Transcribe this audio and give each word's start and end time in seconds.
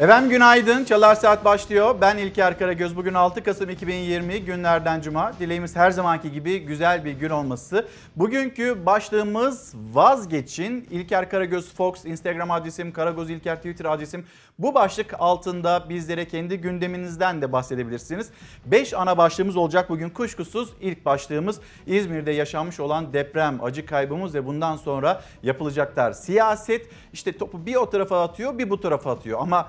Efendim 0.00 0.30
günaydın. 0.30 0.84
Çalar 0.84 1.14
Saat 1.14 1.44
başlıyor. 1.44 1.94
Ben 2.00 2.16
İlker 2.16 2.58
Karagöz. 2.58 2.96
Bugün 2.96 3.14
6 3.14 3.42
Kasım 3.42 3.70
2020 3.70 4.44
günlerden 4.44 5.00
cuma. 5.00 5.32
Dileğimiz 5.40 5.76
her 5.76 5.90
zamanki 5.90 6.32
gibi 6.32 6.58
güzel 6.58 7.04
bir 7.04 7.12
gün 7.12 7.30
olması. 7.30 7.88
Bugünkü 8.16 8.86
başlığımız 8.86 9.74
vazgeçin. 9.92 10.88
İlker 10.90 11.30
Karagöz 11.30 11.74
Fox 11.74 12.04
Instagram 12.04 12.50
adresim, 12.50 12.92
Karagöz 12.92 13.30
İlker 13.30 13.56
Twitter 13.56 13.84
adresim. 13.84 14.26
Bu 14.58 14.74
başlık 14.74 15.14
altında 15.18 15.88
bizlere 15.88 16.28
kendi 16.28 16.60
gündeminizden 16.60 17.42
de 17.42 17.52
bahsedebilirsiniz. 17.52 18.30
5 18.66 18.94
ana 18.94 19.18
başlığımız 19.18 19.56
olacak 19.56 19.90
bugün 19.90 20.10
kuşkusuz. 20.10 20.72
ilk 20.80 21.04
başlığımız 21.04 21.60
İzmir'de 21.86 22.30
yaşanmış 22.32 22.80
olan 22.80 23.12
deprem, 23.12 23.64
acı 23.64 23.86
kaybımız 23.86 24.34
ve 24.34 24.46
bundan 24.46 24.76
sonra 24.76 25.22
yapılacaklar. 25.42 26.12
Siyaset 26.12 26.86
işte 27.12 27.38
topu 27.38 27.66
bir 27.66 27.74
o 27.74 27.90
tarafa 27.90 28.24
atıyor 28.24 28.58
bir 28.58 28.70
bu 28.70 28.80
tarafa 28.80 29.12
atıyor 29.12 29.38
ama 29.40 29.68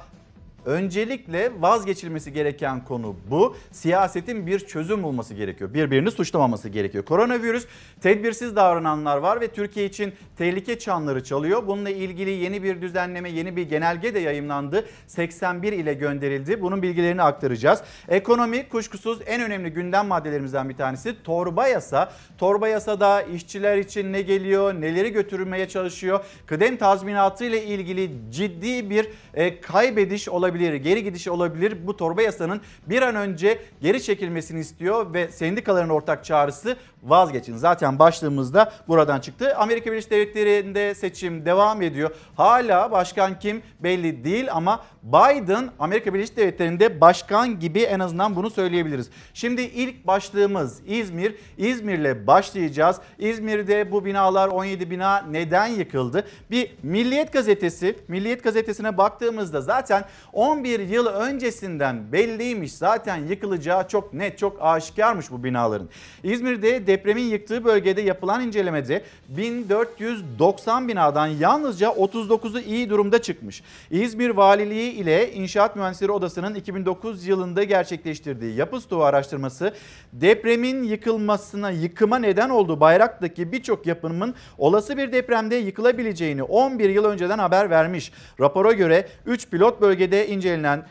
Öncelikle 0.65 1.51
vazgeçilmesi 1.59 2.33
gereken 2.33 2.83
konu 2.83 3.15
bu. 3.29 3.55
Siyasetin 3.71 4.47
bir 4.47 4.59
çözüm 4.59 5.03
bulması 5.03 5.33
gerekiyor. 5.33 5.73
Birbirini 5.73 6.11
suçlamaması 6.11 6.69
gerekiyor. 6.69 7.05
Koronavirüs 7.05 7.65
tedbirsiz 8.01 8.55
davrananlar 8.55 9.17
var 9.17 9.41
ve 9.41 9.47
Türkiye 9.47 9.85
için 9.85 10.13
tehlike 10.37 10.79
çanları 10.79 11.23
çalıyor. 11.23 11.67
Bununla 11.67 11.89
ilgili 11.89 12.29
yeni 12.29 12.63
bir 12.63 12.81
düzenleme, 12.81 13.29
yeni 13.29 13.55
bir 13.55 13.69
genelge 13.69 14.13
de 14.13 14.19
yayınlandı. 14.19 14.85
81 15.07 15.73
ile 15.73 15.93
gönderildi. 15.93 16.61
Bunun 16.61 16.81
bilgilerini 16.81 17.21
aktaracağız. 17.21 17.81
Ekonomi 18.07 18.69
kuşkusuz 18.69 19.19
en 19.25 19.41
önemli 19.41 19.69
gündem 19.69 20.07
maddelerimizden 20.07 20.69
bir 20.69 20.77
tanesi. 20.77 21.23
Torba 21.23 21.67
yasa. 21.67 22.11
Torba 22.37 22.67
yasada 22.67 23.21
işçiler 23.21 23.77
için 23.77 24.13
ne 24.13 24.21
geliyor, 24.21 24.73
neleri 24.73 25.11
götürmeye 25.11 25.67
çalışıyor. 25.67 26.25
Kıdem 26.45 26.77
tazminatı 26.77 27.45
ile 27.45 27.63
ilgili 27.63 28.11
ciddi 28.31 28.89
bir 28.89 29.09
e, 29.33 29.61
kaybediş 29.61 30.29
olabilir 30.29 30.48
olabilir, 30.49 30.73
geri 30.73 31.03
gidiş 31.03 31.27
olabilir. 31.27 31.77
Bu 31.87 31.97
torba 31.97 32.21
yasanın 32.21 32.61
bir 32.87 33.01
an 33.01 33.15
önce 33.15 33.59
geri 33.81 34.03
çekilmesini 34.03 34.59
istiyor 34.59 35.13
ve 35.13 35.27
sendikaların 35.27 35.89
ortak 35.89 36.25
çağrısı 36.25 36.77
vazgeçin. 37.03 37.57
Zaten 37.57 37.99
başlığımızda 37.99 38.71
buradan 38.87 39.19
çıktı. 39.19 39.55
Amerika 39.55 39.91
Birleşik 39.91 40.11
Devletleri'nde 40.11 40.95
seçim 40.95 41.45
devam 41.45 41.81
ediyor. 41.81 42.11
Hala 42.35 42.91
başkan 42.91 43.39
kim 43.39 43.61
belli 43.79 44.23
değil 44.23 44.47
ama 44.51 44.83
Biden 45.03 45.69
Amerika 45.79 46.13
Birleşik 46.13 46.37
Devletleri'nde 46.37 47.01
başkan 47.01 47.59
gibi 47.59 47.81
en 47.81 47.99
azından 47.99 48.35
bunu 48.35 48.49
söyleyebiliriz. 48.49 49.09
Şimdi 49.33 49.61
ilk 49.61 50.07
başlığımız 50.07 50.81
İzmir. 50.87 51.35
İzmir'le 51.57 52.27
başlayacağız. 52.27 52.97
İzmir'de 53.19 53.91
bu 53.91 54.05
binalar 54.05 54.47
17 54.47 54.91
bina 54.91 55.21
neden 55.21 55.67
yıkıldı? 55.67 56.27
Bir 56.51 56.71
Milliyet 56.83 57.33
Gazetesi, 57.33 57.95
Milliyet 58.07 58.43
Gazetesi'ne 58.43 58.97
baktığımızda 58.97 59.61
zaten 59.61 60.05
11 60.33 60.79
yıl 60.79 61.05
öncesinden 61.05 62.11
belliymiş. 62.11 62.73
Zaten 62.73 63.17
yıkılacağı 63.17 63.87
çok 63.87 64.13
net, 64.13 64.37
çok 64.37 64.57
aşikarmış 64.61 65.31
bu 65.31 65.43
binaların. 65.43 65.89
İzmir'de 66.23 66.87
depremin 66.89 67.23
yıktığı 67.23 67.65
bölgede 67.65 68.01
yapılan 68.01 68.41
incelemede 68.41 69.03
1490 69.29 70.87
binadan 70.87 71.27
yalnızca 71.27 71.87
39'u 71.87 72.59
iyi 72.59 72.89
durumda 72.89 73.21
çıkmış. 73.21 73.63
İzmir 73.91 74.29
Valiliği 74.29 74.91
ile 74.91 75.33
İnşaat 75.33 75.75
Mühendisleri 75.75 76.11
Odası'nın 76.11 76.55
2009 76.55 77.27
yılında 77.27 77.63
gerçekleştirdiği 77.63 78.55
yapı 78.55 78.81
stoğu 78.81 79.03
araştırması 79.03 79.73
depremin 80.13 80.83
yıkılmasına, 80.83 81.71
yıkıma 81.71 82.19
neden 82.19 82.49
olduğu 82.49 82.79
Bayrak'taki 82.79 83.51
birçok 83.51 83.85
yapının 83.85 84.35
olası 84.57 84.97
bir 84.97 85.11
depremde 85.11 85.55
yıkılabileceğini 85.55 86.43
11 86.43 86.89
yıl 86.89 87.05
önceden 87.05 87.39
haber 87.39 87.69
vermiş. 87.69 88.11
Rapora 88.39 88.71
göre 88.71 89.07
3 89.25 89.49
pilot 89.49 89.81
bölgede 89.81 90.27
incelenen 90.27 90.85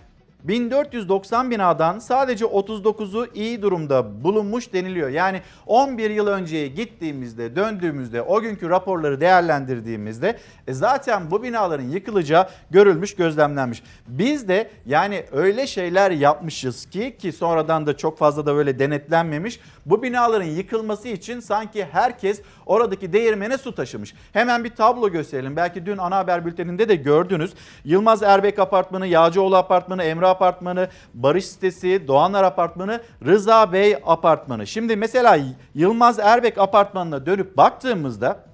1490 0.44 1.50
binadan 1.50 1.98
sadece 1.98 2.44
39'u 2.44 3.26
iyi 3.34 3.62
durumda 3.62 4.24
bulunmuş 4.24 4.72
deniliyor. 4.72 5.08
Yani 5.08 5.42
11 5.66 6.10
yıl 6.10 6.26
önceye 6.26 6.68
gittiğimizde, 6.68 7.56
döndüğümüzde, 7.56 8.22
o 8.22 8.40
günkü 8.40 8.70
raporları 8.70 9.20
değerlendirdiğimizde 9.20 10.38
e 10.66 10.72
zaten 10.72 11.30
bu 11.30 11.42
binaların 11.42 11.88
yıkılacağı 11.88 12.48
görülmüş, 12.70 13.14
gözlemlenmiş. 13.14 13.82
Biz 14.06 14.48
de 14.48 14.70
yani 14.86 15.24
öyle 15.32 15.66
şeyler 15.66 16.10
yapmışız 16.10 16.90
ki 16.90 17.16
ki 17.18 17.32
sonradan 17.32 17.86
da 17.86 17.96
çok 17.96 18.18
fazla 18.18 18.46
da 18.46 18.54
böyle 18.54 18.78
denetlenmemiş. 18.78 19.60
Bu 19.86 20.02
binaların 20.02 20.46
yıkılması 20.46 21.08
için 21.08 21.40
sanki 21.40 21.84
herkes 21.92 22.42
oradaki 22.66 23.12
değirmene 23.12 23.58
su 23.58 23.74
taşımış. 23.74 24.14
Hemen 24.32 24.64
bir 24.64 24.70
tablo 24.70 25.10
gösterelim. 25.10 25.56
Belki 25.56 25.86
dün 25.86 25.98
ana 25.98 26.16
haber 26.16 26.46
bülteninde 26.46 26.88
de 26.88 26.94
gördünüz. 26.94 27.52
Yılmaz 27.84 28.22
Erbek 28.22 28.58
Apartmanı, 28.58 29.06
Yağcıoğlu 29.06 29.56
Apartmanı, 29.56 30.02
Emre 30.02 30.27
Apartmanı, 30.30 30.88
Barış 31.14 31.46
Sitesi, 31.46 32.08
Doğanlar 32.08 32.44
Apartmanı, 32.44 33.00
Rıza 33.26 33.72
Bey 33.72 33.96
Apartmanı. 34.06 34.66
Şimdi 34.66 34.96
mesela 34.96 35.38
Yılmaz 35.74 36.18
Erbek 36.18 36.58
Apartmanı'na 36.58 37.26
dönüp 37.26 37.56
baktığımızda 37.56 38.48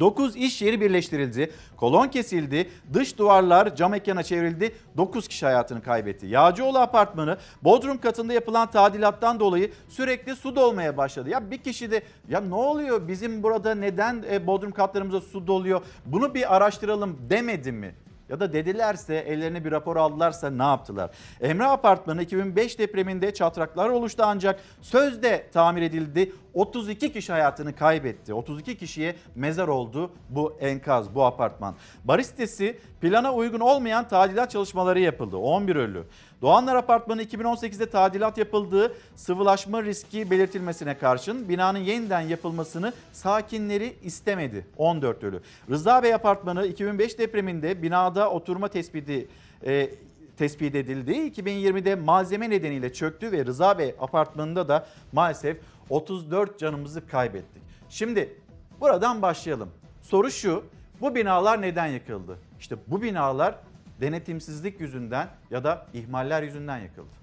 9 0.00 0.36
iş 0.36 0.62
yeri 0.62 0.80
birleştirildi. 0.80 1.52
Kolon 1.76 2.08
kesildi. 2.08 2.70
Dış 2.92 3.18
duvarlar 3.18 3.76
cam 3.76 3.94
ekana 3.94 4.22
çevrildi. 4.22 4.74
9 4.96 5.28
kişi 5.28 5.46
hayatını 5.46 5.82
kaybetti. 5.82 6.26
Yağcıoğlu 6.26 6.78
apartmanı 6.78 7.38
Bodrum 7.62 7.98
katında 7.98 8.32
yapılan 8.32 8.70
tadilattan 8.70 9.40
dolayı 9.40 9.72
sürekli 9.88 10.36
su 10.36 10.56
dolmaya 10.56 10.96
başladı. 10.96 11.28
Ya 11.28 11.50
bir 11.50 11.58
kişi 11.58 11.90
de 11.90 12.02
ya 12.28 12.40
ne 12.40 12.54
oluyor 12.54 13.08
bizim 13.08 13.42
burada 13.42 13.74
neden 13.74 14.24
e, 14.30 14.46
Bodrum 14.46 14.70
katlarımıza 14.70 15.20
su 15.20 15.46
doluyor? 15.46 15.80
Bunu 16.06 16.34
bir 16.34 16.56
araştıralım 16.56 17.18
demedi 17.30 17.72
mi? 17.72 17.94
Ya 18.28 18.40
da 18.40 18.52
dedilerse 18.52 19.14
ellerine 19.14 19.64
bir 19.64 19.70
rapor 19.70 19.96
aldılarsa 19.96 20.50
ne 20.50 20.62
yaptılar? 20.62 21.10
Emre 21.40 21.64
Apartmanı 21.64 22.22
2005 22.22 22.78
depreminde 22.78 23.34
çatraklar 23.34 23.88
oluştu 23.88 24.22
ancak 24.26 24.60
sözde 24.82 25.46
tamir 25.52 25.82
edildi. 25.82 26.32
32 26.54 27.12
kişi 27.12 27.32
hayatını 27.32 27.76
kaybetti. 27.76 28.34
32 28.34 28.76
kişiye 28.78 29.16
mezar 29.34 29.68
oldu 29.68 30.10
bu 30.30 30.56
enkaz, 30.60 31.14
bu 31.14 31.24
apartman. 31.24 31.74
Barış 32.04 32.26
sitesi 32.26 32.78
plana 33.00 33.34
uygun 33.34 33.60
olmayan 33.60 34.08
tadilat 34.08 34.50
çalışmaları 34.50 35.00
yapıldı. 35.00 35.36
11 35.36 35.76
ölü. 35.76 36.04
Doğanlar 36.42 36.76
Apartmanı 36.76 37.22
2018'de 37.22 37.90
tadilat 37.90 38.38
yapıldığı 38.38 38.92
sıvılaşma 39.16 39.82
riski 39.82 40.30
belirtilmesine 40.30 40.98
karşın 40.98 41.48
binanın 41.48 41.78
yeniden 41.78 42.20
yapılmasını 42.20 42.92
sakinleri 43.12 43.96
istemedi. 44.02 44.66
14 44.76 45.24
ölü. 45.24 45.40
Rıza 45.70 46.02
Bey 46.02 46.14
Apartmanı 46.14 46.66
2005 46.66 47.18
depreminde 47.18 47.82
binada 47.82 48.30
oturma 48.30 48.68
tespiti 48.68 49.28
e, 49.66 49.90
tespit 50.38 50.74
edildi. 50.74 51.12
2020'de 51.12 51.94
malzeme 51.94 52.50
nedeniyle 52.50 52.92
çöktü 52.92 53.32
ve 53.32 53.44
Rıza 53.44 53.78
Bey 53.78 53.94
apartmanında 54.00 54.68
da 54.68 54.86
maalesef 55.12 55.56
34 55.90 56.58
canımızı 56.58 57.06
kaybettik. 57.06 57.62
Şimdi 57.88 58.36
buradan 58.80 59.22
başlayalım. 59.22 59.70
Soru 60.02 60.30
şu, 60.30 60.64
bu 61.00 61.14
binalar 61.14 61.62
neden 61.62 61.86
yıkıldı? 61.86 62.38
İşte 62.60 62.76
bu 62.86 63.02
binalar 63.02 63.54
denetimsizlik 64.00 64.80
yüzünden 64.80 65.28
ya 65.50 65.64
da 65.64 65.86
ihmaller 65.94 66.42
yüzünden 66.42 66.78
yıkıldı. 66.78 67.18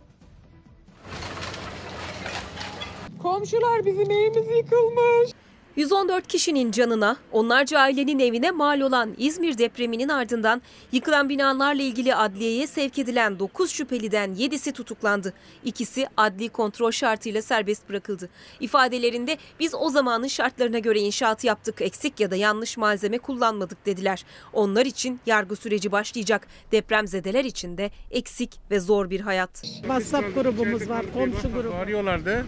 Komşular 3.22 3.86
bizim 3.86 4.12
evimiz 4.12 4.58
yıkılmış. 4.58 5.32
114 5.76 6.28
kişinin 6.28 6.72
canına, 6.72 7.18
onlarca 7.32 7.80
ailenin 7.80 8.20
evine 8.20 8.52
mal 8.52 8.82
olan 8.82 9.14
İzmir 9.18 9.58
depreminin 9.58 10.10
ardından 10.10 10.62
yıkılan 10.92 11.30
binalarla 11.30 11.82
ilgili 11.82 12.16
adliyeye 12.16 12.68
sevk 12.68 13.00
edilen 13.00 13.40
9 13.40 13.72
şüpheliden 13.72 14.36
7'si 14.36 14.72
tutuklandı. 14.72 15.34
İkisi 15.64 16.08
adli 16.18 16.50
kontrol 16.50 16.92
şartıyla 16.92 17.42
serbest 17.42 17.90
bırakıldı. 17.90 18.30
İfadelerinde 18.60 19.38
biz 19.60 19.76
o 19.76 19.90
zamanın 19.90 20.28
şartlarına 20.28 20.80
göre 20.80 21.00
inşaat 21.00 21.44
yaptık, 21.44 21.82
eksik 21.82 22.20
ya 22.20 22.32
da 22.32 22.36
yanlış 22.36 22.78
malzeme 22.78 23.18
kullanmadık 23.18 23.86
dediler. 23.86 24.26
Onlar 24.54 24.86
için 24.86 25.20
yargı 25.26 25.56
süreci 25.56 25.92
başlayacak. 25.92 26.48
Depremzedeler 26.72 27.46
için 27.46 27.78
de 27.78 27.92
eksik 28.12 28.60
ve 28.72 28.80
zor 28.80 29.10
bir 29.10 29.20
hayat. 29.20 29.62
WhatsApp 29.62 30.36
grubumuz 30.36 30.90
var, 30.90 31.06
komşu 31.14 31.54
grubu. 31.54 31.76
Arıyorlardı. 31.76 32.46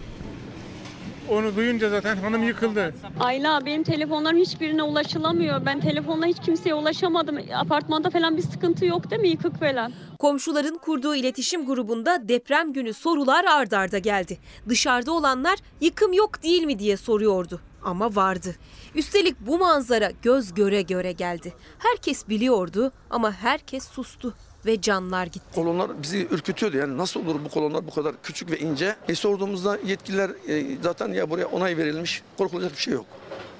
Onu 1.30 1.56
duyunca 1.56 1.90
zaten 1.90 2.16
hanım 2.16 2.42
yıkıldı. 2.42 2.94
Ayla 3.20 3.66
benim 3.66 3.82
telefonlarım 3.82 4.38
hiçbirine 4.38 4.82
ulaşılamıyor. 4.82 5.66
Ben 5.66 5.80
telefonla 5.80 6.26
hiç 6.26 6.36
kimseye 6.40 6.74
ulaşamadım. 6.74 7.38
Apartmanda 7.54 8.10
falan 8.10 8.36
bir 8.36 8.42
sıkıntı 8.42 8.84
yok 8.86 9.10
değil 9.10 9.22
mi? 9.22 9.28
Yıkık 9.28 9.60
falan. 9.60 9.92
Komşuların 10.18 10.78
kurduğu 10.78 11.14
iletişim 11.14 11.66
grubunda 11.66 12.28
deprem 12.28 12.72
günü 12.72 12.94
sorular 12.94 13.44
ard 13.44 13.72
arda 13.72 13.98
geldi. 13.98 14.38
Dışarıda 14.68 15.12
olanlar 15.12 15.58
yıkım 15.80 16.12
yok 16.12 16.42
değil 16.42 16.62
mi 16.62 16.78
diye 16.78 16.96
soruyordu 16.96 17.60
ama 17.84 18.16
vardı. 18.16 18.54
Üstelik 18.94 19.40
bu 19.40 19.58
manzara 19.58 20.10
göz 20.22 20.54
göre 20.54 20.82
göre 20.82 21.12
geldi. 21.12 21.54
Herkes 21.78 22.28
biliyordu 22.28 22.92
ama 23.10 23.32
herkes 23.32 23.88
sustu 23.88 24.34
ve 24.66 24.80
canlar 24.80 25.26
gitti. 25.26 25.54
Kolonlar 25.54 26.02
bizi 26.02 26.28
ürkütüyordu 26.30 26.76
yani 26.76 26.98
nasıl 26.98 27.20
olur 27.20 27.40
bu 27.44 27.48
kolonlar 27.48 27.86
bu 27.86 27.90
kadar 27.90 28.14
küçük 28.22 28.50
ve 28.50 28.58
ince. 28.58 28.96
E 29.08 29.14
sorduğumuzda 29.14 29.78
yetkililer 29.86 30.30
e, 30.48 30.76
zaten 30.82 31.12
ya 31.12 31.30
buraya 31.30 31.46
onay 31.46 31.76
verilmiş 31.76 32.22
korkulacak 32.38 32.72
bir 32.72 32.80
şey 32.80 32.94
yok. 32.94 33.06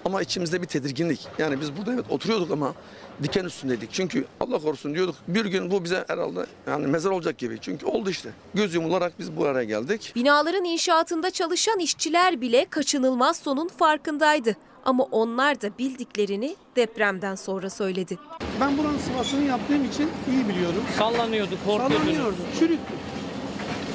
Ama 0.05 0.23
içimizde 0.23 0.63
bir 0.63 0.67
tedirginlik. 0.67 1.27
Yani 1.39 1.61
biz 1.61 1.77
burada 1.77 1.93
evet 1.95 2.05
oturuyorduk 2.11 2.51
ama 2.51 2.75
diken 3.23 3.45
üstündeydik. 3.45 3.93
Çünkü 3.93 4.25
Allah 4.41 4.59
korusun 4.59 4.95
diyorduk 4.95 5.15
bir 5.29 5.45
gün 5.45 5.71
bu 5.71 5.85
bize 5.85 6.05
herhalde 6.09 6.47
yani 6.67 6.87
mezar 6.87 7.11
olacak 7.11 7.39
gibi. 7.39 7.59
Çünkü 7.61 7.87
oldu 7.87 8.11
işte. 8.11 8.31
Göz 8.55 8.75
yumularak 8.75 9.13
biz 9.19 9.37
bu 9.37 9.47
araya 9.47 9.65
geldik. 9.65 10.13
Binaların 10.17 10.65
inşaatında 10.65 11.31
çalışan 11.31 11.79
işçiler 11.79 12.41
bile 12.41 12.65
kaçınılmaz 12.71 13.37
sonun 13.37 13.69
farkındaydı. 13.69 14.57
Ama 14.85 15.05
onlar 15.05 15.61
da 15.61 15.79
bildiklerini 15.79 16.57
depremden 16.77 17.35
sonra 17.35 17.71
söyledi. 17.71 18.19
Ben 18.61 18.79
buranın 18.79 18.99
sıvasını 18.99 19.45
yaptığım 19.45 19.85
için 19.85 20.11
iyi 20.31 20.49
biliyorum. 20.49 20.83
Sallanıyordu, 20.99 21.55
korkuyordunuz. 21.67 22.01
Sallanıyordu, 22.01 22.37
çürüktü. 22.59 22.93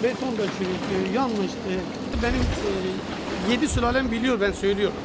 Beton 0.04 0.32
da 0.38 0.46
çürüktü, 0.58 1.16
yanlıştı. 1.16 1.58
Benim 2.24 2.42
e, 2.42 3.52
yedi 3.52 3.68
sülalem 3.68 4.12
biliyor 4.12 4.42
ben 4.42 4.52
söylüyorum. 4.52 4.98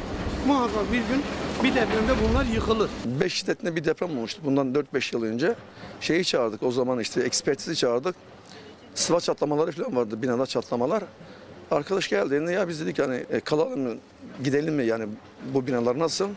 Muhakkak 0.46 0.92
bir 0.92 0.98
gün 0.98 1.22
bir 1.64 1.74
depremde 1.74 2.12
bunlar 2.28 2.44
yıkılır. 2.44 2.90
5 3.04 3.32
şiddetinde 3.32 3.76
bir 3.76 3.84
deprem 3.84 4.10
olmuştu 4.10 4.40
bundan 4.44 4.74
4-5 4.74 5.16
yıl 5.16 5.22
önce. 5.22 5.54
Şeyi 6.00 6.24
çağırdık 6.24 6.62
o 6.62 6.70
zaman 6.70 7.00
işte 7.00 7.20
ekspertizi 7.22 7.76
çağırdık. 7.76 8.16
Sıva 8.94 9.20
çatlamaları 9.20 9.72
falan 9.72 9.96
vardı 9.96 10.22
binada 10.22 10.46
çatlamalar. 10.46 11.04
Arkadaş 11.70 12.08
geldiğinde 12.08 12.52
ya 12.52 12.68
biz 12.68 12.80
dedik 12.80 12.98
hani 12.98 13.24
e, 13.30 13.40
kalalım 13.40 13.98
gidelim 14.44 14.74
mi 14.74 14.84
yani 14.86 15.06
bu 15.54 15.66
binalar 15.66 15.98
nasıl? 15.98 16.28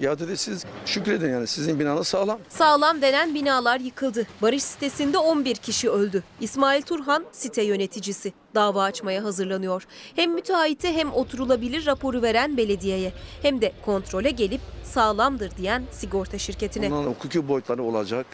Ya 0.00 0.18
dedi 0.18 0.36
siz 0.36 0.64
şükredin 0.86 1.28
yani 1.30 1.46
sizin 1.46 1.80
binanız 1.80 2.08
sağlam. 2.08 2.38
Sağlam 2.48 3.02
denen 3.02 3.34
binalar 3.34 3.80
yıkıldı. 3.80 4.26
Barış 4.42 4.62
sitesinde 4.62 5.18
11 5.18 5.54
kişi 5.56 5.90
öldü. 5.90 6.22
İsmail 6.40 6.82
Turhan 6.82 7.24
site 7.32 7.62
yöneticisi. 7.62 8.32
Dava 8.54 8.82
açmaya 8.82 9.24
hazırlanıyor. 9.24 9.86
Hem 10.16 10.32
müteahhite 10.34 10.92
hem 10.92 11.12
oturulabilir 11.12 11.86
raporu 11.86 12.22
veren 12.22 12.56
belediyeye 12.56 13.12
hem 13.42 13.60
de 13.60 13.72
kontrole 13.84 14.30
gelip 14.30 14.60
sağlamdır 14.84 15.56
diyen 15.56 15.82
sigorta 15.92 16.38
şirketine. 16.38 16.90
Bunların 16.90 17.10
hukuki 17.10 17.48
boyutları 17.48 17.82
olacak. 17.82 18.26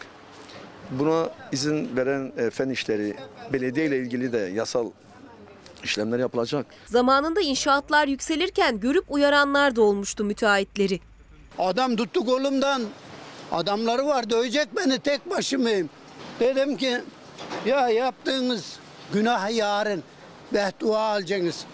Buna 0.91 1.29
izin 1.51 1.95
veren 1.97 2.31
e, 2.37 2.49
fen 2.49 2.69
işleri, 2.69 3.15
belediye 3.53 3.85
ile 3.85 3.97
ilgili 3.97 4.33
de 4.33 4.37
yasal 4.37 4.91
işlemler 5.83 6.19
yapılacak. 6.19 6.65
Zamanında 6.85 7.41
inşaatlar 7.41 8.07
yükselirken 8.07 8.79
görüp 8.79 9.05
uyaranlar 9.07 9.75
da 9.75 9.81
olmuştu 9.81 10.23
müteahhitleri. 10.23 10.99
Adam 11.59 11.95
tuttu 11.95 12.25
kolumdan. 12.25 12.83
Adamları 13.51 14.07
var 14.07 14.29
dövecek 14.29 14.67
beni 14.75 14.99
tek 14.99 15.29
başımayım. 15.29 15.89
Dedim 16.39 16.77
ki 16.77 17.01
ya 17.65 17.89
yaptığınız 17.89 18.79
günah 19.13 19.55
yarın 19.55 20.03
beddua 20.53 20.99
alacaksınız. 20.99 21.65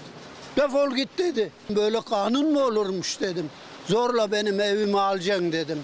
Defol 0.57 0.95
git 0.95 1.17
dedi. 1.17 1.51
Böyle 1.69 2.01
kanun 2.01 2.53
mu 2.53 2.63
olurmuş 2.63 3.19
dedim. 3.19 3.49
Zorla 3.87 4.31
benim 4.31 4.59
evimi 4.59 4.99
alacaksın 4.99 5.51
dedim. 5.51 5.79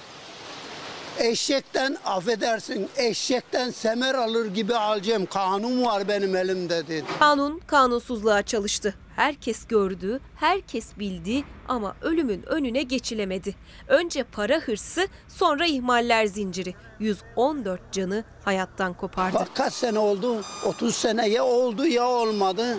Eşekten 1.20 1.98
affedersin 2.06 2.90
eşekten 2.98 3.72
semer 3.72 4.16
alır 4.16 4.46
gibi 4.46 4.76
alacağım. 4.76 5.26
Kanun 5.26 5.86
var 5.86 6.08
benim 6.08 6.36
elimde 6.36 6.88
dedi. 6.88 7.06
Kanun 7.20 7.60
kanunsuzluğa 7.68 8.42
çalıştı. 8.44 8.96
Herkes 9.16 9.68
gördü, 9.68 10.20
herkes 10.36 10.98
bildi 11.00 11.44
ama 11.68 11.96
ölümün 12.02 12.44
önüne 12.44 12.82
geçilemedi. 12.84 13.56
Önce 13.88 14.24
para 14.24 14.56
hırsı, 14.60 15.08
sonra 15.28 15.66
ihmaller 15.66 16.26
zinciri. 16.26 16.76
114 17.00 17.92
canı 17.92 18.24
hayattan 18.46 18.94
kopardı. 18.94 19.36
Bak 19.36 19.48
kaç 19.56 19.74
sene 19.74 20.00
oldu? 20.00 20.42
30 20.66 20.96
sene 20.96 21.30
ya 21.30 21.44
oldu 21.44 21.86
ya 21.88 22.08
olmadı. 22.08 22.78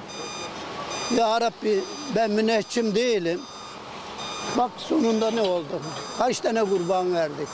Ya 1.16 1.40
Rabbi 1.40 1.80
ben 2.16 2.30
müneccim 2.30 2.94
değilim. 2.94 3.40
Bak 4.58 4.70
sonunda 4.76 5.30
ne 5.30 5.40
oldu? 5.40 5.80
Kaç 6.18 6.40
tane 6.40 6.64
kurban 6.64 7.14
verdik? 7.14 7.48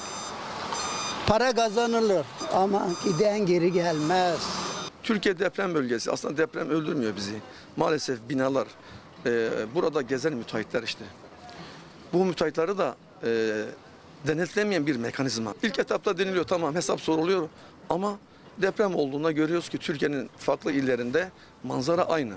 Para 1.26 1.54
kazanılır 1.54 2.26
ama 2.52 2.88
giden 3.04 3.46
geri 3.46 3.72
gelmez. 3.72 4.40
Türkiye 5.02 5.38
deprem 5.38 5.74
bölgesi. 5.74 6.10
Aslında 6.10 6.36
deprem 6.36 6.70
öldürmüyor 6.70 7.16
bizi. 7.16 7.34
Maalesef 7.76 8.18
binalar, 8.28 8.66
e, 9.26 9.48
burada 9.74 10.02
gezen 10.02 10.32
müteahhitler 10.32 10.82
işte. 10.82 11.04
Bu 12.12 12.24
müteahhitleri 12.24 12.78
da 12.78 12.96
e, 13.24 13.62
denetlemeyen 14.26 14.86
bir 14.86 14.96
mekanizma. 14.96 15.54
İlk 15.62 15.78
etapta 15.78 16.18
deniliyor 16.18 16.44
tamam 16.44 16.74
hesap 16.74 17.00
soruluyor 17.00 17.48
ama 17.90 18.18
deprem 18.58 18.94
olduğunda 18.94 19.32
görüyoruz 19.32 19.68
ki 19.68 19.78
Türkiye'nin 19.78 20.30
farklı 20.38 20.72
illerinde 20.72 21.30
manzara 21.62 22.02
aynı. 22.02 22.34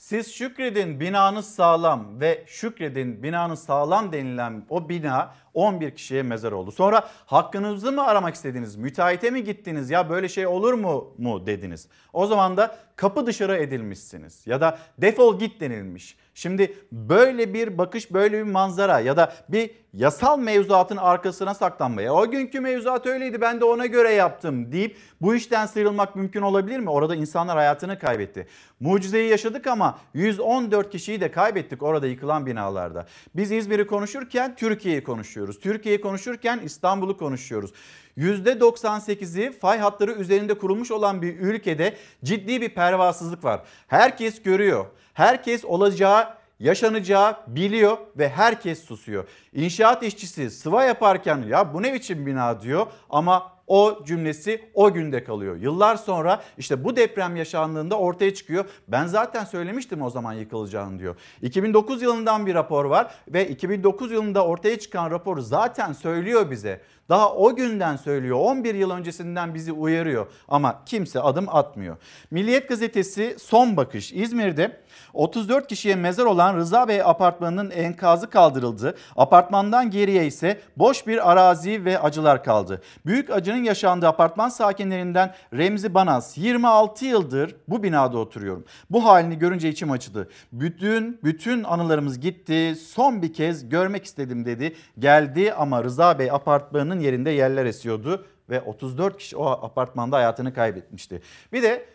Siz 0.00 0.34
şükredin 0.34 1.00
binanız 1.00 1.54
sağlam 1.54 2.20
ve 2.20 2.44
şükredin 2.46 3.22
binanız 3.22 3.58
sağlam 3.58 4.12
denilen 4.12 4.66
o 4.68 4.88
bina 4.88 5.34
11 5.54 5.90
kişiye 5.90 6.22
mezar 6.22 6.52
oldu. 6.52 6.70
Sonra 6.70 7.08
hakkınızı 7.26 7.92
mı 7.92 8.06
aramak 8.06 8.34
istediniz? 8.34 8.76
Müteahhite 8.76 9.30
mi 9.30 9.44
gittiniz? 9.44 9.90
Ya 9.90 10.10
böyle 10.10 10.28
şey 10.28 10.46
olur 10.46 10.72
mu 10.72 11.14
mu 11.18 11.46
dediniz. 11.46 11.88
O 12.12 12.26
zaman 12.26 12.56
da 12.56 12.76
kapı 12.96 13.26
dışarı 13.26 13.56
edilmişsiniz 13.56 14.46
ya 14.46 14.60
da 14.60 14.78
defol 14.98 15.38
git 15.38 15.60
denilmiş. 15.60 16.16
Şimdi 16.40 16.74
böyle 16.92 17.54
bir 17.54 17.78
bakış, 17.78 18.12
böyle 18.12 18.38
bir 18.38 18.50
manzara 18.50 19.00
ya 19.00 19.16
da 19.16 19.32
bir 19.48 19.70
yasal 19.92 20.38
mevzuatın 20.38 20.96
arkasına 20.96 21.54
saklanmaya. 21.54 22.14
O 22.14 22.30
günkü 22.30 22.60
mevzuat 22.60 23.06
öyleydi 23.06 23.40
ben 23.40 23.60
de 23.60 23.64
ona 23.64 23.86
göre 23.86 24.12
yaptım 24.12 24.72
deyip 24.72 24.96
bu 25.20 25.34
işten 25.34 25.66
sıyrılmak 25.66 26.16
mümkün 26.16 26.42
olabilir 26.42 26.78
mi? 26.78 26.90
Orada 26.90 27.14
insanlar 27.14 27.56
hayatını 27.56 27.98
kaybetti. 27.98 28.46
Mucizeyi 28.80 29.30
yaşadık 29.30 29.66
ama 29.66 29.98
114 30.14 30.90
kişiyi 30.90 31.20
de 31.20 31.30
kaybettik 31.30 31.82
orada 31.82 32.06
yıkılan 32.06 32.46
binalarda. 32.46 33.06
Biz 33.36 33.52
İzmir'i 33.52 33.86
konuşurken 33.86 34.56
Türkiye'yi 34.56 35.04
konuşuyoruz. 35.04 35.60
Türkiye'yi 35.60 36.00
konuşurken 36.00 36.60
İstanbul'u 36.64 37.16
konuşuyoruz. 37.16 37.72
%98'i 38.18 39.52
fay 39.52 39.78
hatları 39.78 40.12
üzerinde 40.12 40.58
kurulmuş 40.58 40.90
olan 40.90 41.22
bir 41.22 41.38
ülkede 41.38 41.96
ciddi 42.24 42.60
bir 42.60 42.68
pervasızlık 42.68 43.44
var. 43.44 43.62
Herkes 43.86 44.42
görüyor. 44.42 44.86
Herkes 45.20 45.64
olacağı 45.64 46.28
yaşanacağı 46.60 47.36
biliyor 47.46 47.98
ve 48.18 48.28
herkes 48.28 48.84
susuyor. 48.84 49.24
İnşaat 49.52 50.02
işçisi 50.02 50.50
sıva 50.50 50.84
yaparken 50.84 51.44
ya 51.48 51.74
bu 51.74 51.82
ne 51.82 51.94
biçim 51.94 52.26
bina 52.26 52.60
diyor 52.60 52.86
ama 53.10 53.52
o 53.66 54.04
cümlesi 54.04 54.64
o 54.74 54.92
günde 54.92 55.24
kalıyor. 55.24 55.56
Yıllar 55.56 55.96
sonra 55.96 56.42
işte 56.58 56.84
bu 56.84 56.96
deprem 56.96 57.36
yaşandığında 57.36 57.98
ortaya 57.98 58.34
çıkıyor. 58.34 58.64
Ben 58.88 59.06
zaten 59.06 59.44
söylemiştim 59.44 60.02
o 60.02 60.10
zaman 60.10 60.32
yıkılacağını 60.32 60.98
diyor. 60.98 61.16
2009 61.42 62.02
yılından 62.02 62.46
bir 62.46 62.54
rapor 62.54 62.84
var 62.84 63.14
ve 63.28 63.48
2009 63.48 64.12
yılında 64.12 64.44
ortaya 64.44 64.78
çıkan 64.78 65.10
rapor 65.10 65.38
zaten 65.38 65.92
söylüyor 65.92 66.50
bize. 66.50 66.80
Daha 67.10 67.34
o 67.34 67.56
günden 67.56 67.96
söylüyor. 67.96 68.38
11 68.40 68.74
yıl 68.74 68.90
öncesinden 68.90 69.54
bizi 69.54 69.72
uyarıyor 69.72 70.26
ama 70.48 70.82
kimse 70.86 71.20
adım 71.20 71.48
atmıyor. 71.48 71.96
Milliyet 72.30 72.68
gazetesi 72.68 73.36
son 73.38 73.76
bakış 73.76 74.12
İzmir'de 74.12 74.80
34 75.14 75.66
kişiye 75.66 75.96
mezar 75.96 76.24
olan 76.24 76.56
Rıza 76.56 76.88
Bey 76.88 77.02
apartmanının 77.02 77.70
enkazı 77.70 78.30
kaldırıldı. 78.30 78.96
Apartmandan 79.16 79.90
geriye 79.90 80.26
ise 80.26 80.60
boş 80.76 81.06
bir 81.06 81.30
arazi 81.30 81.84
ve 81.84 81.98
acılar 81.98 82.44
kaldı. 82.44 82.82
Büyük 83.06 83.30
acının 83.30 83.64
yaşandığı 83.64 84.08
apartman 84.08 84.48
sakinlerinden 84.48 85.34
Remzi 85.54 85.94
Banaz 85.94 86.38
26 86.38 87.04
yıldır 87.04 87.56
bu 87.68 87.82
binada 87.82 88.18
oturuyorum. 88.18 88.64
Bu 88.90 89.04
halini 89.04 89.38
görünce 89.38 89.68
içim 89.68 89.90
acıdı. 89.90 90.28
Bütün 90.52 91.18
bütün 91.24 91.64
anılarımız 91.64 92.20
gitti. 92.20 92.76
Son 92.86 93.22
bir 93.22 93.32
kez 93.32 93.68
görmek 93.68 94.04
istedim 94.04 94.44
dedi. 94.44 94.76
Geldi 94.98 95.52
ama 95.52 95.84
Rıza 95.84 96.18
Bey 96.18 96.30
apartmanının 96.30 96.99
yerinde 97.00 97.30
yerler 97.30 97.66
esiyordu 97.66 98.26
ve 98.50 98.60
34 98.60 99.18
kişi 99.18 99.36
o 99.36 99.46
apartmanda 99.46 100.16
hayatını 100.16 100.54
kaybetmişti. 100.54 101.22
Bir 101.52 101.62
de 101.62 101.86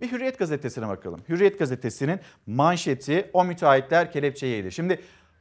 bir 0.00 0.12
Hürriyet 0.12 0.38
gazetesine 0.38 0.88
bakalım. 0.88 1.20
Hürriyet 1.28 1.58
gazetesinin 1.58 2.20
manşeti 2.46 3.30
o 3.32 3.44
müteahhitler 3.44 4.12
kelepçeyeydi. 4.12 4.72
Şimdi 4.72 5.00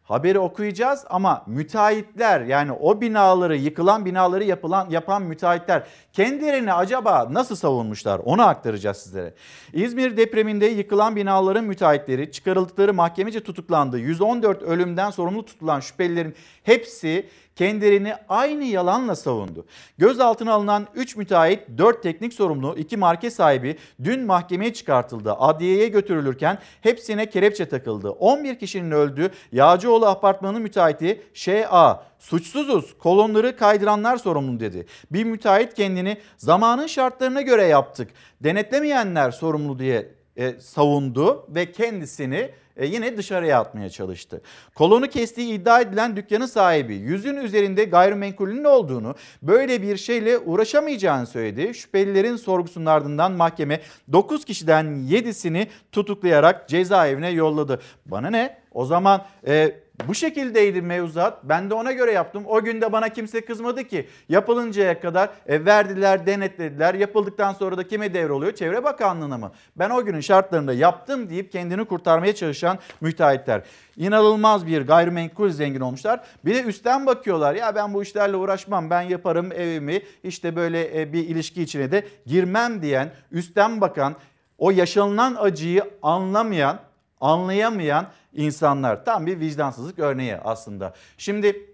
haberi 0.09 0.39
okuyacağız 0.39 1.05
ama 1.09 1.43
müteahhitler 1.47 2.41
yani 2.41 2.71
o 2.71 3.01
binaları 3.01 3.57
yıkılan 3.57 4.05
binaları 4.05 4.43
yapılan 4.43 4.89
yapan 4.89 5.21
müteahhitler 5.21 5.83
kendilerini 6.13 6.73
acaba 6.73 7.27
nasıl 7.31 7.55
savunmuşlar 7.55 8.19
onu 8.19 8.47
aktaracağız 8.47 8.97
sizlere. 8.97 9.33
İzmir 9.73 10.17
depreminde 10.17 10.65
yıkılan 10.65 11.15
binaların 11.15 11.65
müteahhitleri 11.65 12.31
çıkarıldıkları 12.31 12.93
mahkemece 12.93 13.43
tutuklandı. 13.43 13.99
114 13.99 14.61
ölümden 14.61 15.09
sorumlu 15.09 15.45
tutulan 15.45 15.79
şüphelilerin 15.79 16.35
hepsi 16.63 17.29
kendilerini 17.59 18.13
aynı 18.29 18.63
yalanla 18.63 19.15
savundu. 19.15 19.65
Gözaltına 19.97 20.53
alınan 20.53 20.87
3 20.95 21.15
müteahhit, 21.15 21.59
4 21.77 22.03
teknik 22.03 22.33
sorumlu, 22.33 22.75
2 22.77 22.97
market 22.97 23.33
sahibi 23.33 23.77
dün 24.03 24.25
mahkemeye 24.25 24.73
çıkartıldı. 24.73 25.33
Adliyeye 25.33 25.87
götürülürken 25.87 26.57
hepsine 26.81 27.29
kelepçe 27.29 27.69
takıldı. 27.69 28.09
11 28.09 28.59
kişinin 28.59 28.91
öldüğü 28.91 29.31
Yağcıoğlu 29.51 30.05
apartmanı 30.05 30.59
müteahhiti 30.59 31.21
Ş.A. 31.33 32.03
Suçsuzuz 32.19 32.97
kolonları 32.97 33.57
kaydıranlar 33.57 34.17
sorumlu 34.17 34.59
dedi. 34.59 34.85
Bir 35.11 35.23
müteahhit 35.23 35.73
kendini 35.73 36.17
zamanın 36.37 36.87
şartlarına 36.87 37.41
göre 37.41 37.63
yaptık. 37.63 38.09
Denetlemeyenler 38.41 39.31
sorumlu 39.31 39.79
diye 39.79 40.18
e, 40.39 40.59
savundu 40.59 41.45
ve 41.49 41.71
kendisini 41.71 42.49
e, 42.77 42.85
yine 42.85 43.17
dışarıya 43.17 43.59
atmaya 43.59 43.89
çalıştı. 43.89 44.41
Kolonu 44.75 45.07
kestiği 45.07 45.53
iddia 45.53 45.81
edilen 45.81 46.15
dükkanın 46.15 46.45
sahibi 46.45 46.95
yüzün 46.95 47.35
üzerinde 47.35 47.83
gayrimenkulün 47.83 48.63
olduğunu, 48.63 49.15
böyle 49.41 49.81
bir 49.81 49.97
şeyle 49.97 50.37
uğraşamayacağını 50.37 51.27
söyledi. 51.27 51.73
Şüphelilerin 51.73 52.35
sorgusunun 52.35 52.85
ardından 52.85 53.31
mahkeme 53.31 53.81
9 54.11 54.45
kişiden 54.45 54.85
7'sini 54.85 55.67
tutuklayarak 55.91 56.69
cezaevine 56.69 57.29
yolladı. 57.29 57.81
Bana 58.05 58.29
ne? 58.29 58.57
O 58.71 58.85
zaman 58.85 59.25
e, 59.47 59.75
bu 60.07 60.15
şekildeydi 60.15 60.81
mevzuat. 60.81 61.43
Ben 61.43 61.69
de 61.69 61.73
ona 61.73 61.91
göre 61.91 62.11
yaptım. 62.11 62.43
O 62.47 62.63
günde 62.63 62.91
bana 62.91 63.09
kimse 63.09 63.45
kızmadı 63.45 63.83
ki. 63.83 64.07
Yapılıncaya 64.29 64.99
kadar 64.99 65.29
e, 65.47 65.65
verdiler, 65.65 66.25
denetlediler. 66.25 66.93
Yapıldıktan 66.93 67.53
sonra 67.53 67.77
da 67.77 67.87
kime 67.87 68.13
devroluyor? 68.13 68.55
Çevre 68.55 68.83
Bakanlığı'na 68.83 69.37
mı? 69.37 69.51
Ben 69.75 69.89
o 69.89 70.05
günün 70.05 70.19
şartlarında 70.19 70.73
yaptım 70.73 71.29
deyip 71.29 71.51
kendini 71.51 71.85
kurtarmaya 71.85 72.35
çalışan 72.35 72.79
müteahhitler. 73.01 73.61
İnanılmaz 73.97 74.67
bir 74.67 74.81
gayrimenkul 74.81 75.49
zengin 75.49 75.81
olmuşlar. 75.81 76.19
Bir 76.45 76.55
de 76.55 76.63
üstten 76.63 77.05
bakıyorlar. 77.05 77.55
Ya 77.55 77.75
ben 77.75 77.93
bu 77.93 78.03
işlerle 78.03 78.35
uğraşmam. 78.35 78.89
Ben 78.89 79.01
yaparım 79.01 79.51
evimi. 79.51 80.01
İşte 80.23 80.55
böyle 80.55 81.01
e, 81.01 81.13
bir 81.13 81.27
ilişki 81.27 81.61
içine 81.61 81.91
de 81.91 82.07
girmem 82.25 82.81
diyen, 82.81 83.11
üstten 83.31 83.81
bakan, 83.81 84.15
o 84.57 84.71
yaşanılan 84.71 85.35
acıyı 85.39 85.83
anlamayan, 86.01 86.79
anlayamayan 87.21 88.07
insanlar. 88.33 89.05
Tam 89.05 89.25
bir 89.25 89.39
vicdansızlık 89.39 89.99
örneği 89.99 90.37
aslında. 90.37 90.93
Şimdi 91.17 91.69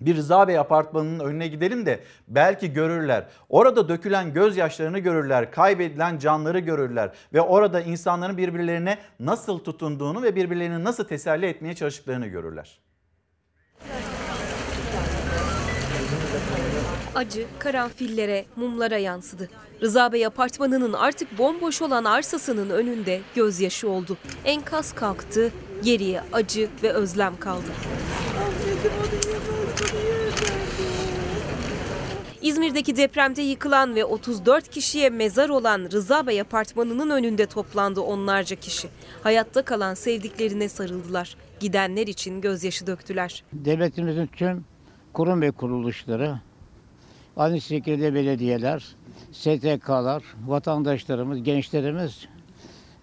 bir 0.00 0.16
Rıza 0.16 0.48
Bey 0.48 0.58
apartmanının 0.58 1.24
önüne 1.24 1.48
gidelim 1.48 1.86
de 1.86 2.00
belki 2.28 2.72
görürler. 2.72 3.26
Orada 3.48 3.88
dökülen 3.88 4.32
gözyaşlarını 4.32 4.98
görürler, 4.98 5.50
kaybedilen 5.50 6.18
canları 6.18 6.58
görürler 6.58 7.10
ve 7.34 7.40
orada 7.40 7.80
insanların 7.80 8.36
birbirlerine 8.36 8.98
nasıl 9.20 9.58
tutunduğunu 9.58 10.22
ve 10.22 10.36
birbirlerini 10.36 10.84
nasıl 10.84 11.04
teselli 11.04 11.46
etmeye 11.46 11.74
çalıştıklarını 11.74 12.26
görürler. 12.26 12.78
Acı 17.14 17.46
karanfillere, 17.58 18.44
mumlara 18.56 18.98
yansıdı. 18.98 19.48
Rıza 19.82 20.12
Bey 20.12 20.26
apartmanının 20.26 20.92
artık 20.92 21.38
bomboş 21.38 21.82
olan 21.82 22.04
arsasının 22.04 22.70
önünde 22.70 23.20
gözyaşı 23.34 23.88
oldu. 23.88 24.16
Enkaz 24.44 24.92
kalktı, 24.92 25.52
geriye 25.84 26.22
acı 26.32 26.68
ve 26.82 26.92
özlem 26.92 27.38
kaldı. 27.40 27.66
İzmir'deki 32.42 32.96
depremde 32.96 33.42
yıkılan 33.42 33.94
ve 33.94 34.04
34 34.04 34.68
kişiye 34.68 35.10
mezar 35.10 35.48
olan 35.48 35.88
Rıza 35.92 36.26
Bey 36.26 36.40
apartmanının 36.40 37.10
önünde 37.10 37.46
toplandı 37.46 38.00
onlarca 38.00 38.56
kişi. 38.56 38.88
Hayatta 39.22 39.62
kalan 39.62 39.94
sevdiklerine 39.94 40.68
sarıldılar. 40.68 41.36
Gidenler 41.60 42.06
için 42.06 42.40
gözyaşı 42.40 42.86
döktüler. 42.86 43.44
Devletimizin 43.52 44.26
tüm 44.26 44.64
kurum 45.12 45.40
ve 45.40 45.50
kuruluşları, 45.50 46.40
aynı 47.40 47.60
şekilde 47.60 48.14
belediyeler, 48.14 48.96
STK'lar, 49.32 50.22
vatandaşlarımız, 50.46 51.42
gençlerimiz 51.42 52.28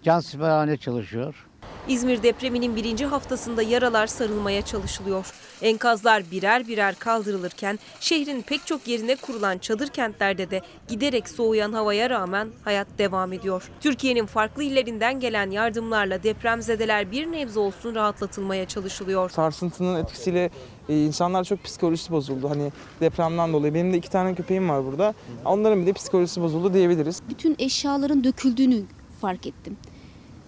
cansiperhane 0.02 0.76
çalışıyor. 0.76 1.46
İzmir 1.88 2.22
depreminin 2.22 2.76
birinci 2.76 3.06
haftasında 3.06 3.62
yaralar 3.62 4.06
sarılmaya 4.06 4.62
çalışılıyor. 4.62 5.32
Enkazlar 5.62 6.22
birer 6.30 6.68
birer 6.68 6.94
kaldırılırken 6.94 7.78
şehrin 8.00 8.42
pek 8.42 8.66
çok 8.66 8.88
yerine 8.88 9.16
kurulan 9.16 9.58
çadır 9.58 9.88
kentlerde 9.88 10.50
de 10.50 10.60
giderek 10.88 11.28
soğuyan 11.28 11.72
havaya 11.72 12.10
rağmen 12.10 12.48
hayat 12.64 12.86
devam 12.98 13.32
ediyor. 13.32 13.70
Türkiye'nin 13.80 14.26
farklı 14.26 14.62
illerinden 14.62 15.20
gelen 15.20 15.50
yardımlarla 15.50 16.22
depremzedeler 16.22 17.10
bir 17.12 17.32
nebze 17.32 17.60
olsun 17.60 17.94
rahatlatılmaya 17.94 18.68
çalışılıyor. 18.68 19.30
Sarsıntının 19.30 20.02
etkisiyle 20.02 20.50
e, 20.88 21.04
insanlar 21.04 21.44
çok 21.44 21.64
psikolojisi 21.64 22.12
bozuldu. 22.12 22.50
Hani 22.50 22.72
depremden 23.00 23.52
dolayı. 23.52 23.74
Benim 23.74 23.92
de 23.92 23.96
iki 23.96 24.10
tane 24.10 24.34
köpeğim 24.34 24.68
var 24.68 24.84
burada. 24.84 25.14
Onların 25.44 25.82
bir 25.82 25.86
de 25.86 25.92
psikolojisi 25.92 26.42
bozuldu 26.42 26.74
diyebiliriz. 26.74 27.22
Bütün 27.28 27.56
eşyaların 27.58 28.24
döküldüğünü 28.24 28.82
fark 29.20 29.46
ettim. 29.46 29.76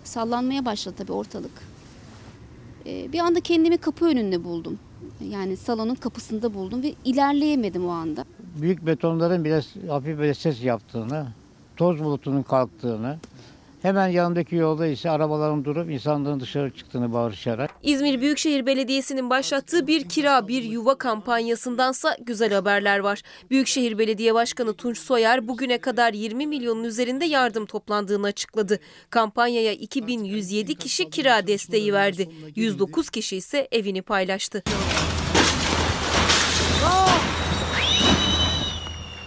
Sallanmaya 0.05 0.65
başladı 0.65 0.95
tabii 0.99 1.13
ortalık. 1.13 1.51
Ee, 2.87 3.13
bir 3.13 3.19
anda 3.19 3.41
kendimi 3.41 3.79
kapı 3.79 4.05
önünde 4.05 4.45
buldum. 4.45 4.79
Yani 5.31 5.57
salonun 5.57 5.95
kapısında 5.95 6.55
buldum 6.55 6.83
ve 6.83 6.95
ilerleyemedim 7.05 7.87
o 7.87 7.91
anda. 7.91 8.25
Büyük 8.61 8.87
betonların 8.87 9.45
bile 9.45 9.61
hafif 9.89 10.19
böyle 10.19 10.35
ses 10.35 10.65
yaptığını, 10.65 11.27
toz 11.77 12.05
bulutunun 12.05 12.43
kalktığını, 12.43 13.19
hemen 13.83 14.09
yanındaki 14.09 14.57
yolda 14.57 14.87
ise 14.87 15.11
arabaların 15.11 15.65
durup 15.65 15.91
insanların 15.91 16.41
dışarı 16.41 16.71
çıktığını 16.71 17.13
bağırışarak. 17.13 17.71
İzmir 17.83 18.21
Büyükşehir 18.21 18.67
Belediyesi'nin 18.67 19.31
başlattığı 19.31 19.87
bir 19.87 20.09
kira 20.09 20.49
bir 20.49 20.63
yuva 20.63 20.99
kampanyasındansa 20.99 22.17
güzel 22.21 22.53
haberler 22.53 22.99
var. 22.99 23.23
Büyükşehir 23.51 23.99
Belediye 23.99 24.35
Başkanı 24.35 24.75
Tunç 24.75 24.99
Soyer 24.99 25.49
bugüne 25.49 25.79
kadar 25.79 26.13
20 26.13 26.47
milyonun 26.47 26.85
üzerinde 26.85 27.25
yardım 27.25 27.67
toplandığını 27.67 28.27
açıkladı. 28.27 28.79
Kampanyaya 29.11 29.73
2107 29.73 30.75
kişi 30.75 31.11
kira 31.11 31.47
desteği 31.47 31.93
verdi. 31.93 32.31
109 32.57 33.11
kişi 33.11 33.37
ise 33.37 33.69
evini 33.73 34.03
paylaştı. 34.03 34.63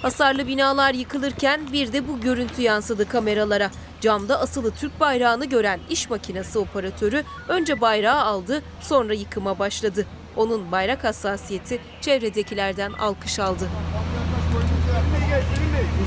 Hasarlı 0.03 0.47
binalar 0.47 0.93
yıkılırken 0.93 1.61
bir 1.73 1.93
de 1.93 2.07
bu 2.07 2.21
görüntü 2.21 2.61
yansıdı 2.61 3.09
kameralara. 3.09 3.71
Camda 4.01 4.39
asılı 4.39 4.71
Türk 4.71 4.99
bayrağını 4.99 5.45
gören 5.45 5.79
iş 5.89 6.09
makinesi 6.09 6.59
operatörü 6.59 7.23
önce 7.47 7.81
bayrağı 7.81 8.21
aldı 8.23 8.61
sonra 8.81 9.13
yıkıma 9.13 9.59
başladı. 9.59 10.05
Onun 10.35 10.71
bayrak 10.71 11.03
hassasiyeti 11.03 11.81
çevredekilerden 12.01 12.93
alkış 12.93 13.39
aldı. 13.39 13.67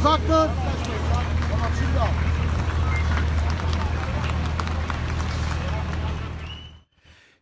Uzak 0.00 0.20
dur. 0.28 0.48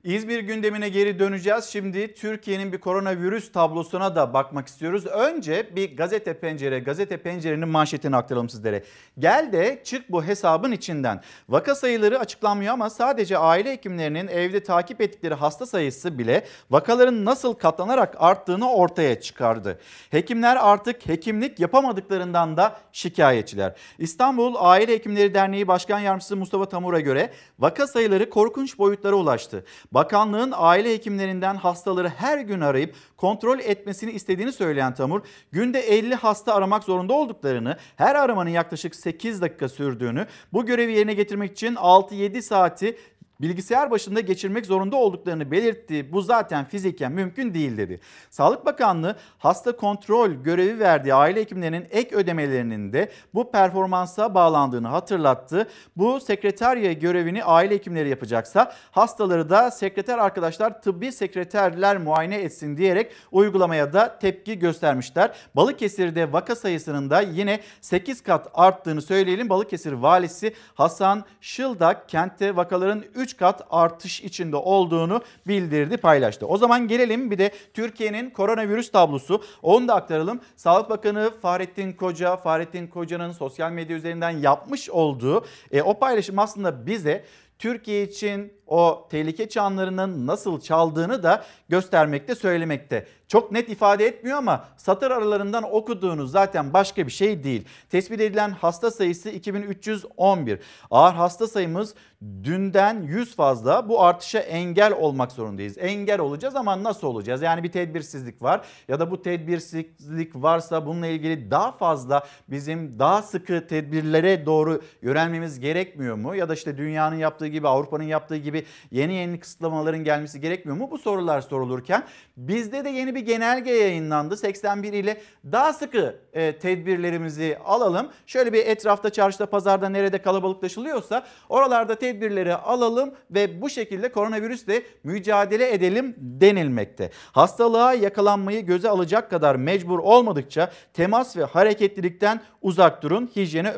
İzmir 0.04 0.38
gündemine 0.38 0.88
geri 0.88 1.18
döneceğiz. 1.18 1.64
Şimdi 1.64 2.14
Türkiye'nin 2.14 2.72
bir 2.72 2.78
koronavirüs 2.78 3.52
tablosuna 3.52 4.16
da 4.16 4.34
bakmak 4.34 4.68
istiyoruz. 4.68 5.06
Önce 5.06 5.76
bir 5.76 5.96
gazete 5.96 6.38
pencere, 6.38 6.78
gazete 6.78 7.16
pencerenin 7.16 7.68
manşetini 7.68 8.16
aktaralım 8.16 8.48
sizlere. 8.48 8.84
Gel 9.18 9.52
de 9.52 9.80
çık 9.84 10.12
bu 10.12 10.24
hesabın 10.24 10.72
içinden. 10.72 11.20
Vaka 11.48 11.74
sayıları 11.74 12.18
açıklanmıyor 12.18 12.72
ama 12.72 12.90
sadece 12.90 13.38
aile 13.38 13.72
hekimlerinin 13.72 14.28
evde 14.28 14.62
takip 14.62 15.00
ettikleri 15.00 15.34
hasta 15.34 15.66
sayısı 15.66 16.18
bile 16.18 16.44
vakaların 16.70 17.24
nasıl 17.24 17.54
katlanarak 17.54 18.14
arttığını 18.18 18.72
ortaya 18.72 19.20
çıkardı. 19.20 19.78
Hekimler 20.10 20.56
artık 20.60 21.08
hekimlik 21.08 21.60
yapamadıklarından 21.60 22.56
da 22.56 22.76
şikayetçiler. 22.92 23.74
İstanbul 23.98 24.54
Aile 24.58 24.92
Hekimleri 24.92 25.34
Derneği 25.34 25.68
Başkan 25.68 26.00
Yardımcısı 26.00 26.36
Mustafa 26.36 26.68
Tamur'a 26.68 27.00
göre 27.00 27.32
vaka 27.58 27.86
sayıları 27.86 28.30
korkunç 28.30 28.78
boyutlara 28.78 29.16
ulaştı. 29.16 29.64
Bakanlığın 29.94 30.52
aile 30.56 30.92
hekimlerinden 30.92 31.56
hastaları 31.56 32.08
her 32.08 32.38
gün 32.38 32.60
arayıp 32.60 32.94
kontrol 33.16 33.58
etmesini 33.58 34.10
istediğini 34.10 34.52
söyleyen 34.52 34.94
Tamur, 34.94 35.20
günde 35.52 35.80
50 35.80 36.14
hasta 36.14 36.54
aramak 36.54 36.84
zorunda 36.84 37.12
olduklarını, 37.12 37.76
her 37.96 38.14
aramanın 38.14 38.50
yaklaşık 38.50 38.94
8 38.94 39.40
dakika 39.42 39.68
sürdüğünü, 39.68 40.26
bu 40.52 40.66
görevi 40.66 40.92
yerine 40.92 41.14
getirmek 41.14 41.52
için 41.52 41.74
6-7 41.74 42.42
saati 42.42 42.96
bilgisayar 43.40 43.90
başında 43.90 44.20
geçirmek 44.20 44.66
zorunda 44.66 44.96
olduklarını 44.96 45.50
belirtti. 45.50 46.12
Bu 46.12 46.22
zaten 46.22 46.64
fiziken 46.64 47.12
mümkün 47.12 47.54
değil 47.54 47.76
dedi. 47.76 48.00
Sağlık 48.30 48.66
Bakanlığı 48.66 49.16
hasta 49.38 49.76
kontrol 49.76 50.30
görevi 50.30 50.78
verdiği 50.78 51.14
aile 51.14 51.40
hekimlerinin 51.40 51.86
ek 51.90 52.16
ödemelerinin 52.16 52.92
de 52.92 53.10
bu 53.34 53.50
performansa 53.50 54.34
bağlandığını 54.34 54.88
hatırlattı. 54.88 55.68
Bu 55.96 56.20
sekreterya 56.20 56.92
görevini 56.92 57.44
aile 57.44 57.74
hekimleri 57.74 58.08
yapacaksa 58.08 58.72
hastaları 58.90 59.50
da 59.50 59.70
sekreter 59.70 60.18
arkadaşlar 60.18 60.82
tıbbi 60.82 61.12
sekreterler 61.12 61.98
muayene 61.98 62.36
etsin 62.36 62.76
diyerek 62.76 63.12
uygulamaya 63.32 63.92
da 63.92 64.18
tepki 64.18 64.58
göstermişler. 64.58 65.32
Balıkesir'de 65.56 66.32
vaka 66.32 66.56
sayısının 66.56 67.10
da 67.10 67.20
yine 67.20 67.60
8 67.80 68.22
kat 68.22 68.50
arttığını 68.54 69.02
söyleyelim. 69.02 69.48
Balıkesir 69.48 69.92
valisi 69.92 70.54
Hasan 70.74 71.24
Şıldak 71.40 72.08
kentte 72.08 72.56
vakaların 72.56 73.04
3 73.14 73.23
kat 73.32 73.66
artış 73.70 74.20
içinde 74.20 74.56
olduğunu 74.56 75.22
bildirdi, 75.46 75.96
paylaştı. 75.96 76.46
O 76.46 76.58
zaman 76.58 76.88
gelelim 76.88 77.30
bir 77.30 77.38
de 77.38 77.50
Türkiye'nin 77.74 78.30
koronavirüs 78.30 78.90
tablosu. 78.90 79.42
Onu 79.62 79.88
da 79.88 79.94
aktaralım. 79.94 80.40
Sağlık 80.56 80.90
Bakanı 80.90 81.30
Fahrettin 81.42 81.92
Koca, 81.92 82.36
Fahrettin 82.36 82.86
Koca'nın 82.86 83.32
sosyal 83.32 83.70
medya 83.72 83.96
üzerinden 83.96 84.30
yapmış 84.30 84.90
olduğu 84.90 85.44
e, 85.72 85.82
o 85.82 85.98
paylaşım 85.98 86.38
aslında 86.38 86.86
bize 86.86 87.24
Türkiye 87.58 88.02
için 88.02 88.52
o 88.66 89.08
tehlike 89.10 89.48
çanlarının 89.48 90.26
nasıl 90.26 90.60
çaldığını 90.60 91.22
da 91.22 91.44
göstermekte 91.68 92.34
söylemekte. 92.34 93.06
Çok 93.28 93.52
net 93.52 93.68
ifade 93.68 94.06
etmiyor 94.06 94.38
ama 94.38 94.64
satır 94.76 95.10
aralarından 95.10 95.74
okuduğunuz 95.74 96.30
zaten 96.30 96.72
başka 96.72 97.06
bir 97.06 97.12
şey 97.12 97.44
değil. 97.44 97.64
Tespit 97.90 98.20
edilen 98.20 98.50
hasta 98.50 98.90
sayısı 98.90 99.30
2311. 99.30 100.58
Ağır 100.90 101.14
hasta 101.14 101.46
sayımız 101.46 101.94
dünden 102.42 103.02
100 103.02 103.36
fazla. 103.36 103.88
Bu 103.88 104.02
artışa 104.02 104.38
engel 104.38 104.92
olmak 104.92 105.32
zorundayız. 105.32 105.78
Engel 105.78 106.20
olacağız 106.20 106.56
ama 106.56 106.82
nasıl 106.82 107.06
olacağız? 107.06 107.42
Yani 107.42 107.62
bir 107.62 107.72
tedbirsizlik 107.72 108.42
var 108.42 108.66
ya 108.88 109.00
da 109.00 109.10
bu 109.10 109.22
tedbirsizlik 109.22 110.34
varsa 110.34 110.86
bununla 110.86 111.06
ilgili 111.06 111.50
daha 111.50 111.72
fazla 111.72 112.26
bizim 112.48 112.98
daha 112.98 113.22
sıkı 113.22 113.66
tedbirlere 113.66 114.46
doğru 114.46 114.82
yönelmemiz 115.02 115.60
gerekmiyor 115.60 116.16
mu? 116.16 116.34
Ya 116.34 116.48
da 116.48 116.54
işte 116.54 116.78
dünyanın 116.78 117.16
yaptığı 117.16 117.46
gibi 117.46 117.68
Avrupa'nın 117.68 118.04
yaptığı 118.04 118.36
gibi 118.36 118.64
yeni 118.90 119.14
yeni 119.14 119.40
kısıtlamaların 119.40 120.04
gelmesi 120.04 120.40
gerekmiyor 120.40 120.76
mu? 120.78 120.88
Bu 120.90 120.98
sorular 120.98 121.40
sorulurken 121.40 122.04
bizde 122.36 122.84
de 122.84 122.88
yeni 122.88 123.13
bir 123.14 123.20
genelge 123.20 123.70
yayınlandı. 123.70 124.36
81 124.36 124.92
ile 124.92 125.20
daha 125.52 125.72
sıkı 125.72 126.16
e, 126.32 126.58
tedbirlerimizi 126.58 127.58
alalım. 127.64 128.08
Şöyle 128.26 128.52
bir 128.52 128.66
etrafta 128.66 129.10
çarşıda 129.10 129.46
pazarda 129.46 129.88
nerede 129.88 130.22
kalabalıklaşılıyorsa 130.22 131.26
oralarda 131.48 131.94
tedbirleri 131.94 132.54
alalım 132.54 133.14
ve 133.30 133.62
bu 133.62 133.70
şekilde 133.70 134.12
koronavirüsle 134.12 134.82
mücadele 135.04 135.72
edelim 135.72 136.14
denilmekte. 136.18 137.10
Hastalığa 137.32 137.94
yakalanmayı 137.94 138.66
göze 138.66 138.88
alacak 138.88 139.30
kadar 139.30 139.56
mecbur 139.56 139.98
olmadıkça 139.98 140.70
temas 140.92 141.36
ve 141.36 141.44
hareketlilikten 141.44 142.40
uzak 142.62 143.02
durun. 143.02 143.30
Hijyene 143.36 143.70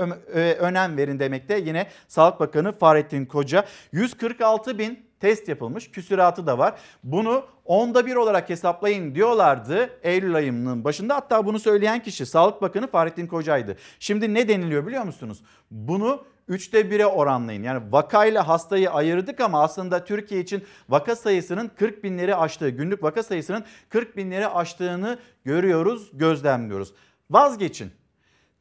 önem 0.58 0.96
verin 0.96 1.18
demekte. 1.18 1.58
Yine 1.58 1.86
Sağlık 2.08 2.40
Bakanı 2.40 2.72
Fahrettin 2.72 3.26
Koca 3.26 3.64
146 3.92 4.78
bin 4.78 5.05
test 5.20 5.48
yapılmış 5.48 5.90
küsuratı 5.90 6.46
da 6.46 6.58
var. 6.58 6.74
Bunu 7.04 7.44
onda 7.64 8.06
bir 8.06 8.14
olarak 8.16 8.50
hesaplayın 8.50 9.14
diyorlardı 9.14 9.90
Eylül 10.02 10.34
ayının 10.34 10.84
başında. 10.84 11.16
Hatta 11.16 11.46
bunu 11.46 11.58
söyleyen 11.58 12.02
kişi 12.02 12.26
Sağlık 12.26 12.62
Bakanı 12.62 12.86
Fahrettin 12.86 13.26
Koca'ydı. 13.26 13.76
Şimdi 14.00 14.34
ne 14.34 14.48
deniliyor 14.48 14.86
biliyor 14.86 15.04
musunuz? 15.04 15.42
Bunu 15.70 16.24
üçte 16.48 16.90
bire 16.90 17.06
oranlayın. 17.06 17.62
Yani 17.62 17.92
vakayla 17.92 18.48
hastayı 18.48 18.90
ayırdık 18.90 19.40
ama 19.40 19.62
aslında 19.62 20.04
Türkiye 20.04 20.40
için 20.40 20.64
vaka 20.88 21.16
sayısının 21.16 21.70
40 21.76 22.04
binleri 22.04 22.36
aştığı, 22.36 22.68
günlük 22.68 23.02
vaka 23.02 23.22
sayısının 23.22 23.64
40 23.88 24.16
binleri 24.16 24.48
aştığını 24.48 25.18
görüyoruz, 25.44 26.10
gözlemliyoruz. 26.12 26.94
Vazgeçin. 27.30 27.90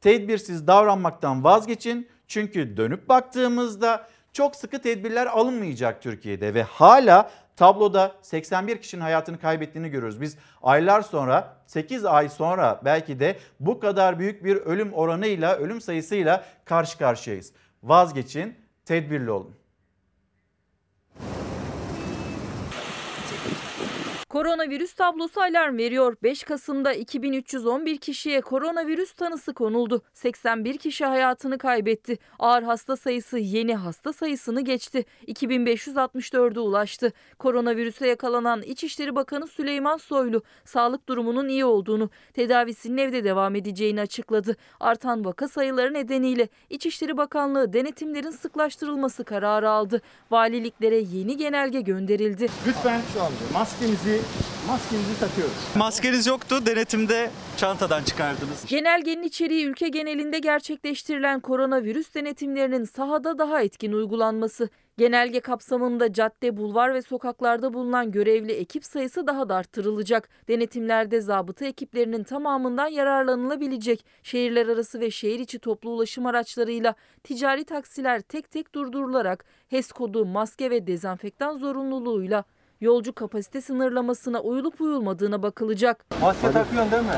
Tedbirsiz 0.01 0.67
davranmaktan 0.67 1.43
vazgeçin. 1.43 2.07
Çünkü 2.27 2.77
dönüp 2.77 3.09
baktığımızda 3.09 4.07
çok 4.35 4.55
sıkı 4.55 4.81
tedbirler 4.81 5.25
alınmayacak 5.25 6.01
Türkiye'de 6.01 6.53
ve 6.53 6.63
hala 6.63 7.31
tabloda 7.55 8.15
81 8.21 8.77
kişinin 8.77 9.01
hayatını 9.01 9.39
kaybettiğini 9.39 9.89
görüyoruz. 9.89 10.21
Biz 10.21 10.37
aylar 10.63 11.01
sonra 11.01 11.57
8 11.67 12.05
ay 12.05 12.29
sonra 12.29 12.81
belki 12.85 13.19
de 13.19 13.37
bu 13.59 13.79
kadar 13.79 14.19
büyük 14.19 14.43
bir 14.43 14.55
ölüm 14.55 14.93
oranıyla 14.93 15.55
ölüm 15.55 15.81
sayısıyla 15.81 16.45
karşı 16.65 16.97
karşıyayız. 16.97 17.53
Vazgeçin, 17.83 18.55
tedbirli 18.85 19.31
olun. 19.31 19.55
Koronavirüs 24.35 24.93
tablosu 24.93 25.41
alarm 25.41 25.77
veriyor. 25.77 26.15
5 26.23 26.43
Kasım'da 26.43 26.93
2311 26.93 27.97
kişiye 27.97 28.41
koronavirüs 28.41 29.13
tanısı 29.13 29.53
konuldu. 29.53 30.01
81 30.13 30.77
kişi 30.77 31.05
hayatını 31.05 31.57
kaybetti. 31.57 32.17
Ağır 32.39 32.63
hasta 32.63 32.95
sayısı 32.95 33.37
yeni 33.39 33.75
hasta 33.75 34.13
sayısını 34.13 34.61
geçti. 34.61 35.05
2564'e 35.27 36.59
ulaştı. 36.59 37.13
Koronavirüse 37.39 38.07
yakalanan 38.07 38.61
İçişleri 38.61 39.15
Bakanı 39.15 39.47
Süleyman 39.47 39.97
Soylu 39.97 40.43
sağlık 40.65 41.09
durumunun 41.09 41.47
iyi 41.47 41.65
olduğunu, 41.65 42.09
tedavisinin 42.33 42.97
evde 42.97 43.23
devam 43.23 43.55
edeceğini 43.55 44.01
açıkladı. 44.01 44.55
Artan 44.79 45.25
vaka 45.25 45.47
sayıları 45.47 45.93
nedeniyle 45.93 46.47
İçişleri 46.69 47.17
Bakanlığı 47.17 47.73
denetimlerin 47.73 48.31
sıklaştırılması 48.31 49.23
kararı 49.23 49.69
aldı. 49.69 50.01
Valiliklere 50.31 50.97
yeni 50.97 51.37
genelge 51.37 51.81
gönderildi. 51.81 52.47
Lütfen 52.67 53.01
şu 53.13 53.21
anda 53.21 53.35
maskenizi 53.53 54.24
maskenizi 54.67 55.19
takıyoruz. 55.19 55.53
Maskeniz 55.75 56.27
yoktu 56.27 56.65
denetimde 56.65 57.31
çantadan 57.57 58.03
çıkardınız. 58.03 58.65
Genelgenin 58.67 59.23
içeriği 59.23 59.65
ülke 59.65 59.87
genelinde 59.87 60.39
gerçekleştirilen 60.39 61.39
koronavirüs 61.39 62.13
denetimlerinin 62.13 62.83
sahada 62.83 63.37
daha 63.37 63.61
etkin 63.61 63.91
uygulanması. 63.91 64.69
Genelge 64.97 65.39
kapsamında 65.39 66.13
cadde, 66.13 66.57
bulvar 66.57 66.93
ve 66.93 67.01
sokaklarda 67.01 67.73
bulunan 67.73 68.11
görevli 68.11 68.51
ekip 68.51 68.85
sayısı 68.85 69.27
daha 69.27 69.49
da 69.49 69.55
arttırılacak. 69.55 70.29
Denetimlerde 70.47 71.21
zabıta 71.21 71.65
ekiplerinin 71.65 72.23
tamamından 72.23 72.87
yararlanılabilecek. 72.87 74.05
Şehirler 74.23 74.67
arası 74.67 74.99
ve 74.99 75.11
şehir 75.11 75.39
içi 75.39 75.59
toplu 75.59 75.89
ulaşım 75.89 76.25
araçlarıyla 76.25 76.95
ticari 77.23 77.65
taksiler 77.65 78.21
tek 78.21 78.51
tek 78.51 78.75
durdurularak 78.75 79.45
HES 79.67 79.91
kodu, 79.91 80.25
maske 80.25 80.69
ve 80.69 80.87
dezenfektan 80.87 81.57
zorunluluğuyla 81.57 82.43
yolcu 82.81 83.13
kapasite 83.13 83.61
sınırlamasına 83.61 84.41
uyulup 84.41 84.81
uyulmadığına 84.81 85.43
bakılacak. 85.43 86.05
Maske 86.21 86.51
takıyorsun 86.51 86.91
değil 86.91 87.03
mi? 87.03 87.09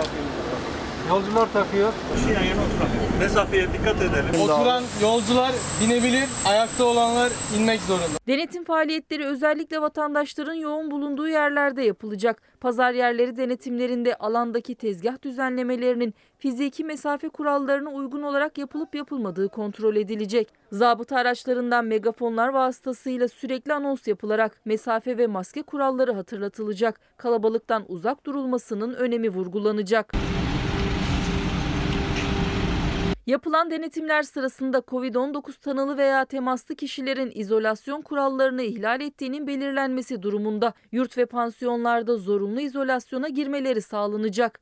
Yolcular 1.10 1.54
takıyor. 1.54 1.94
Şu 2.24 2.30
yan 2.34 2.44
yana 2.44 2.62
oturamıyor. 2.62 3.20
Mesafeye 3.20 3.68
dikkat 3.74 4.02
edelim. 4.02 4.42
Oturan 4.42 4.84
yolcular 5.02 5.52
binebilir, 5.84 6.24
ayakta 6.46 6.84
olanlar 6.84 7.32
inmek 7.58 7.82
zorunda. 7.82 8.18
Denetim 8.28 8.64
faaliyetleri 8.64 9.26
özellikle 9.26 9.82
vatandaşların 9.82 10.54
yoğun 10.54 10.92
bulunduğu 10.92 11.28
yerlerde 11.28 11.84
yapılacak. 11.84 12.42
Pazar 12.62 12.94
yerleri 12.94 13.38
denetimlerinde 13.38 14.16
alandaki 14.16 14.76
tezgah 14.76 15.22
düzenlemelerinin 15.22 16.14
fiziki 16.38 16.84
mesafe 16.84 17.30
kurallarına 17.30 17.90
uygun 17.90 18.22
olarak 18.22 18.58
yapılıp 18.58 18.96
yapılmadığı 18.96 19.50
kontrol 19.50 19.96
edilecek. 19.96 20.54
Zabıta 20.72 21.16
araçlarından 21.16 21.86
megafonlar 21.86 22.50
vasıtasıyla 22.50 23.28
sürekli 23.28 23.74
anons 23.74 24.08
yapılarak 24.08 24.62
mesafe 24.66 25.18
ve 25.18 25.28
maske 25.28 25.62
kuralları 25.62 26.14
hatırlatılacak. 26.14 27.00
Kalabalıktan 27.18 27.86
uzak 27.88 28.26
durulmasının 28.26 28.94
önemi 28.94 29.30
vurgulanacak. 29.30 30.14
Yapılan 33.28 33.72
denetimler 33.72 34.24
sırasında 34.24 34.78
COVID-19 34.78 35.60
tanılı 35.60 35.98
veya 35.98 36.26
temaslı 36.26 36.76
kişilerin 36.76 37.32
izolasyon 37.36 38.02
kurallarını 38.02 38.62
ihlal 38.62 39.02
ettiğinin 39.02 39.48
belirlenmesi 39.48 40.22
durumunda 40.22 40.74
yurt 40.92 41.18
ve 41.18 41.26
pansiyonlarda 41.26 42.18
zorunlu 42.18 42.62
izolasyona 42.62 43.28
girmeleri 43.30 43.82
sağlanacak. 43.82 44.60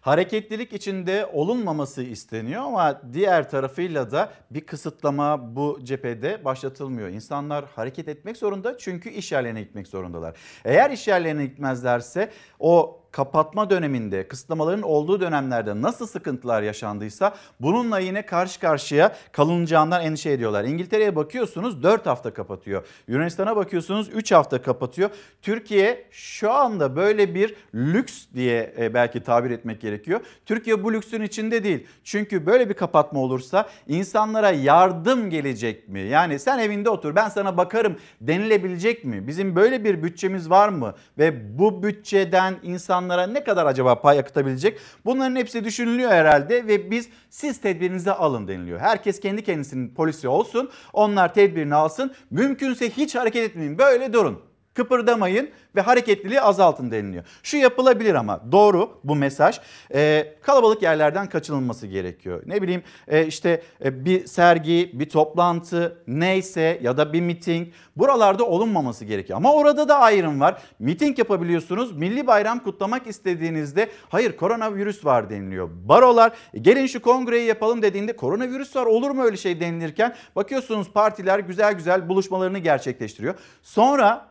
Hareketlilik 0.00 0.72
içinde 0.72 1.26
olunmaması 1.32 2.02
isteniyor 2.02 2.62
ama 2.62 3.02
diğer 3.12 3.50
tarafıyla 3.50 4.10
da 4.10 4.32
bir 4.50 4.60
kısıtlama 4.60 5.56
bu 5.56 5.78
cephede 5.84 6.44
başlatılmıyor. 6.44 7.08
İnsanlar 7.08 7.64
hareket 7.64 8.08
etmek 8.08 8.36
zorunda 8.36 8.78
çünkü 8.78 9.10
iş 9.10 9.32
yerlerine 9.32 9.62
gitmek 9.62 9.86
zorundalar. 9.86 10.36
Eğer 10.64 10.90
iş 10.90 11.08
yerlerine 11.08 11.46
gitmezlerse 11.46 12.30
o 12.58 12.99
kapatma 13.12 13.70
döneminde, 13.70 14.28
kısıtlamaların 14.28 14.82
olduğu 14.82 15.20
dönemlerde 15.20 15.82
nasıl 15.82 16.06
sıkıntılar 16.06 16.62
yaşandıysa 16.62 17.34
bununla 17.60 17.98
yine 17.98 18.26
karşı 18.26 18.60
karşıya 18.60 19.16
kalınacağından 19.32 20.02
endişe 20.02 20.30
ediyorlar. 20.30 20.64
İngiltere'ye 20.64 21.16
bakıyorsunuz 21.16 21.82
4 21.82 22.06
hafta 22.06 22.34
kapatıyor. 22.34 22.86
Yunanistan'a 23.08 23.56
bakıyorsunuz 23.56 24.08
3 24.08 24.32
hafta 24.32 24.62
kapatıyor. 24.62 25.10
Türkiye 25.42 26.06
şu 26.10 26.52
anda 26.52 26.96
böyle 26.96 27.34
bir 27.34 27.54
lüks 27.74 28.26
diye 28.34 28.74
e, 28.78 28.94
belki 28.94 29.22
tabir 29.22 29.50
etmek 29.50 29.80
gerekiyor. 29.80 30.20
Türkiye 30.46 30.84
bu 30.84 30.92
lüksün 30.92 31.22
içinde 31.22 31.64
değil. 31.64 31.86
Çünkü 32.04 32.46
böyle 32.46 32.68
bir 32.68 32.74
kapatma 32.74 33.20
olursa 33.20 33.68
insanlara 33.88 34.50
yardım 34.50 35.30
gelecek 35.30 35.88
mi? 35.88 36.00
Yani 36.00 36.38
sen 36.38 36.58
evinde 36.58 36.90
otur 36.90 37.14
ben 37.14 37.28
sana 37.28 37.56
bakarım 37.56 37.96
denilebilecek 38.20 39.04
mi? 39.04 39.26
Bizim 39.26 39.56
böyle 39.56 39.84
bir 39.84 40.02
bütçemiz 40.02 40.50
var 40.50 40.68
mı? 40.68 40.94
Ve 41.18 41.58
bu 41.58 41.82
bütçeden 41.82 42.56
insan 42.62 42.99
insanlara 43.00 43.26
ne 43.26 43.44
kadar 43.44 43.66
acaba 43.66 44.00
pay 44.00 44.18
akıtabilecek? 44.18 44.78
Bunların 45.04 45.36
hepsi 45.36 45.64
düşünülüyor 45.64 46.10
herhalde 46.10 46.66
ve 46.66 46.90
biz 46.90 47.08
siz 47.30 47.60
tedbirinizi 47.60 48.12
alın 48.12 48.48
deniliyor. 48.48 48.80
Herkes 48.80 49.20
kendi 49.20 49.44
kendisinin 49.44 49.94
polisi 49.94 50.28
olsun. 50.28 50.70
Onlar 50.92 51.34
tedbirini 51.34 51.74
alsın. 51.74 52.14
Mümkünse 52.30 52.90
hiç 52.90 53.14
hareket 53.14 53.50
etmeyin. 53.50 53.78
Böyle 53.78 54.12
durun. 54.12 54.49
Kıpırdamayın 54.74 55.50
ve 55.76 55.80
hareketliliği 55.80 56.40
azaltın 56.40 56.90
deniliyor. 56.90 57.24
Şu 57.42 57.56
yapılabilir 57.56 58.14
ama 58.14 58.52
doğru 58.52 59.00
bu 59.04 59.16
mesaj. 59.16 59.60
Ee, 59.94 60.34
kalabalık 60.42 60.82
yerlerden 60.82 61.28
kaçınılması 61.28 61.86
gerekiyor. 61.86 62.42
Ne 62.46 62.62
bileyim 62.62 62.82
e, 63.08 63.26
işte 63.26 63.62
e, 63.84 64.04
bir 64.04 64.26
sergi, 64.26 64.90
bir 64.94 65.08
toplantı 65.08 66.02
neyse 66.06 66.78
ya 66.82 66.96
da 66.96 67.12
bir 67.12 67.20
miting 67.20 67.68
buralarda 67.96 68.44
olunmaması 68.46 69.04
gerekiyor. 69.04 69.36
Ama 69.36 69.54
orada 69.54 69.88
da 69.88 69.98
ayrım 69.98 70.40
var. 70.40 70.62
Miting 70.78 71.18
yapabiliyorsunuz. 71.18 71.96
Milli 71.96 72.26
bayram 72.26 72.58
kutlamak 72.58 73.06
istediğinizde 73.06 73.88
hayır 74.08 74.36
koronavirüs 74.36 75.04
var 75.04 75.30
deniliyor. 75.30 75.68
Barolar 75.72 76.32
"E, 76.54 76.58
gelin 76.58 76.86
şu 76.86 77.02
kongreyi 77.02 77.46
yapalım 77.46 77.82
dediğinde 77.82 78.16
koronavirüs 78.16 78.76
var 78.76 78.86
olur 78.86 79.10
mu 79.10 79.22
öyle 79.22 79.36
şey 79.36 79.60
denilirken 79.60 80.14
bakıyorsunuz 80.36 80.90
partiler 80.92 81.38
güzel 81.38 81.72
güzel 81.72 82.08
buluşmalarını 82.08 82.58
gerçekleştiriyor. 82.58 83.34
Sonra 83.62 84.29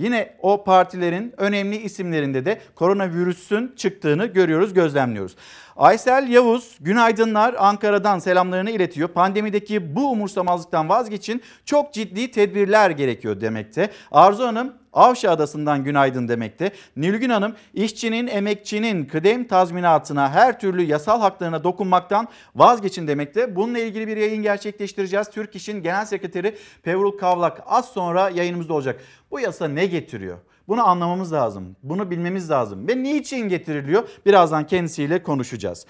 Yine 0.00 0.32
o 0.42 0.64
partilerin 0.64 1.34
önemli 1.36 1.76
isimlerinde 1.76 2.44
de 2.44 2.60
koronavirüsün 2.74 3.72
çıktığını 3.76 4.26
görüyoruz, 4.26 4.74
gözlemliyoruz. 4.74 5.36
Aysel 5.76 6.28
Yavuz, 6.28 6.76
günaydınlar 6.80 7.54
Ankara'dan 7.58 8.18
selamlarını 8.18 8.70
iletiyor. 8.70 9.08
Pandemideki 9.08 9.96
bu 9.96 10.10
umursamazlıktan 10.10 10.88
vazgeçin 10.88 11.42
çok 11.64 11.92
ciddi 11.92 12.30
tedbirler 12.30 12.90
gerekiyor 12.90 13.40
demekte. 13.40 13.90
Arzu 14.10 14.46
Hanım 14.46 14.72
Avşa 14.92 15.30
Adası'ndan 15.30 15.84
günaydın 15.84 16.28
demekte. 16.28 16.72
Nilgün 16.96 17.30
Hanım 17.30 17.54
işçinin, 17.74 18.26
emekçinin 18.26 19.04
kıdem 19.04 19.44
tazminatına 19.44 20.30
her 20.30 20.60
türlü 20.60 20.82
yasal 20.82 21.20
haklarına 21.20 21.64
dokunmaktan 21.64 22.28
vazgeçin 22.56 23.08
demekte. 23.08 23.56
Bununla 23.56 23.78
ilgili 23.78 24.08
bir 24.08 24.16
yayın 24.16 24.42
gerçekleştireceğiz. 24.42 25.30
Türk 25.30 25.56
İş'in 25.56 25.82
Genel 25.82 26.04
Sekreteri 26.04 26.56
Pevrul 26.82 27.18
Kavlak 27.18 27.62
az 27.66 27.88
sonra 27.88 28.30
yayınımızda 28.30 28.74
olacak. 28.74 29.00
Bu 29.30 29.40
yasa 29.40 29.68
ne 29.68 29.86
getiriyor? 29.86 30.38
Bunu 30.68 30.88
anlamamız 30.88 31.32
lazım. 31.32 31.76
Bunu 31.82 32.10
bilmemiz 32.10 32.50
lazım. 32.50 32.88
Ve 32.88 33.02
niçin 33.02 33.48
getiriliyor? 33.48 34.08
Birazdan 34.26 34.66
kendisiyle 34.66 35.22
konuşacağız. 35.22 35.86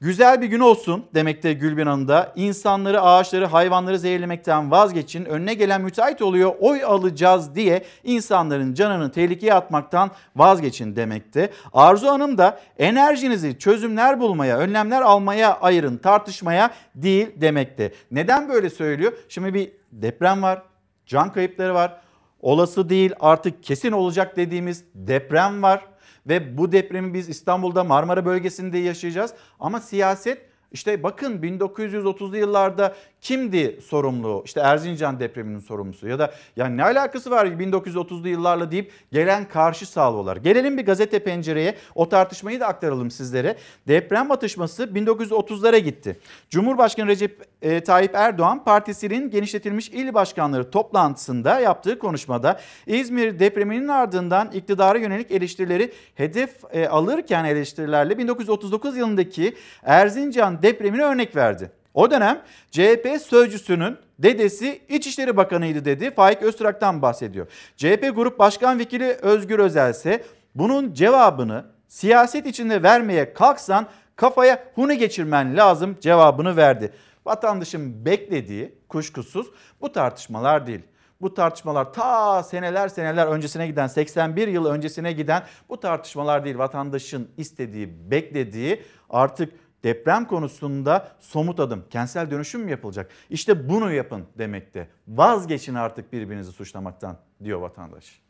Güzel 0.00 0.42
bir 0.42 0.46
gün 0.46 0.60
olsun 0.60 1.04
demekte 1.14 1.52
Gülben 1.52 1.86
Hanım 1.86 2.08
da. 2.08 2.32
İnsanları, 2.36 3.00
ağaçları, 3.02 3.46
hayvanları 3.46 3.98
zehirlemekten 3.98 4.70
vazgeçin. 4.70 5.24
Önüne 5.24 5.54
gelen 5.54 5.80
müteahhit 5.80 6.22
oluyor, 6.22 6.52
oy 6.60 6.84
alacağız 6.84 7.54
diye 7.54 7.84
insanların 8.04 8.74
canını 8.74 9.12
tehlikeye 9.12 9.54
atmaktan 9.54 10.10
vazgeçin 10.36 10.96
demekte. 10.96 11.50
Arzu 11.72 12.06
Hanım 12.08 12.38
da 12.38 12.60
enerjinizi 12.78 13.58
çözümler 13.58 14.20
bulmaya, 14.20 14.58
önlemler 14.58 15.02
almaya 15.02 15.58
ayırın, 15.60 15.96
tartışmaya 15.96 16.70
değil 16.94 17.28
demekte. 17.36 17.92
Neden 18.10 18.48
böyle 18.48 18.70
söylüyor? 18.70 19.12
Şimdi 19.28 19.54
bir 19.54 19.72
deprem 19.92 20.42
var, 20.42 20.62
can 21.06 21.32
kayıpları 21.32 21.74
var. 21.74 22.00
Olası 22.40 22.88
değil 22.88 23.12
artık 23.20 23.62
kesin 23.62 23.92
olacak 23.92 24.36
dediğimiz 24.36 24.84
deprem 24.94 25.62
var 25.62 25.80
ve 26.26 26.58
bu 26.58 26.72
depremi 26.72 27.14
biz 27.14 27.28
İstanbul'da 27.28 27.84
Marmara 27.84 28.26
bölgesinde 28.26 28.78
yaşayacağız. 28.78 29.34
Ama 29.60 29.80
siyaset 29.80 30.48
işte 30.72 31.02
bakın 31.02 31.38
1930'lu 31.42 32.36
yıllarda 32.36 32.94
kimdi 33.20 33.80
sorumlu? 33.86 34.42
İşte 34.44 34.60
Erzincan 34.60 35.20
depreminin 35.20 35.58
sorumlusu 35.58 36.08
ya 36.08 36.18
da 36.18 36.34
yani 36.56 36.76
ne 36.76 36.84
alakası 36.84 37.30
var 37.30 37.46
1930'lu 37.46 38.28
yıllarla 38.28 38.70
deyip 38.70 38.92
gelen 39.12 39.48
karşı 39.48 39.86
salvolar. 39.86 40.36
Gelelim 40.36 40.78
bir 40.78 40.86
gazete 40.86 41.18
pencereye 41.18 41.74
o 41.94 42.08
tartışmayı 42.08 42.60
da 42.60 42.66
aktaralım 42.66 43.10
sizlere. 43.10 43.56
Deprem 43.88 44.30
atışması 44.30 44.84
1930'lara 44.84 45.78
gitti. 45.78 46.18
Cumhurbaşkanı 46.50 47.08
Recep 47.08 47.44
e, 47.62 47.80
Tayyip 47.80 48.14
Erdoğan 48.14 48.64
partisinin 48.64 49.30
genişletilmiş 49.30 49.88
il 49.88 50.14
başkanları 50.14 50.70
toplantısında 50.70 51.60
yaptığı 51.60 51.98
konuşmada 51.98 52.60
İzmir 52.86 53.38
depreminin 53.38 53.88
ardından 53.88 54.50
iktidara 54.52 54.98
yönelik 54.98 55.30
eleştirileri 55.30 55.92
hedef 56.14 56.50
e, 56.72 56.88
alırken 56.88 57.44
eleştirilerle 57.44 58.18
1939 58.18 58.96
yılındaki 58.96 59.56
Erzincan 59.82 60.62
depremine 60.62 61.02
örnek 61.02 61.36
verdi. 61.36 61.70
O 61.94 62.10
dönem 62.10 62.42
CHP 62.70 63.08
sözcüsünün 63.22 63.96
dedesi 64.18 64.80
İçişleri 64.88 65.36
Bakanıydı 65.36 65.84
dedi. 65.84 66.10
Faik 66.10 66.42
Öztürk'ten 66.42 67.02
bahsediyor. 67.02 67.46
CHP 67.76 68.12
Grup 68.14 68.38
Başkan 68.38 68.78
Vekili 68.78 69.04
Özgür 69.22 69.58
Özel 69.58 69.90
ise 69.90 70.24
bunun 70.54 70.94
cevabını 70.94 71.64
siyaset 71.88 72.46
içinde 72.46 72.82
vermeye 72.82 73.32
kalksan 73.32 73.86
kafaya 74.16 74.64
huni 74.74 74.98
geçirmen 74.98 75.56
lazım 75.56 75.96
cevabını 76.00 76.56
verdi. 76.56 76.92
Vatandaşın 77.28 78.04
beklediği 78.04 78.78
kuşkusuz 78.88 79.46
bu 79.80 79.92
tartışmalar 79.92 80.66
değil. 80.66 80.80
Bu 81.20 81.34
tartışmalar 81.34 81.92
ta 81.92 82.42
seneler 82.42 82.88
seneler 82.88 83.26
öncesine 83.26 83.66
giden 83.66 83.86
81 83.86 84.48
yıl 84.48 84.66
öncesine 84.66 85.12
giden 85.12 85.42
bu 85.68 85.80
tartışmalar 85.80 86.44
değil. 86.44 86.58
Vatandaşın 86.58 87.30
istediği, 87.36 88.10
beklediği 88.10 88.82
artık 89.10 89.52
deprem 89.84 90.24
konusunda 90.24 91.08
somut 91.20 91.60
adım, 91.60 91.84
kentsel 91.90 92.30
dönüşüm 92.30 92.60
mü 92.60 92.70
yapılacak? 92.70 93.10
İşte 93.30 93.68
bunu 93.68 93.92
yapın 93.92 94.24
demekte. 94.38 94.88
Vazgeçin 95.08 95.74
artık 95.74 96.12
birbirinizi 96.12 96.52
suçlamaktan 96.52 97.16
diyor 97.44 97.60
vatandaş. 97.60 98.27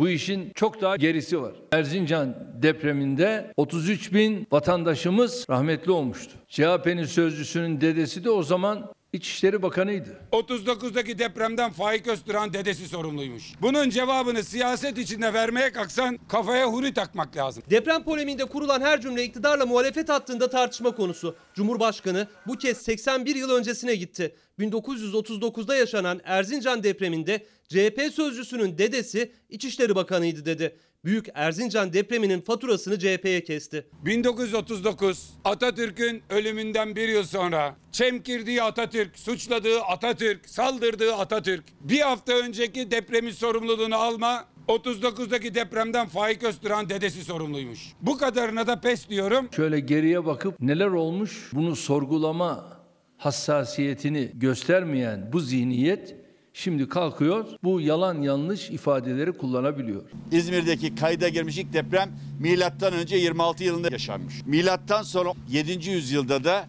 Bu 0.00 0.08
işin 0.08 0.52
çok 0.54 0.80
daha 0.80 0.96
gerisi 0.96 1.42
var. 1.42 1.52
Erzincan 1.72 2.34
depreminde 2.62 3.52
33 3.56 4.12
bin 4.12 4.46
vatandaşımız 4.52 5.46
rahmetli 5.50 5.92
olmuştu. 5.92 6.32
CHP'nin 6.48 7.04
sözcüsünün 7.04 7.80
dedesi 7.80 8.24
de 8.24 8.30
o 8.30 8.42
zaman 8.42 8.92
İçişleri 9.12 9.62
Bakanıydı. 9.62 10.20
39'daki 10.32 11.18
depremden 11.18 11.70
Faik 11.70 12.06
Öztürk'ün 12.06 12.52
dedesi 12.52 12.88
sorumluymuş. 12.88 13.52
Bunun 13.62 13.90
cevabını 13.90 14.44
siyaset 14.44 14.98
içinde 14.98 15.32
vermeye 15.32 15.72
kalksan 15.72 16.18
kafaya 16.28 16.66
huri 16.66 16.94
takmak 16.94 17.36
lazım. 17.36 17.62
Deprem 17.70 18.04
polemiğinde 18.04 18.44
kurulan 18.44 18.80
her 18.80 19.00
cümle 19.00 19.24
iktidarla 19.24 19.66
muhalefet 19.66 20.08
hattında 20.08 20.50
tartışma 20.50 20.96
konusu. 20.96 21.36
Cumhurbaşkanı 21.54 22.28
bu 22.46 22.58
kez 22.58 22.78
81 22.78 23.36
yıl 23.36 23.50
öncesine 23.50 23.94
gitti. 23.94 24.36
1939'da 24.58 25.76
yaşanan 25.76 26.20
Erzincan 26.24 26.82
depreminde 26.82 27.46
CHP 27.68 28.12
sözcüsünün 28.14 28.78
dedesi 28.78 29.32
İçişleri 29.48 29.94
Bakanıydı 29.94 30.44
dedi. 30.44 30.76
Büyük 31.04 31.26
Erzincan 31.34 31.92
depreminin 31.92 32.40
faturasını 32.40 32.98
CHP'ye 32.98 33.44
kesti. 33.44 33.86
1939 34.04 35.30
Atatürk'ün 35.44 36.22
ölümünden 36.30 36.96
bir 36.96 37.08
yıl 37.08 37.24
sonra 37.24 37.76
çemkirdiği 37.92 38.62
Atatürk, 38.62 39.18
suçladığı 39.18 39.80
Atatürk, 39.80 40.48
saldırdığı 40.48 41.14
Atatürk. 41.14 41.64
Bir 41.80 42.00
hafta 42.00 42.32
önceki 42.32 42.90
depremin 42.90 43.30
sorumluluğunu 43.30 43.96
alma 43.96 44.44
39'daki 44.68 45.54
depremden 45.54 46.06
Faik 46.06 46.42
Öztürk'ün 46.42 46.88
dedesi 46.88 47.24
sorumluymuş. 47.24 47.92
Bu 48.02 48.18
kadarına 48.18 48.66
da 48.66 48.80
pes 48.80 49.08
diyorum. 49.08 49.48
Şöyle 49.56 49.80
geriye 49.80 50.26
bakıp 50.26 50.60
neler 50.60 50.86
olmuş 50.86 51.50
bunu 51.52 51.76
sorgulama 51.76 52.80
hassasiyetini 53.16 54.30
göstermeyen 54.34 55.30
bu 55.32 55.40
zihniyet 55.40 56.19
şimdi 56.54 56.88
kalkıyor 56.88 57.44
bu 57.62 57.80
yalan 57.80 58.22
yanlış 58.22 58.70
ifadeleri 58.70 59.32
kullanabiliyor. 59.32 60.02
İzmir'deki 60.32 60.94
kayda 60.94 61.28
girmiş 61.28 61.58
ilk 61.58 61.72
deprem 61.72 62.10
milattan 62.40 62.92
önce 62.92 63.16
26 63.16 63.64
yılında 63.64 63.88
yaşanmış. 63.92 64.34
Milattan 64.46 65.02
sonra 65.02 65.32
7. 65.50 65.90
yüzyılda 65.90 66.44
da 66.44 66.66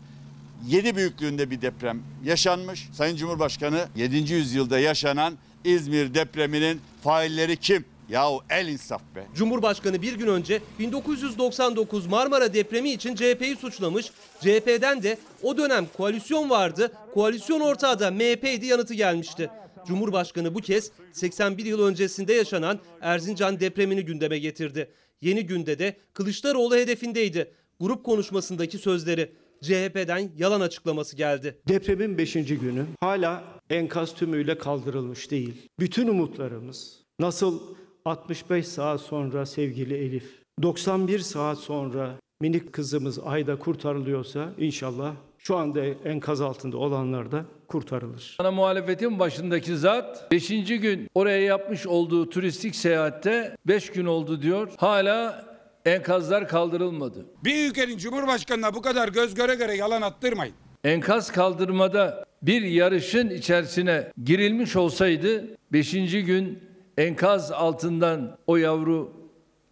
7 0.68 0.96
büyüklüğünde 0.96 1.52
bir 1.52 1.62
deprem 1.62 2.02
yaşanmış. 2.26 2.90
Sayın 2.94 3.16
Cumhurbaşkanı 3.16 3.88
7. 3.96 4.34
yüzyılda 4.34 4.80
yaşanan 4.80 5.34
İzmir 5.64 6.14
depreminin 6.14 6.82
failleri 7.04 7.58
kim? 7.58 7.86
Yahu 8.10 8.42
el 8.50 8.68
insaf 8.68 9.02
be. 9.16 9.24
Cumhurbaşkanı 9.36 10.02
bir 10.02 10.14
gün 10.14 10.28
önce 10.28 10.62
1999 10.80 12.06
Marmara 12.08 12.54
depremi 12.54 12.92
için 12.92 13.16
CHP'yi 13.16 13.56
suçlamış. 13.56 14.12
CHP'den 14.42 15.04
de 15.04 15.18
o 15.44 15.58
dönem 15.58 15.86
koalisyon 15.98 16.50
vardı. 16.50 16.92
Koalisyon 17.14 17.60
ortağı 17.60 18.00
da 18.00 18.12
MHP'ydi 18.12 18.66
yanıtı 18.66 18.94
gelmişti. 18.94 19.50
Cumhurbaşkanı 19.88 20.56
bu 20.56 20.60
kez 20.60 20.92
81 21.12 21.66
yıl 21.66 21.82
öncesinde 21.82 22.34
yaşanan 22.34 22.80
Erzincan 23.02 23.60
depremini 23.60 24.06
gündeme 24.06 24.40
getirdi. 24.40 24.92
Yeni 25.22 25.46
günde 25.46 25.80
de 25.80 25.98
Kılıçdaroğlu 26.14 26.76
hedefindeydi. 26.76 27.52
Grup 27.80 28.04
konuşmasındaki 28.04 28.78
sözleri 28.78 29.32
CHP'den 29.62 30.32
yalan 30.38 30.62
açıklaması 30.62 31.16
geldi. 31.16 31.58
Depremin 31.68 32.18
5. 32.18 32.34
günü 32.34 32.86
hala 33.00 33.44
enkaz 33.70 34.16
tümüyle 34.16 34.58
kaldırılmış 34.58 35.32
değil. 35.32 35.68
Bütün 35.80 36.08
umutlarımız 36.08 37.00
nasıl 37.20 37.60
65 38.06 38.68
saat 38.68 39.02
sonra 39.02 39.46
sevgili 39.46 39.94
Elif, 39.94 40.44
91 40.62 41.20
saat 41.20 41.58
sonra 41.58 42.20
minik 42.42 42.74
kızımız 42.74 43.20
Ayda 43.20 43.60
kurtarılıyorsa 43.60 44.54
inşallah 44.58 45.16
şu 45.38 45.56
anda 45.56 45.86
enkaz 45.86 46.42
altında 46.42 46.78
olanlar 46.78 47.32
da 47.32 47.46
kurtarılır. 47.72 48.36
Ana 48.40 48.52
muhalefetin 48.52 49.20
başındaki 49.20 49.78
zat 49.78 50.32
5. 50.32 50.48
gün 50.68 51.10
oraya 51.16 51.42
yapmış 51.42 51.88
olduğu 51.88 52.30
turistik 52.30 52.76
seyahatte 52.76 53.56
5 53.68 53.90
gün 53.92 54.06
oldu 54.06 54.42
diyor. 54.42 54.72
Hala 54.78 55.46
enkazlar 55.86 56.48
kaldırılmadı. 56.48 57.26
Bir 57.44 57.70
ülkenin 57.70 57.98
cumhurbaşkanına 57.98 58.74
bu 58.74 58.82
kadar 58.82 59.10
göz 59.10 59.36
göre 59.36 59.56
göre 59.56 59.76
yalan 59.76 60.02
attırmayın. 60.02 60.54
Enkaz 60.84 61.32
kaldırmada 61.32 62.26
bir 62.42 62.62
yarışın 62.62 63.30
içerisine 63.30 64.12
girilmiş 64.24 64.76
olsaydı 64.76 65.58
5. 65.74 65.92
gün 66.26 66.60
Enkaz 66.98 67.52
altından 67.52 68.38
o 68.48 68.58
yavru 68.58 69.14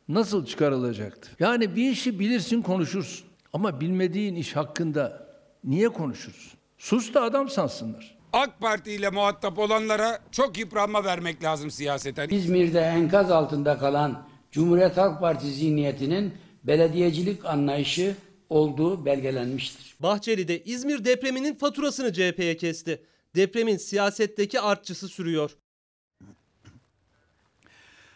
nasıl 0.07 0.45
çıkarılacaktı? 0.45 1.29
Yani 1.39 1.75
bir 1.75 1.91
işi 1.91 2.19
bilirsin 2.19 2.61
konuşursun. 2.61 3.27
Ama 3.53 3.81
bilmediğin 3.81 4.35
iş 4.35 4.55
hakkında 4.55 5.27
niye 5.63 5.89
konuşursun? 5.89 6.58
Sus 6.79 7.13
da 7.13 7.21
adam 7.21 7.49
sansınlar. 7.49 8.17
AK 8.33 8.59
Parti 8.59 8.91
ile 8.91 9.09
muhatap 9.09 9.59
olanlara 9.59 10.19
çok 10.31 10.57
yıpranma 10.57 11.03
vermek 11.03 11.43
lazım 11.43 11.71
siyaseten. 11.71 12.29
İzmir'de 12.29 12.79
enkaz 12.79 13.31
altında 13.31 13.77
kalan 13.77 14.27
Cumhuriyet 14.51 14.97
Halk 14.97 15.19
Partisi 15.19 15.53
zihniyetinin 15.53 16.33
belediyecilik 16.63 17.45
anlayışı 17.45 18.15
olduğu 18.49 19.05
belgelenmiştir. 19.05 19.95
Bahçeli 19.99 20.47
de 20.47 20.63
İzmir 20.63 21.05
depreminin 21.05 21.55
faturasını 21.55 22.13
CHP'ye 22.13 22.57
kesti. 22.57 23.03
Depremin 23.35 23.77
siyasetteki 23.77 24.61
artçısı 24.61 25.07
sürüyor. 25.07 25.57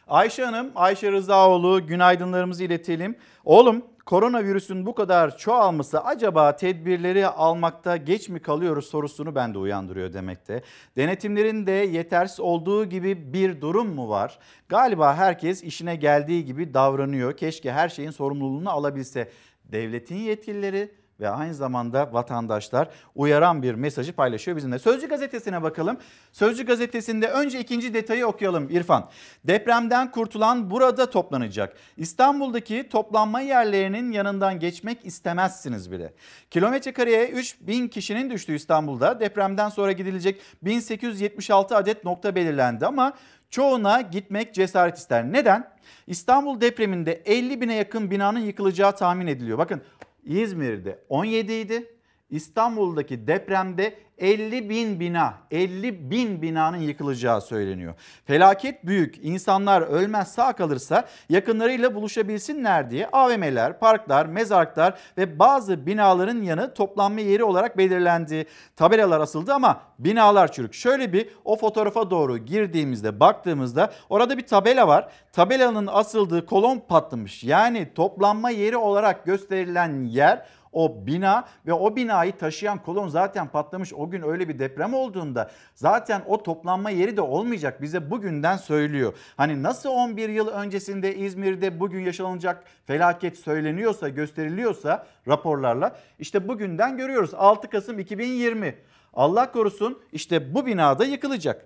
Ayşe 0.08 0.46
Hanım, 0.46 0.72
Ayşe 0.76 1.12
Rızaoğlu 1.12 1.88
günaydınlarımızı 1.88 2.64
iletelim. 2.64 3.16
Oğlum 3.46 3.86
koronavirüsün 4.06 4.86
bu 4.86 4.96
kadar 4.96 5.38
çoğalması 5.38 6.04
acaba 6.04 6.56
tedbirleri 6.56 7.28
almakta 7.28 7.98
geç 7.98 8.30
mi 8.30 8.40
kalıyoruz 8.40 8.86
sorusunu 8.86 9.36
bende 9.36 9.58
uyandırıyor 9.58 10.14
demekte. 10.14 10.62
Denetimlerin 10.98 11.68
de 11.68 11.72
yetersiz 11.72 12.40
olduğu 12.40 12.86
gibi 12.86 13.34
bir 13.34 13.62
durum 13.62 13.88
mu 13.88 14.10
var? 14.10 14.40
Galiba 14.70 15.16
herkes 15.16 15.64
işine 15.64 15.96
geldiği 15.96 16.46
gibi 16.46 16.74
davranıyor. 16.74 17.38
Keşke 17.38 17.72
her 17.72 17.90
şeyin 17.90 18.12
sorumluluğunu 18.12 18.70
alabilse. 18.70 19.30
Devletin 19.66 20.16
yetkilileri 20.16 20.92
ve 21.20 21.30
aynı 21.30 21.54
zamanda 21.54 22.14
vatandaşlar 22.14 22.90
uyaran 23.16 23.64
bir 23.64 23.74
mesajı 23.74 24.14
paylaşıyor 24.14 24.58
bizimle. 24.58 24.80
Sözcü 24.80 25.08
gazetesine 25.08 25.64
bakalım. 25.64 25.98
Sözcü 26.32 26.66
gazetesinde 26.66 27.28
önce 27.28 27.60
ikinci 27.60 27.94
detayı 27.94 28.28
okuyalım 28.28 28.70
İrfan. 28.70 29.10
Depremden 29.44 30.12
kurtulan 30.12 30.72
burada 30.72 31.10
toplanacak. 31.10 31.76
İstanbul'daki 31.98 32.90
toplanma 32.90 33.42
yerlerinin 33.42 34.12
yanından 34.12 34.60
geçmek 34.60 35.06
istemezsiniz 35.06 35.92
bile. 35.92 36.14
Kilometre 36.52 36.94
kareye 36.94 37.28
3000 37.28 37.88
kişinin 37.88 38.30
düştüğü 38.30 38.56
İstanbul'da 38.56 39.20
depremden 39.20 39.70
sonra 39.70 39.92
gidilecek 39.92 40.42
1876 40.62 41.76
adet 41.76 42.04
nokta 42.04 42.36
belirlendi 42.36 42.86
ama 42.86 43.14
çoğuna 43.50 44.02
gitmek 44.02 44.54
cesaret 44.54 44.98
ister. 44.98 45.34
Neden? 45.34 45.74
İstanbul 46.08 46.62
depreminde 46.62 47.22
50 47.26 47.62
bine 47.62 47.76
yakın 47.76 48.12
binanın 48.12 48.40
yıkılacağı 48.40 48.96
tahmin 48.96 49.28
ediliyor. 49.28 49.58
Bakın 49.58 49.82
İzmir'de 50.26 51.00
17 51.10 51.54
idi. 51.54 51.96
İstanbul'daki 52.34 53.28
depremde 53.28 53.94
50 54.18 54.70
bin 54.70 55.00
bina, 55.00 55.34
50 55.52 56.12
bin 56.12 56.42
binanın 56.42 56.78
yıkılacağı 56.78 57.42
söyleniyor. 57.42 57.94
Felaket 58.26 58.86
büyük. 58.86 59.26
İnsanlar 59.26 59.82
ölmez 59.82 60.32
sağ 60.32 60.54
kalırsa 60.54 61.08
yakınlarıyla 61.30 61.96
buluşabilsinler 61.96 62.90
diye 62.90 63.08
AVM'ler, 63.12 63.80
parklar, 63.80 64.26
mezarlıklar 64.26 65.00
ve 65.18 65.40
bazı 65.40 65.86
binaların 65.86 66.42
yanı 66.42 66.74
toplanma 66.74 67.20
yeri 67.22 67.44
olarak 67.44 67.78
belirlendi. 67.78 68.46
Tabelalar 68.76 69.20
asıldı 69.20 69.54
ama 69.54 69.82
binalar 70.00 70.52
çürük. 70.52 70.74
Şöyle 70.74 71.14
bir 71.14 71.30
o 71.46 71.56
fotoğrafa 71.56 72.10
doğru 72.10 72.38
girdiğimizde 72.38 73.20
baktığımızda 73.20 73.92
orada 74.10 74.38
bir 74.38 74.48
tabela 74.48 74.88
var. 74.88 75.10
Tabelanın 75.32 75.88
asıldığı 75.88 76.46
kolon 76.46 76.80
patlamış. 76.80 77.44
Yani 77.44 77.94
toplanma 77.96 78.50
yeri 78.50 78.78
olarak 78.78 79.26
gösterilen 79.26 80.04
yer 80.04 80.46
o 80.74 81.06
bina 81.08 81.48
ve 81.68 81.74
o 81.74 81.96
binayı 81.96 82.38
taşıyan 82.38 82.84
kolon 82.84 83.08
zaten 83.08 83.48
patlamış. 83.48 83.94
O 83.94 84.10
gün 84.10 84.22
öyle 84.22 84.50
bir 84.50 84.60
deprem 84.60 84.94
olduğunda 84.94 85.52
zaten 85.76 86.22
o 86.28 86.44
toplanma 86.44 86.90
yeri 86.90 87.18
de 87.18 87.22
olmayacak 87.22 87.82
bize 87.82 88.12
bugünden 88.12 88.58
söylüyor. 88.58 89.14
Hani 89.38 89.64
nasıl 89.64 89.90
11 89.90 90.30
yıl 90.30 90.48
öncesinde 90.48 91.16
İzmir'de 91.16 91.80
bugün 91.80 92.02
yaşanacak 92.02 92.64
felaket 92.86 93.38
söyleniyorsa 93.38 94.10
gösteriliyorsa 94.10 95.08
raporlarla 95.28 95.96
işte 96.20 96.48
bugünden 96.48 96.98
görüyoruz 96.98 97.34
6 97.34 97.70
Kasım 97.70 98.00
2020. 98.00 98.76
Allah 99.14 99.52
korusun 99.52 100.00
işte 100.12 100.54
bu 100.54 100.66
binada 100.66 101.06
yıkılacak. 101.06 101.66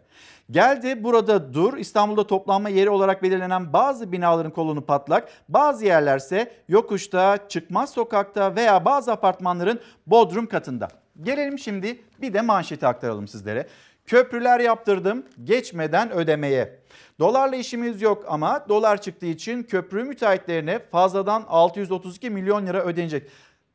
Geldi 0.51 1.03
burada 1.03 1.53
dur 1.53 1.77
İstanbul'da 1.77 2.27
toplanma 2.27 2.69
yeri 2.69 2.89
olarak 2.89 3.23
belirlenen 3.23 3.73
bazı 3.73 4.11
binaların 4.11 4.51
kolonu 4.51 4.81
patlak 4.81 5.29
bazı 5.49 5.85
yerlerse 5.85 6.51
yokuşta 6.69 7.37
çıkmaz 7.49 7.89
sokakta 7.89 8.55
veya 8.55 8.85
bazı 8.85 9.11
apartmanların 9.11 9.79
bodrum 10.07 10.47
katında. 10.47 10.87
Gelelim 11.23 11.59
şimdi 11.59 12.01
bir 12.21 12.33
de 12.33 12.41
manşeti 12.41 12.87
aktaralım 12.87 13.27
sizlere. 13.27 13.67
Köprüler 14.05 14.59
yaptırdım 14.59 15.25
geçmeden 15.43 16.11
ödemeye. 16.11 16.79
Dolarla 17.19 17.55
işimiz 17.55 18.01
yok 18.01 18.25
ama 18.27 18.65
dolar 18.69 19.01
çıktığı 19.01 19.25
için 19.25 19.63
köprü 19.63 20.03
müteahhitlerine 20.03 20.79
fazladan 20.79 21.43
632 21.47 22.29
milyon 22.29 22.67
lira 22.67 22.83
ödenecek. 22.83 23.29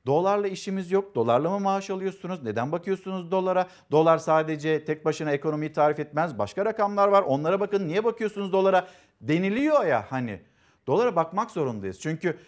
Dolarla 0.07 0.49
işimiz 0.49 0.91
yok. 0.91 1.15
Dolarla 1.15 1.51
mı 1.51 1.61
maaş 1.61 1.91
alıyorsunuz? 1.91 2.43
Neden 2.43 2.73
bakıyorsunuz 2.73 3.31
dolara? 3.31 3.67
Dolar 3.91 4.19
sadece 4.19 4.85
tek 4.85 5.05
başına 5.05 5.31
ekonomiyi 5.33 5.73
tarif 5.73 6.01
etmez. 6.01 6.39
Başka 6.39 6.65
rakamlar 6.65 7.09
var. 7.09 7.23
Onlara 7.23 7.61
bakın. 7.61 7.89
Niye 7.89 8.05
bakıyorsunuz 8.05 8.53
dolara? 8.53 8.89
Deniliyor 9.21 9.85
ya 9.85 10.07
hani. 10.11 10.41
Dolara 10.87 11.17
bakmak 11.17 11.51
zorundayız. 11.51 12.01
Çünkü 12.01 12.39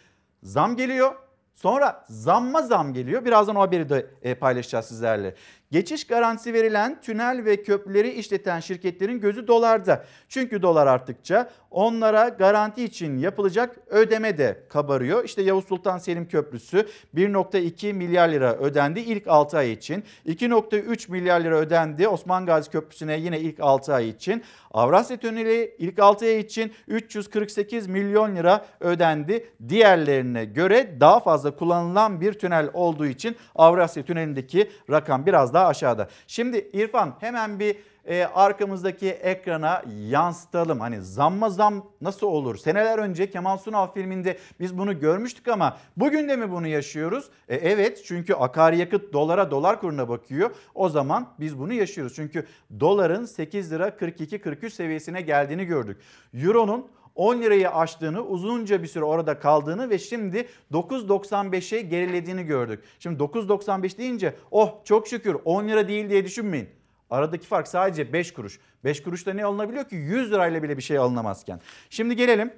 zam 0.42 0.76
geliyor. 0.76 1.14
Sonra 1.54 2.04
zamma 2.08 2.62
zam 2.62 2.92
geliyor. 2.92 3.24
Birazdan 3.24 3.56
o 3.56 3.60
haberi 3.60 3.88
de 3.88 4.06
e, 4.22 4.34
paylaşacağız 4.34 4.86
sizlerle. 4.86 5.34
Geçiş 5.70 6.07
garantisi 6.07 6.55
verilen 6.55 7.00
tünel 7.00 7.44
ve 7.44 7.62
köprüleri 7.62 8.09
işleten 8.09 8.61
şirketlerin 8.61 9.20
gözü 9.20 9.48
dolarda. 9.48 10.05
Çünkü 10.29 10.62
dolar 10.62 10.87
arttıkça 10.87 11.50
onlara 11.70 12.29
garanti 12.29 12.85
için 12.85 13.18
yapılacak 13.18 13.79
ödeme 13.87 14.38
de 14.38 14.62
kabarıyor. 14.68 15.24
İşte 15.24 15.42
Yavuz 15.42 15.64
Sultan 15.64 15.98
Selim 15.98 16.29
Köprüsü 16.29 16.87
1.2 17.14 17.92
milyar 17.92 18.29
lira 18.29 18.55
ödendi 18.55 19.00
ilk 19.00 19.29
6 19.29 19.59
ay 19.59 19.72
için. 19.72 20.05
2.3 20.27 21.11
milyar 21.11 21.40
lira 21.40 21.57
ödendi 21.57 22.09
Osman 22.09 22.46
Gazi 22.46 22.70
Köprüsü'ne 22.70 23.18
yine 23.18 23.40
ilk 23.40 23.61
6 23.61 23.94
ay 23.94 24.09
için. 24.09 24.42
Avrasya 24.70 25.16
Tüneli 25.16 25.77
ilk 25.79 25.98
6 25.98 26.24
ay 26.24 26.38
için 26.38 26.72
348 26.88 27.87
milyon 27.87 28.37
lira 28.37 28.66
ödendi. 28.81 29.50
Diğerlerine 29.68 30.44
göre 30.44 31.00
daha 31.00 31.20
fazla 31.20 31.57
kullanılan 31.57 32.20
bir 32.20 32.33
tünel 32.33 32.70
olduğu 32.72 33.07
için 33.07 33.37
Avrasya 33.55 34.03
Tüneli'ndeki 34.03 34.70
rakam 34.90 35.27
biraz 35.27 35.53
daha 35.54 35.66
aşağıda. 35.66 36.08
Şimdi 36.26 36.70
İrfan 36.72 37.14
hemen 37.20 37.58
bir 37.58 37.76
e, 38.06 38.24
arkamızdaki 38.24 39.10
ekrana 39.10 39.82
yansıtalım. 40.08 40.80
Hani 40.80 41.02
zamma 41.02 41.50
zam 41.50 41.86
nasıl 42.00 42.26
olur? 42.26 42.56
Seneler 42.56 42.98
önce 42.98 43.30
Kemal 43.30 43.56
Sunal 43.56 43.92
filminde 43.92 44.38
biz 44.60 44.78
bunu 44.78 45.00
görmüştük 45.00 45.48
ama 45.48 45.76
bugün 45.96 46.28
de 46.28 46.36
mi 46.36 46.50
bunu 46.50 46.66
yaşıyoruz? 46.66 47.30
E, 47.48 47.56
evet 47.56 48.04
çünkü 48.04 48.34
akaryakıt 48.34 49.12
dolara 49.12 49.50
dolar 49.50 49.80
kuruna 49.80 50.08
bakıyor. 50.08 50.50
O 50.74 50.88
zaman 50.88 51.28
biz 51.40 51.58
bunu 51.58 51.72
yaşıyoruz. 51.72 52.14
Çünkü 52.16 52.46
doların 52.80 53.24
8 53.24 53.72
lira 53.72 53.88
42-43 53.88 54.70
seviyesine 54.70 55.20
geldiğini 55.20 55.64
gördük. 55.64 56.00
Euro'nun 56.34 56.86
10 57.14 57.42
lirayı 57.42 57.70
aştığını, 57.70 58.22
uzunca 58.22 58.83
bir 58.83 58.88
süre 58.88 59.05
orada 59.05 59.38
kaldığını 59.38 59.90
ve 59.90 59.98
şimdi 59.98 60.48
9.95'e 60.72 61.81
gerilediğini 61.81 62.44
gördük. 62.44 62.85
Şimdi 62.98 63.22
9.95 63.22 63.98
deyince 63.98 64.35
oh 64.50 64.85
çok 64.85 65.09
şükür 65.09 65.37
10 65.44 65.68
lira 65.68 65.88
değil 65.88 66.11
diye 66.11 66.24
düşünmeyin. 66.24 66.68
Aradaki 67.11 67.46
fark 67.46 67.68
sadece 67.68 68.12
5 68.12 68.33
kuruş. 68.33 68.61
5 68.85 69.03
kuruşta 69.03 69.33
ne 69.33 69.44
alınabiliyor 69.44 69.88
ki 69.88 69.96
100 69.96 70.33
lirayla 70.33 70.62
bile 70.62 70.77
bir 70.77 70.83
şey 70.83 70.98
alınamazken. 70.98 71.61
Şimdi 71.90 72.16
gelelim 72.16 72.53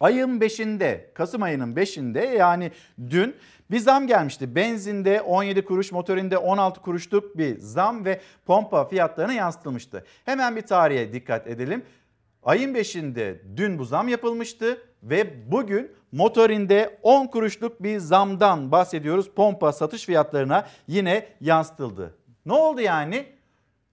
ayın 0.00 0.40
5'inde 0.40 1.12
Kasım 1.14 1.42
ayının 1.42 1.74
5'inde 1.74 2.36
yani 2.36 2.72
dün 3.10 3.36
bir 3.70 3.78
zam 3.78 4.06
gelmişti. 4.06 4.54
Benzinde 4.54 5.20
17 5.20 5.64
kuruş, 5.64 5.92
motorinde 5.92 6.38
16 6.38 6.80
kuruşluk 6.80 7.38
bir 7.38 7.58
zam 7.58 8.04
ve 8.04 8.20
pompa 8.46 8.88
fiyatlarına 8.88 9.32
yansıtılmıştı. 9.32 10.04
Hemen 10.24 10.56
bir 10.56 10.62
tarihe 10.62 11.12
dikkat 11.12 11.46
edelim. 11.46 11.84
Ayın 12.44 12.74
5'inde 12.74 13.38
dün 13.56 13.78
bu 13.78 13.84
zam 13.84 14.08
yapılmıştı 14.08 14.78
ve 15.02 15.50
bugün 15.52 15.92
motorinde 16.12 16.98
10 17.02 17.26
kuruşluk 17.26 17.82
bir 17.82 17.98
zamdan 17.98 18.72
bahsediyoruz. 18.72 19.30
Pompa 19.30 19.72
satış 19.72 20.04
fiyatlarına 20.04 20.66
yine 20.88 21.28
yansıtıldı. 21.40 22.14
Ne 22.46 22.52
oldu 22.52 22.80
yani? 22.80 23.26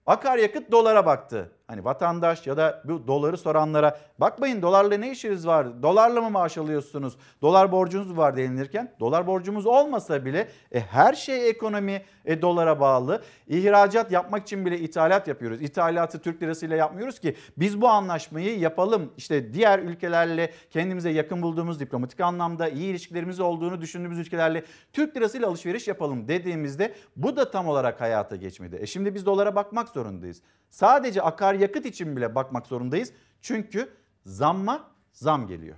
Akaryakıt 0.06 0.72
dolara 0.72 1.06
baktı. 1.06 1.52
Hani 1.72 1.84
vatandaş 1.84 2.46
ya 2.46 2.56
da 2.56 2.82
bu 2.84 3.06
doları 3.06 3.36
soranlara 3.36 3.98
bakmayın 4.18 4.62
dolarla 4.62 4.96
ne 4.96 5.10
işiniz 5.10 5.46
var? 5.46 5.82
Dolarla 5.82 6.20
mı 6.20 6.30
maaş 6.30 6.58
alıyorsunuz? 6.58 7.16
Dolar 7.42 7.72
borcunuz 7.72 8.16
var 8.16 8.36
denilirken 8.36 8.94
dolar 9.00 9.26
borcumuz 9.26 9.66
olmasa 9.66 10.24
bile 10.24 10.48
e, 10.72 10.80
her 10.80 11.14
şey 11.14 11.50
ekonomi 11.50 12.02
e, 12.24 12.42
dolara 12.42 12.80
bağlı. 12.80 13.22
İhracat 13.48 14.12
yapmak 14.12 14.42
için 14.42 14.66
bile 14.66 14.78
ithalat 14.78 15.28
yapıyoruz. 15.28 15.62
İthalatı 15.62 16.18
Türk 16.18 16.42
lirasıyla 16.42 16.76
yapmıyoruz 16.76 17.18
ki 17.18 17.36
biz 17.56 17.80
bu 17.80 17.88
anlaşmayı 17.88 18.58
yapalım. 18.58 19.12
İşte 19.16 19.54
diğer 19.54 19.78
ülkelerle 19.78 20.50
kendimize 20.70 21.10
yakın 21.10 21.42
bulduğumuz 21.42 21.80
diplomatik 21.80 22.20
anlamda 22.20 22.68
iyi 22.68 22.90
ilişkilerimiz 22.90 23.40
olduğunu 23.40 23.80
düşündüğümüz 23.80 24.18
ülkelerle 24.18 24.64
Türk 24.92 25.16
lirasıyla 25.16 25.48
alışveriş 25.48 25.88
yapalım 25.88 26.28
dediğimizde 26.28 26.94
bu 27.16 27.36
da 27.36 27.50
tam 27.50 27.68
olarak 27.68 28.00
hayata 28.00 28.36
geçmedi. 28.36 28.78
E 28.80 28.86
şimdi 28.86 29.14
biz 29.14 29.26
dolara 29.26 29.54
bakmak 29.54 29.88
zorundayız. 29.88 30.42
Sadece 30.70 31.22
akaryakıt 31.22 31.61
için 31.86 32.16
bile 32.16 32.34
bakmak 32.34 32.66
zorundayız. 32.66 33.12
Çünkü 33.40 33.88
zamma 34.26 34.90
zam 35.12 35.46
geliyor. 35.46 35.76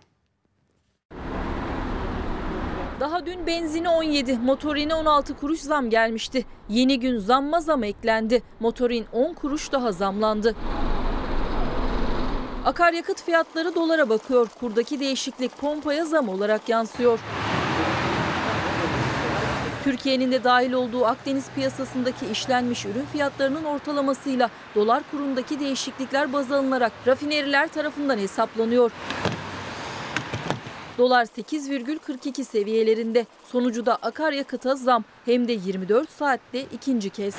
Daha 3.00 3.26
dün 3.26 3.46
benzini 3.46 3.88
17, 3.88 4.38
motorine 4.38 4.94
16 4.94 5.36
kuruş 5.36 5.60
zam 5.60 5.90
gelmişti. 5.90 6.44
Yeni 6.68 7.00
gün 7.00 7.18
zamma 7.18 7.60
zam 7.60 7.84
eklendi. 7.84 8.42
Motorin 8.60 9.06
10 9.12 9.34
kuruş 9.34 9.72
daha 9.72 9.92
zamlandı. 9.92 10.54
Akaryakıt 12.64 13.22
fiyatları 13.22 13.74
dolara 13.74 14.08
bakıyor. 14.08 14.48
Kurdaki 14.60 15.00
değişiklik 15.00 15.58
pompaya 15.58 16.04
zam 16.04 16.28
olarak 16.28 16.68
yansıyor. 16.68 17.18
Türkiye'nin 19.84 20.32
de 20.32 20.44
dahil 20.44 20.72
olduğu 20.72 21.06
Akdeniz 21.06 21.44
piyasasındaki 21.54 22.26
işlenmiş 22.26 22.86
ürün 22.86 23.04
fiyatlarının 23.12 23.64
ortalamasıyla 23.64 24.50
dolar 24.74 25.02
kurundaki 25.10 25.60
değişiklikler 25.60 26.32
baz 26.32 26.52
alınarak 26.52 26.92
rafineriler 27.06 27.68
tarafından 27.68 28.18
hesaplanıyor. 28.18 28.90
Dolar 30.98 31.24
8,42 31.24 32.44
seviyelerinde. 32.44 33.26
Sonucu 33.52 33.86
da 33.86 33.96
akaryakıta 33.96 34.76
zam 34.76 35.04
hem 35.24 35.48
de 35.48 35.52
24 35.52 36.10
saatte 36.10 36.62
ikinci 36.72 37.10
kez. 37.10 37.34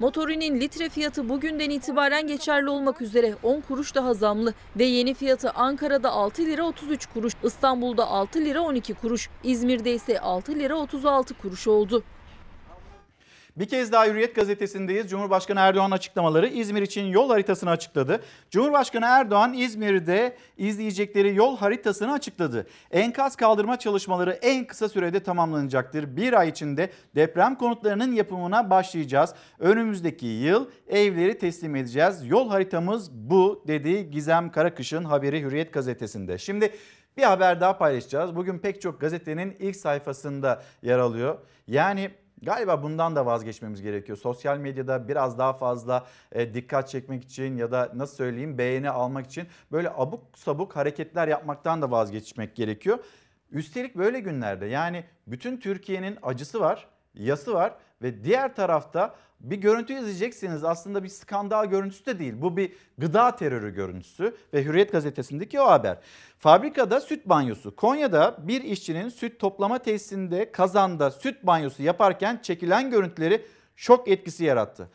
Motorinin 0.00 0.60
litre 0.60 0.88
fiyatı 0.88 1.28
bugünden 1.28 1.70
itibaren 1.70 2.26
geçerli 2.26 2.70
olmak 2.70 3.02
üzere 3.02 3.34
10 3.42 3.60
kuruş 3.60 3.94
daha 3.94 4.14
zamlı 4.14 4.54
ve 4.76 4.84
yeni 4.84 5.14
fiyatı 5.14 5.50
Ankara'da 5.50 6.10
6 6.10 6.42
lira 6.42 6.64
33 6.64 7.06
kuruş, 7.06 7.32
İstanbul'da 7.42 8.06
6 8.06 8.38
lira 8.38 8.60
12 8.60 8.94
kuruş, 8.94 9.28
İzmir'de 9.44 9.94
ise 9.94 10.20
6 10.20 10.54
lira 10.54 10.74
36 10.74 11.34
kuruş 11.34 11.68
oldu. 11.68 12.02
Bir 13.56 13.68
kez 13.68 13.92
daha 13.92 14.06
Hürriyet 14.06 14.34
gazetesindeyiz. 14.34 15.10
Cumhurbaşkanı 15.10 15.60
Erdoğan 15.60 15.90
açıklamaları 15.90 16.48
İzmir 16.48 16.82
için 16.82 17.04
yol 17.04 17.30
haritasını 17.30 17.70
açıkladı. 17.70 18.22
Cumhurbaşkanı 18.50 19.04
Erdoğan 19.04 19.54
İzmir'de 19.54 20.36
izleyecekleri 20.56 21.34
yol 21.34 21.56
haritasını 21.56 22.12
açıkladı. 22.12 22.66
Enkaz 22.90 23.36
kaldırma 23.36 23.78
çalışmaları 23.78 24.32
en 24.32 24.66
kısa 24.66 24.88
sürede 24.88 25.22
tamamlanacaktır. 25.22 26.16
Bir 26.16 26.32
ay 26.32 26.48
içinde 26.48 26.90
deprem 27.14 27.54
konutlarının 27.54 28.12
yapımına 28.12 28.70
başlayacağız. 28.70 29.34
Önümüzdeki 29.58 30.26
yıl 30.26 30.68
evleri 30.88 31.38
teslim 31.38 31.76
edeceğiz. 31.76 32.26
Yol 32.26 32.48
haritamız 32.48 33.12
bu 33.12 33.64
dedi 33.66 34.10
Gizem 34.10 34.50
Karakış'ın 34.50 35.04
haberi 35.04 35.42
Hürriyet 35.42 35.72
gazetesinde. 35.72 36.38
Şimdi 36.38 36.72
bir 37.16 37.22
haber 37.22 37.60
daha 37.60 37.78
paylaşacağız. 37.78 38.36
Bugün 38.36 38.58
pek 38.58 38.80
çok 38.80 39.00
gazetenin 39.00 39.56
ilk 39.58 39.76
sayfasında 39.76 40.62
yer 40.82 40.98
alıyor. 40.98 41.38
Yani 41.66 42.10
Galiba 42.46 42.82
bundan 42.82 43.16
da 43.16 43.26
vazgeçmemiz 43.26 43.82
gerekiyor. 43.82 44.18
Sosyal 44.18 44.58
medyada 44.58 45.08
biraz 45.08 45.38
daha 45.38 45.52
fazla 45.52 46.06
e, 46.32 46.54
dikkat 46.54 46.88
çekmek 46.88 47.24
için 47.24 47.56
ya 47.56 47.72
da 47.72 47.92
nasıl 47.94 48.16
söyleyeyim 48.16 48.58
beğeni 48.58 48.90
almak 48.90 49.26
için 49.26 49.48
böyle 49.72 49.90
abuk 49.90 50.24
sabuk 50.34 50.76
hareketler 50.76 51.28
yapmaktan 51.28 51.82
da 51.82 51.90
vazgeçmek 51.90 52.56
gerekiyor. 52.56 52.98
Üstelik 53.50 53.96
böyle 53.96 54.20
günlerde 54.20 54.66
yani 54.66 55.04
bütün 55.26 55.56
Türkiye'nin 55.56 56.18
acısı 56.22 56.60
var, 56.60 56.88
yası 57.14 57.54
var 57.54 57.74
ve 58.02 58.24
diğer 58.24 58.54
tarafta 58.54 59.14
bir 59.40 59.56
görüntü 59.56 59.92
izleyeceksiniz. 59.92 60.64
Aslında 60.64 61.04
bir 61.04 61.08
skandal 61.08 61.66
görüntüsü 61.66 62.06
de 62.06 62.18
değil. 62.18 62.34
Bu 62.36 62.56
bir 62.56 62.72
gıda 62.98 63.36
terörü 63.36 63.74
görüntüsü 63.74 64.36
ve 64.54 64.64
Hürriyet 64.64 64.92
gazetesindeki 64.92 65.60
o 65.60 65.66
haber. 65.66 65.98
Fabrikada 66.38 67.00
süt 67.00 67.26
banyosu. 67.26 67.76
Konya'da 67.76 68.36
bir 68.38 68.62
işçinin 68.62 69.08
süt 69.08 69.40
toplama 69.40 69.78
tesisinde 69.78 70.52
kazanda 70.52 71.10
süt 71.10 71.42
banyosu 71.42 71.82
yaparken 71.82 72.38
çekilen 72.42 72.90
görüntüleri 72.90 73.42
şok 73.76 74.08
etkisi 74.08 74.44
yarattı. 74.44 74.90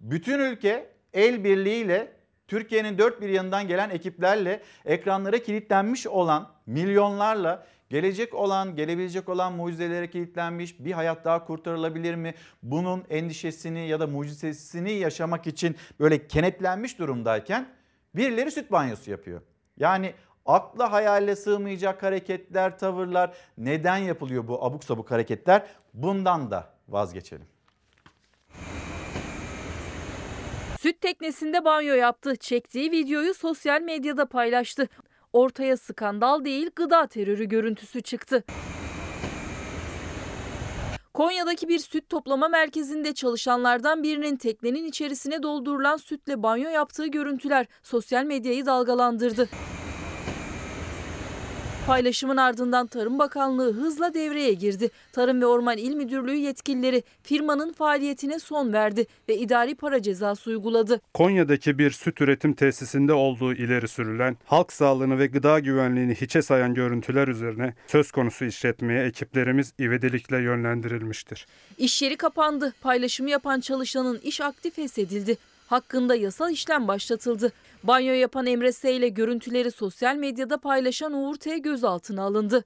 Bütün 0.00 0.38
ülke 0.38 0.90
el 1.12 1.44
birliğiyle 1.44 2.12
Türkiye'nin 2.48 2.98
dört 2.98 3.20
bir 3.20 3.28
yanından 3.28 3.68
gelen 3.68 3.90
ekiplerle 3.90 4.62
ekranlara 4.84 5.38
kilitlenmiş 5.38 6.06
olan 6.06 6.48
milyonlarla 6.66 7.66
Gelecek 7.90 8.34
olan, 8.34 8.76
gelebilecek 8.76 9.28
olan 9.28 9.52
mucizelere 9.52 10.10
kilitlenmiş 10.10 10.78
bir 10.78 10.92
hayat 10.92 11.24
daha 11.24 11.44
kurtarılabilir 11.44 12.14
mi? 12.14 12.34
Bunun 12.62 13.04
endişesini 13.10 13.88
ya 13.88 14.00
da 14.00 14.06
mucizesini 14.06 14.92
yaşamak 14.92 15.46
için 15.46 15.76
böyle 16.00 16.26
kenetlenmiş 16.26 16.98
durumdayken 16.98 17.68
birileri 18.14 18.50
süt 18.50 18.72
banyosu 18.72 19.10
yapıyor. 19.10 19.42
Yani 19.76 20.14
akla 20.46 20.92
hayale 20.92 21.36
sığmayacak 21.36 22.02
hareketler, 22.02 22.78
tavırlar 22.78 23.36
neden 23.58 23.96
yapılıyor 23.96 24.48
bu 24.48 24.64
abuk 24.64 24.84
sabuk 24.84 25.10
hareketler? 25.10 25.66
Bundan 25.94 26.50
da 26.50 26.74
vazgeçelim. 26.88 27.46
Süt 30.80 31.00
teknesinde 31.00 31.64
banyo 31.64 31.94
yaptı. 31.94 32.36
Çektiği 32.36 32.90
videoyu 32.90 33.34
sosyal 33.34 33.80
medyada 33.80 34.26
paylaştı 34.26 34.88
ortaya 35.32 35.76
skandal 35.76 36.44
değil 36.44 36.70
gıda 36.76 37.06
terörü 37.06 37.44
görüntüsü 37.44 38.02
çıktı. 38.02 38.44
Konya'daki 41.14 41.68
bir 41.68 41.78
süt 41.78 42.08
toplama 42.08 42.48
merkezinde 42.48 43.14
çalışanlardan 43.14 44.02
birinin 44.02 44.36
teknenin 44.36 44.84
içerisine 44.84 45.42
doldurulan 45.42 45.96
sütle 45.96 46.42
banyo 46.42 46.70
yaptığı 46.70 47.06
görüntüler 47.06 47.66
sosyal 47.82 48.24
medyayı 48.24 48.66
dalgalandırdı. 48.66 49.48
Paylaşımın 51.88 52.36
ardından 52.36 52.86
Tarım 52.86 53.18
Bakanlığı 53.18 53.72
hızla 53.72 54.14
devreye 54.14 54.52
girdi. 54.52 54.90
Tarım 55.12 55.40
ve 55.40 55.46
Orman 55.46 55.78
İl 55.78 55.94
Müdürlüğü 55.94 56.34
yetkilileri 56.34 57.02
firmanın 57.22 57.72
faaliyetine 57.72 58.38
son 58.38 58.72
verdi 58.72 59.06
ve 59.28 59.36
idari 59.36 59.74
para 59.74 60.02
cezası 60.02 60.50
uyguladı. 60.50 61.00
Konya'daki 61.14 61.78
bir 61.78 61.90
süt 61.90 62.20
üretim 62.20 62.52
tesisinde 62.52 63.12
olduğu 63.12 63.52
ileri 63.52 63.88
sürülen 63.88 64.36
halk 64.44 64.72
sağlığını 64.72 65.18
ve 65.18 65.26
gıda 65.26 65.58
güvenliğini 65.58 66.14
hiçe 66.14 66.42
sayan 66.42 66.74
görüntüler 66.74 67.28
üzerine 67.28 67.74
söz 67.86 68.10
konusu 68.10 68.44
işletmeye 68.44 69.04
ekiplerimiz 69.04 69.72
ivedilikle 69.80 70.36
yönlendirilmiştir. 70.36 71.46
İş 71.78 72.02
yeri 72.02 72.16
kapandı. 72.16 72.74
Paylaşımı 72.80 73.30
yapan 73.30 73.60
çalışanın 73.60 74.18
iş 74.22 74.40
aktif 74.40 74.74
feshedildi. 74.74 75.36
Hakkında 75.68 76.14
yasal 76.14 76.52
işlem 76.52 76.88
başlatıldı. 76.88 77.52
Banyo 77.82 78.12
yapan 78.12 78.46
Emre 78.46 78.72
S 78.72 78.92
ile 78.92 79.08
görüntüleri 79.08 79.70
sosyal 79.70 80.16
medyada 80.16 80.58
paylaşan 80.58 81.12
Uğur 81.12 81.36
T 81.36 81.58
gözaltına 81.58 82.22
alındı. 82.22 82.64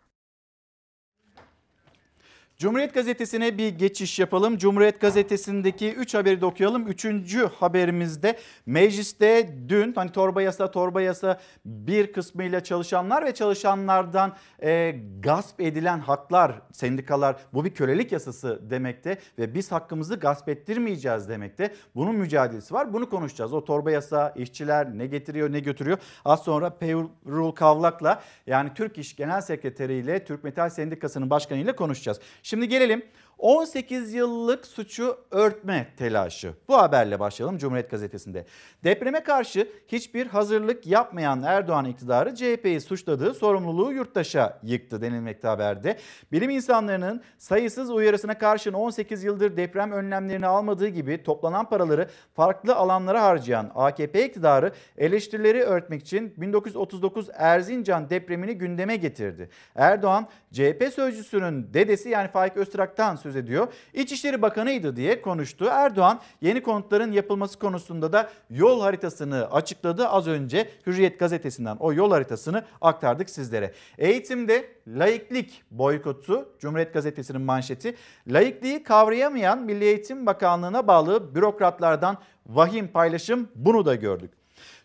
Cumhuriyet 2.62 2.94
Gazetesi'ne 2.94 3.58
bir 3.58 3.68
geçiş 3.68 4.18
yapalım. 4.18 4.58
Cumhuriyet 4.58 5.00
Gazetesi'ndeki 5.00 5.92
3 5.92 6.14
haberi 6.14 6.40
de 6.40 6.46
okuyalım. 6.46 6.88
Üçüncü 6.88 7.46
haberimizde 7.46 8.38
mecliste 8.66 9.54
dün 9.68 9.92
hani 9.92 10.12
torba 10.12 10.42
yasa 10.42 10.70
torba 10.70 11.00
yasa 11.00 11.40
bir 11.64 12.12
kısmıyla 12.12 12.64
çalışanlar 12.64 13.24
ve 13.24 13.34
çalışanlardan 13.34 14.36
e, 14.62 14.96
gasp 15.20 15.60
edilen 15.60 15.98
haklar 15.98 16.60
sendikalar 16.72 17.36
bu 17.52 17.64
bir 17.64 17.74
kölelik 17.74 18.12
yasası 18.12 18.70
demekte 18.70 19.18
ve 19.38 19.54
biz 19.54 19.72
hakkımızı 19.72 20.16
gasp 20.16 20.48
ettirmeyeceğiz 20.48 21.28
demekte. 21.28 21.74
Bunun 21.94 22.14
mücadelesi 22.14 22.74
var 22.74 22.92
bunu 22.92 23.10
konuşacağız. 23.10 23.52
O 23.52 23.64
torba 23.64 23.90
yasa 23.90 24.34
işçiler 24.36 24.98
ne 24.98 25.06
getiriyor 25.06 25.52
ne 25.52 25.60
götürüyor. 25.60 25.98
Az 26.24 26.42
sonra 26.42 26.70
Peyrul 26.70 27.52
Kavlak'la 27.52 28.22
yani 28.46 28.70
Türk 28.74 28.98
İş 28.98 29.16
Genel 29.16 29.40
Sekreteri 29.40 29.94
ile 29.94 30.24
Türk 30.24 30.44
Metal 30.44 30.70
Sendikası'nın 30.70 31.30
başkanı 31.30 31.58
ile 31.58 31.76
konuşacağız. 31.76 32.20
Şimdi 32.52 32.68
gelelim 32.68 33.02
18 33.38 34.14
yıllık 34.14 34.66
suçu 34.66 35.16
örtme 35.30 35.88
telaşı. 35.96 36.54
Bu 36.68 36.78
haberle 36.78 37.20
başlayalım 37.20 37.58
Cumhuriyet 37.58 37.90
Gazetesi'nde. 37.90 38.46
Depreme 38.84 39.22
karşı 39.22 39.68
hiçbir 39.88 40.26
hazırlık 40.26 40.86
yapmayan 40.86 41.42
Erdoğan 41.42 41.84
iktidarı 41.84 42.34
CHP'yi 42.34 42.80
suçladığı 42.80 43.34
sorumluluğu 43.34 43.92
yurttaşa 43.92 44.58
yıktı 44.62 45.02
denilmekte 45.02 45.48
haberde. 45.48 45.98
Bilim 46.32 46.50
insanlarının 46.50 47.22
sayısız 47.38 47.90
uyarısına 47.90 48.38
karşın 48.38 48.72
18 48.72 49.24
yıldır 49.24 49.56
deprem 49.56 49.92
önlemlerini 49.92 50.46
almadığı 50.46 50.88
gibi 50.88 51.22
toplanan 51.22 51.68
paraları 51.68 52.08
farklı 52.34 52.74
alanlara 52.74 53.22
harcayan 53.22 53.72
AKP 53.74 54.26
iktidarı 54.26 54.72
eleştirileri 54.98 55.62
örtmek 55.62 56.00
için 56.00 56.34
1939 56.36 57.28
Erzincan 57.34 58.10
depremini 58.10 58.54
gündeme 58.54 58.96
getirdi. 58.96 59.50
Erdoğan 59.74 60.28
CHP 60.52 60.92
sözcüsünün 60.94 61.74
dedesi 61.74 62.08
yani 62.08 62.28
Faik 62.28 62.56
Öztrak'tan 62.56 63.16
söz 63.22 63.36
ediyor. 63.36 63.68
İçişleri 63.94 64.42
Bakanı'ydı 64.42 64.96
diye 64.96 65.22
konuştu. 65.22 65.64
Erdoğan 65.70 66.20
yeni 66.40 66.62
konutların 66.62 67.12
yapılması 67.12 67.58
konusunda 67.58 68.12
da 68.12 68.30
yol 68.50 68.80
haritasını 68.80 69.52
açıkladı. 69.52 70.08
Az 70.08 70.28
önce 70.28 70.70
Hürriyet 70.86 71.18
gazetesinden 71.18 71.76
o 71.80 71.92
yol 71.92 72.10
haritasını 72.10 72.64
aktardık 72.80 73.30
sizlere. 73.30 73.72
Eğitimde 73.98 74.68
laiklik 74.88 75.62
boykotu 75.70 76.48
Cumhuriyet 76.58 76.94
gazetesinin 76.94 77.42
manşeti. 77.42 77.94
Laikliği 78.26 78.82
kavrayamayan 78.82 79.62
Milli 79.62 79.84
Eğitim 79.84 80.26
Bakanlığı'na 80.26 80.86
bağlı 80.86 81.34
bürokratlardan 81.34 82.18
vahim 82.46 82.88
paylaşım 82.88 83.48
bunu 83.54 83.86
da 83.86 83.94
gördük. 83.94 84.41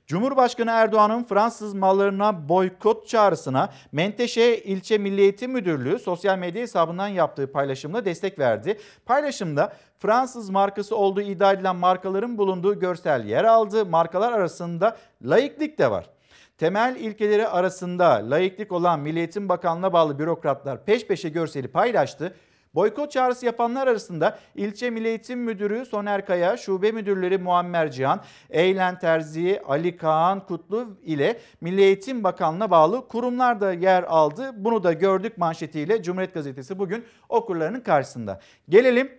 Cumhurbaşkanı 0.07 0.71
Erdoğan'ın 0.71 1.23
Fransız 1.23 1.73
mallarına 1.73 2.49
boykot 2.49 3.07
çağrısına 3.07 3.69
Menteşe 3.91 4.57
İlçe 4.57 4.97
Milli 4.97 5.21
Eğitim 5.21 5.51
Müdürlüğü 5.51 5.99
sosyal 5.99 6.37
medya 6.37 6.61
hesabından 6.61 7.07
yaptığı 7.07 7.51
paylaşımla 7.51 8.05
destek 8.05 8.39
verdi. 8.39 8.79
Paylaşımda 9.05 9.73
Fransız 9.99 10.49
markası 10.49 10.95
olduğu 10.95 11.21
iddia 11.21 11.53
edilen 11.53 11.75
markaların 11.75 12.37
bulunduğu 12.37 12.79
görsel 12.79 13.25
yer 13.25 13.43
aldı. 13.43 13.85
Markalar 13.85 14.31
arasında 14.31 14.97
laiklik 15.21 15.79
de 15.79 15.91
var. 15.91 16.09
Temel 16.57 16.95
ilkeleri 16.95 17.47
arasında 17.47 18.29
laiklik 18.29 18.71
olan 18.71 18.99
Milli 18.99 19.17
Eğitim 19.17 19.49
Bakanlığı'na 19.49 19.93
bağlı 19.93 20.19
bürokratlar 20.19 20.85
peş 20.85 21.07
peşe 21.07 21.29
görseli 21.29 21.67
paylaştı. 21.67 22.35
Boykot 22.77 23.11
çağrısı 23.11 23.45
yapanlar 23.45 23.87
arasında 23.87 24.39
ilçe 24.55 24.89
Milli 24.89 25.07
Eğitim 25.07 25.39
Müdürü 25.39 25.85
Soner 25.85 26.25
Kaya, 26.25 26.57
şube 26.57 26.91
müdürleri 26.91 27.37
Muammer 27.37 27.91
Cihan, 27.91 28.21
Eğlen 28.49 28.99
Terzi, 28.99 29.61
Ali 29.67 29.97
Kaan 29.97 30.45
Kutlu 30.45 30.97
ile 31.03 31.39
Milli 31.61 31.81
Eğitim 31.81 32.23
Bakanlığı'na 32.23 32.71
bağlı 32.71 33.07
kurumlar 33.07 33.61
da 33.61 33.73
yer 33.73 34.03
aldı. 34.03 34.51
Bunu 34.57 34.83
da 34.83 34.93
gördük 34.93 35.37
manşetiyle 35.37 36.03
Cumhuriyet 36.03 36.33
Gazetesi 36.33 36.79
bugün 36.79 37.05
okurlarının 37.29 37.81
karşısında. 37.81 38.39
Gelelim 38.69 39.11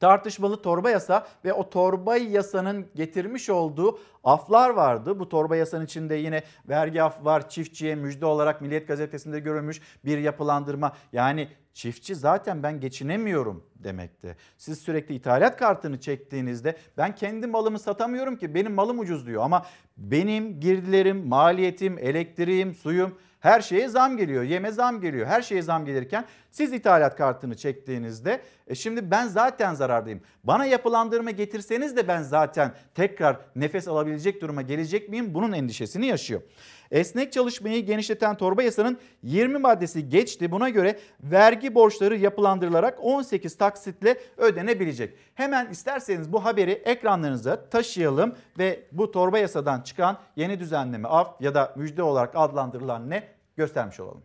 tartışmalı 0.00 0.62
torba 0.62 0.90
yasa 0.90 1.26
ve 1.44 1.52
o 1.52 1.70
torba 1.70 2.16
yasanın 2.16 2.86
getirmiş 2.94 3.50
olduğu 3.50 3.98
aflar 4.24 4.70
vardı. 4.70 5.18
Bu 5.18 5.28
torba 5.28 5.56
yasanın 5.56 5.84
içinde 5.84 6.14
yine 6.14 6.42
vergi 6.68 7.02
af 7.02 7.24
var. 7.24 7.48
Çiftçiye 7.48 7.94
müjde 7.94 8.26
olarak 8.26 8.60
Milliyet 8.60 8.88
Gazetesi'nde 8.88 9.40
görülmüş 9.40 9.80
bir 10.04 10.18
yapılandırma. 10.18 10.92
Yani 11.12 11.48
çiftçi 11.74 12.14
zaten 12.14 12.62
ben 12.62 12.80
geçinemiyorum 12.80 13.66
demekti. 13.74 14.36
Siz 14.56 14.78
sürekli 14.78 15.14
ithalat 15.14 15.56
kartını 15.56 16.00
çektiğinizde 16.00 16.76
ben 16.96 17.14
kendi 17.14 17.46
malımı 17.46 17.78
satamıyorum 17.78 18.36
ki 18.36 18.54
benim 18.54 18.72
malım 18.74 18.98
ucuz 18.98 19.26
diyor. 19.26 19.42
Ama 19.42 19.66
benim 19.96 20.60
girdilerim, 20.60 21.26
maliyetim, 21.26 21.98
elektriğim, 21.98 22.74
suyum 22.74 23.18
her 23.40 23.60
şeye 23.60 23.88
zam 23.88 24.16
geliyor. 24.16 24.42
Yeme 24.42 24.70
zam 24.72 25.00
geliyor. 25.00 25.26
Her 25.26 25.42
şeye 25.42 25.62
zam 25.62 25.84
gelirken 25.84 26.24
siz 26.50 26.72
ithalat 26.72 27.16
kartını 27.16 27.56
çektiğinizde 27.56 28.40
e 28.66 28.74
şimdi 28.74 29.10
ben 29.10 29.26
zaten 29.26 29.74
zarardayım. 29.74 30.20
Bana 30.44 30.64
yapılandırma 30.64 31.30
getirseniz 31.30 31.96
de 31.96 32.08
ben 32.08 32.22
zaten 32.22 32.74
tekrar 32.94 33.36
nefes 33.56 33.88
alabilecek 33.88 34.42
duruma 34.42 34.62
gelecek 34.62 35.08
miyim? 35.08 35.34
Bunun 35.34 35.52
endişesini 35.52 36.06
yaşıyor. 36.06 36.42
Esnek 36.90 37.32
çalışmayı 37.32 37.86
genişleten 37.86 38.36
torba 38.36 38.62
yasanın 38.62 38.98
20 39.22 39.58
maddesi 39.58 40.08
geçti. 40.08 40.50
Buna 40.50 40.68
göre 40.68 40.98
vergi 41.22 41.74
borçları 41.74 42.16
yapılandırılarak 42.16 42.98
18 43.02 43.56
taksitle 43.56 44.18
ödenebilecek. 44.36 45.14
Hemen 45.34 45.70
isterseniz 45.70 46.32
bu 46.32 46.44
haberi 46.44 46.70
ekranlarınıza 46.70 47.68
taşıyalım 47.68 48.34
ve 48.58 48.82
bu 48.92 49.10
torba 49.10 49.38
yasadan 49.38 49.80
çıkan 49.80 50.18
yeni 50.36 50.60
düzenleme 50.60 51.08
af 51.08 51.40
ya 51.40 51.54
da 51.54 51.72
müjde 51.76 52.02
olarak 52.02 52.32
adlandırılan 52.34 53.10
ne 53.10 53.28
göstermiş 53.56 54.00
olalım. 54.00 54.22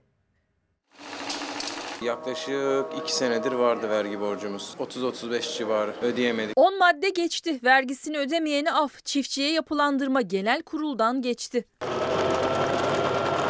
Yaklaşık 2.01 2.85
2 3.01 3.15
senedir 3.15 3.51
vardı 3.51 3.89
vergi 3.89 4.19
borcumuz. 4.19 4.75
30-35 4.79 5.57
civarı 5.57 5.93
ödeyemedik. 6.01 6.53
10 6.55 6.79
madde 6.79 7.09
geçti. 7.09 7.59
Vergisini 7.63 8.17
ödemeyeni 8.17 8.71
af, 8.71 9.05
çiftçiye 9.05 9.51
yapılandırma 9.51 10.21
genel 10.21 10.61
kuruldan 10.61 11.21
geçti. 11.21 11.65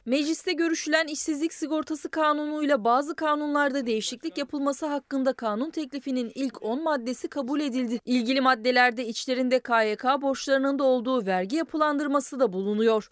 Mecliste 0.05 0.53
görüşülen 0.53 1.07
işsizlik 1.07 1.53
sigortası 1.53 2.09
kanunuyla 2.09 2.83
bazı 2.83 3.15
kanunlarda 3.15 3.85
değişiklik 3.85 4.37
yapılması 4.37 4.85
hakkında 4.85 5.33
kanun 5.33 5.69
teklifinin 5.69 6.31
ilk 6.35 6.63
10 6.63 6.83
maddesi 6.83 7.27
kabul 7.27 7.59
edildi. 7.59 7.99
İlgili 8.05 8.41
maddelerde 8.41 9.07
içlerinde 9.07 9.59
KYK 9.59 10.03
borçlarının 10.21 10.79
da 10.79 10.83
olduğu 10.83 11.25
vergi 11.25 11.55
yapılandırması 11.55 12.39
da 12.39 12.53
bulunuyor. 12.53 13.07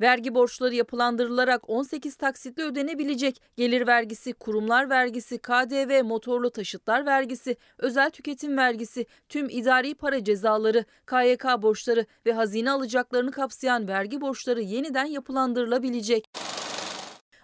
Vergi 0.00 0.34
borçları 0.34 0.74
yapılandırılarak 0.74 1.70
18 1.70 2.16
taksitle 2.16 2.62
ödenebilecek. 2.62 3.42
Gelir 3.56 3.86
vergisi, 3.86 4.32
kurumlar 4.32 4.90
vergisi, 4.90 5.38
KDV, 5.38 6.04
motorlu 6.04 6.50
taşıtlar 6.50 7.06
vergisi, 7.06 7.56
özel 7.78 8.10
tüketim 8.10 8.56
vergisi, 8.56 9.06
tüm 9.28 9.48
idari 9.50 9.94
para 9.94 10.24
cezaları, 10.24 10.84
KYK 11.06 11.44
borçları 11.62 12.06
ve 12.26 12.32
hazine 12.32 12.70
alacaklarını 12.70 13.30
kapsayan 13.30 13.88
vergi 13.88 14.20
borçları 14.20 14.60
yeniden 14.60 15.04
yapılandırılabilecek. 15.04 16.28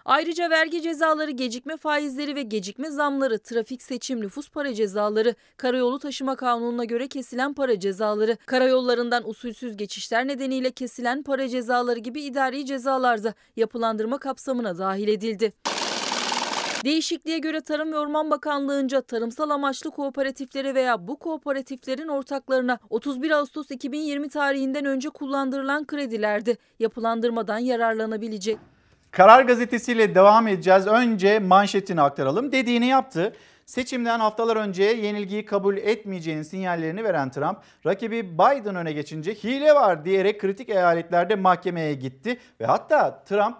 Ayrıca 0.07 0.49
vergi 0.49 0.81
cezaları, 0.81 1.31
gecikme 1.31 1.77
faizleri 1.77 2.35
ve 2.35 2.41
gecikme 2.41 2.89
zamları, 2.89 3.39
trafik 3.39 3.81
seçim, 3.81 4.21
nüfus 4.21 4.49
para 4.49 4.73
cezaları, 4.73 5.35
karayolu 5.57 5.99
taşıma 5.99 6.35
kanununa 6.35 6.83
göre 6.85 7.07
kesilen 7.07 7.53
para 7.53 7.79
cezaları, 7.79 8.37
karayollarından 8.45 9.29
usulsüz 9.29 9.77
geçişler 9.77 10.27
nedeniyle 10.27 10.71
kesilen 10.71 11.23
para 11.23 11.47
cezaları 11.47 11.99
gibi 11.99 12.21
idari 12.21 12.65
cezalarda 12.65 13.33
yapılandırma 13.55 14.17
kapsamına 14.17 14.77
dahil 14.77 15.07
edildi. 15.07 15.53
Değişikliğe 16.83 17.37
göre 17.37 17.61
Tarım 17.61 17.91
ve 17.91 17.97
Orman 17.97 18.31
Bakanlığı'nca 18.31 19.01
tarımsal 19.01 19.49
amaçlı 19.49 19.91
kooperatiflere 19.91 20.75
veya 20.75 21.07
bu 21.07 21.15
kooperatiflerin 21.15 22.07
ortaklarına 22.07 22.79
31 22.89 23.31
Ağustos 23.31 23.71
2020 23.71 24.29
tarihinden 24.29 24.85
önce 24.85 25.09
kullandırılan 25.09 25.85
kredilerde 25.85 26.57
yapılandırmadan 26.79 27.59
yararlanabilecek. 27.59 28.57
Karar 29.17 29.41
gazetesiyle 29.41 30.15
devam 30.15 30.47
edeceğiz. 30.47 30.87
Önce 30.87 31.39
manşetini 31.39 32.01
aktaralım. 32.01 32.51
Dediğini 32.51 32.85
yaptı. 32.85 33.33
Seçimden 33.65 34.19
haftalar 34.19 34.55
önce 34.55 34.83
yenilgiyi 34.83 35.45
kabul 35.45 35.77
etmeyeceğinin 35.77 36.43
sinyallerini 36.43 37.03
veren 37.03 37.31
Trump, 37.31 37.57
rakibi 37.85 38.33
Biden 38.33 38.75
öne 38.75 38.91
geçince 38.91 39.33
hile 39.33 39.75
var 39.75 40.05
diyerek 40.05 40.41
kritik 40.41 40.69
eyaletlerde 40.69 41.35
mahkemeye 41.35 41.93
gitti 41.93 42.39
ve 42.61 42.65
hatta 42.65 43.23
Trump 43.23 43.57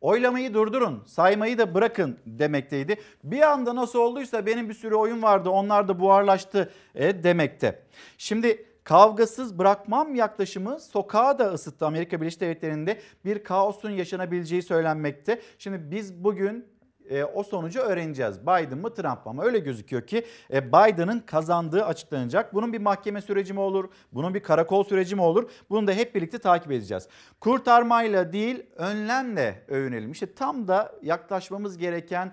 oylamayı 0.00 0.54
durdurun, 0.54 1.02
saymayı 1.06 1.58
da 1.58 1.74
bırakın 1.74 2.18
demekteydi. 2.26 2.96
Bir 3.24 3.40
anda 3.40 3.76
nasıl 3.76 3.98
olduysa 3.98 4.46
benim 4.46 4.68
bir 4.68 4.74
sürü 4.74 4.94
oyun 4.94 5.22
vardı, 5.22 5.50
onlar 5.50 5.88
da 5.88 6.00
buharlaştı 6.00 6.70
e, 6.94 7.24
demekte. 7.24 7.82
Şimdi 8.18 8.66
kavgasız 8.84 9.58
bırakmam 9.58 10.14
yaklaşımı 10.14 10.80
sokağı 10.80 11.38
da 11.38 11.52
ısıttı. 11.52 11.86
Amerika 11.86 12.20
Birleşik 12.20 12.40
Devletleri'nde 12.40 13.00
bir 13.24 13.44
kaosun 13.44 13.90
yaşanabileceği 13.90 14.62
söylenmekte. 14.62 15.40
Şimdi 15.58 15.90
biz 15.90 16.24
bugün 16.24 16.74
e, 17.10 17.24
o 17.24 17.42
sonucu 17.42 17.80
öğreneceğiz. 17.80 18.42
Biden 18.42 18.78
mı 18.78 18.94
Trump 18.94 19.26
mı? 19.26 19.30
Ama 19.30 19.44
öyle 19.44 19.58
gözüküyor 19.58 20.06
ki 20.06 20.24
e, 20.52 20.68
Biden'ın 20.68 21.20
kazandığı 21.20 21.84
açıklanacak. 21.84 22.54
Bunun 22.54 22.72
bir 22.72 22.80
mahkeme 22.80 23.20
süreci 23.20 23.52
mi 23.52 23.60
olur? 23.60 23.88
Bunun 24.12 24.34
bir 24.34 24.42
karakol 24.42 24.84
süreci 24.84 25.14
mi 25.14 25.22
olur? 25.22 25.50
Bunu 25.70 25.86
da 25.86 25.92
hep 25.92 26.14
birlikte 26.14 26.38
takip 26.38 26.72
edeceğiz. 26.72 27.08
Kurtarmayla 27.40 28.32
değil 28.32 28.62
önlemle 28.76 29.64
övünelim. 29.68 30.12
İşte 30.12 30.34
tam 30.34 30.68
da 30.68 30.92
yaklaşmamız 31.02 31.78
gereken 31.78 32.32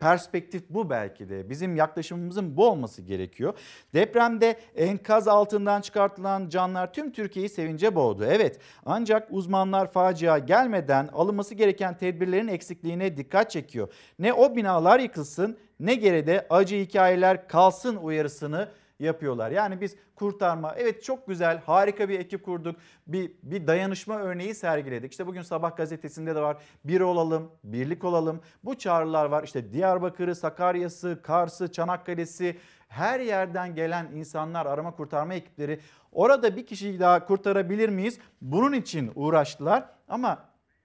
perspektif 0.00 0.62
bu 0.70 0.90
belki 0.90 1.28
de. 1.28 1.50
Bizim 1.50 1.76
yaklaşımımızın 1.76 2.56
bu 2.56 2.68
olması 2.68 3.02
gerekiyor. 3.02 3.58
Depremde 3.94 4.56
enkaz 4.76 5.28
altından 5.28 5.80
çıkartılan 5.80 6.48
canlar 6.48 6.92
tüm 6.92 7.12
Türkiye'yi 7.12 7.48
sevince 7.48 7.94
boğdu. 7.94 8.24
Evet 8.24 8.58
ancak 8.86 9.28
uzmanlar 9.30 9.92
facia 9.92 10.38
gelmeden 10.38 11.08
alınması 11.12 11.54
gereken 11.54 11.96
tedbirlerin 11.96 12.48
eksikliğine 12.48 13.16
dikkat 13.16 13.50
çekiyor. 13.50 13.92
Ne 14.18 14.32
o 14.32 14.56
binalar 14.56 15.00
yıkılsın 15.00 15.58
ne 15.80 15.94
geride 15.94 16.46
acı 16.50 16.76
hikayeler 16.76 17.48
kalsın 17.48 17.96
uyarısını 17.96 18.68
yapıyorlar. 19.00 19.50
Yani 19.50 19.80
biz 19.80 19.96
kurtarma 20.14 20.74
evet 20.76 21.04
çok 21.04 21.26
güzel 21.26 21.58
harika 21.58 22.08
bir 22.08 22.20
ekip 22.20 22.44
kurduk. 22.44 22.76
Bir, 23.06 23.32
bir 23.42 23.66
dayanışma 23.66 24.18
örneği 24.18 24.54
sergiledik. 24.54 25.10
İşte 25.10 25.26
bugün 25.26 25.42
sabah 25.42 25.76
gazetesinde 25.76 26.34
de 26.34 26.40
var. 26.40 26.56
Bir 26.84 27.00
olalım, 27.00 27.50
birlik 27.64 28.04
olalım. 28.04 28.40
Bu 28.64 28.78
çağrılar 28.78 29.26
var. 29.26 29.44
İşte 29.44 29.72
Diyarbakır'ı, 29.72 30.34
Sakarya'sı, 30.34 31.20
Kars'ı, 31.22 31.72
Çanakkale'si 31.72 32.56
her 32.88 33.20
yerden 33.20 33.74
gelen 33.74 34.10
insanlar 34.14 34.66
arama 34.66 34.96
kurtarma 34.96 35.34
ekipleri 35.34 35.80
orada 36.12 36.56
bir 36.56 36.66
kişiyi 36.66 37.00
daha 37.00 37.24
kurtarabilir 37.26 37.88
miyiz? 37.88 38.18
Bunun 38.40 38.72
için 38.72 39.12
uğraştılar 39.14 39.84
ama 40.08 40.44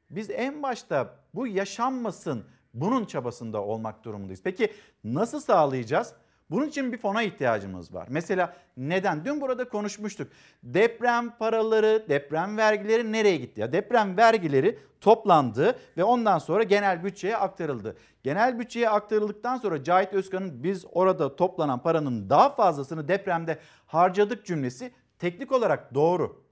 biz 0.09 0.29
en 0.29 0.63
başta 0.63 1.15
bu 1.33 1.47
yaşanmasın 1.47 2.43
bunun 2.73 3.05
çabasında 3.05 3.61
olmak 3.63 4.03
durumundayız. 4.03 4.41
Peki 4.43 4.73
nasıl 5.03 5.39
sağlayacağız? 5.39 6.13
Bunun 6.51 6.67
için 6.67 6.93
bir 6.93 6.97
fona 6.97 7.23
ihtiyacımız 7.23 7.93
var. 7.93 8.07
Mesela 8.09 8.53
neden? 8.77 9.25
Dün 9.25 9.41
burada 9.41 9.69
konuşmuştuk. 9.69 10.31
Deprem 10.63 11.37
paraları, 11.37 12.05
deprem 12.09 12.57
vergileri 12.57 13.11
nereye 13.11 13.37
gitti? 13.37 13.61
Ya 13.61 13.73
deprem 13.73 14.17
vergileri 14.17 14.79
toplandı 15.01 15.75
ve 15.97 16.03
ondan 16.03 16.37
sonra 16.37 16.63
genel 16.63 17.03
bütçeye 17.03 17.37
aktarıldı. 17.37 17.97
Genel 18.23 18.59
bütçeye 18.59 18.89
aktarıldıktan 18.89 19.57
sonra 19.57 19.83
Cahit 19.83 20.13
Özkan'ın 20.13 20.63
biz 20.63 20.85
orada 20.91 21.35
toplanan 21.35 21.83
paranın 21.83 22.29
daha 22.29 22.49
fazlasını 22.49 23.07
depremde 23.07 23.59
harcadık 23.87 24.45
cümlesi 24.45 24.91
teknik 25.19 25.51
olarak 25.51 25.93
doğru. 25.93 26.43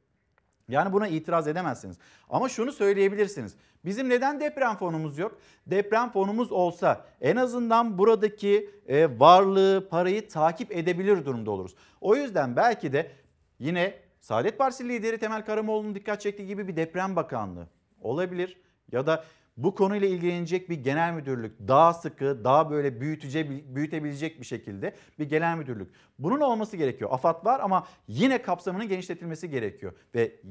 Yani 0.70 0.94
buna 0.94 1.08
itiraz 1.08 1.48
edemezsiniz. 1.48 1.98
Ama 2.30 2.50
şunu 2.50 2.72
söyleyebilirsiniz. 2.72 3.56
Bizim 3.86 4.10
neden 4.10 4.40
deprem 4.40 4.76
fonumuz 4.76 5.18
yok? 5.18 5.40
Deprem 5.68 6.10
fonumuz 6.10 6.52
olsa 6.52 7.06
en 7.22 7.36
azından 7.36 7.98
buradaki 7.98 8.70
e, 8.88 9.20
varlığı, 9.20 9.88
parayı 9.90 10.30
takip 10.30 10.72
edebilir 10.72 11.26
durumda 11.26 11.52
oluruz. 11.52 11.76
O 12.02 12.16
yüzden 12.16 12.56
belki 12.56 12.94
de 12.94 13.12
yine 13.60 13.94
Saadet 14.20 14.58
Partisi 14.58 14.90
lideri 14.90 15.18
Temel 15.18 15.46
Karamoğlu'nun 15.46 15.96
dikkat 15.96 16.22
çektiği 16.22 16.48
gibi 16.48 16.68
bir 16.68 16.76
deprem 16.76 17.16
bakanlığı 17.16 17.68
olabilir. 18.02 18.58
Ya 18.92 19.08
da 19.08 19.24
bu 19.64 19.76
konuyla 19.76 20.08
ilgilenecek 20.08 20.70
bir 20.70 20.84
genel 20.84 21.14
müdürlük 21.14 21.68
daha 21.68 21.94
sıkı, 21.94 22.44
daha 22.44 22.72
böyle 22.72 23.02
büyütece, 23.02 23.50
büyütebilecek 23.76 24.40
bir 24.40 24.46
şekilde 24.46 24.96
bir 25.20 25.30
genel 25.30 25.58
müdürlük. 25.58 25.92
Bunun 26.20 26.40
olması 26.40 26.78
gerekiyor. 26.78 27.10
AFAD 27.14 27.46
var 27.46 27.60
ama 27.60 27.88
yine 28.08 28.42
kapsamının 28.42 28.88
genişletilmesi 28.88 29.50
gerekiyor. 29.50 29.94
Ve 30.16 30.42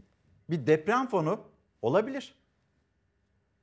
bir 0.50 0.66
deprem 0.66 1.06
fonu 1.06 1.40
olabilir. 1.82 2.34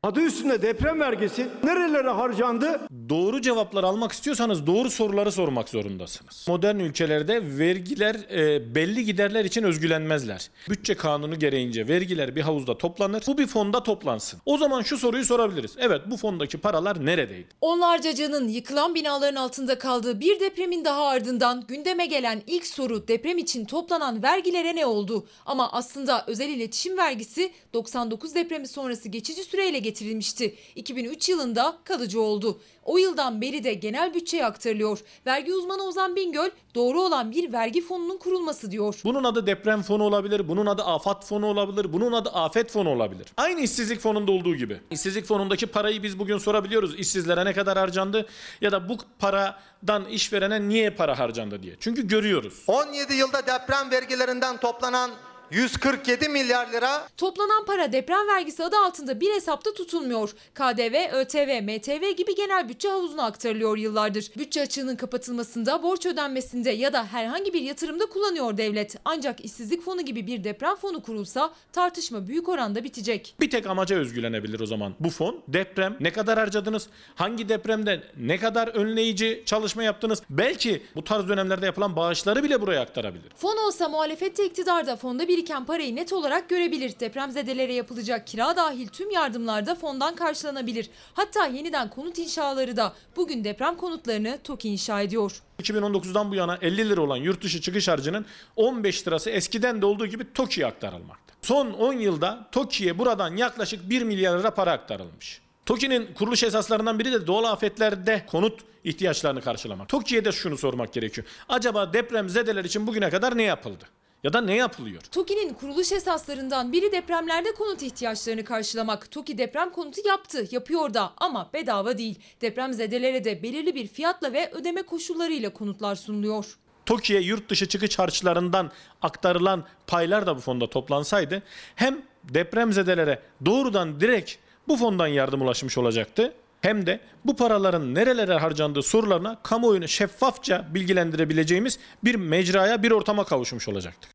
Adı 0.05 0.21
üstünde 0.21 0.61
deprem 0.61 0.99
vergisi 0.99 1.47
nerelere 1.63 2.09
harcandı? 2.09 2.79
Doğru 3.09 3.41
cevaplar 3.41 3.83
almak 3.83 4.11
istiyorsanız 4.11 4.67
doğru 4.67 4.89
soruları 4.89 5.31
sormak 5.31 5.69
zorundasınız. 5.69 6.45
Modern 6.47 6.79
ülkelerde 6.79 7.57
vergiler 7.57 8.15
e, 8.15 8.75
belli 8.75 9.05
giderler 9.05 9.45
için 9.45 9.63
özgülenmezler. 9.63 10.49
Bütçe 10.69 10.95
kanunu 10.95 11.39
gereğince 11.39 11.87
vergiler 11.87 12.35
bir 12.35 12.41
havuzda 12.41 12.77
toplanır. 12.77 13.23
Bu 13.27 13.37
bir 13.37 13.47
fonda 13.47 13.83
toplansın. 13.83 14.41
O 14.45 14.57
zaman 14.57 14.81
şu 14.81 14.97
soruyu 14.97 15.25
sorabiliriz. 15.25 15.75
Evet 15.79 16.01
bu 16.11 16.17
fondaki 16.17 16.57
paralar 16.57 17.05
neredeydi? 17.05 17.47
Onlarca 17.61 18.15
canın 18.15 18.47
yıkılan 18.47 18.95
binaların 18.95 19.35
altında 19.35 19.77
kaldığı 19.79 20.19
bir 20.19 20.39
depremin 20.39 20.85
daha 20.85 21.07
ardından 21.07 21.63
gündeme 21.67 22.05
gelen 22.05 22.41
ilk 22.47 22.67
soru 22.67 23.07
deprem 23.07 23.37
için 23.37 23.65
toplanan 23.65 24.23
vergilere 24.23 24.75
ne 24.75 24.85
oldu? 24.85 25.27
Ama 25.45 25.71
aslında 25.71 26.23
özel 26.27 26.49
iletişim 26.49 26.97
vergisi 26.97 27.51
99 27.73 28.35
depremi 28.35 28.67
sonrası 28.67 29.09
geçici 29.09 29.43
süreyle 29.43 29.79
getirilmişti. 29.95 30.55
2003 30.75 31.29
yılında 31.29 31.77
kalıcı 31.83 32.21
oldu. 32.21 32.59
O 32.83 32.97
yıldan 32.97 33.41
beri 33.41 33.63
de 33.63 33.73
genel 33.73 34.13
bütçeye 34.13 34.45
aktarılıyor. 34.45 34.99
Vergi 35.25 35.53
uzmanı 35.53 35.83
Ozan 35.83 36.15
Bingöl 36.15 36.49
doğru 36.75 37.01
olan 37.01 37.31
bir 37.31 37.53
vergi 37.53 37.81
fonunun 37.81 38.17
kurulması 38.17 38.71
diyor. 38.71 39.01
Bunun 39.03 39.23
adı 39.23 39.47
deprem 39.47 39.81
fonu 39.81 40.03
olabilir, 40.03 40.47
bunun 40.47 40.65
adı 40.65 40.83
afat 40.83 41.25
fonu 41.25 41.45
olabilir, 41.45 41.93
bunun 41.93 42.11
adı 42.11 42.29
afet 42.29 42.71
fonu 42.71 42.89
olabilir. 42.89 43.27
Aynı 43.37 43.61
işsizlik 43.61 43.99
fonunda 43.99 44.31
olduğu 44.31 44.55
gibi. 44.55 44.81
İşsizlik 44.91 45.25
fonundaki 45.25 45.67
parayı 45.67 46.03
biz 46.03 46.19
bugün 46.19 46.37
sorabiliyoruz. 46.37 46.99
İşsizlere 46.99 47.45
ne 47.45 47.53
kadar 47.53 47.77
harcandı 47.77 48.25
ya 48.61 48.71
da 48.71 48.89
bu 48.89 48.97
paradan 49.19 50.05
işverene 50.05 50.69
niye 50.69 50.89
para 50.89 51.19
harcandı 51.19 51.63
diye. 51.63 51.75
Çünkü 51.79 52.07
görüyoruz. 52.07 52.63
17 52.67 53.13
yılda 53.13 53.41
deprem 53.47 53.91
vergilerinden 53.91 54.57
toplanan 54.57 55.11
147 55.51 56.29
milyar 56.29 56.71
lira 56.73 57.07
Toplanan 57.17 57.65
para 57.65 57.91
deprem 57.91 58.27
vergisi 58.27 58.63
adı 58.63 58.75
altında 58.77 59.19
bir 59.19 59.33
hesapta 59.33 59.73
tutulmuyor. 59.73 60.31
KDV, 60.53 61.13
ÖTV, 61.13 61.61
MTV 61.63 62.11
gibi 62.17 62.35
genel 62.35 62.69
bütçe 62.69 62.89
havuzuna 62.89 63.23
aktarılıyor 63.23 63.77
yıllardır. 63.77 64.31
Bütçe 64.37 64.61
açığının 64.61 64.95
kapatılmasında, 64.95 65.83
borç 65.83 66.05
ödenmesinde 66.05 66.71
ya 66.71 66.93
da 66.93 67.05
herhangi 67.05 67.53
bir 67.53 67.61
yatırımda 67.61 68.05
kullanıyor 68.05 68.57
devlet. 68.57 68.95
Ancak 69.05 69.45
işsizlik 69.45 69.83
fonu 69.83 70.01
gibi 70.01 70.27
bir 70.27 70.43
deprem 70.43 70.75
fonu 70.75 71.01
kurulsa 71.03 71.53
tartışma 71.73 72.27
büyük 72.27 72.49
oranda 72.49 72.83
bitecek. 72.83 73.35
Bir 73.39 73.49
tek 73.49 73.67
amaca 73.67 73.95
özgülenebilir 73.95 74.59
o 74.59 74.65
zaman. 74.65 74.93
Bu 74.99 75.09
fon 75.09 75.41
deprem 75.47 75.97
ne 75.99 76.13
kadar 76.13 76.39
harcadınız? 76.39 76.87
Hangi 77.15 77.49
depremde 77.49 78.03
ne 78.17 78.37
kadar 78.37 78.67
önleyici 78.67 79.43
çalışma 79.45 79.83
yaptınız? 79.83 80.21
Belki 80.29 80.83
bu 80.95 81.03
tarz 81.03 81.29
dönemlerde 81.29 81.65
yapılan 81.65 81.95
bağışları 81.95 82.43
bile 82.43 82.61
buraya 82.61 82.81
aktarabilir. 82.81 83.31
Fon 83.35 83.57
olsa 83.67 83.89
muhalefette 83.89 84.45
iktidarda 84.45 84.95
fonda 84.95 85.27
biriken 85.35 85.65
parayı 85.65 85.95
net 85.95 86.13
olarak 86.13 86.49
görebilir. 86.49 86.99
Depremzedelere 86.99 87.73
yapılacak 87.73 88.27
kira 88.27 88.55
dahil 88.55 88.87
tüm 88.87 89.11
yardımlarda 89.11 89.75
fondan 89.75 90.15
karşılanabilir. 90.15 90.89
Hatta 91.13 91.45
yeniden 91.45 91.89
konut 91.89 92.19
inşaları 92.19 92.77
da 92.77 92.93
bugün 93.15 93.43
deprem 93.43 93.77
konutlarını 93.77 94.39
TOKİ 94.43 94.69
inşa 94.69 95.01
ediyor. 95.01 95.41
2019'dan 95.61 96.31
bu 96.31 96.35
yana 96.35 96.57
50 96.61 96.89
lira 96.89 97.01
olan 97.01 97.17
yurt 97.17 97.43
dışı 97.43 97.61
çıkış 97.61 97.87
harcının 97.87 98.25
15 98.55 99.07
lirası 99.07 99.29
eskiden 99.29 99.81
de 99.81 99.85
olduğu 99.85 100.07
gibi 100.07 100.33
TOKİ'ye 100.33 100.67
aktarılmakta. 100.67 101.33
Son 101.41 101.71
10 101.71 101.93
yılda 101.93 102.47
TOKİ'ye 102.51 102.99
buradan 102.99 103.35
yaklaşık 103.35 103.89
1 103.89 104.01
milyar 104.01 104.39
lira 104.39 104.51
para 104.51 104.71
aktarılmış. 104.71 105.41
TOKİ'nin 105.65 106.13
kuruluş 106.13 106.43
esaslarından 106.43 106.99
biri 106.99 107.11
de 107.11 107.27
doğal 107.27 107.43
afetlerde 107.43 108.25
konut 108.27 108.59
ihtiyaçlarını 108.83 109.41
karşılamak. 109.41 109.89
TOKİ'ye 109.89 110.25
de 110.25 110.31
şunu 110.31 110.57
sormak 110.57 110.93
gerekiyor. 110.93 111.27
Acaba 111.49 111.93
deprem 111.93 112.29
zedeler 112.29 112.65
için 112.65 112.87
bugüne 112.87 113.09
kadar 113.09 113.37
ne 113.37 113.43
yapıldı? 113.43 113.85
Ya 114.25 114.33
da 114.33 114.41
ne 114.41 114.55
yapılıyor? 114.55 115.01
TOKİ'nin 115.01 115.53
kuruluş 115.53 115.91
esaslarından 115.91 116.71
biri 116.71 116.91
depremlerde 116.91 117.53
konut 117.53 117.81
ihtiyaçlarını 117.81 118.43
karşılamak. 118.43 119.11
TOKİ 119.11 119.37
deprem 119.37 119.69
konutu 119.69 120.07
yaptı, 120.07 120.47
yapıyor 120.51 120.93
da 120.93 121.13
ama 121.17 121.49
bedava 121.53 121.97
değil. 121.97 122.19
Depremzedelere 122.41 123.23
de 123.23 123.43
belirli 123.43 123.75
bir 123.75 123.87
fiyatla 123.87 124.33
ve 124.33 124.51
ödeme 124.51 124.81
koşullarıyla 124.81 125.53
konutlar 125.53 125.95
sunuluyor. 125.95 126.57
TOKİ'ye 126.85 127.21
yurt 127.21 127.49
dışı 127.49 127.67
çıkış 127.67 127.99
harçlarından 127.99 128.71
aktarılan 129.01 129.65
paylar 129.87 130.27
da 130.27 130.35
bu 130.35 130.41
fonda 130.41 130.69
toplansaydı 130.69 131.43
hem 131.75 132.01
depremzedelere 132.23 133.21
doğrudan 133.45 133.99
direkt 134.01 134.31
bu 134.67 134.77
fondan 134.77 135.07
yardım 135.07 135.41
ulaşmış 135.41 135.77
olacaktı 135.77 136.33
hem 136.61 136.85
de 136.85 136.99
bu 137.25 137.35
paraların 137.35 137.95
nerelere 137.95 138.37
harcandığı 138.37 138.83
sorularına 138.83 139.39
kamuoyunu 139.43 139.87
şeffafça 139.87 140.67
bilgilendirebileceğimiz 140.73 141.79
bir 142.03 142.15
mecraya, 142.15 142.83
bir 142.83 142.91
ortama 142.91 143.23
kavuşmuş 143.23 143.67
olacaktık. 143.67 144.14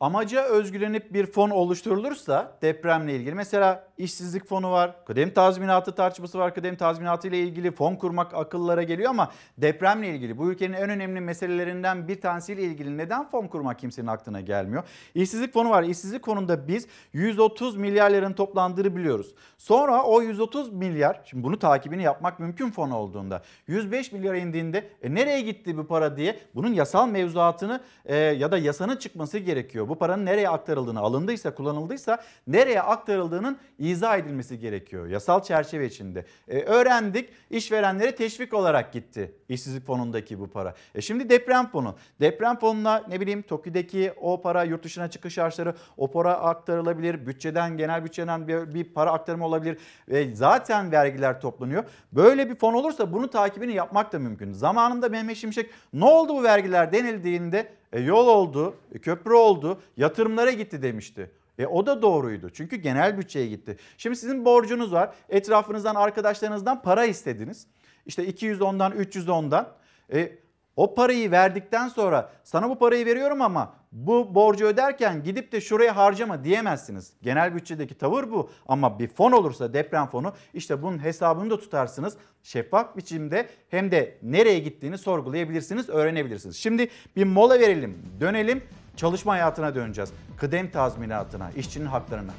Amaca 0.00 0.44
özgülenip 0.44 1.14
bir 1.14 1.26
fon 1.26 1.50
oluşturulursa 1.50 2.58
depremle 2.62 3.16
ilgili 3.16 3.34
mesela 3.34 3.88
işsizlik 3.98 4.46
fonu 4.46 4.70
var, 4.70 5.04
kıdem 5.04 5.30
tazminatı 5.30 5.94
tartışması 5.94 6.38
var. 6.38 6.54
Kıdem 6.54 6.76
tazminatı 6.76 7.28
ile 7.28 7.38
ilgili 7.38 7.70
fon 7.70 7.94
kurmak 7.94 8.34
akıllara 8.34 8.82
geliyor 8.82 9.10
ama 9.10 9.32
depremle 9.58 10.08
ilgili 10.08 10.38
bu 10.38 10.50
ülkenin 10.50 10.74
en 10.74 10.90
önemli 10.90 11.20
meselelerinden 11.20 12.08
bir 12.08 12.20
tanesiyle 12.20 12.62
ilgili 12.62 12.98
neden 12.98 13.28
fon 13.28 13.46
kurmak 13.46 13.78
kimsenin 13.78 14.06
aklına 14.06 14.40
gelmiyor? 14.40 14.82
İşsizlik 15.14 15.52
fonu 15.52 15.70
var. 15.70 15.82
İşsizlik 15.82 16.24
fonunda 16.24 16.68
biz 16.68 16.86
130 17.12 17.76
milyar 17.76 18.10
liranın 18.10 18.34
toplandığını 18.34 18.96
biliyoruz. 18.96 19.34
Sonra 19.58 20.02
o 20.02 20.22
130 20.22 20.72
milyar, 20.72 21.20
şimdi 21.24 21.44
bunu 21.44 21.58
takibini 21.58 22.02
yapmak 22.02 22.40
mümkün 22.40 22.70
fon 22.70 22.90
olduğunda 22.90 23.42
105 23.66 24.12
milyar 24.12 24.34
indiğinde 24.34 24.88
e, 25.02 25.14
nereye 25.14 25.40
gitti 25.40 25.76
bu 25.76 25.86
para 25.86 26.16
diye 26.16 26.38
bunun 26.54 26.72
yasal 26.72 27.08
mevzuatını 27.08 27.80
e, 28.04 28.16
ya 28.16 28.52
da 28.52 28.58
yasanın 28.58 28.96
çıkması 28.96 29.38
gerekiyor. 29.38 29.85
Bu 29.88 29.98
paranın 29.98 30.26
nereye 30.26 30.48
aktarıldığını, 30.48 31.00
alındıysa, 31.00 31.54
kullanıldıysa 31.54 32.22
nereye 32.46 32.82
aktarıldığının 32.82 33.58
izah 33.78 34.18
edilmesi 34.18 34.58
gerekiyor. 34.58 35.06
Yasal 35.06 35.42
çerçeve 35.42 35.86
içinde. 35.86 36.24
E, 36.48 36.60
öğrendik 36.60 37.30
işverenlere 37.50 38.14
teşvik 38.14 38.54
olarak 38.54 38.92
gitti 38.92 39.32
işsizlik 39.48 39.86
fonundaki 39.86 40.40
bu 40.40 40.46
para. 40.50 40.74
E 40.94 41.00
şimdi 41.00 41.30
deprem 41.30 41.66
fonu. 41.66 41.96
Deprem 42.20 42.58
fonuna 42.58 43.02
ne 43.08 43.20
bileyim 43.20 43.42
TOKİ'deki 43.42 44.12
o 44.20 44.40
para 44.40 44.64
yurt 44.64 44.84
dışına 44.84 45.10
çıkış 45.10 45.38
harçları 45.38 45.74
o 45.96 46.10
para 46.10 46.34
aktarılabilir. 46.34 47.26
Bütçeden 47.26 47.76
genel 47.76 48.04
bütçeden 48.04 48.48
bir, 48.48 48.74
bir 48.74 48.84
para 48.84 49.12
aktarımı 49.12 49.44
olabilir. 49.46 49.78
Ve 50.08 50.34
zaten 50.34 50.92
vergiler 50.92 51.40
toplanıyor. 51.40 51.84
Böyle 52.12 52.50
bir 52.50 52.54
fon 52.54 52.74
olursa 52.74 53.12
bunun 53.12 53.28
takibini 53.28 53.74
yapmak 53.74 54.12
da 54.12 54.18
mümkün. 54.18 54.52
Zamanında 54.52 55.08
Mehmet 55.08 55.36
Şimşek 55.36 55.70
ne 55.92 56.04
oldu 56.04 56.34
bu 56.34 56.42
vergiler 56.42 56.92
denildiğinde 56.92 57.72
e, 57.96 58.00
yol 58.00 58.26
oldu, 58.26 58.74
e, 58.92 58.98
köprü 58.98 59.34
oldu, 59.34 59.80
yatırımlara 59.96 60.50
gitti 60.50 60.82
demişti. 60.82 61.30
E 61.58 61.66
o 61.66 61.86
da 61.86 62.02
doğruydu. 62.02 62.50
Çünkü 62.50 62.76
genel 62.76 63.18
bütçeye 63.18 63.46
gitti. 63.46 63.76
Şimdi 63.98 64.16
sizin 64.16 64.44
borcunuz 64.44 64.92
var. 64.92 65.14
Etrafınızdan, 65.28 65.94
arkadaşlarınızdan 65.94 66.82
para 66.82 67.04
istediniz. 67.04 67.66
İşte 68.06 68.26
200 68.26 68.62
ondan, 68.62 68.92
300 68.92 69.28
ondan. 69.28 69.68
E, 70.12 70.32
o 70.76 70.94
parayı 70.94 71.30
verdikten 71.30 71.88
sonra 71.88 72.30
sana 72.44 72.70
bu 72.70 72.78
parayı 72.78 73.06
veriyorum 73.06 73.42
ama 73.42 73.74
bu 73.96 74.34
borcu 74.34 74.66
öderken 74.66 75.22
gidip 75.22 75.52
de 75.52 75.60
şuraya 75.60 75.96
harcama 75.96 76.44
diyemezsiniz. 76.44 77.12
Genel 77.22 77.54
bütçedeki 77.54 77.94
tavır 77.94 78.30
bu 78.30 78.50
ama 78.68 78.98
bir 78.98 79.08
fon 79.08 79.32
olursa 79.32 79.72
deprem 79.72 80.06
fonu 80.06 80.32
işte 80.54 80.82
bunun 80.82 81.04
hesabını 81.04 81.50
da 81.50 81.60
tutarsınız. 81.60 82.16
Şeffaf 82.42 82.96
biçimde 82.96 83.48
hem 83.70 83.90
de 83.90 84.18
nereye 84.22 84.58
gittiğini 84.58 84.98
sorgulayabilirsiniz, 84.98 85.88
öğrenebilirsiniz. 85.88 86.56
Şimdi 86.56 86.88
bir 87.16 87.24
mola 87.24 87.60
verelim, 87.60 87.98
dönelim 88.20 88.62
çalışma 88.96 89.32
hayatına 89.32 89.74
döneceğiz. 89.74 90.12
Kıdem 90.36 90.70
tazminatına, 90.70 91.50
işçinin 91.56 91.86
haklarına. 91.86 92.32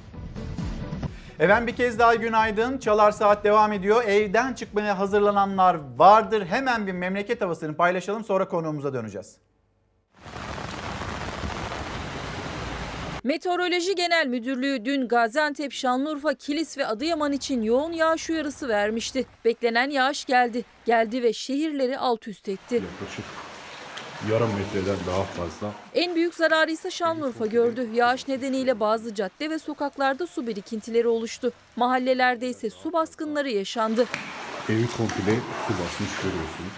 Efendim 1.40 1.68
bir 1.68 1.76
kez 1.76 2.00
daha 2.00 2.16
günaydın. 2.16 2.78
Çalar 2.78 3.12
Saat 3.12 3.44
devam 3.44 3.74
ediyor. 3.74 4.04
Evden 4.04 4.54
çıkmaya 4.54 5.00
hazırlananlar 5.00 5.78
vardır. 5.98 6.46
Hemen 6.46 6.88
bir 6.88 6.92
memleket 6.92 7.42
havasını 7.42 7.76
paylaşalım 7.76 8.24
sonra 8.24 8.48
konuğumuza 8.48 8.94
döneceğiz. 8.94 9.38
Meteoroloji 13.28 13.96
Genel 13.96 14.28
Müdürlüğü 14.28 14.86
dün 14.86 15.08
Gaziantep, 15.08 15.74
Şanlıurfa, 15.74 16.34
Kilis 16.34 16.78
ve 16.78 16.88
Adıyaman 16.88 17.32
için 17.32 17.62
yoğun 17.62 17.92
yağış 17.92 18.30
uyarısı 18.30 18.68
vermişti. 18.68 19.26
Beklenen 19.46 19.90
yağış 19.90 20.26
geldi. 20.26 20.66
Geldi 20.86 21.24
ve 21.24 21.34
şehirleri 21.34 21.98
alt 21.98 22.28
üst 22.28 22.50
etti. 22.50 22.76
Yaklaşık 22.76 23.26
yarım 24.32 24.50
metreden 24.50 24.98
daha 25.08 25.24
fazla. 25.24 25.74
En 25.96 26.16
büyük 26.16 26.34
zararı 26.34 26.72
ise 26.72 26.92
Şanlıurfa 26.92 27.46
gördü. 27.46 27.90
Yağış 27.94 28.28
nedeniyle 28.28 28.80
bazı 28.80 29.16
cadde 29.16 29.50
ve 29.50 29.60
sokaklarda 29.60 30.28
su 30.28 30.48
birikintileri 30.48 31.08
oluştu. 31.08 31.52
Mahallelerde 31.76 32.50
ise 32.50 32.70
su 32.70 32.94
baskınları 32.94 33.50
yaşandı. 33.50 34.06
Evi 34.70 34.88
komple 34.98 35.40
su 35.68 35.74
basmış 35.74 36.16
görüyorsunuz. 36.24 36.72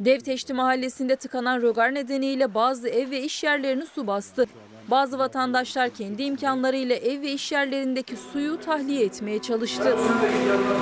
Devteşti 0.00 0.54
mahallesinde 0.54 1.16
tıkanan 1.16 1.62
rögar 1.62 1.94
nedeniyle 1.94 2.54
bazı 2.54 2.88
ev 2.88 3.10
ve 3.10 3.22
iş 3.22 3.44
yerlerini 3.44 3.86
su 3.86 4.06
bastı. 4.06 4.46
Bazı 4.90 5.18
vatandaşlar 5.18 5.90
kendi 5.90 6.22
imkanlarıyla 6.22 6.96
ev 6.96 7.22
ve 7.22 7.32
iş 7.32 7.52
yerlerindeki 7.52 8.16
suyu 8.16 8.60
tahliye 8.60 9.04
etmeye 9.04 9.38
çalıştı. 9.38 9.96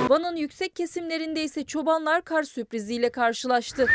Van'ın 0.09 0.35
yüksek 0.35 0.75
kesimlerinde 0.75 1.43
ise 1.43 1.63
çobanlar 1.63 2.21
kar 2.21 2.43
sürpriziyle 2.43 3.09
karşılaştı. 3.09 3.87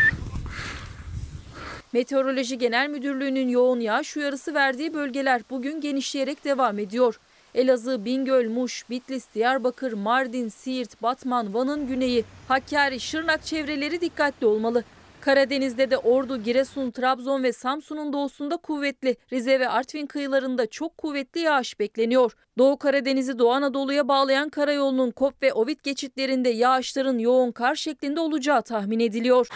Meteoroloji 1.93 2.59
Genel 2.59 2.89
Müdürlüğü'nün 2.89 3.49
yoğun 3.49 3.81
yağış 3.81 4.17
uyarısı 4.17 4.55
verdiği 4.55 4.95
bölgeler 4.95 5.43
bugün 5.51 5.81
genişleyerek 5.81 6.45
devam 6.45 6.79
ediyor. 6.79 7.21
Elazığ, 7.55 8.05
Bingöl, 8.05 8.49
Muş, 8.49 8.91
Bitlis, 8.91 9.27
Diyarbakır, 9.35 9.93
Mardin, 9.93 10.49
Siirt, 10.49 11.03
Batman, 11.03 11.55
Van'ın 11.55 11.87
güneyi, 11.87 12.25
Hakkari, 12.49 13.01
Şırnak 13.01 13.45
çevreleri 13.45 14.01
dikkatli 14.01 14.47
olmalı. 14.47 14.85
Karadeniz'de 15.25 15.91
de 15.91 15.99
Ordu, 15.99 16.43
Giresun, 16.43 16.91
Trabzon 16.91 17.43
ve 17.43 17.53
Samsun'un 17.53 18.13
doğusunda 18.13 18.57
kuvvetli, 18.57 19.17
Rize 19.33 19.61
ve 19.61 19.69
Artvin 19.69 20.07
kıyılarında 20.07 20.67
çok 20.67 20.99
kuvvetli 20.99 21.41
yağış 21.41 21.81
bekleniyor. 21.81 22.33
Doğu 22.59 22.79
Karadeniz'i 22.79 23.39
Doğu 23.39 23.53
Anadolu'ya 23.53 24.09
bağlayan 24.09 24.49
karayolunun 24.49 25.11
Kop 25.11 25.43
ve 25.43 25.53
Ovid 25.53 25.79
geçitlerinde 25.83 26.49
yağışların 26.49 27.19
yoğun 27.19 27.53
kar 27.53 27.75
şeklinde 27.75 28.21
olacağı 28.21 28.63
tahmin 28.63 29.01
ediliyor. 29.01 29.49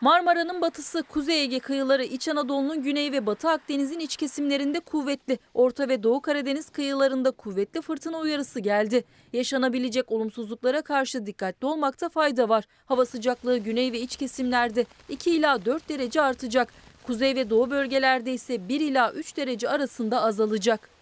Marmara'nın 0.00 0.60
batısı, 0.60 1.02
Kuzey 1.02 1.42
Ege 1.42 1.58
kıyıları, 1.58 2.04
İç 2.04 2.28
Anadolu'nun 2.28 2.82
güney 2.82 3.12
ve 3.12 3.26
Batı 3.26 3.48
Akdeniz'in 3.48 3.98
iç 3.98 4.16
kesimlerinde 4.16 4.80
kuvvetli, 4.80 5.38
Orta 5.54 5.88
ve 5.88 6.02
Doğu 6.02 6.20
Karadeniz 6.20 6.70
kıyılarında 6.70 7.30
kuvvetli 7.30 7.80
fırtına 7.80 8.18
uyarısı 8.18 8.60
geldi. 8.60 9.04
Yaşanabilecek 9.32 10.12
olumsuzluklara 10.12 10.82
karşı 10.82 11.26
dikkatli 11.26 11.66
olmakta 11.66 12.08
fayda 12.08 12.48
var. 12.48 12.64
Hava 12.86 13.04
sıcaklığı 13.04 13.58
güney 13.58 13.92
ve 13.92 14.00
iç 14.00 14.16
kesimlerde 14.16 14.84
2 15.08 15.30
ila 15.30 15.64
4 15.64 15.88
derece 15.88 16.22
artacak. 16.22 16.72
Kuzey 17.02 17.34
ve 17.34 17.50
doğu 17.50 17.70
bölgelerde 17.70 18.32
ise 18.32 18.68
1 18.68 18.80
ila 18.80 19.12
3 19.12 19.36
derece 19.36 19.68
arasında 19.68 20.22
azalacak. 20.22 20.99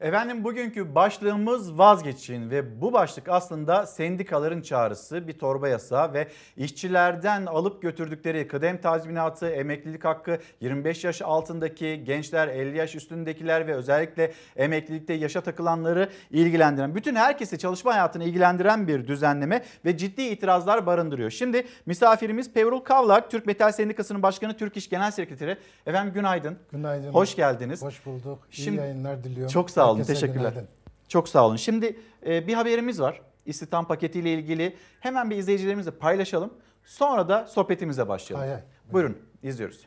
Efendim 0.00 0.44
bugünkü 0.44 0.94
başlığımız 0.94 1.78
vazgeçin 1.78 2.50
ve 2.50 2.80
bu 2.80 2.92
başlık 2.92 3.28
aslında 3.28 3.86
sendikaların 3.86 4.60
çağrısı, 4.62 5.28
bir 5.28 5.32
torba 5.38 5.68
yasağı 5.68 6.12
ve 6.12 6.28
işçilerden 6.56 7.46
alıp 7.46 7.82
götürdükleri 7.82 8.48
kıdem 8.48 8.80
tazminatı, 8.80 9.48
emeklilik 9.50 10.04
hakkı, 10.04 10.38
25 10.60 11.04
yaş 11.04 11.22
altındaki 11.22 12.04
gençler, 12.04 12.48
50 12.48 12.76
yaş 12.76 12.94
üstündekiler 12.94 13.66
ve 13.66 13.74
özellikle 13.74 14.32
emeklilikte 14.56 15.12
yaşa 15.14 15.40
takılanları 15.40 16.08
ilgilendiren, 16.30 16.94
bütün 16.94 17.14
herkesi 17.14 17.58
çalışma 17.58 17.92
hayatını 17.94 18.24
ilgilendiren 18.24 18.88
bir 18.88 19.06
düzenleme 19.06 19.64
ve 19.84 19.96
ciddi 19.96 20.22
itirazlar 20.22 20.86
barındırıyor. 20.86 21.30
Şimdi 21.30 21.66
misafirimiz 21.86 22.52
Pevrul 22.52 22.80
Kavlak, 22.80 23.30
Türk 23.30 23.46
Metal 23.46 23.72
Sendikası'nın 23.72 24.22
başkanı, 24.22 24.56
Türk 24.56 24.76
İş 24.76 24.88
Genel 24.90 25.10
Sekreteri. 25.10 25.56
Efendim 25.86 26.14
günaydın. 26.14 26.58
Günaydın. 26.72 27.12
Hoş 27.12 27.36
geldiniz. 27.36 27.82
Hoş 27.82 28.06
bulduk. 28.06 28.38
İyi 28.52 28.62
Şimdi- 28.62 28.80
yayınlar 28.80 29.24
diliyorum. 29.24 29.52
Çok 29.52 29.70
sağ 29.70 29.83
olun. 29.90 29.98
Herkese 29.98 30.14
Teşekkürler. 30.14 30.50
günaydın. 30.50 30.68
Çok 31.08 31.28
sağ 31.28 31.46
olun. 31.46 31.56
Şimdi 31.56 31.96
e, 32.26 32.46
bir 32.46 32.54
haberimiz 32.54 33.00
var. 33.00 33.20
İstihdam 33.46 33.88
paketiyle 33.88 34.32
ilgili. 34.32 34.76
Hemen 35.00 35.30
bir 35.30 35.36
izleyicilerimizle 35.36 35.90
paylaşalım. 35.90 36.54
Sonra 36.84 37.28
da 37.28 37.46
sohbetimize 37.46 38.08
başlayalım. 38.08 38.48
Hay 38.48 38.56
hay. 38.56 38.64
Buyurun 38.92 39.18
izliyoruz. 39.42 39.86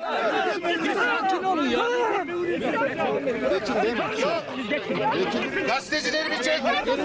Sakin 0.00 1.44
olun 1.44 1.68
ya. 1.68 1.80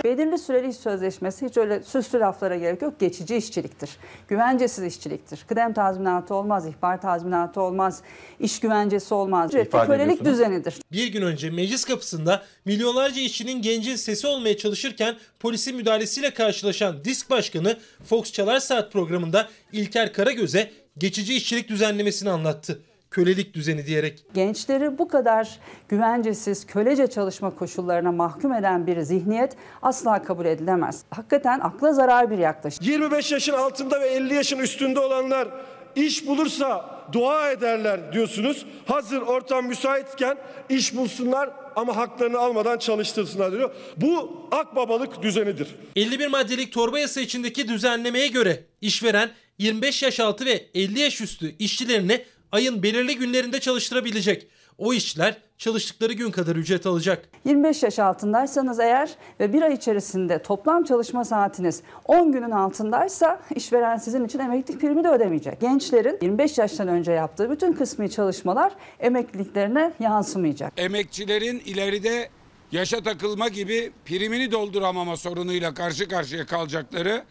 Belirli 0.03 0.37
süreli 0.37 0.69
iş 0.69 0.75
sözleşmesi 0.75 1.45
hiç 1.45 1.57
öyle 1.57 1.83
süslü 1.83 2.19
laflara 2.19 2.55
gerek 2.55 2.81
yok. 2.81 2.99
Geçici 2.99 3.35
işçiliktir. 3.35 3.89
Güvencesiz 4.27 4.83
işçiliktir. 4.83 5.45
Kıdem 5.47 5.73
tazminatı 5.73 6.33
olmaz, 6.33 6.67
ihbar 6.67 7.01
tazminatı 7.01 7.61
olmaz, 7.61 8.01
iş 8.39 8.59
güvencesi 8.59 9.13
olmaz. 9.13 9.53
İfade 9.53 9.87
kölelik 9.87 10.25
düzenidir. 10.25 10.75
Bir 10.91 11.07
gün 11.07 11.21
önce 11.21 11.49
meclis 11.49 11.85
kapısında 11.85 12.43
milyonlarca 12.65 13.21
işçinin 13.21 13.61
gencin 13.61 13.95
sesi 13.95 14.27
olmaya 14.27 14.57
çalışırken 14.57 15.15
polisin 15.39 15.75
müdahalesiyle 15.75 16.33
karşılaşan 16.33 17.03
disk 17.03 17.29
başkanı 17.29 17.77
Fox 18.05 18.31
Çalar 18.31 18.59
Saat 18.59 18.93
programında 18.93 19.49
İlker 19.71 20.13
Karagöz'e 20.13 20.71
geçici 20.97 21.33
işçilik 21.33 21.69
düzenlemesini 21.69 22.29
anlattı. 22.29 22.81
Kölelik 23.11 23.53
düzeni 23.53 23.85
diyerek. 23.85 24.25
Gençleri 24.33 24.97
bu 24.97 25.07
kadar 25.07 25.59
güvencesiz, 25.89 26.65
kölece 26.65 27.07
çalışma 27.07 27.55
koşullarına 27.55 28.11
mahkum 28.11 28.53
eden 28.53 28.87
bir 28.87 29.01
zihniyet 29.01 29.55
asla 29.81 30.23
kabul 30.23 30.45
edilemez. 30.45 31.03
Hakikaten 31.09 31.59
akla 31.59 31.93
zarar 31.93 32.31
bir 32.31 32.37
yaklaşım. 32.37 32.85
25 32.85 33.31
yaşın 33.31 33.53
altında 33.53 34.01
ve 34.01 34.07
50 34.07 34.33
yaşın 34.33 34.59
üstünde 34.59 34.99
olanlar 34.99 35.47
iş 35.95 36.27
bulursa 36.27 36.95
dua 37.11 37.51
ederler 37.51 38.13
diyorsunuz. 38.13 38.65
Hazır 38.85 39.21
ortam 39.21 39.65
müsaitken 39.65 40.37
iş 40.69 40.95
bulsunlar 40.95 41.49
ama 41.75 41.95
haklarını 41.97 42.39
almadan 42.39 42.77
çalıştırsınlar 42.77 43.51
diyor. 43.51 43.71
Bu 43.97 44.41
akbabalık 44.51 45.21
düzenidir. 45.21 45.75
51 45.95 46.27
maddelik 46.27 46.73
torba 46.73 46.99
yasa 46.99 47.21
içindeki 47.21 47.67
düzenlemeye 47.67 48.27
göre 48.27 48.63
işveren 48.81 49.29
25 49.59 50.03
yaş 50.03 50.19
altı 50.19 50.45
ve 50.45 50.65
50 50.73 50.99
yaş 50.99 51.21
üstü 51.21 51.55
işçilerini 51.59 52.23
ayın 52.51 52.83
belirli 52.83 53.15
günlerinde 53.15 53.59
çalıştırabilecek. 53.59 54.47
O 54.77 54.93
işçiler 54.93 55.37
çalıştıkları 55.57 56.13
gün 56.13 56.31
kadar 56.31 56.55
ücret 56.55 56.85
alacak. 56.85 57.29
25 57.45 57.83
yaş 57.83 57.99
altındaysanız 57.99 58.79
eğer 58.79 59.09
ve 59.39 59.53
bir 59.53 59.61
ay 59.61 59.73
içerisinde 59.73 60.41
toplam 60.41 60.83
çalışma 60.83 61.25
saatiniz 61.25 61.81
10 62.05 62.31
günün 62.31 62.51
altındaysa 62.51 63.41
işveren 63.55 63.97
sizin 63.97 64.25
için 64.25 64.39
emeklilik 64.39 64.81
primi 64.81 65.03
de 65.03 65.09
ödemeyecek. 65.09 65.61
Gençlerin 65.61 66.17
25 66.21 66.57
yaştan 66.57 66.87
önce 66.87 67.11
yaptığı 67.11 67.49
bütün 67.49 67.73
kısmi 67.73 68.11
çalışmalar 68.11 68.73
emekliliklerine 68.99 69.93
yansımayacak. 69.99 70.73
Emekçilerin 70.77 71.59
ileride 71.59 72.29
yaşa 72.71 73.03
takılma 73.03 73.47
gibi 73.47 73.91
primini 74.05 74.51
dolduramama 74.51 75.17
sorunuyla 75.17 75.73
karşı 75.73 76.07
karşıya 76.07 76.45
kalacakları 76.45 77.23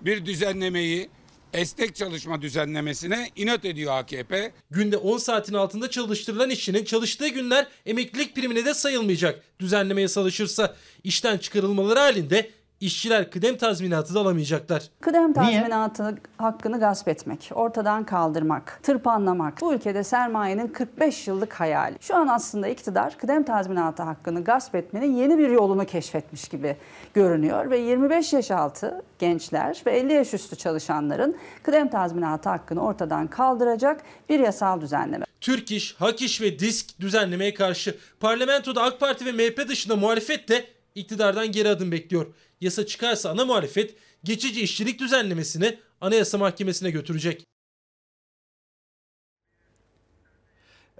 bir 0.00 0.26
düzenlemeyi 0.26 1.08
esnek 1.52 1.94
çalışma 1.96 2.42
düzenlemesine 2.42 3.30
inat 3.36 3.64
ediyor 3.64 3.98
AKP. 3.98 4.52
Günde 4.70 4.96
10 4.96 5.18
saatin 5.18 5.54
altında 5.54 5.90
çalıştırılan 5.90 6.50
işçinin 6.50 6.84
çalıştığı 6.84 7.28
günler 7.28 7.68
emeklilik 7.86 8.34
primine 8.36 8.64
de 8.64 8.74
sayılmayacak. 8.74 9.42
Düzenlemeye 9.60 10.08
çalışırsa 10.08 10.76
işten 11.04 11.38
çıkarılmaları 11.38 11.98
halinde 11.98 12.50
işçiler 12.82 13.30
kıdem 13.30 13.56
tazminatı 13.56 14.14
da 14.14 14.20
alamayacaklar. 14.20 14.82
Kıdem 15.00 15.32
tazminatı 15.32 16.16
hakkını 16.36 16.80
gasp 16.80 17.08
etmek, 17.08 17.50
ortadan 17.54 18.04
kaldırmak, 18.04 18.80
tırpanlamak 18.82 19.60
bu 19.60 19.74
ülkede 19.74 20.04
sermayenin 20.04 20.68
45 20.68 21.28
yıllık 21.28 21.52
hayali. 21.52 21.96
Şu 22.00 22.16
an 22.16 22.26
aslında 22.26 22.68
iktidar 22.68 23.18
kıdem 23.18 23.42
tazminatı 23.42 24.02
hakkını 24.02 24.44
gasp 24.44 24.74
etmenin 24.74 25.16
yeni 25.16 25.38
bir 25.38 25.50
yolunu 25.50 25.84
keşfetmiş 25.84 26.48
gibi 26.48 26.76
görünüyor 27.14 27.70
ve 27.70 27.78
25 27.78 28.32
yaş 28.32 28.50
altı 28.50 29.02
gençler 29.18 29.82
ve 29.86 29.98
50 29.98 30.12
yaş 30.12 30.34
üstü 30.34 30.56
çalışanların 30.56 31.36
kıdem 31.62 31.90
tazminatı 31.90 32.48
hakkını 32.48 32.80
ortadan 32.84 33.26
kaldıracak 33.26 34.00
bir 34.28 34.40
yasal 34.40 34.80
düzenleme. 34.80 35.24
Türk 35.40 35.70
İş, 35.70 35.94
Hak 35.94 36.22
İş 36.22 36.40
ve 36.40 36.58
Disk 36.58 37.00
düzenlemeye 37.00 37.54
karşı 37.54 37.96
parlamentoda 38.20 38.82
AK 38.82 39.00
Parti 39.00 39.26
ve 39.26 39.32
MHP 39.32 39.68
dışında 39.68 39.96
muhalefet 39.96 40.48
de 40.48 40.64
iktidardan 40.94 41.52
geri 41.52 41.68
adım 41.68 41.92
bekliyor. 41.92 42.26
Yasa 42.62 42.86
çıkarsa 42.86 43.30
ana 43.30 43.44
muhalefet 43.44 43.94
geçici 44.24 44.60
işçilik 44.60 45.00
düzenlemesini 45.00 45.78
Anayasa 46.00 46.38
Mahkemesi'ne 46.38 46.90
götürecek. 46.90 47.44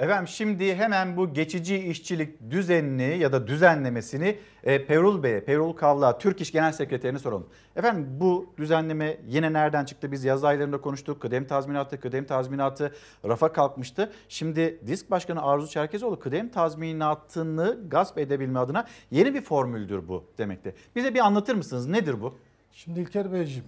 Efendim 0.02 0.28
şimdi 0.28 0.74
hemen 0.74 1.16
bu 1.16 1.34
geçici 1.34 1.78
işçilik 1.78 2.50
düzenini 2.50 3.18
ya 3.18 3.32
da 3.32 3.46
düzenlemesini 3.46 4.38
e, 4.64 4.86
Pevrul 4.86 5.22
Bey'e, 5.22 5.44
Pevrul 5.44 5.72
Kavla, 5.72 6.18
Türk 6.18 6.40
İş 6.40 6.52
Genel 6.52 6.72
Sekreterine 6.72 7.18
soralım. 7.18 7.46
Efendim 7.76 8.08
bu 8.20 8.46
düzenleme 8.58 9.16
yine 9.28 9.52
nereden 9.52 9.84
çıktı? 9.84 10.12
Biz 10.12 10.24
yaz 10.24 10.44
aylarında 10.44 10.80
konuştuk. 10.80 11.22
Kıdem 11.22 11.46
tazminatı, 11.46 12.00
kıdem 12.00 12.24
tazminatı 12.24 12.94
rafa 13.24 13.52
kalkmıştı. 13.52 14.12
Şimdi 14.28 14.80
Disk 14.86 15.10
Başkanı 15.10 15.42
Arzu 15.42 15.68
Çerkezoğlu 15.68 16.18
kıdem 16.18 16.48
tazminatını 16.48 17.78
gasp 17.88 18.18
edebilme 18.18 18.58
adına 18.58 18.86
yeni 19.10 19.34
bir 19.34 19.42
formüldür 19.42 20.08
bu 20.08 20.24
demekte. 20.38 20.74
Bize 20.96 21.14
bir 21.14 21.20
anlatır 21.20 21.54
mısınız? 21.54 21.86
Nedir 21.86 22.20
bu? 22.20 22.38
Şimdi 22.72 23.00
İlker 23.00 23.32
Beyciğim, 23.32 23.64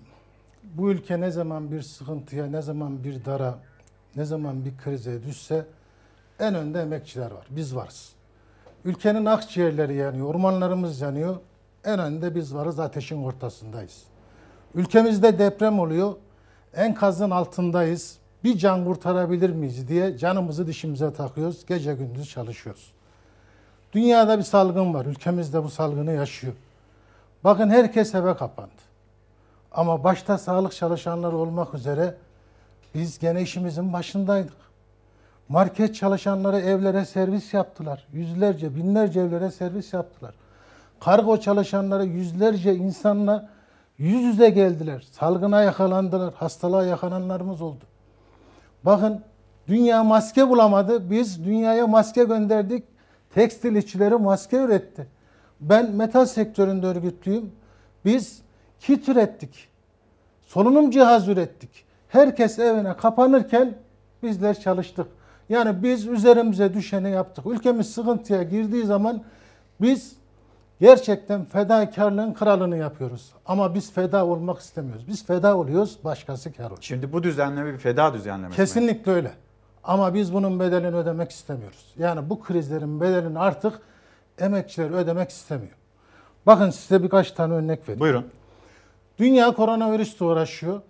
bu 0.64 0.90
ülke 0.90 1.20
ne 1.20 1.30
zaman 1.30 1.72
bir 1.72 1.82
sıkıntıya, 1.82 2.46
ne 2.46 2.62
zaman 2.62 3.04
bir 3.04 3.24
dara, 3.24 3.58
ne 4.16 4.24
zaman 4.24 4.64
bir 4.64 4.72
krize 4.84 5.22
düşse 5.22 5.66
en 6.38 6.54
önde 6.54 6.80
emekçiler 6.80 7.30
var. 7.30 7.46
Biz 7.50 7.76
varız. 7.76 8.12
Ülkenin 8.84 9.24
akciğerleri 9.24 9.94
yanıyor, 9.94 10.26
ormanlarımız 10.26 11.00
yanıyor. 11.00 11.36
En 11.84 11.98
önde 11.98 12.34
biz 12.34 12.54
varız, 12.54 12.78
ateşin 12.78 13.24
ortasındayız. 13.24 14.02
Ülkemizde 14.74 15.38
deprem 15.38 15.78
oluyor, 15.78 16.14
enkazın 16.74 17.30
altındayız. 17.30 18.18
Bir 18.44 18.58
can 18.58 18.84
kurtarabilir 18.84 19.50
miyiz 19.50 19.88
diye 19.88 20.18
canımızı 20.18 20.66
dişimize 20.66 21.12
takıyoruz, 21.12 21.66
gece 21.66 21.94
gündüz 21.94 22.30
çalışıyoruz. 22.30 22.92
Dünyada 23.92 24.38
bir 24.38 24.42
salgın 24.42 24.94
var, 24.94 25.06
ülkemizde 25.06 25.64
bu 25.64 25.70
salgını 25.70 26.12
yaşıyor. 26.12 26.52
Bakın 27.44 27.70
herkes 27.70 28.14
eve 28.14 28.36
kapandı. 28.36 28.70
Ama 29.72 30.04
başta 30.04 30.38
sağlık 30.38 30.72
çalışanları 30.72 31.36
olmak 31.36 31.74
üzere 31.74 32.14
biz 32.94 33.18
gene 33.18 33.42
işimizin 33.42 33.92
başındaydık. 33.92 34.56
Market 35.48 35.94
çalışanları 35.94 36.58
evlere 36.58 37.04
servis 37.04 37.54
yaptılar. 37.54 38.06
Yüzlerce, 38.12 38.74
binlerce 38.76 39.20
evlere 39.20 39.50
servis 39.50 39.92
yaptılar. 39.92 40.34
Kargo 41.00 41.40
çalışanları 41.40 42.04
yüzlerce 42.04 42.74
insanla 42.74 43.48
yüz 43.98 44.22
yüze 44.22 44.50
geldiler. 44.50 45.06
Salgına 45.10 45.62
yakalandılar. 45.62 46.34
Hastalığa 46.34 46.84
yakalananlarımız 46.84 47.62
oldu. 47.62 47.84
Bakın 48.84 49.22
dünya 49.68 50.04
maske 50.04 50.48
bulamadı. 50.48 51.10
Biz 51.10 51.44
dünyaya 51.44 51.86
maske 51.86 52.24
gönderdik. 52.24 52.84
Tekstil 53.34 53.76
işçileri 53.76 54.14
maske 54.14 54.56
üretti. 54.56 55.06
Ben 55.60 55.90
metal 55.90 56.26
sektöründe 56.26 56.86
örgütlüyüm. 56.86 57.52
Biz 58.04 58.42
kit 58.80 59.08
ürettik. 59.08 59.68
Solunum 60.42 60.90
cihaz 60.90 61.28
ürettik. 61.28 61.84
Herkes 62.08 62.58
evine 62.58 62.96
kapanırken 62.96 63.74
bizler 64.22 64.60
çalıştık. 64.60 65.06
Yani 65.48 65.82
biz 65.82 66.06
üzerimize 66.06 66.74
düşeni 66.74 67.10
yaptık. 67.10 67.46
Ülkemiz 67.46 67.94
sıkıntıya 67.94 68.42
girdiği 68.42 68.84
zaman 68.84 69.22
biz 69.80 70.16
gerçekten 70.80 71.44
fedakarlığın 71.44 72.34
kralını 72.34 72.76
yapıyoruz. 72.76 73.32
Ama 73.46 73.74
biz 73.74 73.92
feda 73.92 74.26
olmak 74.26 74.58
istemiyoruz. 74.58 75.08
Biz 75.08 75.26
feda 75.26 75.56
oluyoruz, 75.56 75.98
başkası 76.04 76.52
kar 76.52 76.64
oluyor. 76.64 76.78
Şimdi 76.80 77.12
bu 77.12 77.22
düzenleme 77.22 77.72
bir 77.72 77.78
feda 77.78 78.14
düzenlemesi 78.14 78.50
mi? 78.50 78.56
Kesinlikle 78.56 79.12
öyle. 79.12 79.32
Ama 79.84 80.14
biz 80.14 80.34
bunun 80.34 80.60
bedelini 80.60 80.96
ödemek 80.96 81.30
istemiyoruz. 81.30 81.94
Yani 81.98 82.30
bu 82.30 82.40
krizlerin 82.40 83.00
bedelini 83.00 83.38
artık 83.38 83.80
emekçiler 84.38 84.90
ödemek 84.90 85.30
istemiyor. 85.30 85.72
Bakın 86.46 86.70
size 86.70 87.02
birkaç 87.02 87.32
tane 87.32 87.54
örnek 87.54 87.82
vereyim. 87.82 88.00
Buyurun. 88.00 88.26
Dünya 89.18 89.54
koronavirüsle 89.54 90.24
uğraşıyor. 90.24 90.80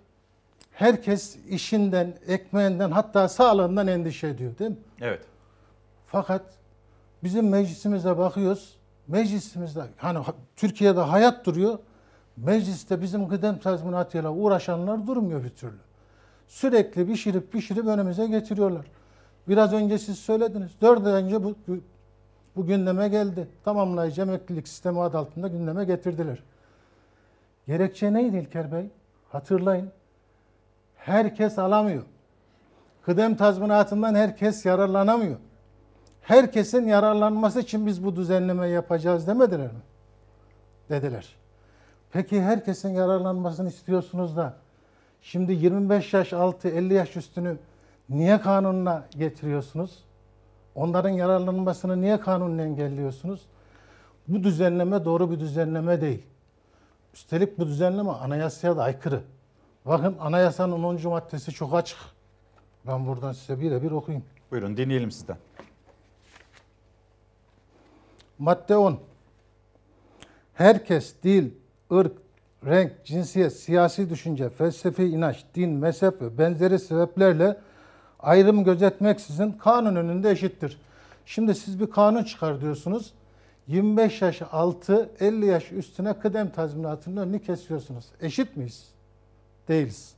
Herkes 0.75 1.37
işinden, 1.49 2.13
ekmeğinden 2.27 2.91
hatta 2.91 3.27
sağlığından 3.29 3.87
endişe 3.87 4.27
ediyor 4.27 4.57
değil 4.57 4.71
mi? 4.71 4.77
Evet. 5.01 5.21
Fakat 6.05 6.41
bizim 7.23 7.49
meclisimize 7.49 8.17
bakıyoruz. 8.17 8.77
Meclisimizde 9.07 9.83
hani 9.97 10.17
ha- 10.17 10.33
Türkiye'de 10.55 10.99
hayat 10.99 11.45
duruyor. 11.45 11.79
Mecliste 12.37 13.01
bizim 13.01 13.27
kıdem 13.27 13.59
tazminatıyla 13.59 14.31
uğraşanlar 14.31 15.07
durmuyor 15.07 15.43
bir 15.43 15.49
türlü. 15.49 15.77
Sürekli 16.47 17.07
pişirip 17.07 17.51
pişirip 17.51 17.85
önümüze 17.85 18.27
getiriyorlar. 18.27 18.85
Biraz 19.47 19.73
önce 19.73 19.97
siz 19.97 20.19
söylediniz. 20.19 20.71
Dört 20.81 21.07
ay 21.07 21.13
önce 21.13 21.43
bu, 21.43 21.55
bu, 21.67 21.77
bu 22.55 22.65
gündeme 22.65 23.07
geldi. 23.09 23.47
Tamamlayıcı 23.65 24.21
emeklilik 24.21 24.67
sistemi 24.67 25.01
adı 25.01 25.17
altında 25.17 25.47
gündeme 25.47 25.85
getirdiler. 25.85 26.43
Gerekçe 27.67 28.13
neydi 28.13 28.37
İlker 28.37 28.71
Bey? 28.71 28.89
Hatırlayın. 29.29 29.91
Herkes 31.05 31.59
alamıyor. 31.59 32.03
Kıdem 33.01 33.35
tazminatından 33.35 34.15
herkes 34.15 34.65
yararlanamıyor. 34.65 35.37
Herkesin 36.21 36.87
yararlanması 36.87 37.59
için 37.59 37.85
biz 37.85 38.03
bu 38.03 38.15
düzenlemeyi 38.15 38.73
yapacağız 38.73 39.27
demediler 39.27 39.67
mi? 39.67 39.79
Dediler. 40.89 41.35
Peki 42.11 42.41
herkesin 42.41 42.89
yararlanmasını 42.89 43.69
istiyorsunuz 43.69 44.37
da 44.37 44.53
şimdi 45.21 45.53
25 45.53 46.13
yaş 46.13 46.33
altı 46.33 46.67
50 46.67 46.93
yaş 46.93 47.17
üstünü 47.17 47.57
niye 48.09 48.41
kanunla 48.41 49.07
getiriyorsunuz? 49.17 50.03
Onların 50.75 51.09
yararlanmasını 51.09 52.01
niye 52.01 52.19
kanunla 52.19 52.61
engelliyorsunuz? 52.61 53.41
Bu 54.27 54.43
düzenleme 54.43 55.05
doğru 55.05 55.31
bir 55.31 55.39
düzenleme 55.39 56.01
değil. 56.01 56.23
Üstelik 57.13 57.59
bu 57.59 57.67
düzenleme 57.67 58.11
anayasaya 58.11 58.77
da 58.77 58.83
aykırı. 58.83 59.21
Bakın 59.85 60.15
anayasanın 60.19 60.83
10. 60.83 61.07
maddesi 61.09 61.51
çok 61.51 61.73
açık. 61.73 61.97
Ben 62.87 63.07
buradan 63.07 63.31
size 63.31 63.61
birebir 63.61 63.91
okuyayım. 63.91 64.25
Buyurun 64.51 64.77
dinleyelim 64.77 65.11
sizden. 65.11 65.37
Madde 68.39 68.77
10. 68.77 68.99
Herkes 70.53 71.15
dil, 71.23 71.51
ırk, 71.91 72.11
renk, 72.65 73.05
cinsiyet, 73.05 73.53
siyasi 73.53 74.09
düşünce, 74.09 74.49
felsefi 74.49 75.03
inanç, 75.03 75.43
din, 75.55 75.69
mezhep 75.69 76.21
ve 76.21 76.37
benzeri 76.37 76.79
sebeplerle 76.79 77.57
ayrım 78.19 78.63
gözetmeksizin 78.63 79.51
kanun 79.51 79.95
önünde 79.95 80.31
eşittir. 80.31 80.77
Şimdi 81.25 81.55
siz 81.55 81.79
bir 81.79 81.91
kanun 81.91 82.23
çıkar 82.23 82.61
diyorsunuz. 82.61 83.13
25 83.67 84.21
yaş 84.21 84.41
altı 84.51 85.09
50 85.19 85.45
yaş 85.45 85.71
üstüne 85.71 86.19
kıdem 86.19 86.49
tazminatının 86.49 87.17
önünü 87.17 87.39
kesiyorsunuz. 87.39 88.05
Eşit 88.21 88.57
miyiz? 88.57 88.94
Değiliz. 89.67 90.15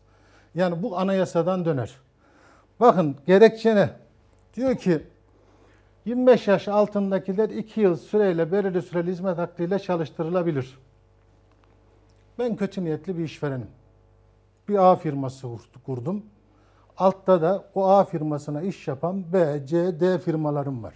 Yani 0.56 0.84
bu 0.84 0.98
anayasadan 0.98 1.66
döner. 1.66 1.96
Bakın 2.80 3.16
gerekçe 3.26 3.76
ne? 3.76 3.90
Diyor 4.56 4.76
ki 4.76 5.04
25 6.06 6.48
yaş 6.48 6.68
altındakiler 6.68 7.50
2 7.50 7.82
yıl 7.82 7.96
süreyle 7.96 8.52
belirli 8.52 8.82
süreli 8.82 9.12
hizmet 9.12 9.38
hakkıyla 9.38 9.80
çalıştırılabilir. 9.80 10.78
Ben 12.40 12.56
kötü 12.56 12.84
niyetli 12.84 13.18
bir 13.18 13.24
işverenim. 13.24 13.68
Bir 14.68 14.92
A 14.92 14.96
firması 14.96 15.48
kurdum. 15.86 16.26
Altta 16.98 17.42
da 17.42 17.66
o 17.76 17.88
A 17.88 18.04
firmasına 18.04 18.62
iş 18.62 18.88
yapan 18.88 19.34
B, 19.34 19.62
C, 19.66 20.00
D 20.00 20.20
firmalarım 20.20 20.84
var. 20.84 20.94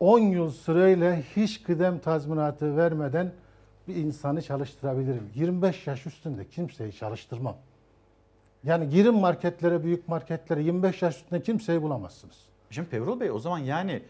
10 0.00 0.18
yıl 0.18 0.50
süreyle 0.50 1.22
hiç 1.36 1.62
kıdem 1.62 1.98
tazminatı 1.98 2.76
vermeden 2.76 3.32
bir 3.88 3.96
insanı 3.96 4.42
çalıştırabilirim. 4.42 5.30
25 5.34 5.86
yaş 5.86 6.06
üstünde 6.06 6.48
kimseyi 6.48 6.92
çalıştırmam. 6.92 7.56
Yani 8.64 8.88
girin 8.88 9.14
marketlere, 9.14 9.84
büyük 9.84 10.08
marketlere 10.08 10.62
25 10.62 11.02
yaş 11.02 11.16
üstünde 11.16 11.42
kimseyi 11.42 11.82
bulamazsınız. 11.82 12.36
Şimdi 12.70 12.88
Pevrul 12.88 13.20
Bey 13.20 13.30
o 13.30 13.38
zaman 13.38 13.58
yani 13.58 14.02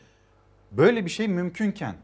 böyle 0.73 1.05
bir 1.05 1.11
şey 1.11 1.29
mümkünken 1.29 1.95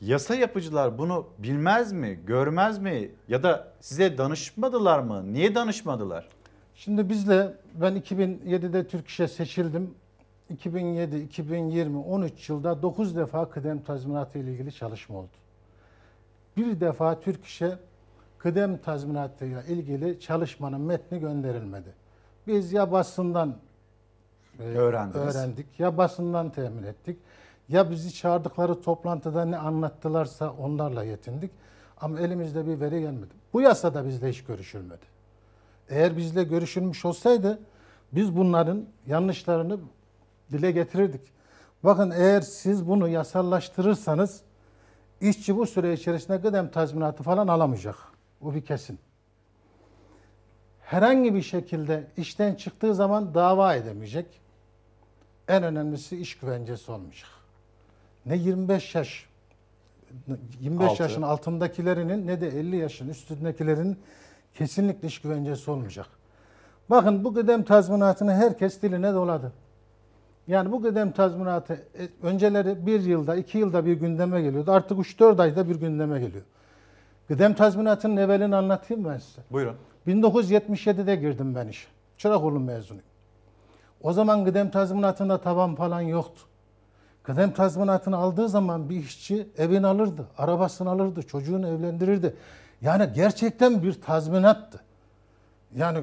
yasa 0.00 0.34
yapıcılar 0.34 0.98
bunu 0.98 1.26
bilmez 1.38 1.92
mi, 1.92 2.18
görmez 2.26 2.78
mi 2.78 3.10
ya 3.28 3.42
da 3.42 3.72
size 3.80 4.18
danışmadılar 4.18 4.98
mı? 4.98 5.32
Niye 5.32 5.54
danışmadılar? 5.54 6.28
Şimdi 6.74 7.08
bizle 7.08 7.54
ben 7.74 7.96
2007'de 7.96 8.86
Türk 8.86 9.08
İş'e 9.08 9.28
seçildim. 9.28 9.94
2007, 10.50 11.18
2020, 11.18 11.98
13 11.98 12.48
yılda 12.48 12.82
9 12.82 13.16
defa 13.16 13.50
kıdem 13.50 13.82
tazminatı 13.82 14.38
ile 14.38 14.52
ilgili 14.52 14.72
çalışma 14.72 15.18
oldu. 15.18 15.28
Bir 16.56 16.80
defa 16.80 17.20
Türk 17.20 17.44
İş'e 17.44 17.78
kıdem 18.38 18.78
tazminatıyla 18.78 19.62
ilgili 19.62 20.20
çalışmanın 20.20 20.80
metni 20.80 21.20
gönderilmedi. 21.20 21.94
Biz 22.46 22.72
ya 22.72 22.92
basından 22.92 23.56
e, 24.60 24.62
Öğrendiniz. 24.62 25.36
öğrendik 25.36 25.80
ya 25.80 25.98
basından 25.98 26.50
temin 26.50 26.82
ettik. 26.82 27.18
Ya 27.68 27.90
bizi 27.90 28.14
çağırdıkları 28.14 28.80
toplantıda 28.82 29.44
ne 29.44 29.58
anlattılarsa 29.58 30.52
onlarla 30.52 31.04
yetindik. 31.04 31.50
Ama 32.00 32.20
elimizde 32.20 32.66
bir 32.66 32.80
veri 32.80 33.00
gelmedi. 33.00 33.34
Bu 33.52 33.60
yasada 33.60 34.06
bizle 34.06 34.28
hiç 34.28 34.44
görüşülmedi. 34.44 35.04
Eğer 35.88 36.16
bizle 36.16 36.44
görüşülmüş 36.44 37.04
olsaydı 37.04 37.58
biz 38.12 38.36
bunların 38.36 38.84
yanlışlarını 39.06 39.78
dile 40.52 40.70
getirirdik. 40.70 41.20
Bakın 41.84 42.10
eğer 42.10 42.40
siz 42.40 42.88
bunu 42.88 43.08
yasallaştırırsanız 43.08 44.40
işçi 45.20 45.56
bu 45.56 45.66
süre 45.66 45.92
içerisinde 45.92 46.40
kıdem 46.40 46.70
tazminatı 46.70 47.22
falan 47.22 47.48
alamayacak. 47.48 47.96
Bu 48.40 48.54
bir 48.54 48.64
kesin. 48.64 48.98
Herhangi 50.80 51.34
bir 51.34 51.42
şekilde 51.42 52.06
işten 52.16 52.54
çıktığı 52.54 52.94
zaman 52.94 53.34
dava 53.34 53.74
edemeyecek. 53.74 54.26
En 55.48 55.62
önemlisi 55.62 56.16
iş 56.16 56.38
güvencesi 56.38 56.92
olmayacak. 56.92 57.30
Ne 58.26 58.36
25 58.36 58.94
yaş 58.94 59.26
25 60.60 60.90
Altı. 60.90 61.02
yaşın 61.02 61.22
altındakilerinin 61.22 62.26
ne 62.26 62.40
de 62.40 62.48
50 62.48 62.76
yaşın 62.76 63.08
üstündekilerin 63.08 63.98
kesinlikle 64.54 65.08
iş 65.08 65.20
güvencesi 65.20 65.70
olmayacak. 65.70 66.06
Bakın 66.90 67.24
bu 67.24 67.34
kıdem 67.34 67.62
tazminatını 67.62 68.34
herkes 68.34 68.82
diline 68.82 69.14
doladı. 69.14 69.52
Yani 70.48 70.72
bu 70.72 70.82
kıdem 70.82 71.12
tazminatı 71.12 71.74
e, 71.74 72.26
önceleri 72.26 72.86
bir 72.86 73.00
yılda, 73.00 73.36
iki 73.36 73.58
yılda 73.58 73.86
bir 73.86 73.92
gündeme 73.92 74.42
geliyordu. 74.42 74.72
Artık 74.72 74.98
3-4 74.98 75.42
ayda 75.42 75.68
bir 75.68 75.76
gündeme 75.76 76.20
geliyor. 76.20 76.44
Kıdem 77.28 77.54
tazminatının 77.54 78.16
evvelini 78.16 78.56
anlatayım 78.56 79.04
ben 79.04 79.18
size. 79.18 79.42
Buyurun. 79.50 79.76
1977'de 80.06 81.16
girdim 81.16 81.54
ben 81.54 81.68
işe. 81.68 81.88
Çırakoğlu 82.18 82.60
mezunuyum. 82.60 83.06
O 84.02 84.12
zaman 84.12 84.44
kıdem 84.44 84.70
tazminatında 84.70 85.40
taban 85.40 85.74
falan 85.74 86.00
yoktu. 86.00 86.42
Kıdem 87.22 87.52
tazminatını 87.52 88.16
aldığı 88.16 88.48
zaman 88.48 88.90
bir 88.90 88.96
işçi 88.96 89.48
evini 89.58 89.86
alırdı, 89.86 90.26
arabasını 90.38 90.90
alırdı, 90.90 91.22
çocuğunu 91.22 91.68
evlendirirdi. 91.68 92.34
Yani 92.82 93.10
gerçekten 93.14 93.82
bir 93.82 94.00
tazminattı. 94.00 94.80
Yani 95.76 96.00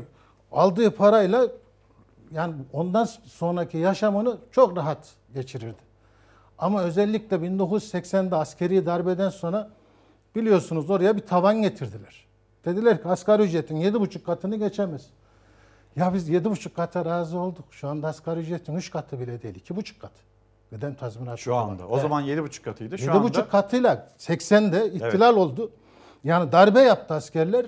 aldığı 0.52 0.92
parayla 0.92 1.48
yani 2.34 2.56
ondan 2.74 3.06
sonraki 3.26 3.78
yaşamını 3.78 4.38
çok 4.52 4.78
rahat 4.78 5.14
geçirirdi. 5.34 5.84
Ama 6.58 6.82
özellikle 6.82 7.38
1980'de 7.38 8.36
askeri 8.36 8.86
darbeden 8.86 9.30
sonra 9.30 9.70
biliyorsunuz 10.36 10.90
oraya 10.90 11.16
bir 11.16 11.22
tavan 11.22 11.62
getirdiler. 11.62 12.26
Dediler 12.66 13.02
ki 13.02 13.08
asgari 13.08 13.44
ücretin 13.44 13.76
yedi 13.76 14.00
buçuk 14.00 14.26
katını 14.26 14.56
geçemez. 14.56 15.10
Ya 15.96 16.14
biz 16.14 16.30
yedi 16.30 16.50
buçuk 16.50 16.76
kata 16.76 17.06
razı 17.06 17.40
olduk. 17.40 17.66
Şu 17.72 17.88
anda 17.88 18.08
asgari 18.08 18.40
ücretin 18.40 18.76
üç 18.76 18.92
katı 18.92 19.20
bile 19.20 19.42
değil. 19.42 19.56
iki 19.56 19.76
buçuk 19.76 20.02
katı. 20.02 20.20
Kıdem 20.70 20.96
tazminatı. 20.96 21.42
Şu 21.42 21.56
anda. 21.56 21.88
O 21.88 22.00
zaman 22.00 22.24
7,5 22.24 22.62
katıydı. 22.62 22.98
Şu 22.98 23.04
Yedi 23.04 23.12
anda 23.12 23.24
buçuk 23.24 23.52
katıyla 23.52 24.10
80'de 24.18 24.92
ihtilal 24.92 25.38
oldu. 25.38 25.72
Yani 26.24 26.52
darbe 26.52 26.82
yaptı 26.82 27.14
askerler. 27.14 27.66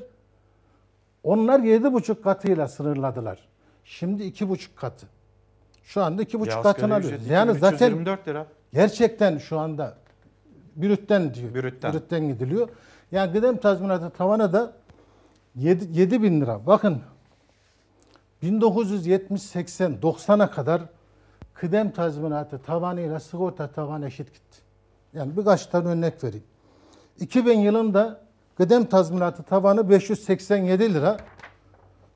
Onlar 1.24 1.60
yedi 1.60 1.94
buçuk 1.94 2.24
katıyla 2.24 2.68
sınırladılar. 2.68 3.48
Şimdi 3.86 4.24
iki 4.24 4.50
buçuk 4.50 4.78
katı. 4.78 5.08
Şu 5.84 6.04
anda 6.04 6.22
iki 6.22 6.40
buçuk 6.40 6.66
alıyoruz. 6.66 7.06
ücret 7.06 7.32
Yani 7.32 7.54
zaten 7.54 7.76
2324 7.76 8.28
lira. 8.28 8.48
gerçekten 8.74 9.38
şu 9.38 9.60
anda 9.60 9.98
bürütten 10.76 11.34
diyor. 11.34 11.54
Brütten. 11.54 12.28
gidiliyor. 12.28 12.70
Yani 13.12 13.34
kıdem 13.34 13.58
tazminatı 13.58 14.10
tavanı 14.10 14.54
da 14.54 14.74
7, 15.56 16.00
7 16.00 16.24
bin 16.24 16.42
lira. 16.42 16.66
Bakın 16.66 17.02
1970, 18.42 19.42
80, 19.42 19.94
90'a 20.02 20.52
kadar 20.52 20.82
kıdem 21.54 21.92
tazminatı 21.92 22.60
tavanıyla 22.60 23.20
sigorta 23.20 23.68
tavanı 23.68 24.08
eşit 24.08 24.34
gitti. 24.34 24.58
Yani 25.14 25.38
birkaç 25.38 25.66
tane 25.66 25.88
örnek 25.88 26.24
vereyim. 26.24 26.46
2000 27.20 27.60
yılında 27.60 28.22
kıdem 28.58 28.86
tazminatı 28.86 29.44
tavanı 29.44 29.90
587 29.90 30.94
lira, 30.94 31.18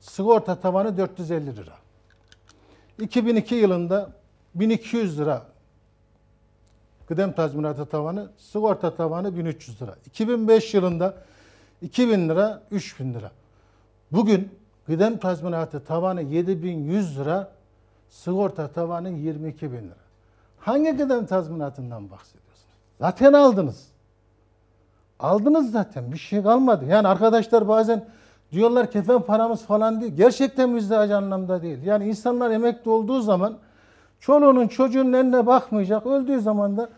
sigorta 0.00 0.60
tavanı 0.60 0.96
450 0.96 1.56
lira. 1.56 1.74
2002 3.00 3.54
yılında 3.54 4.10
1200 4.54 5.18
lira 5.18 5.46
kıdem 7.08 7.32
tazminatı 7.32 7.86
tavanı, 7.86 8.28
sigorta 8.38 8.94
tavanı 8.94 9.36
1300 9.36 9.82
lira. 9.82 9.94
2005 10.06 10.74
yılında 10.74 11.14
2000 11.82 12.28
lira, 12.28 12.62
3000 12.70 13.14
lira. 13.14 13.30
Bugün 14.12 14.50
kıdem 14.86 15.18
tazminatı 15.18 15.84
tavanı 15.84 16.22
7100 16.22 17.18
lira, 17.18 17.50
sigorta 18.10 18.68
tavanı 18.68 19.10
22 19.10 19.72
bin 19.72 19.76
lira. 19.76 19.94
Hangi 20.58 20.96
kıdem 20.96 21.26
tazminatından 21.26 22.10
bahsediyorsunuz? 22.10 22.74
Zaten 22.98 23.32
aldınız. 23.32 23.86
Aldınız 25.20 25.70
zaten 25.70 26.12
bir 26.12 26.18
şey 26.18 26.42
kalmadı. 26.42 26.84
Yani 26.84 27.08
arkadaşlar 27.08 27.68
bazen 27.68 28.08
diyorlar 28.52 28.90
kefen 28.90 29.22
paramız 29.22 29.62
falan 29.62 30.00
değil. 30.00 30.16
Gerçekten 30.16 30.70
müzdahacı 30.70 31.16
anlamda 31.16 31.62
değil. 31.62 31.82
Yani 31.82 32.08
insanlar 32.08 32.50
emekli 32.50 32.90
olduğu 32.90 33.20
zaman 33.20 33.58
çoluğunun 34.20 34.68
çocuğunun 34.68 35.12
eline 35.12 35.46
bakmayacak. 35.46 36.06
Öldüğü 36.06 36.40
zaman 36.40 36.76
da 36.76 36.88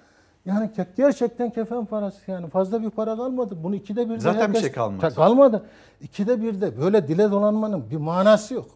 yani 0.47 0.71
gerçekten 0.97 1.51
kefen 1.51 1.85
parası 1.85 2.31
yani 2.31 2.51
fazla 2.51 2.83
bir 2.83 2.91
para 2.91 3.17
kalmadı. 3.17 3.59
Bunu 3.63 3.75
ikide 3.75 4.11
bir 4.11 4.15
de 4.15 4.21
Zaten 4.21 4.53
bir 4.53 4.59
şey 4.59 4.73
kalmadı. 4.73 5.15
Kalmadı. 5.15 5.63
İkide 6.01 6.43
bir 6.43 6.61
de 6.61 6.81
böyle 6.81 7.09
dile 7.09 7.31
dolanmanın 7.31 7.91
bir 7.91 7.97
manası 7.97 8.55
yok. 8.55 8.67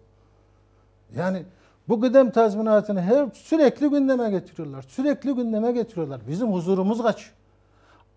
Yani 1.17 1.43
bu 1.89 2.01
kıdem 2.01 2.31
tazminatını 2.31 3.01
her 3.01 3.29
sürekli 3.35 3.89
gündeme 3.89 4.31
getiriyorlar. 4.31 4.83
Sürekli 4.89 5.33
gündeme 5.33 5.73
getiriyorlar. 5.73 6.21
Bizim 6.29 6.53
huzurumuz 6.53 7.03
kaçıyor. 7.03 7.33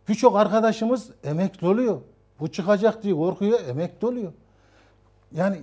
Birçok 0.09 0.35
arkadaşımız 0.35 1.09
emekli 1.23 1.67
oluyor. 1.67 1.97
Bu 2.39 2.47
çıkacak 2.47 3.03
diye 3.03 3.15
korkuyor, 3.15 3.59
emekli 3.69 4.07
oluyor. 4.07 4.33
Yani 5.31 5.61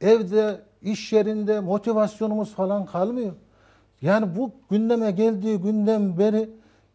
evde, 0.00 0.60
iş 0.82 1.12
yerinde 1.12 1.60
motivasyonumuz 1.60 2.54
falan 2.54 2.86
kalmıyor. 2.86 3.32
Yani 4.02 4.36
bu 4.36 4.52
gündeme 4.70 5.10
geldiği 5.10 5.58
günden 5.58 6.18
beri 6.18 6.50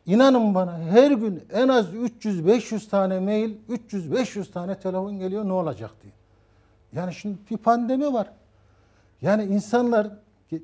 inanın 0.06 0.56
bana 0.56 0.80
her 0.80 1.12
gün 1.12 1.44
en 1.54 1.68
az 1.68 1.94
300-500 1.94 2.90
tane 2.90 3.20
mail, 3.20 3.56
300-500 3.70 4.52
tane 4.52 4.80
telefon 4.80 5.20
geliyor 5.20 5.48
ne 5.48 5.54
olacak 5.54 5.92
diye. 6.04 6.14
Yani 6.94 7.14
şimdi 7.14 7.38
bir 7.52 7.58
pandemi 7.58 8.14
var. 8.14 8.32
Yani 9.22 9.44
insanlar 9.44 10.08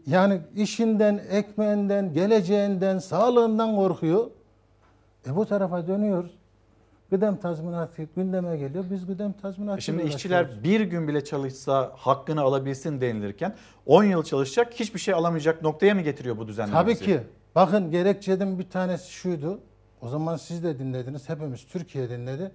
yani 0.08 0.41
işinden, 0.56 1.22
ekmeğinden, 1.30 2.14
geleceğinden, 2.14 2.99
sağlığından 2.99 3.76
korkuyor. 3.76 4.32
E 5.28 5.36
bu 5.36 5.45
tarafa 5.45 5.88
dönüyoruz. 5.88 6.32
Gıdem 7.12 7.38
tazminatı 7.38 8.03
gündeme 8.16 8.57
geliyor. 8.57 8.86
Biz 8.91 9.05
gıdem 9.05 9.34
tazminatı 9.34 9.78
E 9.78 9.82
Şimdi 9.82 10.03
işçiler 10.03 10.64
bir 10.64 10.82
gün 10.82 11.07
bile 11.07 11.24
çalışsa 11.24 11.91
hakkını 11.95 12.41
alabilsin 12.41 13.01
denilirken 13.01 13.55
10 13.86 14.03
yıl 14.03 14.24
çalışacak 14.24 14.74
hiçbir 14.74 14.99
şey 14.99 15.14
alamayacak 15.14 15.62
noktaya 15.62 15.95
mı 15.95 16.01
getiriyor 16.01 16.38
bu 16.38 16.47
düzenleme 16.47 16.78
Tabii 16.78 16.95
ki. 16.95 17.20
Bakın 17.55 17.91
gerekçenin 17.91 18.59
bir 18.59 18.70
tanesi 18.70 19.12
şuydu. 19.12 19.59
O 20.01 20.07
zaman 20.07 20.38
siz 20.38 20.64
de 20.64 20.80
dinlediniz. 20.80 21.30
Hepimiz 21.30 21.66
Türkiye 21.66 22.09
dinledi. 22.09 22.51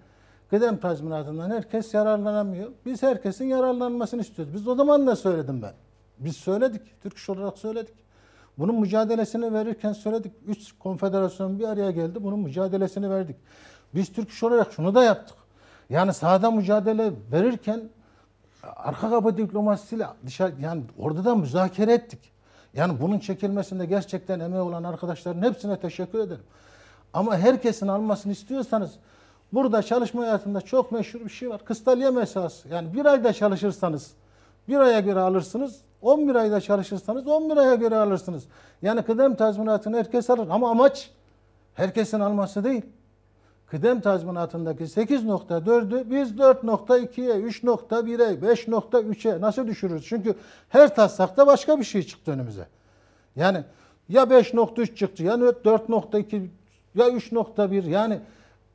Kıdem 0.51 0.77
tazminatından 0.77 1.51
herkes 1.51 1.95
yararlanamıyor. 1.95 2.71
Biz 2.87 3.03
herkesin 3.03 3.45
yararlanmasını 3.45 4.21
istiyoruz. 4.21 4.55
Biz 4.55 4.69
o 4.69 4.75
zaman 4.75 5.07
da 5.07 5.17
söyledim 5.17 5.63
ben. 5.63 5.73
Biz 6.19 6.37
söyledik. 6.37 6.83
Türk 7.03 7.17
İş 7.17 7.31
olarak 7.31 7.59
söyledik. 7.59 7.95
Bunun 8.59 8.81
mücadelesini 8.81 9.53
verirken 9.53 9.93
söyledik. 9.93 10.33
Üç 10.47 10.73
konfederasyon 10.79 11.59
bir 11.59 11.65
araya 11.65 11.91
geldi. 11.91 12.25
Bunun 12.25 12.39
mücadelesini 12.39 13.11
verdik. 13.11 13.37
Biz 13.95 14.13
Türk 14.13 14.31
İş 14.31 14.43
olarak 14.43 14.73
şunu 14.73 14.95
da 14.95 15.05
yaptık. 15.05 15.37
Yani 15.91 16.15
sahada 16.15 16.51
mücadele 16.51 17.13
verirken 17.33 17.81
arka 18.63 19.11
kapı 19.11 19.37
diplomasisiyle 19.37 20.07
dışarı 20.27 20.53
yani 20.61 20.83
orada 20.99 21.25
da 21.25 21.35
müzakere 21.35 21.93
ettik. 21.93 22.33
Yani 22.75 23.01
bunun 23.01 23.19
çekilmesinde 23.19 23.87
gerçekten 23.87 24.41
emeği 24.41 24.63
olan 24.63 24.85
arkadaşların 24.85 25.43
hepsine 25.43 25.81
teşekkür 25.81 26.19
ederim. 26.19 26.45
Ama 27.13 27.37
herkesin 27.37 27.89
almasını 27.89 28.33
istiyorsanız 28.33 28.91
burada 29.53 29.83
çalışma 29.83 30.23
hayatında 30.23 30.61
çok 30.61 30.93
meşhur 30.93 31.21
bir 31.21 31.31
şey 31.31 31.51
var. 31.51 31.65
Kıstalya 31.65 32.11
mesası. 32.11 32.69
Yani 32.69 32.95
bir 32.95 33.07
ayda 33.07 33.33
çalışırsanız 33.33 34.13
bir 34.69 34.77
aya 34.77 35.01
göre 35.01 35.21
alırsınız. 35.21 35.81
11 36.03 36.35
ayda 36.35 36.61
çalışırsanız 36.61 37.27
11 37.27 37.57
aya 37.57 37.75
göre 37.75 37.97
alırsınız. 37.97 38.45
Yani 38.83 39.03
kıdem 39.03 39.35
tazminatını 39.35 39.97
herkes 39.97 40.31
alır. 40.31 40.49
Ama 40.51 40.71
amaç 40.71 41.11
herkesin 41.75 42.21
alması 42.21 42.65
değil. 42.65 42.83
Kıdem 43.67 44.01
tazminatındaki 44.01 44.85
8.4'ü 44.85 46.11
biz 46.11 46.33
4.2'ye, 46.33 47.35
3.1'e, 47.35 48.53
5.3'e 48.53 49.41
nasıl 49.41 49.67
düşürürüz? 49.67 50.07
Çünkü 50.07 50.35
her 50.69 50.95
taslakta 50.95 51.47
başka 51.47 51.79
bir 51.79 51.85
şey 51.85 52.03
çıktı 52.03 52.33
önümüze. 52.33 52.67
Yani 53.37 53.65
ya 54.09 54.23
5.3 54.23 54.95
çıktı 54.95 55.23
ya 55.23 55.35
4.2 55.35 56.49
ya 56.95 57.09
3.1 57.09 57.89
yani 57.89 58.21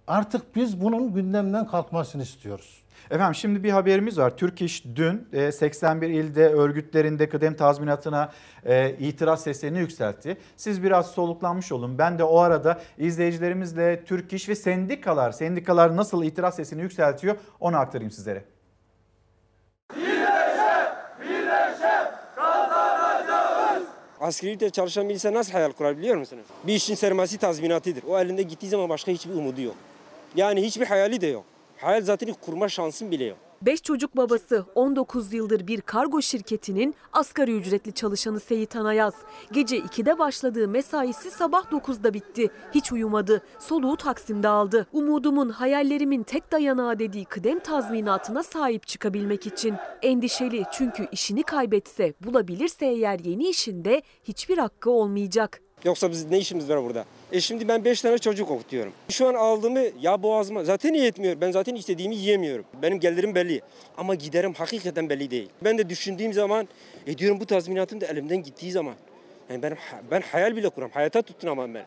artık 0.08 0.56
biz 0.56 0.82
bunun 0.82 1.14
gündemden 1.14 1.68
kalkmasını 1.68 2.22
istiyoruz. 2.22 2.81
Efendim 3.12 3.36
şimdi 3.36 3.64
bir 3.64 3.70
haberimiz 3.70 4.18
var. 4.18 4.38
Türk 4.38 4.62
İş 4.62 4.86
dün 4.96 5.28
e, 5.34 5.52
81 5.52 6.10
ilde 6.10 6.48
örgütlerinde 6.48 7.30
kıdem 7.30 7.54
tazminatına 7.54 8.32
e, 8.66 8.96
itiraz 9.00 9.44
seslerini 9.44 9.80
yükseltti. 9.80 10.38
Siz 10.58 10.84
biraz 10.84 11.12
soluklanmış 11.12 11.72
olun. 11.72 11.98
Ben 11.98 12.20
de 12.20 12.24
o 12.24 12.40
arada 12.40 12.82
izleyicilerimizle 12.98 14.04
Türk 14.06 14.34
İş 14.34 14.50
ve 14.50 14.56
sendikalar, 14.56 15.32
sendikalar 15.32 15.96
nasıl 15.98 16.24
itiraz 16.24 16.56
sesini 16.56 16.82
yükseltiyor 16.82 17.36
onu 17.60 17.78
aktarayım 17.78 18.12
sizlere. 18.12 18.44
Ücretle 24.62 24.70
çalışan 24.70 25.10
bir 25.10 25.14
insan 25.14 25.34
nasıl 25.34 25.52
hayal 25.52 25.72
kurar 25.72 25.98
biliyor 25.98 26.16
musunuz? 26.16 26.46
Bir 26.68 26.74
işin 26.74 26.96
sermayesi 26.96 27.38
tazminatıdır. 27.38 28.04
O 28.08 28.20
elinde 28.20 28.42
gittiği 28.42 28.68
zaman 28.68 28.90
başka 28.90 29.12
hiçbir 29.12 29.34
umudu 29.34 29.62
yok. 29.62 29.76
Yani 30.36 30.62
hiçbir 30.62 30.86
hayali 30.86 31.22
de 31.22 31.28
yok. 31.28 31.46
Hayal 31.82 32.02
zaten 32.02 32.34
kurma 32.42 32.70
şansın 32.70 33.12
bile 33.12 33.24
yok. 33.24 33.38
5 33.62 33.82
çocuk 33.82 34.18
babası 34.18 34.66
19 34.76 35.34
yıldır 35.34 35.68
bir 35.68 35.82
kargo 35.82 36.22
şirketinin 36.22 36.96
asgari 37.14 37.56
ücretli 37.56 37.94
çalışanı 37.94 38.40
Seyit 38.40 38.76
Anayaz. 38.76 39.14
Gece 39.52 39.78
2'de 39.78 40.20
başladığı 40.20 40.68
mesaisi 40.68 41.32
sabah 41.32 41.64
9'da 41.72 42.14
bitti. 42.14 42.50
Hiç 42.76 42.92
uyumadı. 42.92 43.42
Soluğu 43.60 43.98
Taksim'de 43.98 44.48
aldı. 44.48 44.88
Umudumun, 44.94 45.50
hayallerimin 45.50 46.24
tek 46.24 46.52
dayanağı 46.52 47.00
dediği 47.00 47.26
kıdem 47.26 47.60
tazminatına 47.60 48.44
sahip 48.44 48.88
çıkabilmek 48.88 49.48
için. 49.48 49.76
Endişeli 50.02 50.64
çünkü 50.74 51.08
işini 51.12 51.44
kaybetse, 51.44 52.14
bulabilirse 52.22 52.86
eğer 52.86 53.20
yeni 53.20 53.48
işinde 53.50 54.02
hiçbir 54.24 54.58
hakkı 54.58 54.90
olmayacak. 54.90 55.62
Yoksa 55.84 56.12
biz 56.12 56.32
ne 56.32 56.40
işimiz 56.40 56.70
var 56.70 56.84
burada? 56.84 57.06
E 57.32 57.42
şimdi 57.42 57.68
ben 57.68 57.86
5 57.86 58.02
tane 58.02 58.18
çocuk 58.18 58.52
okutuyorum. 58.52 58.94
Şu 59.10 59.28
an 59.28 59.34
aldığımı 59.34 59.84
ya 60.02 60.24
boğazıma 60.24 60.64
zaten 60.64 60.94
yetmiyor. 60.94 61.42
Ben 61.42 61.52
zaten 61.52 61.76
istediğimi 61.76 62.16
yiyemiyorum. 62.16 62.66
Benim 62.82 63.00
gelirim 63.00 63.36
belli. 63.36 63.62
Ama 63.98 64.16
giderim 64.16 64.54
hakikaten 64.54 65.10
belli 65.10 65.32
değil. 65.32 65.50
Ben 65.62 65.78
de 65.78 65.90
düşündüğüm 65.90 66.34
zaman 66.34 66.68
e 67.08 67.18
diyorum 67.18 67.40
bu 67.40 67.46
tazminatım 67.46 68.02
da 68.02 68.06
elimden 68.06 68.44
gittiği 68.44 68.72
zaman. 68.72 68.96
Yani 69.50 69.62
ben, 69.62 69.78
ben 70.12 70.22
hayal 70.22 70.56
bile 70.56 70.70
kuram. 70.70 70.90
Hayata 70.90 71.22
tutunamam 71.22 71.74
ben. 71.74 71.86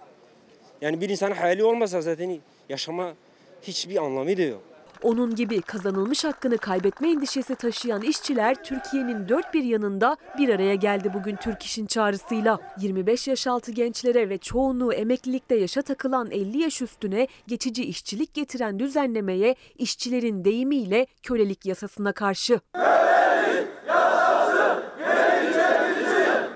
Yani 0.80 1.01
bir 1.01 1.09
insanın 1.09 1.34
hayali 1.34 1.64
olmasa 1.64 2.01
zaten 2.01 2.38
yaşama 2.68 3.14
hiçbir 3.62 3.97
anlamı 3.97 4.36
da 4.36 4.42
yok. 4.42 4.62
Onun 5.05 5.34
gibi 5.34 5.62
kazanılmış 5.62 6.24
hakkını 6.24 6.59
kaybetme 6.59 7.11
endişesi 7.11 7.55
taşıyan 7.55 8.02
işçiler 8.02 8.64
Türkiye'nin 8.64 9.28
dört 9.28 9.55
bir 9.55 9.64
yanında 9.64 10.16
bir 10.38 10.48
araya 10.48 10.74
geldi 10.74 11.11
bugün 11.14 11.36
Türk 11.36 11.62
İş'in 11.62 11.86
çağrısıyla. 11.86 12.59
25 12.80 13.28
yaş 13.28 13.46
altı 13.46 13.72
gençlere 13.72 14.28
ve 14.28 14.38
çoğunluğu 14.38 14.92
emeklilikte 14.92 15.55
yaşa 15.55 15.82
takılan 15.82 16.30
50 16.30 16.59
yaş 16.59 16.82
üstüne 16.82 17.28
geçici 17.46 17.84
işçilik 17.84 18.34
getiren 18.34 18.78
düzenlemeye 18.78 19.55
işçilerin 19.78 20.44
deyimiyle 20.44 21.07
kölelik 21.22 21.66
yasasına 21.66 22.12
karşı. 22.12 22.61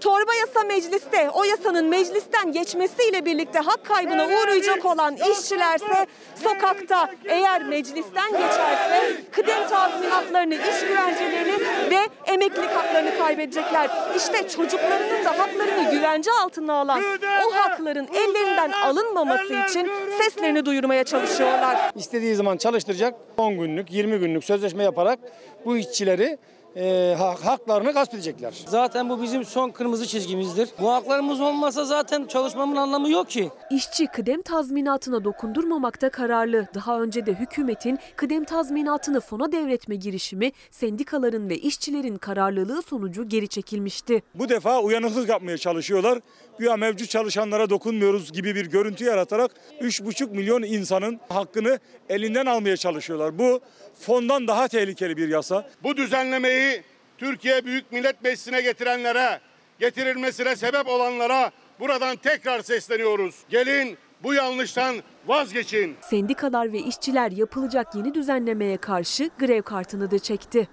Torba 0.01 0.35
yasa 0.41 0.58
mecliste, 0.69 1.31
o 1.31 1.45
yasanın 1.45 1.87
meclisten 1.87 2.53
geçmesiyle 2.53 3.25
birlikte 3.25 3.59
hak 3.59 3.85
kaybına 3.85 4.27
uğrayacak 4.27 4.85
olan 4.85 5.17
işçilerse 5.17 6.07
sokakta 6.43 7.11
eğer 7.25 7.63
meclisten 7.63 8.31
geçerse 8.33 9.17
kıdem 9.33 9.69
tazminatlarını, 9.69 10.55
iş 10.55 10.81
güvencelerini 10.89 11.59
ve 11.91 11.99
emeklilik 12.27 12.71
haklarını 12.71 13.19
kaybedecekler. 13.19 13.91
İşte 14.17 14.49
çocuklarının 14.49 15.25
da 15.25 15.39
haklarını 15.39 15.91
güvence 15.91 16.31
altına 16.45 16.75
alan 16.75 17.03
o 17.47 17.55
hakların 17.55 18.09
ellerinden 18.15 18.71
alınmaması 18.71 19.55
için 19.69 19.91
seslerini 20.23 20.67
duyurmaya 20.67 21.05
çalışıyorlar. 21.05 21.77
İstediği 21.97 22.35
zaman 22.35 22.57
çalıştıracak 22.57 23.15
10 23.37 23.59
günlük 23.59 23.93
20 23.93 24.19
günlük 24.19 24.45
sözleşme 24.45 24.85
yaparak 24.85 25.19
bu 25.65 25.77
işçileri 25.77 26.39
e, 26.79 27.15
ha- 27.19 27.37
haklarını 27.45 27.93
gasp 27.93 28.15
edecekler. 28.15 28.55
Zaten 28.67 29.09
bu 29.09 29.23
bizim 29.23 29.45
son 29.45 29.71
kırmızı 29.71 30.07
çizgimizdir. 30.07 30.69
Bu 30.81 30.93
haklarımız 30.93 31.41
olmasa 31.41 31.85
zaten 31.85 32.27
çalışmamın 32.27 32.77
anlamı 32.77 33.11
yok 33.11 33.31
ki. 33.31 33.51
İşçi 33.71 34.07
kıdem 34.07 34.43
tazminatına 34.43 35.25
dokundurmamakta 35.25 36.11
kararlı. 36.11 36.67
Daha 36.75 37.01
önce 37.01 37.27
de 37.27 37.35
hükümetin 37.35 37.99
kıdem 38.17 38.45
tazminatını 38.45 39.21
fona 39.21 39.53
devretme 39.53 39.97
girişimi 39.97 40.53
sendikaların 40.71 41.49
ve 41.51 41.59
işçilerin 41.59 42.17
kararlılığı 42.17 42.83
sonucu 42.83 43.29
geri 43.29 43.49
çekilmişti. 43.49 44.23
Bu 44.35 44.49
defa 44.49 44.81
uyanıklık 44.81 45.29
yapmaya 45.29 45.59
çalışıyorlar. 45.59 46.19
Güya 46.59 46.77
mevcut 46.77 47.11
çalışanlara 47.11 47.71
dokunmuyoruz 47.71 48.33
gibi 48.33 48.55
bir 48.55 48.67
görüntü 48.67 49.05
yaratarak 49.05 49.51
3,5 49.81 50.31
milyon 50.31 50.63
insanın 50.63 51.21
hakkını 51.29 51.79
elinden 52.09 52.47
almaya 52.47 52.77
çalışıyorlar. 52.77 53.39
Bu 53.39 53.61
fondan 54.01 54.49
daha 54.49 54.69
tehlikeli 54.69 55.17
bir 55.17 55.29
yasa. 55.29 55.69
Bu 55.83 55.97
düzenlemeyi 55.97 56.83
Türkiye 57.19 57.65
Büyük 57.65 57.93
Millet 57.93 58.23
Meclisi'ne 58.25 58.61
getirenlere, 58.61 59.41
getirilmesine 59.81 60.57
sebep 60.57 60.89
olanlara 60.89 61.51
buradan 61.81 62.17
tekrar 62.17 62.63
sesleniyoruz. 62.63 63.35
Gelin 63.49 63.99
bu 64.23 64.35
yanlıştan 64.35 64.97
vazgeçin. 65.27 65.97
Sendikalar 66.01 66.73
ve 66.73 66.79
işçiler 66.79 67.31
yapılacak 67.31 67.95
yeni 67.95 68.15
düzenlemeye 68.15 68.77
karşı 68.77 69.31
grev 69.39 69.63
kartını 69.63 70.11
da 70.11 70.19
çekti. 70.19 70.69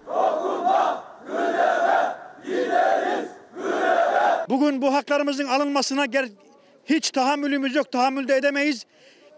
Bugün 4.49 4.81
bu 4.81 4.93
haklarımızın 4.93 5.47
alınmasına 5.47 6.05
ger- 6.05 6.29
hiç 6.85 7.11
tahammülümüz 7.11 7.75
yok, 7.75 7.91
tahammül 7.91 8.27
de 8.27 8.35
edemeyiz. 8.35 8.85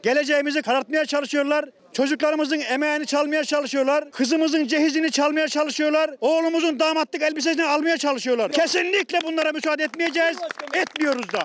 Geleceğimizi 0.03 0.61
karartmaya 0.61 1.05
çalışıyorlar. 1.05 1.65
Çocuklarımızın 1.97 2.59
emeğini 2.59 3.05
çalmaya 3.05 3.43
çalışıyorlar. 3.43 4.11
Kızımızın 4.11 4.67
cehizini 4.67 5.11
çalmaya 5.11 5.47
çalışıyorlar. 5.47 6.09
Oğlumuzun 6.21 6.79
damatlık 6.79 7.21
elbisesini 7.21 7.65
almaya 7.65 7.97
çalışıyorlar. 7.97 8.51
Kesinlikle 8.51 9.19
bunlara 9.23 9.51
müsaade 9.51 9.83
etmeyeceğiz. 9.83 10.37
Etmiyoruz 10.73 11.33
da. 11.33 11.43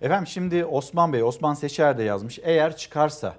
Efendim 0.00 0.26
şimdi 0.26 0.64
Osman 0.64 1.12
Bey, 1.12 1.22
Osman 1.22 1.54
Seçer 1.54 1.98
de 1.98 2.02
yazmış. 2.02 2.38
Eğer 2.42 2.76
çıkarsa 2.76 3.34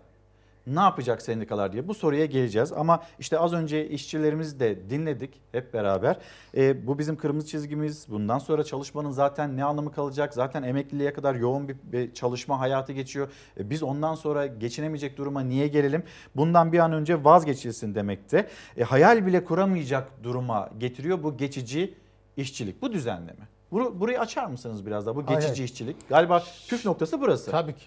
ne 0.68 0.80
yapacak 0.80 1.22
sendikalar 1.22 1.74
diye 1.74 1.88
bu 1.88 1.94
soruya 1.94 2.26
geleceğiz. 2.26 2.74
Ama 2.74 3.04
işte 3.20 3.40
az 3.40 3.54
önce 3.54 3.90
işçilerimizi 3.90 4.60
de 4.60 4.90
dinledik 4.90 5.34
hep 5.52 5.74
beraber. 5.74 6.18
E, 6.58 6.88
bu 6.88 7.00
bizim 7.00 7.16
kırmızı 7.18 7.48
çizgimiz. 7.48 8.06
Bundan 8.10 8.38
sonra 8.40 8.64
çalışmanın 8.64 9.12
zaten 9.12 9.58
ne 9.58 9.64
anlamı 9.64 9.92
kalacak? 9.92 10.34
Zaten 10.34 10.64
emekliliğe 10.64 11.14
kadar 11.14 11.36
yoğun 11.36 11.68
bir, 11.70 11.76
bir 11.84 12.14
çalışma 12.14 12.60
hayatı 12.60 12.94
geçiyor. 12.94 13.28
E, 13.60 13.70
biz 13.70 13.84
ondan 13.84 14.16
sonra 14.16 14.46
geçinemeyecek 14.48 15.18
duruma 15.18 15.42
niye 15.42 15.68
gelelim? 15.68 16.04
Bundan 16.36 16.74
bir 16.74 16.80
an 16.80 16.94
önce 16.94 17.24
vazgeçilsin 17.24 17.96
demekte. 17.96 18.48
E, 18.78 18.84
hayal 18.84 19.26
bile 19.26 19.44
kuramayacak 19.44 20.08
duruma 20.24 20.70
getiriyor 20.80 21.24
bu 21.24 21.38
geçici 21.38 21.94
işçilik, 22.38 22.82
bu 22.82 22.92
düzenleme. 22.94 23.48
Bur- 23.72 24.00
Burayı 24.00 24.20
açar 24.20 24.46
mısınız 24.46 24.86
biraz 24.86 25.06
daha 25.06 25.16
bu 25.16 25.26
geçici 25.26 25.48
hayır. 25.48 25.64
işçilik? 25.64 26.10
Galiba 26.10 26.44
püf 26.70 26.86
noktası 26.86 27.22
burası. 27.22 27.52
Tabii 27.52 27.74
ki. 27.76 27.86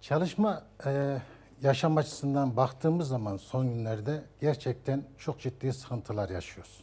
Çalışma 0.00 0.62
e, 0.86 1.16
yaşam 1.62 1.96
açısından 1.96 2.56
baktığımız 2.56 3.08
zaman 3.08 3.36
son 3.36 3.66
günlerde 3.74 4.24
gerçekten 4.40 5.04
çok 5.18 5.40
ciddi 5.40 5.72
sıkıntılar 5.72 6.28
yaşıyoruz. 6.28 6.80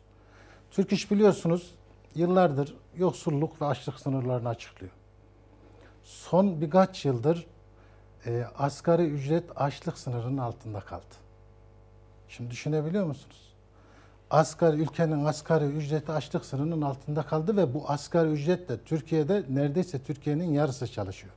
Türk 0.72 0.92
İş 0.94 1.12
biliyorsunuz 1.12 1.72
yıllardır 2.16 2.76
yoksulluk 2.98 3.62
ve 3.62 3.66
açlık 3.66 4.00
sınırlarını 4.00 4.50
açıklıyor. 4.50 4.92
Son 6.04 6.62
birkaç 6.62 7.06
yıldır 7.06 7.48
e, 8.26 8.46
asgari 8.58 9.04
ücret 9.04 9.44
açlık 9.56 9.98
sınırının 9.98 10.38
altında 10.38 10.80
kaldı. 10.80 11.04
Şimdi 12.28 12.52
düşünebiliyor 12.52 13.06
musunuz? 13.06 13.54
Asgari 14.30 14.82
ülkenin 14.82 15.26
asgari 15.26 15.66
ücreti 15.66 16.12
açlık 16.12 16.46
sınırının 16.46 16.82
altında 16.82 17.24
kaldı 17.24 17.58
ve 17.58 17.74
bu 17.74 17.84
asgari 17.88 18.30
ücretle 18.30 18.78
Türkiye'de 18.78 19.44
neredeyse 19.50 20.00
Türkiye'nin 20.00 20.54
yarısı 20.54 20.88
çalışıyor. 20.88 21.34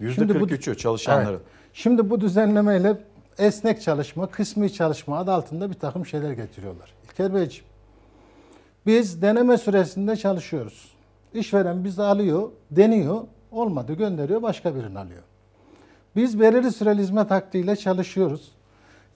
Yüzde 0.00 0.14
Şimdi 0.14 0.40
bu- 0.40 0.46
43'ü 0.46 0.76
çalışanların. 0.76 1.30
Evet. 1.30 1.40
Şimdi 1.74 2.10
bu 2.10 2.20
düzenlemeyle 2.20 2.96
esnek 3.38 3.82
çalışma, 3.82 4.26
kısmi 4.26 4.72
çalışma 4.72 5.18
adı 5.18 5.32
altında 5.32 5.70
bir 5.70 5.74
takım 5.74 6.06
şeyler 6.06 6.32
getiriyorlar. 6.32 6.94
İlker 7.04 7.34
Beyciğim, 7.34 7.66
biz 8.86 9.22
deneme 9.22 9.58
süresinde 9.58 10.16
çalışıyoruz. 10.16 10.94
İşveren 11.34 11.84
bizi 11.84 12.02
alıyor, 12.02 12.50
deniyor, 12.70 13.20
olmadı 13.52 13.92
gönderiyor, 13.92 14.42
başka 14.42 14.74
birini 14.74 14.98
alıyor. 14.98 15.22
Biz 16.16 16.40
belirli 16.40 16.72
süreli 16.72 17.02
hizmet 17.02 17.30
hakkıyla 17.30 17.76
çalışıyoruz. 17.76 18.52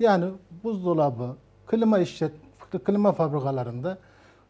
Yani 0.01 0.25
buzdolabı, 0.65 1.37
klima 1.67 1.99
işlet, 1.99 2.33
klima 2.85 3.13
fabrikalarında 3.13 3.99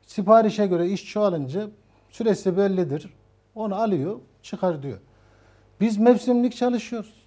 siparişe 0.06 0.66
göre 0.66 0.88
iş 0.88 1.04
çoğalınca 1.12 1.68
süresi 2.10 2.56
bellidir. 2.56 3.14
Onu 3.54 3.74
alıyor, 3.74 4.18
çıkar 4.42 4.82
diyor. 4.82 4.98
Biz 5.80 5.98
mevsimlik 5.98 6.56
çalışıyoruz. 6.56 7.17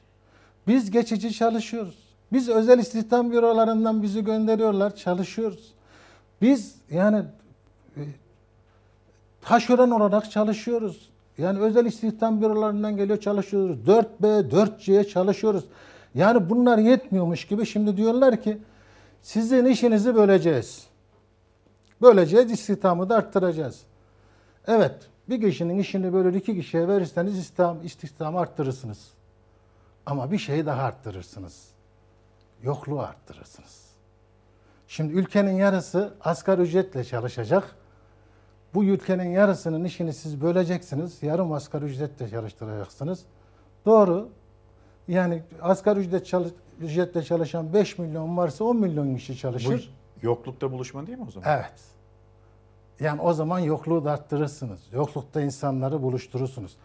Biz 0.68 0.92
geçici 0.92 1.34
çalışıyoruz. 1.34 1.96
Biz 2.34 2.50
özel 2.50 2.80
istihdam 2.80 3.32
bürolarından 3.32 4.04
bizi 4.04 4.24
gönderiyorlar, 4.24 4.96
çalışıyoruz. 4.96 5.74
Biz 6.42 6.76
yani 6.92 7.24
e, 7.98 8.02
taşeron 9.42 9.92
olarak 9.92 10.32
çalışıyoruz. 10.32 11.10
Yani 11.38 11.60
özel 11.60 11.86
istihdam 11.86 12.42
bürolarından 12.42 12.98
geliyor 12.98 13.20
çalışıyoruz. 13.20 13.78
4B, 13.88 14.50
4C'ye 14.50 15.04
çalışıyoruz. 15.04 15.64
Yani 16.16 16.50
bunlar 16.50 16.78
yetmiyormuş 16.78 17.46
gibi 17.48 17.66
şimdi 17.66 17.98
diyorlar 17.98 18.42
ki 18.42 18.58
sizin 19.22 19.66
işinizi 19.66 20.16
böleceğiz. 20.16 20.88
Böleceğiz, 22.02 22.52
istihdamı 22.52 23.10
da 23.10 23.16
arttıracağız. 23.16 23.82
Evet, 24.68 24.96
bir 25.30 25.42
kişinin 25.42 25.80
işini 25.80 26.14
böyle 26.14 26.38
iki 26.38 26.56
kişiye 26.56 26.88
verirseniz 26.88 27.38
istihdam, 27.38 27.78
istihdamı 27.84 28.40
arttırırsınız. 28.40 29.08
Ama 30.06 30.32
bir 30.32 30.38
şeyi 30.38 30.66
daha 30.66 30.84
arttırırsınız. 30.84 31.68
Yokluğu 32.64 33.00
arttırırsınız. 33.00 33.92
Şimdi 34.88 35.14
ülkenin 35.14 35.52
yarısı 35.52 36.14
asgari 36.22 36.62
ücretle 36.62 37.04
çalışacak. 37.04 37.76
Bu 38.74 38.84
ülkenin 38.84 39.30
yarısının 39.30 39.84
işini 39.84 40.14
siz 40.14 40.42
böleceksiniz. 40.42 41.24
Yarım 41.24 41.52
asgari 41.52 41.86
ücretle 41.86 42.30
çalıştıracaksınız. 42.30 43.26
Doğru. 43.86 44.30
Yani 45.08 45.44
asgari 45.62 46.00
ücret 46.00 46.26
çalış, 46.26 46.52
ücretle 46.82 47.24
çalışan 47.24 47.74
5 47.74 47.98
milyon 47.98 48.38
varsa 48.38 48.64
10 48.64 48.78
milyon 48.78 49.16
kişi 49.16 49.38
çalışır. 49.38 49.94
Bu 50.22 50.26
yoklukta 50.26 50.72
buluşma 50.72 51.08
değil 51.08 51.18
mi 51.18 51.26
o 51.28 51.32
zaman? 51.32 51.50
Evet. 51.50 51.74
Yani 53.00 53.22
o 53.22 53.34
zaman 53.34 53.60
yokluğu 53.60 54.06
da 54.06 54.12
arttırırsınız. 54.12 54.82
Yoklukta 54.94 55.42
insanları 55.42 56.02
buluşturursunuz. 56.02 56.78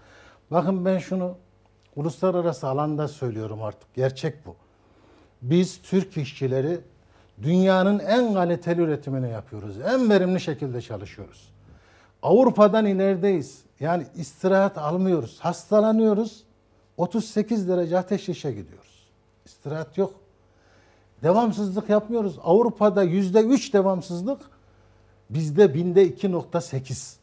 Bakın 0.51 0.85
ben 0.85 0.99
şunu 0.99 1.37
uluslararası 1.97 2.69
alanda 2.69 3.09
söylüyorum 3.09 3.63
artık. 3.63 3.95
Gerçek 3.95 4.47
bu. 4.47 4.57
Biz 5.43 5.81
Türk 5.83 6.17
işçileri 6.17 6.81
dünyanın 7.43 7.99
en 7.99 8.35
kaliteli 8.35 8.81
üretimini 8.81 9.31
yapıyoruz. 9.31 9.81
En 9.81 10.11
verimli 10.11 10.41
şekilde 10.41 10.83
çalışıyoruz. 10.83 11.49
Avrupa'dan 12.23 12.87
ilerideyiz. 12.87 13.63
Yani 13.81 14.07
istirahat 14.17 14.79
almıyoruz. 14.79 15.39
Hastalanıyoruz. 15.41 16.43
38 16.97 17.69
derece 17.69 17.99
ateş 17.99 18.29
işe 18.29 18.51
gidiyoruz. 18.51 19.09
İstirahat 19.45 19.99
yok. 19.99 20.15
Devamsızlık 21.23 21.89
yapmıyoruz. 21.89 22.39
Avrupa'da 22.45 23.03
yüzde 23.03 23.41
üç 23.41 23.75
devamsızlık, 23.75 24.41
bizde 25.31 25.75
binde 25.75 26.09
2.8. 26.09 27.17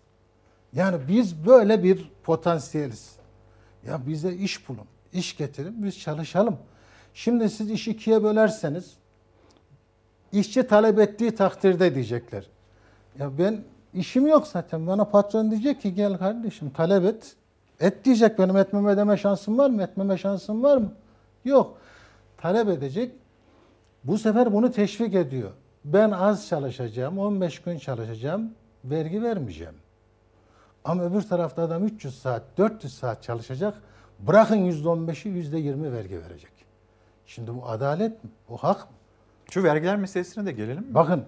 Yani 0.74 0.98
biz 1.08 1.46
böyle 1.46 1.84
bir 1.84 2.12
potansiyeliz. 2.24 3.23
Ya 3.88 4.08
bize 4.08 4.34
iş 4.34 4.70
bulun, 4.70 4.86
iş 5.14 5.38
getirin, 5.38 5.84
biz 5.84 6.00
çalışalım. 6.00 6.58
Şimdi 7.14 7.50
siz 7.50 7.72
işi 7.72 7.92
ikiye 7.92 8.24
bölerseniz, 8.24 8.94
işçi 10.32 10.68
talep 10.68 11.00
ettiği 11.00 11.36
takdirde 11.36 11.96
diyecekler. 11.96 12.48
Ya 13.20 13.38
ben 13.38 13.64
işim 13.94 14.28
yok 14.28 14.48
zaten. 14.48 14.88
Bana 14.88 15.06
patron 15.06 15.52
diyecek 15.52 15.82
ki 15.82 15.94
gel 15.96 16.18
kardeşim 16.18 16.70
talep 16.70 17.06
et. 17.06 17.36
Et 17.80 18.06
diyecek 18.06 18.40
benim 18.40 18.58
etmeme 18.58 18.98
deme 18.98 19.18
şansım 19.18 19.58
var 19.58 19.70
mı? 19.70 19.84
Etmeme 19.84 20.18
şansım 20.18 20.64
var 20.64 20.78
mı? 20.78 20.94
Yok. 21.46 21.78
Talep 22.38 22.70
edecek. 22.70 23.12
Bu 24.04 24.18
sefer 24.18 24.54
bunu 24.54 24.72
teşvik 24.72 25.16
ediyor. 25.16 25.52
Ben 25.86 26.12
az 26.12 26.48
çalışacağım, 26.48 27.20
15 27.20 27.62
gün 27.62 27.78
çalışacağım, 27.78 28.52
vergi 28.86 29.24
vermeyeceğim. 29.24 29.74
Ama 30.86 31.04
öbür 31.04 31.22
tarafta 31.22 31.62
adam 31.62 31.86
300 31.86 32.20
saat, 32.20 32.44
400 32.58 32.94
saat 32.94 33.24
çalışacak. 33.24 33.82
Bırakın 34.20 34.72
%15'i 34.72 35.32
%20 35.32 35.92
vergi 35.92 36.22
verecek. 36.22 36.52
Şimdi 37.26 37.56
bu 37.56 37.70
adalet 37.70 38.24
mi? 38.24 38.30
Bu 38.50 38.58
hak 38.58 38.80
mı? 38.80 38.98
Şu 39.52 39.64
vergiler 39.64 39.96
meselesine 39.96 40.46
de 40.46 40.52
gelelim 40.52 40.84
mi? 40.84 40.94
Bakın 40.94 41.26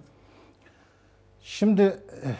şimdi 1.41 1.81
eh, 1.81 2.35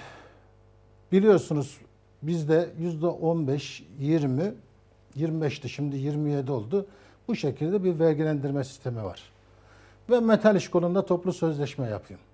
biliyorsunuz 1.11 1.77
bizde 2.21 2.69
%15, 2.81 3.83
20, 3.99 4.53
25'ti 5.17 5.69
şimdi 5.69 5.97
27 5.97 6.51
oldu. 6.51 6.85
Bu 7.27 7.35
şekilde 7.35 7.83
bir 7.83 7.99
vergilendirme 7.99 8.63
sistemi 8.63 9.03
var. 9.03 9.23
Ben 10.09 10.23
metal 10.23 10.55
iş 10.55 10.69
kolunda 10.69 11.05
toplu 11.05 11.33
sözleşme 11.33 11.89
yapıyorum. 11.89 12.24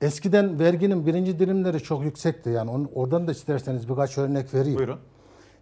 Eskiden 0.00 0.58
verginin 0.58 1.06
birinci 1.06 1.38
dilimleri 1.38 1.80
çok 1.82 2.04
yüksekti. 2.04 2.50
Yani 2.50 2.70
onu, 2.70 2.90
oradan 2.94 3.26
da 3.26 3.32
isterseniz 3.32 3.88
birkaç 3.88 4.18
örnek 4.18 4.54
vereyim. 4.54 4.78
Buyurun. 4.78 4.98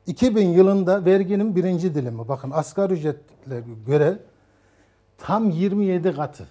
2000 0.06 0.48
yılında 0.48 1.04
verginin 1.04 1.56
birinci 1.56 1.94
dilimi 1.94 2.28
bakın 2.28 2.50
asgari 2.50 2.92
ücretle 2.92 3.62
göre 3.86 4.18
tam 5.18 5.50
27 5.50 6.12
katı. 6.12 6.46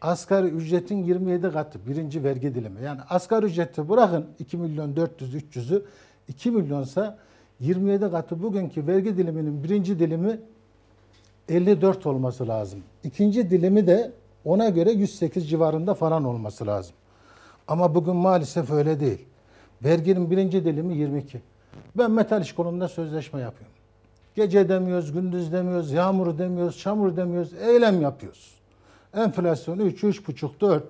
Asgari 0.00 0.46
ücretin 0.46 1.04
27 1.04 1.52
katı 1.52 1.86
birinci 1.86 2.24
vergi 2.24 2.54
dilimi. 2.54 2.82
Yani 2.82 3.00
asgari 3.10 3.46
ücreti 3.46 3.88
bırakın 3.88 4.26
2 4.38 4.56
milyon 4.56 4.96
400 4.96 5.34
300'ü 5.34 5.82
2 6.28 6.50
milyonsa 6.50 7.18
27 7.60 8.10
katı 8.10 8.42
bugünkü 8.42 8.86
vergi 8.86 9.16
diliminin 9.16 9.64
birinci 9.64 9.98
dilimi 9.98 10.40
54 11.48 12.06
olması 12.06 12.48
lazım. 12.48 12.82
İkinci 13.04 13.50
dilimi 13.50 13.86
de 13.86 14.12
ona 14.46 14.68
göre 14.68 14.90
108 14.90 15.50
civarında 15.50 15.94
falan 15.94 16.24
olması 16.24 16.66
lazım. 16.66 16.94
Ama 17.68 17.94
bugün 17.94 18.16
maalesef 18.16 18.70
öyle 18.70 19.00
değil. 19.00 19.24
Verginin 19.84 20.30
birinci 20.30 20.64
dilimi 20.64 20.96
22. 20.96 21.42
Ben 21.96 22.10
metal 22.10 22.42
iş 22.42 22.52
konusunda 22.54 22.88
sözleşme 22.88 23.40
yapıyorum. 23.40 23.76
Gece 24.34 24.68
demiyoruz, 24.68 25.12
gündüz 25.12 25.52
demiyoruz, 25.52 25.92
yağmur 25.92 26.38
demiyoruz, 26.38 26.78
çamur 26.78 27.16
demiyoruz, 27.16 27.52
eylem 27.54 28.02
yapıyoruz. 28.02 28.54
Enflasyonu 29.14 29.82
3, 29.82 30.02
3,5, 30.04 30.60
4. 30.60 30.84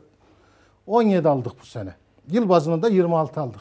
17 0.86 1.28
aldık 1.28 1.52
bu 1.62 1.66
sene. 1.66 1.94
Yıl 2.30 2.48
bazında 2.48 2.88
26 2.88 3.40
aldık. 3.40 3.60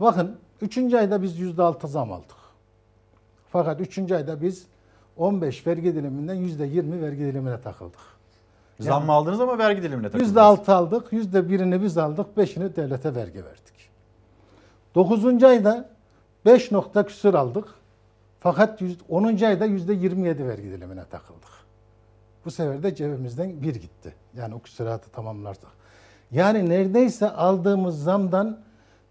Bakın 0.00 0.36
3. 0.60 0.78
ayda 0.94 1.22
biz 1.22 1.40
%6 1.40 1.86
zam 1.86 2.12
aldık. 2.12 2.36
Fakat 3.52 3.80
3. 3.80 3.98
ayda 3.98 4.42
biz 4.42 4.66
15 5.16 5.66
vergi 5.66 5.94
diliminden 5.94 6.36
%20 6.36 7.02
vergi 7.02 7.20
dilimine 7.20 7.60
takıldık. 7.60 8.09
Zam 8.80 9.04
mı 9.06 9.12
aldınız 9.12 9.40
ama 9.40 9.58
vergi 9.58 9.82
dilimine 9.82 10.10
takıldınız. 10.10 10.36
%6 10.36 10.72
aldık, 10.72 11.12
%1'ini 11.12 11.82
biz 11.82 11.98
aldık, 11.98 12.26
5'ini 12.36 12.76
devlete 12.76 13.14
vergi 13.14 13.44
verdik. 13.44 13.90
9. 14.94 15.44
ayda 15.44 15.88
5 16.46 16.72
nokta 16.72 17.06
küsür 17.06 17.34
aldık. 17.34 17.68
Fakat 18.40 18.82
10. 19.08 19.24
ayda 19.24 19.66
%27 19.66 20.48
vergi 20.48 20.70
dilimine 20.70 21.04
takıldık. 21.04 21.50
Bu 22.44 22.50
sefer 22.50 22.82
de 22.82 22.94
cebimizden 22.94 23.62
bir 23.62 23.74
gitti. 23.74 24.14
Yani 24.36 24.54
o 24.54 24.60
küsuratı 24.60 25.10
tamamlarsak. 25.10 25.70
Yani 26.30 26.68
neredeyse 26.70 27.30
aldığımız 27.30 28.02
zamdan 28.02 28.58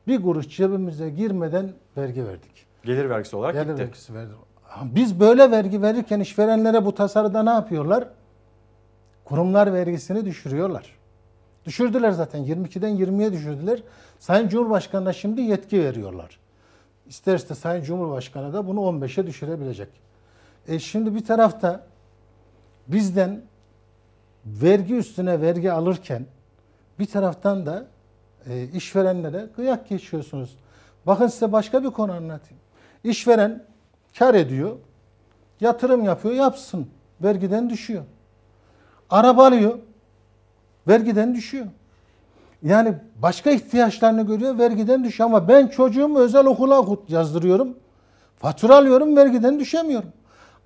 bir 0.07 0.21
kuruş 0.21 0.49
cebimize 0.49 1.09
girmeden 1.09 1.71
vergi 1.97 2.27
verdik. 2.27 2.65
Gelir 2.83 3.09
vergisi 3.09 3.35
olarak 3.35 3.53
Gelir 3.55 3.65
gitti. 3.65 3.81
vergisi 3.81 4.13
verdik. 4.13 4.35
Biz 4.83 5.19
böyle 5.19 5.51
vergi 5.51 5.81
verirken 5.81 6.19
işverenlere 6.19 6.85
bu 6.85 6.95
tasarıda 6.95 7.43
ne 7.43 7.49
yapıyorlar? 7.49 8.07
Kurumlar 9.29 9.73
vergisini 9.73 10.25
düşürüyorlar. 10.25 10.95
Düşürdüler 11.65 12.11
zaten 12.11 12.43
22'den 12.45 12.97
20'ye 12.97 13.33
düşürdüler. 13.33 13.83
Sayın 14.19 14.47
Cumhurbaşkanı'na 14.47 15.13
şimdi 15.13 15.41
yetki 15.41 15.83
veriyorlar. 15.83 16.39
İsterse 17.07 17.55
Sayın 17.55 17.83
Cumhurbaşkanı 17.83 18.53
da 18.53 18.67
bunu 18.67 18.79
15'e 18.79 19.27
düşürebilecek. 19.27 19.89
E 20.67 20.79
şimdi 20.79 21.15
bir 21.15 21.25
tarafta 21.25 21.83
bizden 22.87 23.41
vergi 24.45 24.95
üstüne 24.95 25.41
vergi 25.41 25.71
alırken 25.71 26.25
bir 26.99 27.05
taraftan 27.05 27.65
da 27.65 27.87
e, 28.49 28.63
işverenlere 28.63 29.47
kıyak 29.55 29.89
geçiyorsunuz. 29.89 30.57
Bakın 31.07 31.27
size 31.27 31.51
başka 31.51 31.83
bir 31.83 31.89
konu 31.89 32.11
anlatayım. 32.11 32.61
İşveren 33.03 33.63
kar 34.19 34.33
ediyor, 34.33 34.75
yatırım 35.61 36.03
yapıyor, 36.03 36.35
yapsın. 36.35 36.87
Vergiden 37.21 37.69
düşüyor. 37.69 38.03
Araba 39.09 39.47
alıyor, 39.47 39.79
vergiden 40.87 41.35
düşüyor. 41.35 41.65
Yani 42.63 42.93
başka 43.21 43.51
ihtiyaçlarını 43.51 44.27
görüyor, 44.27 44.57
vergiden 44.57 45.03
düşüyor. 45.03 45.29
Ama 45.29 45.47
ben 45.47 45.67
çocuğumu 45.67 46.19
özel 46.19 46.45
okula 46.45 46.85
yazdırıyorum. 47.07 47.77
Fatura 48.37 48.75
alıyorum, 48.75 49.15
vergiden 49.15 49.59
düşemiyorum. 49.59 50.09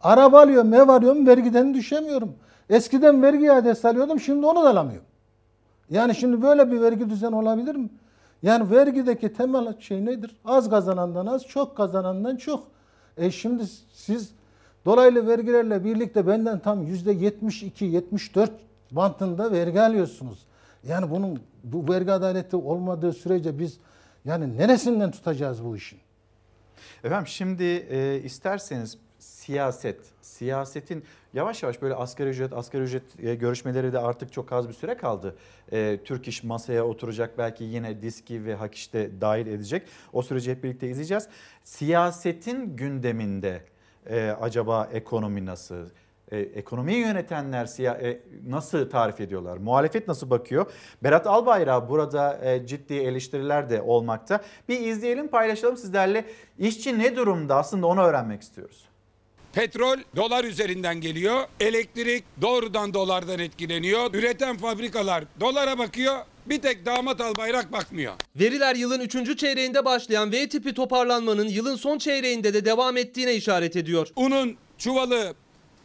Araba 0.02 0.41
alıyorum, 0.41 0.74
ev 0.74 0.89
alıyorum, 0.89 1.28
vergiden 1.28 1.74
düşemiyorum. 1.74 2.36
Eskiden 2.70 3.22
vergi 3.22 3.46
iadesi 3.46 3.88
alıyordum, 3.88 4.20
şimdi 4.20 4.46
onu 4.46 4.64
da 4.64 4.70
alamıyorum. 4.70 5.08
Yani 5.89 6.16
şimdi 6.16 6.41
böyle 6.41 6.72
bir 6.72 6.82
vergi 6.82 7.10
düzeni 7.10 7.36
olabilir 7.36 7.76
mi? 7.76 7.89
Yani 8.44 8.72
vergideki 8.72 9.34
temel 9.34 9.80
şey 9.80 10.06
nedir? 10.06 10.36
Az 10.46 10.70
kazanandan 10.70 11.26
az, 11.26 11.46
çok 11.46 11.78
kazanandan 11.78 12.36
çok. 12.36 12.68
E 13.18 13.32
şimdi 13.32 13.64
siz 13.94 14.32
dolaylı 14.86 15.28
vergilerle 15.28 15.84
birlikte 15.84 16.28
benden 16.28 16.60
tam 16.60 16.84
yüzde 16.84 17.12
72, 17.12 17.86
74 17.86 18.52
bantında 18.92 19.52
vergi 19.52 19.82
alıyorsunuz. 19.82 20.46
Yani 20.88 21.12
bunun 21.12 21.40
bu 21.64 21.94
vergi 21.94 22.12
adaleti 22.12 22.56
olmadığı 22.56 23.14
sürece 23.14 23.60
biz 23.60 23.78
yani 24.26 24.58
neresinden 24.58 25.12
tutacağız 25.12 25.64
bu 25.64 25.78
işin? 25.78 26.00
Efendim 27.04 27.28
şimdi 27.28 27.64
e, 27.64 28.22
isterseniz 28.24 28.98
siyaset, 29.20 30.00
siyasetin 30.22 31.04
yavaş 31.34 31.64
yavaş 31.64 31.82
böyle 31.82 31.96
asgari 31.96 32.30
ücret, 32.30 32.54
asgari 32.54 32.84
ücret 32.84 33.04
e, 33.20 33.36
görüşmeleri 33.36 33.94
de 33.94 34.00
artık 34.00 34.34
çok 34.34 34.52
az 34.52 34.68
bir 34.68 34.74
süre 34.74 34.98
kaldı. 34.98 35.36
E, 35.72 36.00
Türk 36.06 36.28
İş 36.28 36.44
masaya 36.44 36.86
oturacak 36.86 37.38
belki 37.38 37.64
yine 37.64 38.02
diski 38.02 38.46
ve 38.46 38.56
hak 38.56 38.76
işte 38.76 39.22
dahil 39.22 39.48
edecek. 39.48 39.88
O 40.14 40.22
süreci 40.22 40.52
hep 40.52 40.64
birlikte 40.64 40.90
izleyeceğiz. 40.90 41.28
Siyasetin 41.64 42.76
gündeminde 42.76 43.62
e, 44.10 44.30
acaba 44.41 44.89
ekonomi 44.93 45.45
nasıl? 45.45 45.86
E, 46.32 46.38
ekonomiyi 46.39 46.97
yönetenler 46.99 47.66
siya- 47.66 48.01
e, 48.10 48.20
nasıl 48.47 48.89
tarif 48.89 49.22
ediyorlar? 49.22 49.58
Muhalefet 49.58 50.08
nasıl 50.08 50.30
bakıyor? 50.30 50.66
Berat 51.04 51.28
Albayrak 51.28 51.89
burada 51.89 52.39
e, 52.45 52.68
ciddi 52.68 52.93
eleştiriler 52.93 53.70
de 53.70 53.82
olmakta. 53.82 54.39
Bir 54.70 54.80
izleyelim 54.80 55.28
paylaşalım 55.28 55.78
sizlerle. 55.78 56.26
İşçi 56.60 56.99
ne 56.99 57.16
durumda 57.16 57.56
aslında 57.56 57.88
onu 57.88 58.01
öğrenmek 58.01 58.41
istiyoruz. 58.41 58.86
Petrol 59.54 59.97
dolar 60.16 60.43
üzerinden 60.43 61.01
geliyor. 61.01 61.41
Elektrik 61.60 62.24
doğrudan 62.41 62.93
dolardan 62.93 63.39
etkileniyor. 63.39 64.14
Üreten 64.14 64.58
fabrikalar 64.58 65.24
dolara 65.39 65.78
bakıyor. 65.78 66.16
Bir 66.46 66.62
tek 66.62 66.86
damat 66.86 67.22
albayrak 67.22 67.72
bakmıyor. 67.72 68.14
Veriler 68.36 68.76
yılın 68.76 69.00
3. 69.00 69.38
çeyreğinde 69.38 69.86
başlayan 69.86 70.32
V 70.32 70.50
tipi 70.50 70.74
toparlanmanın 70.74 71.48
yılın 71.48 71.76
son 71.76 71.98
çeyreğinde 71.98 72.54
de 72.54 72.66
devam 72.66 72.98
ettiğine 72.98 73.36
işaret 73.36 73.76
ediyor. 73.76 74.08
Unun 74.16 74.58
çuvalı 74.78 75.36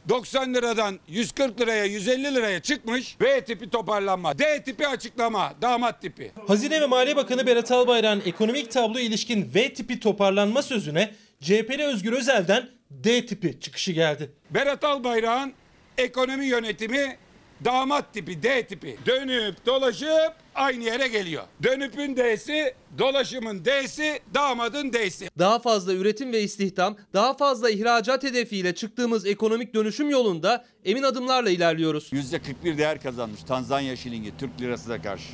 90 0.09 0.55
liradan 0.55 0.99
140 1.09 1.61
liraya 1.61 1.85
150 1.85 2.35
liraya 2.35 2.63
çıkmış. 2.63 3.17
V 3.21 3.41
tipi 3.41 3.71
toparlanma. 3.71 4.39
D 4.39 4.63
tipi 4.63 4.89
açıklama. 4.89 5.55
Damat 5.63 6.03
tipi. 6.03 6.33
Hazine 6.47 6.81
ve 6.81 6.87
Maliye 6.87 7.17
Bakanı 7.17 7.47
Berat 7.47 7.71
Albayrak'ın 7.71 8.23
ekonomik 8.27 8.71
tablo 8.71 8.99
ilişkin 8.99 9.51
V 9.55 9.75
tipi 9.75 10.01
toparlanma 10.01 10.63
sözüne 10.63 11.11
CHP'li 11.41 11.85
Özgür 11.85 12.13
Özel'den 12.13 12.69
D 12.91 13.27
tipi 13.27 13.61
çıkışı 13.61 13.93
geldi. 13.93 14.31
Berat 14.51 14.85
Albayrak'ın 14.85 15.53
ekonomi 15.99 16.47
yönetimi 16.47 17.17
damat 17.65 18.15
tipi 18.15 18.43
D 18.43 18.67
tipi. 18.67 18.97
Dönüp 19.07 19.67
dolaşıp 19.67 20.33
aynı 20.55 20.85
yere 20.85 21.09
geliyor. 21.09 21.43
Dönüpün 21.63 22.17
D'si, 22.17 22.75
dolaşımın 22.99 23.65
D'si, 23.65 24.21
damadın 24.35 24.93
D'si. 24.93 25.31
Daha 25.39 25.59
fazla 25.59 25.93
üretim 25.93 26.33
ve 26.33 26.43
istihdam, 26.43 26.97
daha 27.15 27.35
fazla 27.35 27.71
ihracat 27.71 28.23
hedefiyle 28.23 28.75
çıktığımız 28.75 29.27
ekonomik 29.27 29.75
dönüşüm 29.75 30.11
yolunda 30.11 30.65
emin 30.85 31.03
adımlarla 31.03 31.51
ilerliyoruz. 31.51 32.11
%41 32.13 32.79
değer 32.79 33.03
kazanmış 33.03 33.43
Tanzanya 33.43 33.97
şilingi 33.97 34.33
Türk 34.39 34.61
lirasına 34.61 35.03
karşı. 35.03 35.29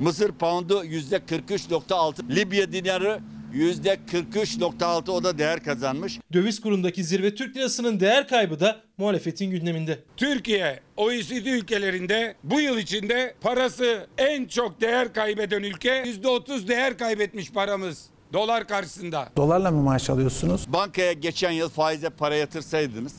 Mısır 0.00 0.32
poundu 0.32 0.84
%43.6, 0.84 2.36
Libya 2.36 2.72
dinarı 2.72 3.20
%43.6 3.54 5.10
o 5.10 5.24
da 5.24 5.38
değer 5.38 5.64
kazanmış. 5.64 6.20
Döviz 6.32 6.60
kurundaki 6.60 7.04
zirve 7.04 7.34
Türk 7.34 7.56
lirasının 7.56 8.00
değer 8.00 8.28
kaybı 8.28 8.60
da 8.60 8.80
muhalefetin 8.98 9.50
gündeminde. 9.50 9.98
Türkiye 10.16 10.80
OECD 10.96 11.46
ülkelerinde 11.46 12.34
bu 12.44 12.60
yıl 12.60 12.78
içinde 12.78 13.34
parası 13.40 14.06
en 14.18 14.44
çok 14.44 14.80
değer 14.80 15.12
kaybeden 15.12 15.62
ülke 15.62 16.02
%30 16.02 16.68
değer 16.68 16.98
kaybetmiş 16.98 17.52
paramız 17.52 18.06
dolar 18.32 18.68
karşısında. 18.68 19.28
Dolarla 19.36 19.70
mı 19.70 19.82
maaş 19.82 20.10
alıyorsunuz? 20.10 20.64
Bankaya 20.68 21.12
geçen 21.12 21.50
yıl 21.50 21.68
faize 21.68 22.10
para 22.10 22.34
yatırsaydınız 22.34 23.14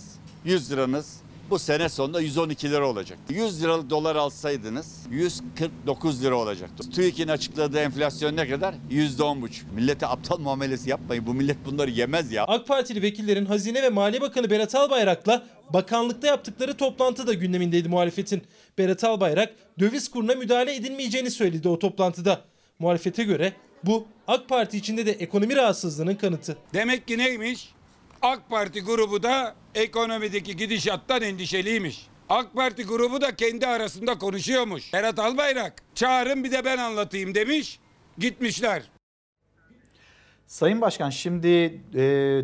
100 0.45 0.71
liranız 0.71 1.15
bu 1.51 1.59
sene 1.59 1.89
sonunda 1.89 2.21
112 2.21 2.71
lira 2.71 2.87
olacak. 2.87 3.19
100 3.29 3.63
liralık 3.63 3.89
dolar 3.89 4.15
alsaydınız 4.15 5.05
149 5.09 6.23
lira 6.23 6.35
olacaktı. 6.35 6.89
TÜİK'in 6.91 7.27
açıkladığı 7.27 7.79
enflasyon 7.79 8.35
ne 8.35 8.49
kadar? 8.49 8.75
%10,5. 8.91 9.49
Millete 9.75 10.07
aptal 10.07 10.39
muamelesi 10.39 10.89
yapmayın. 10.89 11.27
Bu 11.27 11.33
millet 11.33 11.57
bunları 11.65 11.91
yemez 11.91 12.31
ya. 12.31 12.43
AK 12.43 12.67
Partili 12.67 13.01
vekillerin 13.01 13.45
Hazine 13.45 13.83
ve 13.83 13.89
Maliye 13.89 14.21
Bakanı 14.21 14.49
Berat 14.49 14.75
Albayrak'la 14.75 15.43
bakanlıkta 15.69 16.27
yaptıkları 16.27 16.77
toplantı 16.77 17.27
da 17.27 17.33
gündemindeydi 17.33 17.89
muhalefetin. 17.89 18.41
Berat 18.77 19.03
Albayrak 19.03 19.53
döviz 19.79 20.11
kuruna 20.11 20.35
müdahale 20.35 20.75
edilmeyeceğini 20.75 21.31
söyledi 21.31 21.69
o 21.69 21.79
toplantıda. 21.79 22.41
Muhalefete 22.79 23.23
göre 23.23 23.53
bu 23.83 24.07
AK 24.27 24.49
Parti 24.49 24.77
içinde 24.77 25.05
de 25.05 25.11
ekonomi 25.11 25.55
rahatsızlığının 25.55 26.15
kanıtı. 26.15 26.57
Demek 26.73 27.07
ki 27.07 27.17
neymiş? 27.17 27.69
AK 28.21 28.49
Parti 28.49 28.81
grubu 28.81 29.23
da 29.23 29.55
ekonomideki 29.75 30.55
gidişattan 30.55 31.21
endişeliymiş. 31.21 32.07
AK 32.29 32.53
Parti 32.53 32.83
grubu 32.83 33.21
da 33.21 33.35
kendi 33.35 33.67
arasında 33.67 34.17
konuşuyormuş. 34.17 34.93
Berat 34.93 35.19
Albayrak 35.19 35.83
çağırın 35.95 36.43
bir 36.43 36.51
de 36.51 36.65
ben 36.65 36.77
anlatayım 36.77 37.35
demiş. 37.35 37.79
Gitmişler. 38.17 38.83
Sayın 40.51 40.81
Başkan 40.81 41.09
şimdi 41.09 41.47
e, 41.93 42.01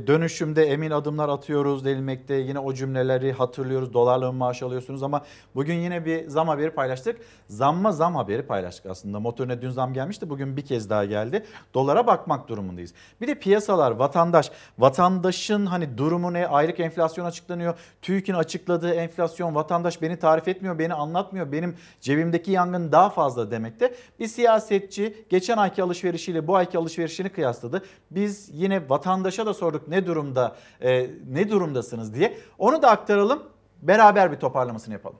dönüşümde 0.07 0.63
emin 0.63 0.91
adımlar 0.91 1.29
atıyoruz 1.29 1.85
denilmekte. 1.85 2.34
Yine 2.34 2.59
o 2.59 2.73
cümleleri 2.73 3.31
hatırlıyoruz. 3.31 3.93
Dolarla 3.93 4.31
maaş 4.31 4.63
alıyorsunuz 4.63 5.03
ama 5.03 5.25
bugün 5.55 5.73
yine 5.73 6.05
bir 6.05 6.27
zam 6.27 6.47
haberi 6.47 6.69
paylaştık. 6.69 7.21
Zamma 7.47 7.91
zam 7.91 8.15
haberi 8.15 8.41
paylaştık 8.41 8.85
aslında. 8.85 9.19
Motorine 9.19 9.61
dün 9.61 9.69
zam 9.69 9.93
gelmişti. 9.93 10.29
Bugün 10.29 10.57
bir 10.57 10.65
kez 10.65 10.89
daha 10.89 11.05
geldi. 11.05 11.45
Dolara 11.73 12.07
bakmak 12.07 12.47
durumundayız. 12.47 12.93
Bir 13.21 13.27
de 13.27 13.35
piyasalar, 13.35 13.91
vatandaş. 13.91 14.51
Vatandaşın 14.79 15.65
hani 15.65 15.97
durumu 15.97 16.34
ne? 16.34 16.47
Aylık 16.47 16.79
enflasyon 16.79 17.25
açıklanıyor. 17.25 17.79
TÜİK'in 18.01 18.34
açıkladığı 18.34 18.93
enflasyon 18.93 19.55
vatandaş 19.55 20.01
beni 20.01 20.19
tarif 20.19 20.47
etmiyor, 20.47 20.79
beni 20.79 20.93
anlatmıyor. 20.93 21.51
Benim 21.51 21.75
cebimdeki 22.01 22.51
yangın 22.51 22.91
daha 22.91 23.09
fazla 23.09 23.51
demekte. 23.51 23.95
Bir 24.19 24.27
siyasetçi 24.27 25.25
geçen 25.29 25.57
ayki 25.57 25.84
alışverişiyle 25.84 26.47
bu 26.47 26.55
ayki 26.55 26.77
alışverişini 26.77 27.29
kıyasladı. 27.29 27.84
Biz 28.11 28.49
yine 28.53 28.89
vatandaşa 28.89 29.45
da 29.45 29.53
sorduk 29.53 29.87
ne 29.87 30.05
durumda 30.05 30.55
e, 30.81 31.09
ne 31.29 31.49
durumdasınız 31.49 32.13
diye. 32.13 32.37
Onu 32.57 32.81
da 32.81 32.89
aktaralım. 32.89 33.43
Beraber 33.81 34.31
bir 34.31 34.37
toparlamasını 34.37 34.93
yapalım. 34.93 35.19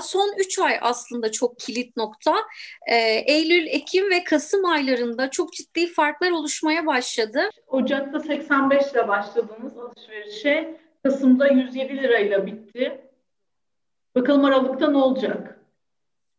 Son 0.00 0.34
3 0.38 0.58
ay 0.58 0.78
aslında 0.80 1.32
çok 1.32 1.58
kilit 1.58 1.96
nokta. 1.96 2.34
Ee, 2.90 2.94
Eylül, 3.26 3.66
Ekim 3.66 4.10
ve 4.10 4.24
Kasım 4.24 4.64
aylarında 4.64 5.30
çok 5.30 5.52
ciddi 5.52 5.86
farklar 5.86 6.30
oluşmaya 6.30 6.86
başladı. 6.86 7.40
Ocak'ta 7.66 8.20
85 8.20 8.94
lira 8.94 9.08
başladığımız 9.08 9.78
alışverişe 9.78 10.80
Kasım'da 11.02 11.48
107 11.48 11.96
lirayla 11.96 12.46
bitti. 12.46 13.00
Bakalım 14.14 14.44
Aralık'ta 14.44 14.90
ne 14.90 14.96
olacak? 14.96 15.57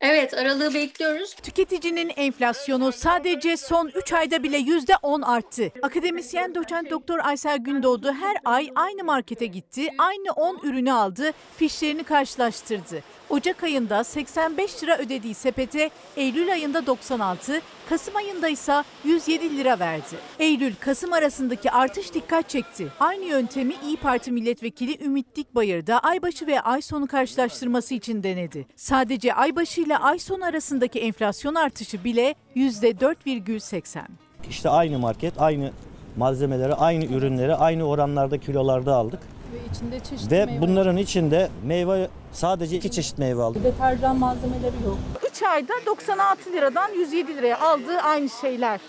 Evet, 0.02 0.34
aralığı 0.34 0.74
bekliyoruz. 0.74 1.36
Tüketicinin 1.36 2.12
enflasyonu 2.16 2.92
sadece 2.92 3.58
son 3.58 3.92
3 3.96 4.14
ayda 4.14 4.44
bile 4.44 4.58
%10 4.58 5.26
arttı. 5.26 5.72
Akademisyen 5.82 6.56
doçent 6.56 6.90
doktor 6.90 7.20
Aysel 7.24 7.58
Gündoğdu 7.58 8.14
her 8.14 8.38
ay 8.46 8.72
aynı 8.76 9.04
markete 9.04 9.46
gitti, 9.46 9.90
aynı 9.98 10.32
10 10.32 10.60
ürünü 10.64 10.92
aldı, 10.92 11.32
fişlerini 11.58 12.04
karşılaştırdı. 12.04 13.04
Ocak 13.30 13.64
ayında 13.64 14.04
85 14.04 14.84
lira 14.84 14.98
ödediği 14.98 15.34
sepete 15.34 15.90
Eylül 16.18 16.52
ayında 16.52 16.86
96, 16.86 17.62
Kasım 17.90 18.16
ayında 18.16 18.50
ise 18.50 18.84
107 19.06 19.58
lira 19.58 19.80
verdi. 19.80 20.16
Eylül-Kasım 20.40 21.14
arasındaki 21.14 21.72
artış 21.72 22.14
dikkat 22.14 22.50
çekti. 22.50 22.88
Aynı 23.00 23.26
yöntemi 23.26 23.74
İyi 23.86 23.98
Parti 23.98 24.32
milletvekili 24.32 25.06
Ümit 25.06 25.36
Dikbayır 25.36 25.88
da 25.88 26.00
aybaşı 26.00 26.48
ve 26.48 26.62
ay 26.62 26.82
sonu 26.82 27.08
karşılaştırması 27.08 27.94
için 27.94 28.24
denedi. 28.24 28.66
Sadece 28.76 29.34
aybaşı 29.34 29.82
ile 29.82 29.98
ay 29.98 30.20
sonu 30.20 30.46
arasındaki 30.46 31.00
enflasyon 31.00 31.56
artışı 31.56 32.04
bile 32.04 32.36
%4,80. 32.56 34.02
İşte 34.50 34.70
aynı 34.70 35.00
market, 35.00 35.42
aynı 35.42 35.72
malzemeleri, 36.18 36.74
aynı 36.74 37.06
ürünleri 37.06 37.56
aynı 37.56 37.84
oranlarda 37.84 38.38
kilolarda 38.38 38.96
aldık. 38.96 39.20
Ve 39.54 39.58
içinde 39.76 40.00
çeşitli 40.00 40.32
Ve 40.32 40.46
meyve- 40.46 40.62
bunların 40.62 40.98
içinde 40.98 41.50
meyve 41.66 42.08
sadece 42.34 42.76
iki 42.76 42.92
çeşit 42.92 43.18
meyve 43.18 43.42
aldık. 43.44 43.64
deterjan 43.64 44.16
malzemeleri 44.18 44.76
yok. 44.86 44.98
3 45.32 45.44
ayda 45.44 45.74
96 45.86 46.52
liradan 46.54 46.92
107 46.92 47.36
liraya 47.38 47.60
aldığı 47.60 47.98
aynı 47.98 48.30
şeyler. 48.30 48.80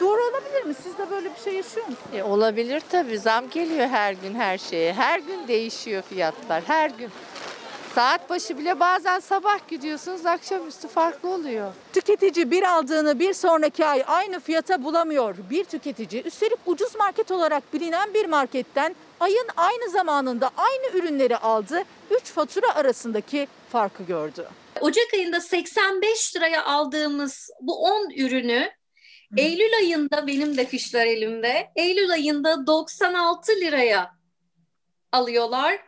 Doğru 0.00 0.20
olabilir 0.30 0.64
mi? 0.64 0.74
Siz 0.82 0.98
de 0.98 1.10
böyle 1.10 1.30
bir 1.34 1.40
şey 1.44 1.54
yaşıyor 1.54 1.86
musunuz? 1.86 2.08
E, 2.14 2.22
olabilir 2.22 2.82
tabii. 2.90 3.18
Zam 3.18 3.50
geliyor 3.50 3.86
her 3.88 4.12
gün 4.12 4.34
her 4.34 4.58
şeye. 4.58 4.92
Her 4.92 5.18
gün 5.18 5.48
değişiyor 5.48 6.02
fiyatlar. 6.02 6.62
Her 6.66 6.90
gün. 6.90 7.10
Saat 7.94 8.30
başı 8.30 8.58
bile 8.58 8.80
bazen 8.80 9.20
sabah 9.20 9.68
gidiyorsunuz 9.68 10.26
akşamüstü 10.26 10.88
farklı 10.88 11.28
oluyor. 11.30 11.72
Tüketici 11.92 12.50
bir 12.50 12.62
aldığını 12.62 13.18
bir 13.18 13.32
sonraki 13.34 13.86
ay 13.86 14.04
aynı 14.06 14.40
fiyata 14.40 14.84
bulamıyor. 14.84 15.34
Bir 15.50 15.64
tüketici 15.64 16.22
üstelik 16.22 16.58
ucuz 16.66 16.94
market 16.96 17.30
olarak 17.30 17.72
bilinen 17.74 18.14
bir 18.14 18.26
marketten 18.26 18.94
ayın 19.20 19.48
aynı 19.56 19.90
zamanında 19.90 20.50
aynı 20.56 20.98
ürünleri 20.98 21.36
aldı. 21.36 21.82
3 22.10 22.24
fatura 22.24 22.74
arasındaki 22.74 23.48
farkı 23.72 24.02
gördü. 24.02 24.48
Ocak 24.80 25.14
ayında 25.14 25.40
85 25.40 26.36
liraya 26.36 26.64
aldığımız 26.64 27.50
bu 27.60 27.82
10 27.82 28.10
ürünü 28.10 28.70
Eylül 29.36 29.76
ayında 29.76 30.26
benim 30.26 30.56
de 30.56 30.66
fişler 30.66 31.06
elimde. 31.06 31.70
Eylül 31.76 32.10
ayında 32.10 32.66
96 32.66 33.52
liraya 33.52 34.10
alıyorlar. 35.12 35.80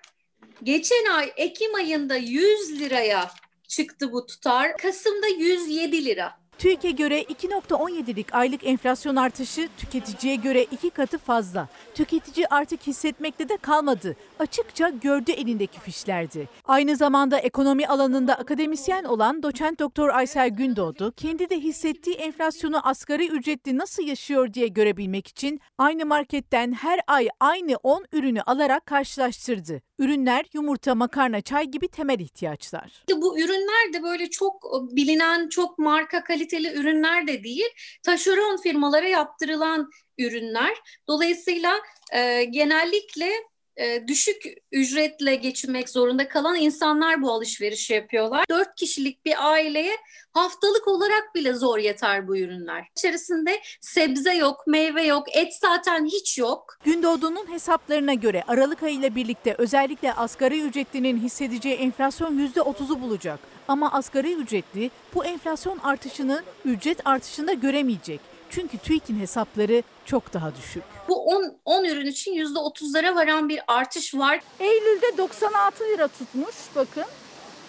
Geçen 0.63 1.05
ay 1.05 1.33
Ekim 1.37 1.75
ayında 1.75 2.17
100 2.17 2.81
liraya 2.81 3.31
çıktı 3.69 4.13
bu 4.13 4.27
tutar. 4.27 4.77
Kasım'da 4.77 5.27
107 5.27 6.05
lira. 6.05 6.41
TÜİK'e 6.59 6.91
göre 6.91 7.23
2.17'lik 7.23 8.35
aylık 8.35 8.67
enflasyon 8.67 9.17
artışı 9.17 9.69
tüketiciye 9.77 10.35
göre 10.35 10.63
iki 10.63 10.91
katı 10.91 11.19
fazla. 11.19 11.69
Tüketici 11.95 12.47
artık 12.51 12.87
hissetmekte 12.87 13.49
de 13.49 13.57
kalmadı. 13.57 14.17
Açıkça 14.39 14.89
gördü 14.89 15.31
elindeki 15.31 15.81
fişlerdi. 15.81 16.49
Aynı 16.65 16.97
zamanda 16.97 17.39
ekonomi 17.39 17.87
alanında 17.87 18.35
akademisyen 18.35 19.05
olan 19.05 19.43
doçent 19.43 19.79
doktor 19.79 20.09
Aysel 20.09 20.49
Gündoğdu 20.49 21.13
kendi 21.17 21.51
de 21.51 21.61
hissettiği 21.61 22.17
enflasyonu 22.17 22.89
asgari 22.89 23.29
ücretli 23.29 23.79
nasıl 23.79 24.03
yaşıyor 24.03 24.55
diye 24.55 24.69
görebilmek 24.69 25.27
için 25.27 25.61
aynı 25.79 26.07
marketten 26.07 26.73
her 26.73 27.01
ay 27.07 27.29
aynı 27.41 27.77
10 27.83 28.05
ürünü 28.13 28.43
alarak 28.43 28.87
karşılaştırdı. 28.87 29.88
Ürünler 29.99 30.47
yumurta, 30.53 30.95
makarna, 30.95 31.41
çay 31.41 31.67
gibi 31.67 31.89
temel 31.89 32.21
ihtiyaçlar. 32.21 33.05
Bu 33.17 33.39
ürünler 33.41 33.93
de 33.93 34.03
böyle 34.03 34.31
çok 34.31 34.65
e, 34.65 34.97
bilinen, 34.97 35.49
çok 35.49 35.79
marka 35.79 36.25
kaliteli 36.25 36.73
ürünler 36.73 37.27
de 37.27 37.45
değil. 37.45 37.69
Taşeron 38.03 38.57
firmalara 38.57 39.09
yaptırılan 39.09 39.91
ürünler. 40.19 40.77
Dolayısıyla 41.09 41.75
e, 42.13 42.45
genellikle 42.45 43.31
e, 43.79 44.09
düşük 44.09 44.43
ücretle 44.73 45.35
geçinmek 45.35 45.89
zorunda 45.89 46.29
kalan 46.29 46.57
insanlar 46.57 47.23
bu 47.23 47.33
alışverişi 47.33 47.95
yapıyorlar. 47.95 48.45
Dört 48.51 48.75
kişilik 48.75 49.25
bir 49.25 49.51
aileye 49.51 49.97
haftalık 50.33 50.89
olarak 50.89 51.35
bile 51.35 51.53
zor 51.53 51.79
yeter 51.79 52.29
bu 52.29 52.37
ürünler. 52.37 52.85
İçerisinde 52.97 53.61
sebze 53.81 54.35
yok, 54.35 54.67
meyve 54.67 55.03
yok, 55.03 55.37
et 55.37 55.53
zaten 55.61 56.07
hiç 56.07 56.39
yok. 56.39 56.79
Gündoğdu'nun 56.85 57.53
hesaplarına 57.53 58.15
göre 58.15 58.43
Aralık 58.49 58.83
ayı 58.83 58.95
ile 58.95 59.15
birlikte 59.15 59.55
özellikle 59.59 60.13
asgari 60.13 60.61
ücretlinin 60.61 61.19
hissedeceği 61.19 61.75
enflasyon 61.75 62.39
%30'u 62.39 63.01
bulacak. 63.01 63.41
Ama 63.69 63.93
asgari 63.93 64.33
ücretli 64.33 64.91
bu 65.15 65.25
enflasyon 65.25 65.79
artışını 65.79 66.43
ücret 66.65 67.07
artışında 67.07 67.53
göremeyecek. 67.53 68.38
Çünkü 68.51 68.79
TÜİK'in 68.79 69.21
hesapları 69.21 69.83
çok 70.05 70.33
daha 70.33 70.57
düşük. 70.57 70.83
Bu 71.09 71.25
10, 71.25 71.55
10 71.65 71.85
ürün 71.85 72.07
için 72.07 72.33
%30'lara 72.33 73.15
varan 73.15 73.49
bir 73.49 73.61
artış 73.69 74.15
var. 74.15 74.41
Eylül'de 74.61 75.19
96 75.19 75.85
lira 75.85 76.09
tutmuş 76.09 76.55
bakın. 76.77 77.05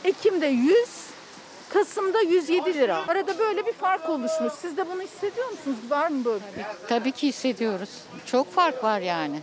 Ekim'de 0.03 0.45
100, 0.45 0.75
Kasım'da 1.69 2.21
107 2.21 2.73
lira. 2.73 3.07
Arada 3.07 3.39
böyle 3.39 3.65
bir 3.65 3.73
fark 3.73 4.09
oluşmuş. 4.09 4.53
Siz 4.53 4.77
de 4.77 4.87
bunu 4.91 5.01
hissediyor 5.01 5.49
musunuz? 5.49 5.77
Var 5.89 6.07
mı 6.09 6.25
böyle 6.25 6.43
bir? 6.57 6.87
Tabii 6.89 7.11
ki 7.11 7.27
hissediyoruz. 7.27 7.89
Çok 8.25 8.51
fark 8.51 8.83
var 8.83 8.99
yani. 8.99 9.39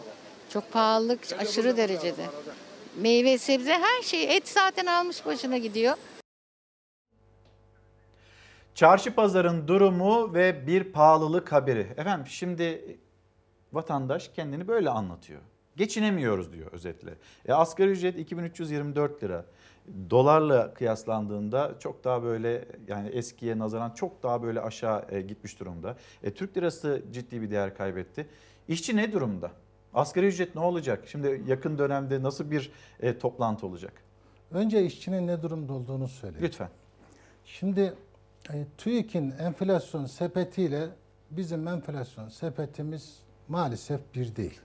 Çok 0.53 0.73
pahalılık 0.73 1.21
aşırı 1.39 1.77
derecede. 1.77 2.27
Meyve, 2.97 3.39
sebze 3.39 3.73
her 3.73 4.03
şey. 4.03 4.37
Et 4.37 4.49
zaten 4.49 4.87
almış 4.87 5.27
başına 5.27 5.59
gidiyor. 5.59 5.97
Çarşı 8.77 9.15
pazarın 9.15 9.69
durumu 9.69 10.35
ve 10.35 10.67
bir 10.67 10.85
pahalılık 10.85 11.53
haberi. 11.53 11.81
Efendim 11.81 12.27
şimdi 12.27 12.99
vatandaş 13.73 14.29
kendini 14.29 14.69
böyle 14.69 14.91
anlatıyor. 14.91 15.41
Geçinemiyoruz 15.77 16.53
diyor 16.53 16.73
özetle. 16.73 17.15
E, 17.49 17.53
asgari 17.53 17.91
ücret 17.91 18.19
2324 18.19 19.23
lira. 19.23 19.45
Dolarla 20.11 20.75
kıyaslandığında 20.75 21.75
çok 21.79 22.05
daha 22.05 22.23
böyle 22.23 22.65
yani 22.89 23.09
eskiye 23.09 23.59
nazaran 23.59 23.91
çok 23.91 24.23
daha 24.23 24.43
böyle 24.43 24.61
aşağı 24.61 25.05
e, 25.11 25.21
gitmiş 25.21 25.61
durumda. 25.61 25.97
E, 26.23 26.35
Türk 26.35 26.57
lirası 26.57 27.03
ciddi 27.13 27.43
bir 27.43 27.51
değer 27.51 27.77
kaybetti. 27.77 28.27
İşçi 28.69 28.97
ne 28.97 29.13
durumda? 29.13 29.51
Asgari 29.95 30.27
ücret 30.27 30.55
ne 30.55 30.61
olacak? 30.61 31.05
Şimdi 31.07 31.43
yakın 31.47 31.79
dönemde 31.79 32.23
nasıl 32.23 32.51
bir 32.51 32.71
e, 33.01 33.19
toplantı 33.19 33.67
olacak? 33.67 33.93
Önce 34.51 34.85
işçinin 34.85 35.27
ne 35.27 35.43
durumda 35.43 35.73
olduğunu 35.73 36.09
söyleyeyim. 36.09 36.45
Lütfen. 36.47 36.69
Şimdi 37.45 37.95
e, 38.53 38.67
TÜİK'in 38.79 39.35
enflasyon 39.39 40.07
sepetiyle 40.07 40.89
bizim 41.31 41.69
enflasyon 41.69 42.29
sepetimiz 42.29 43.19
maalesef 43.49 44.01
bir 44.15 44.37
değil. 44.37 44.61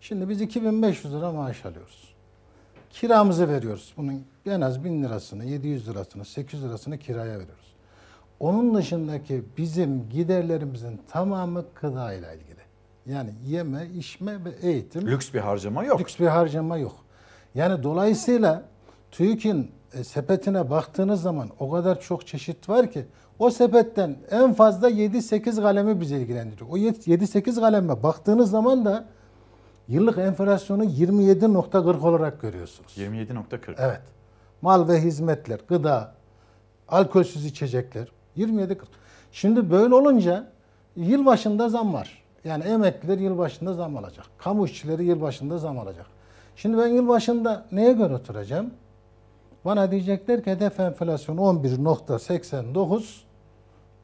Şimdi 0.00 0.28
biz 0.28 0.40
2500 0.40 1.14
lira 1.14 1.32
maaş 1.32 1.66
alıyoruz. 1.66 2.14
Kiramızı 2.90 3.48
veriyoruz. 3.48 3.94
Bunun 3.96 4.24
en 4.46 4.60
az 4.60 4.84
1000 4.84 5.02
lirasını, 5.02 5.44
700 5.44 5.88
lirasını, 5.88 6.24
800 6.24 6.64
lirasını 6.64 6.98
kiraya 6.98 7.38
veriyoruz. 7.38 7.74
Onun 8.40 8.74
dışındaki 8.74 9.42
bizim 9.58 10.08
giderlerimizin 10.08 11.00
tamamı 11.08 11.64
gıda 11.80 12.12
ile 12.12 12.36
ilgili. 12.36 12.60
Yani 13.06 13.30
yeme, 13.46 13.88
içme 13.96 14.44
ve 14.44 14.50
eğitim. 14.62 15.06
Lüks 15.06 15.34
bir 15.34 15.38
harcama 15.38 15.84
yok. 15.84 16.00
Lüks 16.00 16.20
bir 16.20 16.26
harcama 16.26 16.78
yok. 16.78 16.96
Yani 17.54 17.82
dolayısıyla 17.82 18.62
TÜİK'in 19.10 19.70
e, 19.94 20.04
sepetine 20.04 20.70
baktığınız 20.70 21.22
zaman 21.22 21.48
o 21.58 21.70
kadar 21.70 22.00
çok 22.00 22.26
çeşit 22.26 22.68
var 22.68 22.90
ki 22.90 23.06
o 23.38 23.50
sepetten 23.50 24.16
en 24.30 24.52
fazla 24.52 24.90
7-8 24.90 25.62
kalemi 25.62 26.00
bizi 26.00 26.16
ilgilendiriyor. 26.16 26.70
O 26.70 26.76
7-8 26.76 27.60
kaleme 27.60 28.02
baktığınız 28.02 28.50
zaman 28.50 28.84
da 28.84 29.04
yıllık 29.88 30.18
enflasyonu 30.18 30.84
27.40 30.84 32.06
olarak 32.06 32.40
görüyorsunuz. 32.40 32.98
27.40. 32.98 33.74
Evet. 33.78 34.00
Mal 34.62 34.88
ve 34.88 35.00
hizmetler, 35.00 35.60
gıda, 35.68 36.14
alkolsüz 36.88 37.46
içecekler 37.46 38.08
27.40. 38.36 38.76
Şimdi 39.32 39.70
böyle 39.70 39.94
olunca 39.94 40.46
yılbaşında 40.96 41.68
zam 41.68 41.94
var. 41.94 42.22
Yani 42.44 42.64
emekliler 42.64 43.18
yılbaşında 43.18 43.72
zam 43.72 43.96
alacak. 43.96 44.26
Kamu 44.38 44.66
işçileri 44.66 45.04
yılbaşında 45.04 45.58
zam 45.58 45.78
alacak. 45.78 46.06
Şimdi 46.56 46.78
ben 46.78 46.86
yılbaşında 46.86 47.66
neye 47.72 47.92
göre 47.92 48.14
oturacağım? 48.14 48.70
Bana 49.64 49.90
diyecekler 49.90 50.44
ki 50.44 50.50
hedef 50.50 50.80
enflasyon 50.80 51.36
11.89 51.36 53.24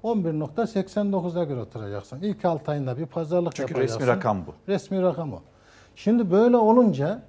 11.89'a 0.04 1.44
göre 1.44 1.60
oturacaksın. 1.60 2.18
İlk 2.22 2.44
6 2.44 2.70
ayında 2.70 2.98
bir 2.98 3.06
pazarlık 3.06 3.54
Çünkü 3.54 3.72
yapacaksın. 3.72 4.00
resmi 4.00 4.16
rakam 4.16 4.46
bu. 4.46 4.54
Resmi 4.68 5.02
rakam 5.02 5.32
o. 5.32 5.40
Şimdi 5.96 6.30
böyle 6.30 6.56
olunca 6.56 7.22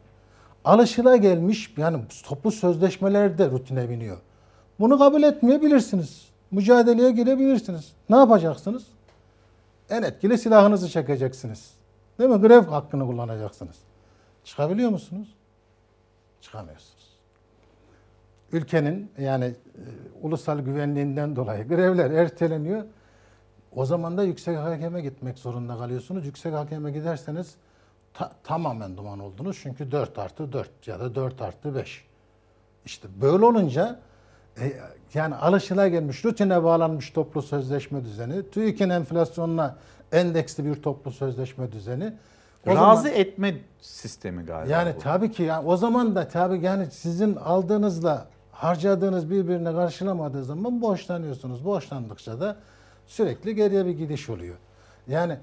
alışıla 0.66 1.16
gelmiş 1.16 1.74
yani 1.78 1.98
toplu 2.26 2.52
sözleşmeler 2.52 3.38
de 3.38 3.52
rutine 3.52 3.90
biniyor. 3.90 4.18
Bunu 4.80 4.98
kabul 5.00 5.24
etmeyebilirsiniz. 5.24 6.28
Mücadeleye 6.52 7.12
girebilirsiniz. 7.12 7.94
Ne 8.10 8.16
yapacaksınız? 8.18 8.84
En 9.90 10.04
etkili 10.04 10.38
silahınızı 10.38 10.90
çekeceksiniz. 10.90 11.74
Değil 12.20 12.30
mi? 12.30 12.42
Grev 12.42 12.66
hakkını 12.66 13.08
kullanacaksınız. 13.08 13.76
Çıkabiliyor 14.44 14.90
musunuz? 14.90 15.28
Çıkamıyorsunuz. 16.42 17.01
Ülkenin 18.54 19.12
yani 19.18 19.46
e, 19.46 19.54
ulusal 20.22 20.60
güvenliğinden 20.60 21.36
dolayı 21.36 21.68
grevler 21.68 22.12
erteleniyor. 22.12 22.84
O 23.76 23.86
zaman 23.86 24.18
da 24.18 24.24
yüksek 24.24 24.58
hakeme 24.58 25.02
gitmek 25.02 25.38
zorunda 25.40 25.78
kalıyorsunuz. 25.78 26.26
Yüksek 26.26 26.54
hakeme 26.54 26.92
giderseniz 26.92 27.56
ta- 28.14 28.32
tamamen 28.44 28.98
duman 28.98 29.20
oldunuz. 29.20 29.60
Çünkü 29.64 29.92
4 29.92 30.20
artı 30.20 30.54
4 30.54 30.88
ya 30.88 31.00
da 31.00 31.16
4 31.16 31.42
artı 31.42 31.76
5. 31.76 32.06
İşte 32.86 33.08
böyle 33.22 33.46
olunca 33.46 34.00
e, 34.60 34.74
yani 35.14 35.36
alışılagelmiş, 35.36 36.26
rutine 36.26 36.64
bağlanmış 36.64 37.10
toplu 37.10 37.42
sözleşme 37.42 38.04
düzeni, 38.06 38.50
TÜİK'in 38.52 38.90
enflasyonuna 38.90 39.76
endeksli 40.12 40.66
bir 40.66 40.76
toplu 40.82 41.12
sözleşme 41.12 41.72
düzeni. 41.72 42.14
O 42.68 42.70
Razı 42.76 43.02
zaman- 43.04 43.18
etme 43.20 43.56
sistemi 43.82 44.46
galiba 44.46 44.72
yani 44.74 44.94
bu. 44.96 45.00
tabii 45.00 45.32
ki 45.32 45.44
yani 45.44 45.68
o 45.68 45.78
zaman 45.78 46.16
da 46.16 46.28
tabii 46.28 46.66
yani 46.66 46.92
sizin 46.92 47.36
aldığınızla 47.36 48.28
harcadığınız 48.62 49.30
birbirine 49.30 49.74
karşılamadığı 49.74 50.44
zaman 50.44 50.82
borçlanıyorsunuz. 50.82 51.66
Borçlandıkça 51.66 52.40
da 52.40 52.56
sürekli 53.08 53.56
geriye 53.56 53.86
bir 53.86 53.92
gidiş 53.92 54.30
oluyor. 54.30 54.56
Yani 55.08 55.38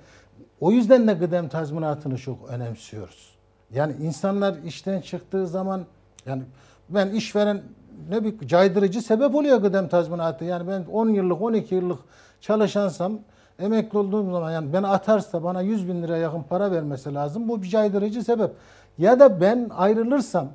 o 0.60 0.72
yüzden 0.72 1.08
de 1.08 1.18
kıdem 1.18 1.48
tazminatını 1.48 2.18
çok 2.18 2.48
önemsiyoruz. 2.48 3.34
Yani 3.74 3.94
insanlar 4.02 4.56
işten 4.64 5.00
çıktığı 5.00 5.46
zaman 5.46 5.84
yani 6.26 6.42
ben 6.88 7.08
işveren 7.08 7.62
ne 8.08 8.24
bir 8.24 8.48
caydırıcı 8.48 9.02
sebep 9.02 9.34
oluyor 9.34 9.62
kıdem 9.62 9.88
tazminatı. 9.88 10.44
Yani 10.44 10.68
ben 10.68 10.84
10 10.92 11.08
yıllık 11.08 11.42
12 11.42 11.74
yıllık 11.74 11.98
çalışansam 12.40 13.18
emekli 13.58 13.98
olduğum 13.98 14.30
zaman 14.32 14.52
yani 14.52 14.72
beni 14.72 14.86
atarsa 14.86 15.44
bana 15.44 15.60
100 15.60 15.88
bin 15.88 16.02
lira 16.02 16.16
yakın 16.16 16.42
para 16.42 16.70
vermesi 16.70 17.14
lazım. 17.14 17.48
Bu 17.48 17.62
bir 17.62 17.68
caydırıcı 17.68 18.24
sebep. 18.24 18.50
Ya 18.98 19.20
da 19.20 19.40
ben 19.40 19.70
ayrılırsam, 19.76 20.48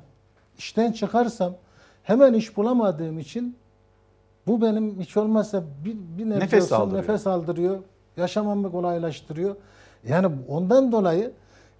işten 0.58 0.92
çıkarsam 0.92 1.54
hemen 2.04 2.34
iş 2.34 2.56
bulamadığım 2.56 3.18
için 3.18 3.56
bu 4.46 4.62
benim 4.62 5.00
hiç 5.00 5.16
olmazsa 5.16 5.62
bir, 5.84 5.96
bir 6.18 6.24
nebze 6.30 6.40
Nefes 6.40 6.64
olsun 6.64 6.74
aldırıyor. 6.76 7.02
nefes 7.02 7.26
aldırıyor. 7.26 7.78
Yaşamamı 8.16 8.70
kolaylaştırıyor. 8.72 9.56
Yani 10.08 10.28
ondan 10.48 10.92
dolayı 10.92 11.32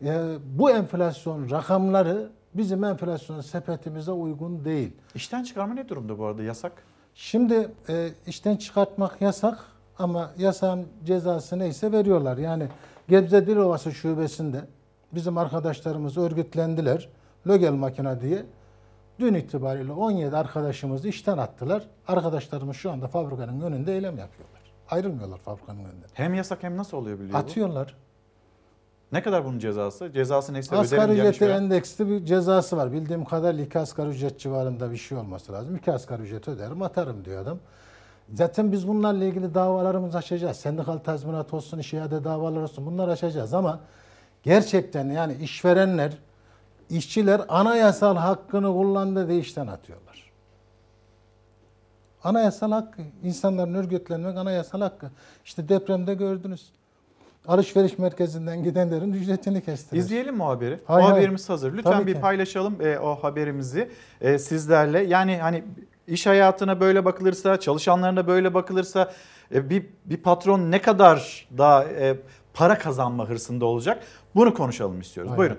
e, 0.04 0.34
bu 0.58 0.70
enflasyon 0.70 1.50
rakamları 1.50 2.28
bizim 2.54 2.84
enflasyon 2.84 3.40
sepetimize 3.40 4.10
uygun 4.12 4.64
değil. 4.64 4.92
İşten 5.14 5.42
çıkarma 5.42 5.74
ne 5.74 5.88
durumda 5.88 6.18
bu 6.18 6.24
arada 6.26 6.42
yasak? 6.42 6.72
Şimdi 7.14 7.68
e, 7.88 8.08
işten 8.26 8.56
çıkartmak 8.56 9.20
yasak 9.20 9.58
ama 9.98 10.30
yasağın 10.38 10.86
cezası 11.04 11.58
neyse 11.58 11.92
veriyorlar. 11.92 12.36
Yani 12.38 12.66
Gebze 13.08 13.46
Dilovası 13.46 13.92
şubesinde 13.92 14.60
bizim 15.12 15.38
arkadaşlarımız 15.38 16.18
örgütlendiler. 16.18 17.08
Lögel 17.48 17.72
makine 17.72 18.20
diye. 18.20 18.42
Dün 19.20 19.34
itibariyle 19.34 19.92
17 19.92 20.36
arkadaşımızı 20.36 21.08
işten 21.08 21.38
attılar. 21.38 21.82
Arkadaşlarımız 22.08 22.76
şu 22.76 22.90
anda 22.90 23.08
fabrikanın 23.08 23.60
önünde 23.60 23.94
eylem 23.94 24.18
yapıyorlar. 24.18 24.60
Ayrılmıyorlar 24.90 25.38
fabrikanın 25.38 25.78
önünden. 25.78 26.08
Hem 26.14 26.34
yasak 26.34 26.62
hem 26.62 26.76
nasıl 26.76 26.96
oluyor 26.96 27.18
biliyor 27.18 27.32
bu? 27.32 27.36
Atıyorlar. 27.36 27.94
Ne 29.12 29.22
kadar 29.22 29.44
bunun 29.44 29.58
cezası? 29.58 30.12
Cezası 30.12 30.52
neyse 30.52 30.76
Asgari 30.76 31.12
ücrete 31.12 31.30
işveren. 31.30 31.62
endeksli 31.62 32.08
bir 32.10 32.24
cezası 32.24 32.76
var. 32.76 32.92
Bildiğim 32.92 33.24
kadarıyla 33.24 33.64
iki 33.64 33.78
asgari 33.78 34.08
ücret 34.08 34.40
civarında 34.40 34.90
bir 34.90 34.96
şey 34.96 35.18
olması 35.18 35.52
lazım. 35.52 35.76
İki 35.76 35.92
asgari 35.92 36.22
ücret 36.22 36.48
öderim 36.48 36.82
atarım 36.82 37.24
diyor 37.24 37.42
adam. 37.42 37.58
Zaten 38.34 38.72
biz 38.72 38.88
bunlarla 38.88 39.24
ilgili 39.24 39.54
davalarımızı 39.54 40.18
açacağız. 40.18 40.56
Sendikal 40.56 40.98
tazminat 40.98 41.54
olsun, 41.54 41.78
iş 41.78 41.94
iade 41.94 42.24
davalar 42.24 42.60
olsun 42.60 42.86
bunları 42.86 43.10
açacağız 43.10 43.54
ama 43.54 43.80
gerçekten 44.42 45.10
yani 45.10 45.34
işverenler, 45.34 46.12
işçiler 46.90 47.40
anayasal 47.48 48.16
hakkını 48.16 48.66
kullandı 48.66 49.28
diye 49.28 49.38
işten 49.38 49.66
atıyorlar. 49.66 50.32
Anayasal 52.24 52.72
hakkı, 52.72 53.02
insanların 53.22 53.74
örgütlenmek 53.74 54.36
anayasal 54.36 54.80
hakkı. 54.80 55.10
İşte 55.44 55.68
depremde 55.68 56.14
gördünüz. 56.14 56.72
Alışveriş 57.48 57.98
merkezinden 57.98 58.64
gidenlerin 58.64 59.12
ücretini 59.12 59.64
kestiler. 59.64 60.00
İzleyelim 60.00 60.34
mi 60.34 60.42
o 60.42 60.46
haberi? 60.46 60.80
Hay 60.86 61.02
o 61.02 61.06
haberimiz 61.06 61.48
hazır. 61.48 61.72
Lütfen 61.72 61.92
Tabii 61.92 62.06
bir 62.06 62.14
ki. 62.14 62.20
paylaşalım 62.20 62.80
e, 62.80 62.98
o 62.98 63.14
haberimizi 63.14 63.90
e, 64.20 64.38
sizlerle. 64.38 65.00
Yani 65.00 65.36
hani 65.36 65.64
iş 66.06 66.26
hayatına 66.26 66.80
böyle 66.80 67.04
bakılırsa, 67.04 67.60
çalışanlarına 67.60 68.26
böyle 68.26 68.54
bakılırsa 68.54 69.12
e, 69.54 69.70
bir 69.70 69.86
bir 70.04 70.16
patron 70.16 70.70
ne 70.70 70.82
kadar 70.82 71.48
daha 71.58 71.84
e, 71.84 72.16
para 72.54 72.78
kazanma 72.78 73.28
hırsında 73.28 73.66
olacak? 73.66 74.04
Bunu 74.34 74.54
konuşalım 74.54 75.00
istiyoruz. 75.00 75.32
Aynen. 75.32 75.38
Buyurun. 75.38 75.58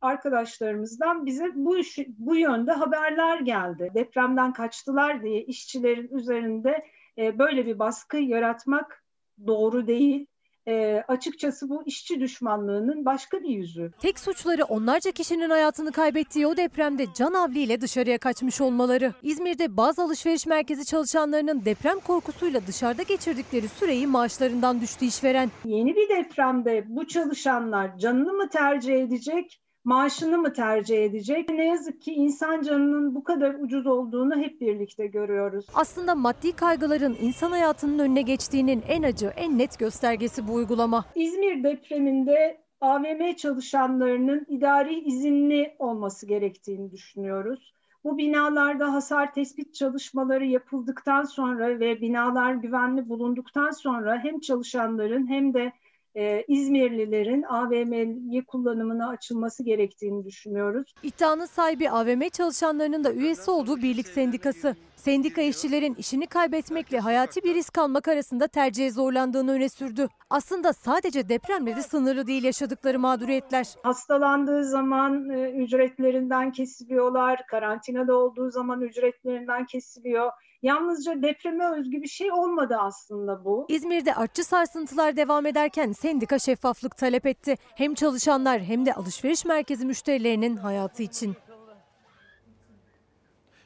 Arkadaşlarımızdan 0.00 1.26
bize 1.26 1.52
bu 1.54 1.78
iş- 1.78 2.08
bu 2.18 2.36
yönde 2.36 2.72
haberler 2.72 3.40
geldi. 3.40 3.90
Depremden 3.94 4.52
kaçtılar 4.52 5.22
diye 5.22 5.42
işçilerin 5.42 6.08
üzerinde 6.08 6.86
e, 7.18 7.38
böyle 7.38 7.66
bir 7.66 7.78
baskı 7.78 8.16
yaratmak 8.16 9.04
doğru 9.46 9.86
değil. 9.86 10.26
E, 10.68 11.04
açıkçası 11.08 11.68
bu 11.68 11.82
işçi 11.86 12.20
düşmanlığının 12.20 13.04
başka 13.04 13.42
bir 13.42 13.48
yüzü. 13.48 13.92
Tek 13.98 14.18
suçları 14.18 14.64
onlarca 14.64 15.10
kişinin 15.10 15.50
hayatını 15.50 15.92
kaybettiği 15.92 16.46
o 16.46 16.56
depremde 16.56 17.06
can 17.14 17.34
havliyle 17.34 17.80
dışarıya 17.80 18.18
kaçmış 18.18 18.60
olmaları. 18.60 19.12
İzmir'de 19.22 19.76
bazı 19.76 20.02
alışveriş 20.02 20.46
merkezi 20.46 20.84
çalışanlarının 20.84 21.64
deprem 21.64 22.00
korkusuyla 22.00 22.60
dışarıda 22.66 23.02
geçirdikleri 23.02 23.68
süreyi 23.68 24.06
maaşlarından 24.06 24.80
düştü 24.80 25.04
işveren. 25.04 25.50
Yeni 25.64 25.96
bir 25.96 26.08
depremde 26.08 26.84
bu 26.88 27.06
çalışanlar 27.06 27.98
canını 27.98 28.32
mı 28.32 28.48
tercih 28.48 28.94
edecek, 28.94 29.60
maaşını 29.86 30.38
mı 30.38 30.52
tercih 30.52 31.04
edecek? 31.04 31.48
Ne 31.48 31.66
yazık 31.66 32.02
ki 32.02 32.12
insan 32.12 32.62
canının 32.62 33.14
bu 33.14 33.24
kadar 33.24 33.54
ucuz 33.54 33.86
olduğunu 33.86 34.36
hep 34.36 34.60
birlikte 34.60 35.06
görüyoruz. 35.06 35.66
Aslında 35.74 36.14
maddi 36.14 36.52
kaygıların 36.52 37.16
insan 37.20 37.50
hayatının 37.50 37.98
önüne 37.98 38.22
geçtiğinin 38.22 38.82
en 38.88 39.02
acı, 39.02 39.32
en 39.36 39.58
net 39.58 39.78
göstergesi 39.78 40.48
bu 40.48 40.54
uygulama. 40.54 41.04
İzmir 41.14 41.64
depreminde 41.64 42.58
AVM 42.80 43.32
çalışanlarının 43.36 44.46
idari 44.48 45.00
izinli 45.00 45.76
olması 45.78 46.26
gerektiğini 46.26 46.90
düşünüyoruz. 46.90 47.74
Bu 48.04 48.18
binalarda 48.18 48.92
hasar 48.92 49.34
tespit 49.34 49.74
çalışmaları 49.74 50.46
yapıldıktan 50.46 51.22
sonra 51.22 51.80
ve 51.80 52.00
binalar 52.00 52.54
güvenli 52.54 53.08
bulunduktan 53.08 53.70
sonra 53.70 54.18
hem 54.24 54.40
çalışanların 54.40 55.30
hem 55.30 55.54
de 55.54 55.72
e, 56.16 56.44
İzmirlilerin 56.48 57.42
AVM'ye 57.42 58.44
kullanımına 58.44 59.08
açılması 59.08 59.62
gerektiğini 59.62 60.24
düşünüyoruz. 60.24 60.94
İddianın 61.02 61.46
sahibi 61.46 61.90
AVM 61.90 62.28
çalışanlarının 62.28 63.04
da 63.04 63.12
üyesi 63.12 63.50
olduğu 63.50 63.76
birlik 63.76 64.08
sendikası. 64.08 64.76
Sendika 65.06 65.40
işçilerin 65.40 65.94
işini 65.94 66.26
kaybetmekle 66.26 67.00
hayati 67.00 67.42
bir 67.42 67.54
risk 67.54 67.78
almak 67.78 68.08
arasında 68.08 68.46
tercihe 68.46 68.90
zorlandığını 68.90 69.52
öne 69.52 69.68
sürdü. 69.68 70.08
Aslında 70.30 70.72
sadece 70.72 71.28
depremle 71.28 71.76
de 71.76 71.82
sınırlı 71.82 72.26
değil 72.26 72.44
yaşadıkları 72.44 72.98
mağduriyetler. 72.98 73.66
Hastalandığı 73.82 74.64
zaman 74.64 75.30
e, 75.30 75.50
ücretlerinden 75.50 76.52
kesiliyorlar, 76.52 77.46
karantinada 77.46 78.16
olduğu 78.16 78.50
zaman 78.50 78.80
ücretlerinden 78.80 79.66
kesiliyor. 79.66 80.30
Yalnızca 80.62 81.22
depreme 81.22 81.70
özgü 81.78 82.02
bir 82.02 82.08
şey 82.08 82.32
olmadı 82.32 82.76
aslında 82.80 83.44
bu. 83.44 83.66
İzmir'de 83.68 84.14
artçı 84.14 84.44
sarsıntılar 84.44 85.16
devam 85.16 85.46
ederken 85.46 85.92
sendika 85.92 86.38
şeffaflık 86.38 86.96
talep 86.96 87.26
etti. 87.26 87.56
Hem 87.74 87.94
çalışanlar 87.94 88.60
hem 88.60 88.86
de 88.86 88.94
alışveriş 88.94 89.44
merkezi 89.44 89.86
müşterilerinin 89.86 90.56
hayatı 90.56 91.02
için. 91.02 91.36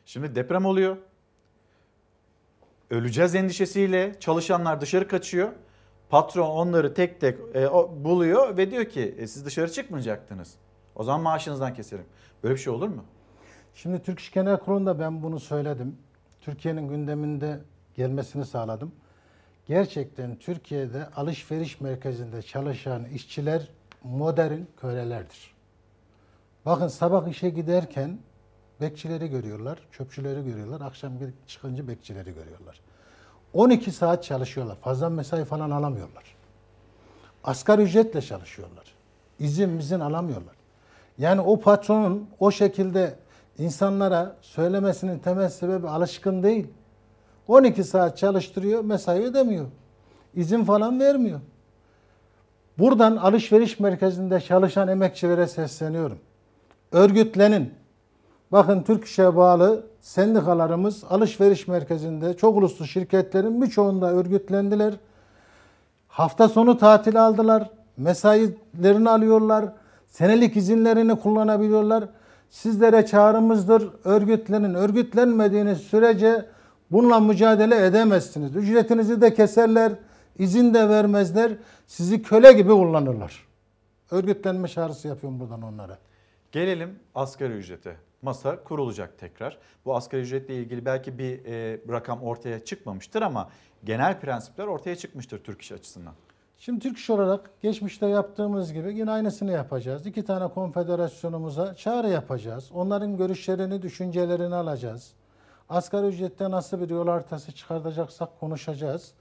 Şimdi 0.07 0.35
deprem 0.35 0.67
oluyor. 0.67 1.10
Öleceğiz 2.91 3.35
endişesiyle 3.35 4.21
çalışanlar 4.21 4.81
dışarı 4.81 5.09
kaçıyor. 5.09 5.53
Patron 6.09 6.51
onları 6.51 6.95
tek 6.95 7.21
tek 7.21 7.39
e, 7.55 7.69
o, 7.69 8.05
buluyor 8.05 8.57
ve 8.57 8.71
diyor 8.71 8.85
ki 8.85 9.15
e, 9.19 9.27
siz 9.27 9.45
dışarı 9.45 9.73
çıkmayacaktınız. 9.73 10.55
O 10.97 11.05
zaman 11.05 11.21
maaşınızdan 11.21 11.75
keserim. 11.75 12.05
Böyle 12.43 12.55
bir 12.55 12.61
şey 12.61 12.73
olur 12.73 12.89
mu? 12.89 13.05
Şimdi 13.75 14.03
Türk 14.03 14.19
İş 14.19 14.33
Genel 14.33 14.57
Kurulu'nda 14.57 14.99
ben 14.99 15.23
bunu 15.23 15.41
söyledim. 15.41 15.97
Türkiye'nin 16.41 16.89
gündeminde 16.89 17.61
gelmesini 17.95 18.47
sağladım. 18.47 18.93
Gerçekten 19.67 20.37
Türkiye'de 20.37 21.07
alışveriş 21.17 21.81
merkezinde 21.81 22.43
çalışan 22.43 23.05
işçiler 23.05 23.69
modern 24.05 24.61
kölelerdir. 24.81 25.55
Bakın 26.67 26.89
sabah 26.89 27.29
işe 27.29 27.51
giderken 27.51 28.19
bekçileri 28.81 29.31
görüyorlar, 29.31 29.78
çöpçüleri 29.93 30.44
görüyorlar, 30.44 30.81
akşam 30.81 31.12
çıkınca 31.47 31.89
bekçileri 31.89 32.35
görüyorlar. 32.35 32.81
12 33.52 33.93
saat 33.93 34.24
çalışıyorlar, 34.24 34.77
fazla 34.77 35.11
mesai 35.11 35.44
falan 35.44 35.70
alamıyorlar. 35.70 36.24
Asgari 37.44 37.82
ücretle 37.82 38.23
çalışıyorlar. 38.23 38.85
İzin 39.39 39.78
izin 39.78 40.01
alamıyorlar. 40.01 40.55
Yani 41.19 41.40
o 41.40 41.61
patronun 41.61 42.28
o 42.39 42.51
şekilde 42.51 43.15
insanlara 43.59 44.36
söylemesinin 44.40 45.19
temel 45.19 45.48
sebebi 45.48 45.89
alışkın 45.89 46.43
değil. 46.43 46.66
12 47.48 47.85
saat 47.85 48.19
çalıştırıyor, 48.19 48.85
mesai 48.85 49.20
ödemiyor. 49.20 49.66
İzin 50.35 50.65
falan 50.65 51.01
vermiyor. 51.01 51.40
Buradan 52.78 53.16
alışveriş 53.16 53.81
merkezinde 53.81 54.40
çalışan 54.40 54.89
emekçilere 54.89 55.47
sesleniyorum. 55.47 56.19
Örgütlenin. 56.93 57.80
Bakın 58.52 58.82
Türk 58.82 59.05
İş'e 59.05 59.36
bağlı 59.36 59.86
sendikalarımız 60.01 61.05
alışveriş 61.10 61.68
merkezinde 61.68 62.36
çok 62.36 62.56
uluslu 62.56 62.86
şirketlerin 62.86 63.62
birçoğunda 63.62 64.12
örgütlendiler. 64.12 64.94
Hafta 66.09 66.48
sonu 66.48 66.78
tatil 66.78 67.22
aldılar. 67.22 67.70
Mesailerini 67.97 69.10
alıyorlar. 69.10 69.64
Senelik 70.09 70.56
izinlerini 70.56 71.16
kullanabiliyorlar. 71.20 72.05
Sizlere 72.51 73.06
çağrımızdır. 73.06 73.90
Örgütlenin. 74.05 74.74
Örgütlenmediğiniz 74.74 75.78
sürece 75.78 76.47
bununla 76.90 77.20
mücadele 77.20 77.86
edemezsiniz. 77.86 78.56
Ücretinizi 78.56 79.20
de 79.20 79.35
keserler. 79.35 79.93
izin 80.39 80.74
de 80.74 80.89
vermezler. 80.89 81.52
Sizi 81.86 82.22
köle 82.22 82.52
gibi 82.52 82.70
kullanırlar. 82.70 83.47
Örgütlenme 84.10 84.68
çağrısı 84.68 85.09
yapıyorum 85.09 85.40
buradan 85.40 85.62
onlara. 85.62 85.98
Gelelim 86.52 86.98
asgari 87.14 87.52
ücrete. 87.52 88.10
Masa 88.22 88.64
kurulacak 88.64 89.18
tekrar. 89.18 89.59
Bu 89.84 89.97
asgari 89.97 90.22
ücretle 90.22 90.55
ilgili 90.55 90.84
belki 90.84 91.18
bir 91.18 91.44
e, 91.44 91.80
rakam 91.88 92.22
ortaya 92.22 92.64
çıkmamıştır 92.64 93.22
ama 93.22 93.51
genel 93.84 94.20
prensipler 94.20 94.66
ortaya 94.66 94.97
çıkmıştır 94.97 95.44
Türk 95.44 95.62
İş 95.62 95.72
açısından. 95.72 96.14
Şimdi 96.59 96.80
Türk 96.80 96.98
İş 96.98 97.10
olarak 97.10 97.51
geçmişte 97.62 98.06
yaptığımız 98.06 98.72
gibi 98.72 98.94
yine 98.94 99.10
aynısını 99.10 99.52
yapacağız. 99.52 100.06
İki 100.06 100.24
tane 100.24 100.48
konfederasyonumuza 100.48 101.74
çağrı 101.74 102.09
yapacağız. 102.09 102.70
Onların 102.74 103.16
görüşlerini, 103.16 103.82
düşüncelerini 103.82 104.55
alacağız. 104.55 105.12
Asgari 105.68 106.06
ücrette 106.06 106.51
nasıl 106.51 106.80
bir 106.80 106.90
yol 106.90 107.09
haritası 107.09 107.52
çıkartacaksak 107.52 108.40
konuşacağız. 108.40 109.12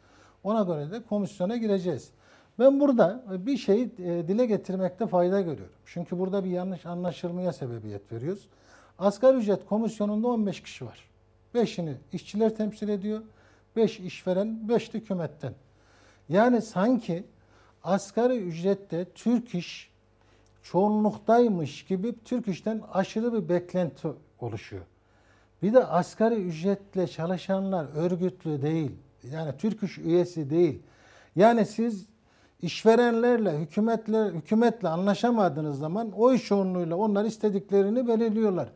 Ona 0.44 0.64
göre 0.64 0.92
de 0.92 1.04
komisyona 1.10 1.58
gireceğiz. 1.58 2.12
Ben 2.60 2.80
burada 2.80 3.24
bir 3.30 3.58
şeyi 3.58 3.86
e, 3.86 4.28
dile 4.28 4.46
getirmekte 4.46 5.08
fayda 5.08 5.42
görüyorum. 5.42 5.76
Çünkü 5.86 6.20
burada 6.20 6.46
bir 6.46 6.50
yanlış 6.50 6.86
anlaşılmaya 6.86 7.54
sebebiyet 7.54 8.12
veriyoruz. 8.12 8.48
Asgari 9.00 9.38
ücret 9.38 9.66
komisyonunda 9.66 10.28
15 10.28 10.64
kişi 10.64 10.86
var. 10.86 11.10
5'ini 11.56 11.94
işçiler 12.14 12.56
temsil 12.56 12.90
ediyor. 12.90 13.22
5 13.76 14.00
işveren, 14.00 14.70
5 14.70 14.94
de 14.94 14.98
hükümetten. 14.98 15.54
Yani 16.30 16.62
sanki 16.62 17.24
asgari 17.84 18.38
ücrette 18.38 19.06
Türk 19.16 19.56
iş 19.56 19.90
çoğunluktaymış 20.64 21.86
gibi 21.86 22.16
Türk 22.26 22.48
işten 22.48 22.82
aşırı 22.94 23.34
bir 23.34 23.50
beklenti 23.50 24.08
oluşuyor. 24.40 24.86
Bir 25.64 25.74
de 25.74 25.86
asgari 25.86 26.36
ücretle 26.36 27.08
çalışanlar 27.08 27.88
örgütlü 27.96 28.62
değil. 28.62 28.92
Yani 29.32 29.58
Türk 29.58 29.84
iş 29.84 29.98
üyesi 29.98 30.50
değil. 30.50 30.80
Yani 31.36 31.66
siz 31.66 32.06
işverenlerle, 32.62 33.60
hükümetle, 33.60 34.26
hükümetle 34.26 34.88
anlaşamadığınız 34.88 35.80
zaman 35.80 36.12
o 36.12 36.34
iş 36.34 36.46
çoğunluğuyla 36.46 36.96
onlar 36.96 37.26
istediklerini 37.26 38.08
belirliyorlar. 38.08 38.70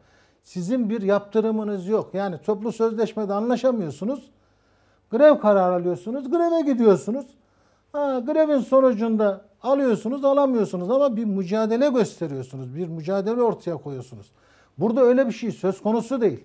Sizin 0.44 0.90
bir 0.90 1.02
yaptırımınız 1.02 1.88
yok. 1.88 2.14
Yani 2.14 2.38
toplu 2.38 2.72
sözleşmede 2.72 3.34
anlaşamıyorsunuz. 3.34 4.32
Grev 5.12 5.40
kararı 5.40 5.76
alıyorsunuz, 5.76 6.30
greve 6.30 6.72
gidiyorsunuz. 6.72 7.26
Ha, 7.92 8.20
grevin 8.20 8.60
sonucunda 8.60 9.42
alıyorsunuz, 9.62 10.26
alamıyorsunuz 10.26 10.92
ama 10.92 11.16
bir 11.16 11.26
mücadele 11.26 11.90
gösteriyorsunuz. 11.90 12.76
Bir 12.76 12.88
mücadele 12.88 13.42
ortaya 13.42 13.78
koyuyorsunuz. 13.78 14.32
Burada 14.78 15.02
öyle 15.02 15.28
bir 15.28 15.32
şey 15.32 15.52
söz 15.52 15.82
konusu 15.82 16.22
değil. 16.22 16.44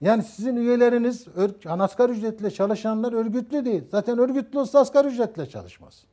Yani 0.00 0.22
sizin 0.22 0.56
üyeleriniz 0.56 1.26
asgari 1.68 2.12
ücretle 2.12 2.50
çalışanlar 2.50 3.12
örgütlü 3.12 3.64
değil. 3.64 3.84
Zaten 3.90 4.18
örgütlü 4.18 4.58
olsa 4.58 4.80
asgari 4.80 5.08
ücretle 5.08 5.46
çalışmaz. 5.46 6.04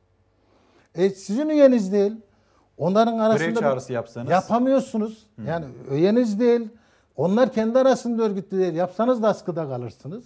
E, 0.94 1.10
sizin 1.10 1.48
üyeniz 1.48 1.92
değil. 1.92 2.12
Onların 2.78 3.18
arasında 3.18 3.50
Grev 3.50 3.60
çağrısı 3.60 3.92
yapsanız. 3.92 4.30
Yapamıyorsunuz. 4.30 5.26
Hmm. 5.34 5.46
Yani 5.46 5.64
üyeniz 5.90 6.40
değil. 6.40 6.68
Onlar 7.20 7.52
kendi 7.52 7.78
arasında 7.78 8.22
örgütlü 8.22 8.58
değil. 8.58 8.74
Yapsanız 8.74 9.22
da 9.22 9.28
askıda 9.28 9.68
kalırsınız. 9.68 10.24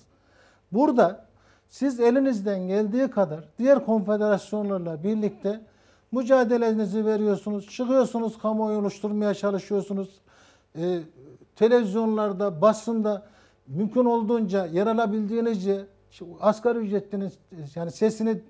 Burada 0.73 1.25
siz 1.69 2.01
elinizden 2.01 2.69
geldiği 2.69 3.11
kadar 3.11 3.45
diğer 3.59 3.85
konfederasyonlarla 3.87 5.05
birlikte 5.05 5.61
mücadelenizi 6.13 7.07
veriyorsunuz. 7.07 7.71
Çıkıyorsunuz, 7.71 8.39
kamuoyu 8.39 8.79
oluşturmaya 8.79 9.35
çalışıyorsunuz. 9.35 10.09
Ee, 10.79 11.01
televizyonlarda, 11.57 12.61
basında 12.61 13.23
mümkün 13.67 14.05
olduğunca 14.05 14.67
yer 14.67 14.87
alabildiğinizce 14.87 15.87
asgari 16.41 16.79
ücretlinin 16.79 17.33
yani 17.75 17.91
sesini 17.91 18.41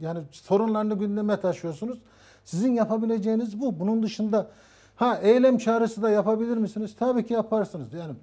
yani 0.00 0.20
sorunlarını 0.30 0.98
gündeme 0.98 1.40
taşıyorsunuz. 1.40 1.98
Sizin 2.44 2.72
yapabileceğiniz 2.72 3.60
bu. 3.60 3.80
Bunun 3.80 4.02
dışında 4.02 4.46
ha 4.98 5.18
eylem 5.22 5.58
çağrısı 5.58 6.02
da 6.02 6.10
yapabilir 6.10 6.56
misiniz? 6.56 6.96
Tabii 6.98 7.26
ki 7.26 7.32
yaparsınız. 7.32 7.92
Yani 7.92 8.14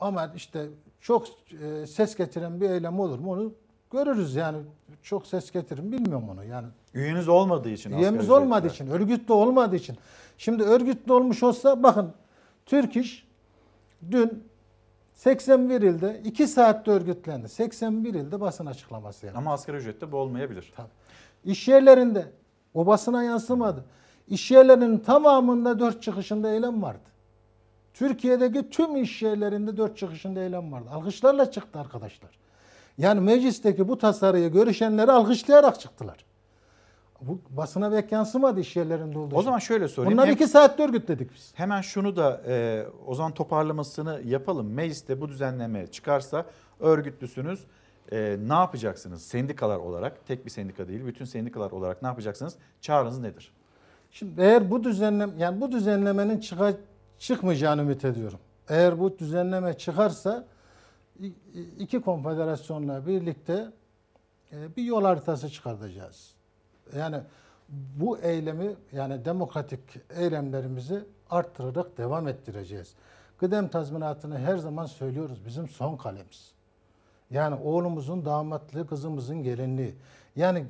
ama 0.00 0.32
işte 0.36 0.66
çok 1.00 1.26
e, 1.62 1.86
ses 1.86 2.16
getiren 2.16 2.60
bir 2.60 2.70
eylem 2.70 3.00
olur 3.00 3.18
mu 3.18 3.32
onu 3.32 3.52
görürüz 3.92 4.34
yani. 4.34 4.58
Çok 5.02 5.26
ses 5.26 5.50
getirin 5.50 5.92
bilmiyorum 5.92 6.28
onu 6.28 6.44
yani. 6.44 6.66
Üyeniz 6.94 7.28
olmadığı 7.28 7.68
için. 7.68 7.98
Üyemiz 7.98 8.30
olmadığı 8.30 8.66
için, 8.66 8.86
örgütlü 8.86 9.34
olmadığı 9.34 9.76
için. 9.76 9.96
Şimdi 10.38 10.62
örgütlü 10.62 11.12
olmuş 11.12 11.42
olsa 11.42 11.82
bakın 11.82 12.12
Türk 12.66 12.96
İş 12.96 13.26
dün 14.10 14.44
81 15.14 15.82
ilde 15.82 16.20
2 16.24 16.46
saatte 16.46 16.90
örgütlendi. 16.90 17.48
81 17.48 18.14
ilde 18.14 18.40
basın 18.40 18.66
açıklaması 18.66 19.26
yaptı. 19.26 19.38
Ama 19.38 19.52
asgari 19.52 19.76
ücrette 19.76 20.12
bu 20.12 20.16
olmayabilir. 20.16 20.72
Tabii. 20.76 20.88
İş 21.44 21.68
yerlerinde 21.68 22.26
o 22.74 22.86
basına 22.86 23.22
yansımadı. 23.22 23.84
İş 24.28 24.50
yerlerinin 24.50 24.98
tamamında 24.98 25.78
dört 25.78 26.02
çıkışında 26.02 26.50
eylem 26.50 26.82
vardı. 26.82 26.98
Türkiye'deki 27.94 28.70
tüm 28.70 28.96
iş 28.96 29.22
yerlerinde 29.22 29.76
dört 29.76 29.98
çıkışında 29.98 30.40
eylem 30.40 30.72
vardı. 30.72 30.88
Alkışlarla 30.92 31.50
çıktı 31.50 31.78
arkadaşlar. 31.78 32.30
Yani 32.98 33.20
meclisteki 33.20 33.88
bu 33.88 33.98
tasarıyı 33.98 34.52
görüşenleri 34.52 35.12
alkışlayarak 35.12 35.80
çıktılar. 35.80 36.24
Bu 37.20 37.38
basına 37.50 37.90
pek 37.90 38.12
yansımadı 38.12 38.60
iş 38.60 38.76
yerlerinde 38.76 39.18
olduğu 39.18 39.36
O 39.36 39.42
zaman 39.42 39.58
şöyle 39.58 39.88
sorayım. 39.88 40.12
Bunlar 40.12 40.26
Hem- 40.26 40.34
iki 40.34 40.46
saatte 40.46 40.82
örgütledik 40.82 41.34
biz. 41.34 41.52
Hemen 41.54 41.80
şunu 41.80 42.16
da 42.16 42.42
e, 42.46 42.84
o 43.06 43.14
zaman 43.14 43.32
toparlamasını 43.34 44.20
yapalım. 44.24 44.72
Mecliste 44.72 45.20
bu 45.20 45.28
düzenleme 45.28 45.86
çıkarsa 45.86 46.46
örgütlüsünüz. 46.80 47.64
E, 48.12 48.36
ne 48.46 48.52
yapacaksınız 48.54 49.22
sendikalar 49.22 49.76
olarak? 49.76 50.26
Tek 50.26 50.44
bir 50.44 50.50
sendika 50.50 50.88
değil, 50.88 51.06
bütün 51.06 51.24
sendikalar 51.24 51.70
olarak 51.70 52.02
ne 52.02 52.08
yapacaksınız? 52.08 52.56
Çağrınız 52.80 53.18
nedir? 53.18 53.52
Şimdi 54.14 54.40
eğer 54.40 54.70
bu 54.70 54.84
düzenlem 54.84 55.38
yani 55.38 55.60
bu 55.60 55.72
düzenlemenin 55.72 56.40
çıka, 56.40 56.74
çıkmayacağını 57.18 57.82
ümit 57.82 58.04
ediyorum. 58.04 58.38
Eğer 58.68 59.00
bu 59.00 59.18
düzenleme 59.18 59.78
çıkarsa 59.78 60.44
iki 61.78 62.00
konfederasyonla 62.00 63.06
birlikte 63.06 63.68
e, 64.52 64.76
bir 64.76 64.82
yol 64.82 65.04
haritası 65.04 65.50
çıkartacağız. 65.50 66.34
Yani 66.96 67.16
bu 67.68 68.18
eylemi 68.18 68.74
yani 68.92 69.24
demokratik 69.24 69.80
eylemlerimizi 70.16 71.04
arttırarak 71.30 71.98
devam 71.98 72.28
ettireceğiz. 72.28 72.94
Kıdem 73.38 73.68
tazminatını 73.68 74.38
her 74.38 74.56
zaman 74.56 74.86
söylüyoruz 74.86 75.46
bizim 75.46 75.68
son 75.68 75.96
kalemiz. 75.96 76.52
Yani 77.30 77.54
oğlumuzun 77.54 78.24
damatlığı, 78.24 78.86
kızımızın 78.86 79.42
gelinliği. 79.42 79.94
Yani 80.36 80.66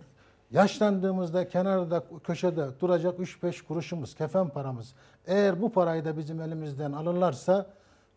yaşlandığımızda 0.55 1.49
kenarda, 1.49 2.05
köşede 2.25 2.67
duracak 2.81 3.19
3-5 3.19 3.65
kuruşumuz, 3.65 4.15
kefen 4.15 4.49
paramız. 4.49 4.95
Eğer 5.27 5.63
bu 5.63 5.73
parayı 5.73 6.05
da 6.05 6.17
bizim 6.17 6.41
elimizden 6.41 6.93
alırlarsa 6.93 7.67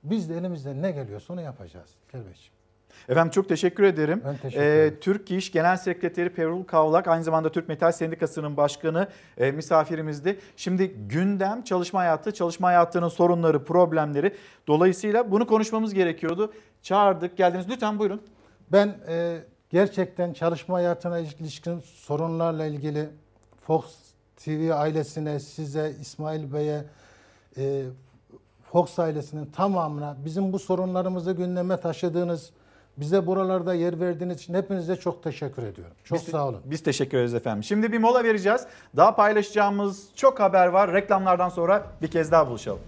biz 0.03 0.29
de 0.29 0.37
elimizden 0.37 0.81
ne 0.81 0.91
geliyorsa 0.91 1.33
onu 1.33 1.41
yapacağız. 1.41 1.89
Kelbeçim. 2.11 2.53
Efendim 3.09 3.31
çok 3.31 3.49
teşekkür 3.49 3.83
ederim. 3.83 4.21
Ben 4.25 4.37
teşekkür 4.37 4.63
Ee, 4.63 4.65
ederim. 4.65 4.97
Türk 5.01 5.31
İş 5.31 5.51
Genel 5.51 5.77
Sekreteri 5.77 6.29
Perul 6.29 6.63
Kavlak 6.63 7.07
aynı 7.07 7.23
zamanda 7.23 7.51
Türk 7.51 7.67
Metal 7.67 7.91
Sendikası'nın 7.91 8.57
başkanı 8.57 9.07
e, 9.37 9.51
misafirimizdi. 9.51 10.39
Şimdi 10.57 10.87
gündem 10.87 11.63
çalışma 11.63 11.99
hayatı, 11.99 12.33
çalışma 12.33 12.67
hayatının 12.67 13.07
sorunları, 13.09 13.65
problemleri. 13.65 14.35
Dolayısıyla 14.67 15.31
bunu 15.31 15.47
konuşmamız 15.47 15.93
gerekiyordu. 15.93 16.53
Çağırdık, 16.81 17.37
geldiniz. 17.37 17.69
Lütfen 17.69 17.99
buyurun. 17.99 18.21
Ben 18.71 18.95
e, 19.07 19.37
gerçekten 19.69 20.33
çalışma 20.33 20.75
hayatına 20.75 21.19
ilişkin 21.19 21.79
sorunlarla 21.79 22.65
ilgili 22.65 23.09
Fox 23.61 23.85
TV 24.37 24.71
ailesine, 24.73 25.39
size, 25.39 25.95
İsmail 26.01 26.53
Bey'e, 26.53 26.83
e, 27.57 27.83
Fox 28.71 28.99
ailesinin 28.99 29.45
tamamına 29.45 30.15
bizim 30.25 30.53
bu 30.53 30.59
sorunlarımızı 30.59 31.31
gündeme 31.31 31.77
taşıdığınız, 31.77 32.49
bize 32.97 33.27
buralarda 33.27 33.73
yer 33.73 33.99
verdiğiniz 33.99 34.37
için 34.37 34.53
hepinize 34.53 34.95
çok 34.95 35.23
teşekkür 35.23 35.63
ediyorum. 35.63 35.95
Çok 36.03 36.17
Biz- 36.17 36.27
sağ 36.27 36.47
olun. 36.47 36.61
Biz 36.65 36.83
teşekkür 36.83 37.17
ederiz 37.17 37.33
efendim. 37.33 37.63
Şimdi 37.63 37.91
bir 37.91 37.97
mola 37.97 38.23
vereceğiz. 38.23 38.61
Daha 38.95 39.15
paylaşacağımız 39.15 40.07
çok 40.15 40.39
haber 40.39 40.67
var. 40.67 40.93
Reklamlardan 40.93 41.49
sonra 41.49 41.83
bir 42.01 42.07
kez 42.07 42.31
daha 42.31 42.47
buluşalım. 42.47 42.79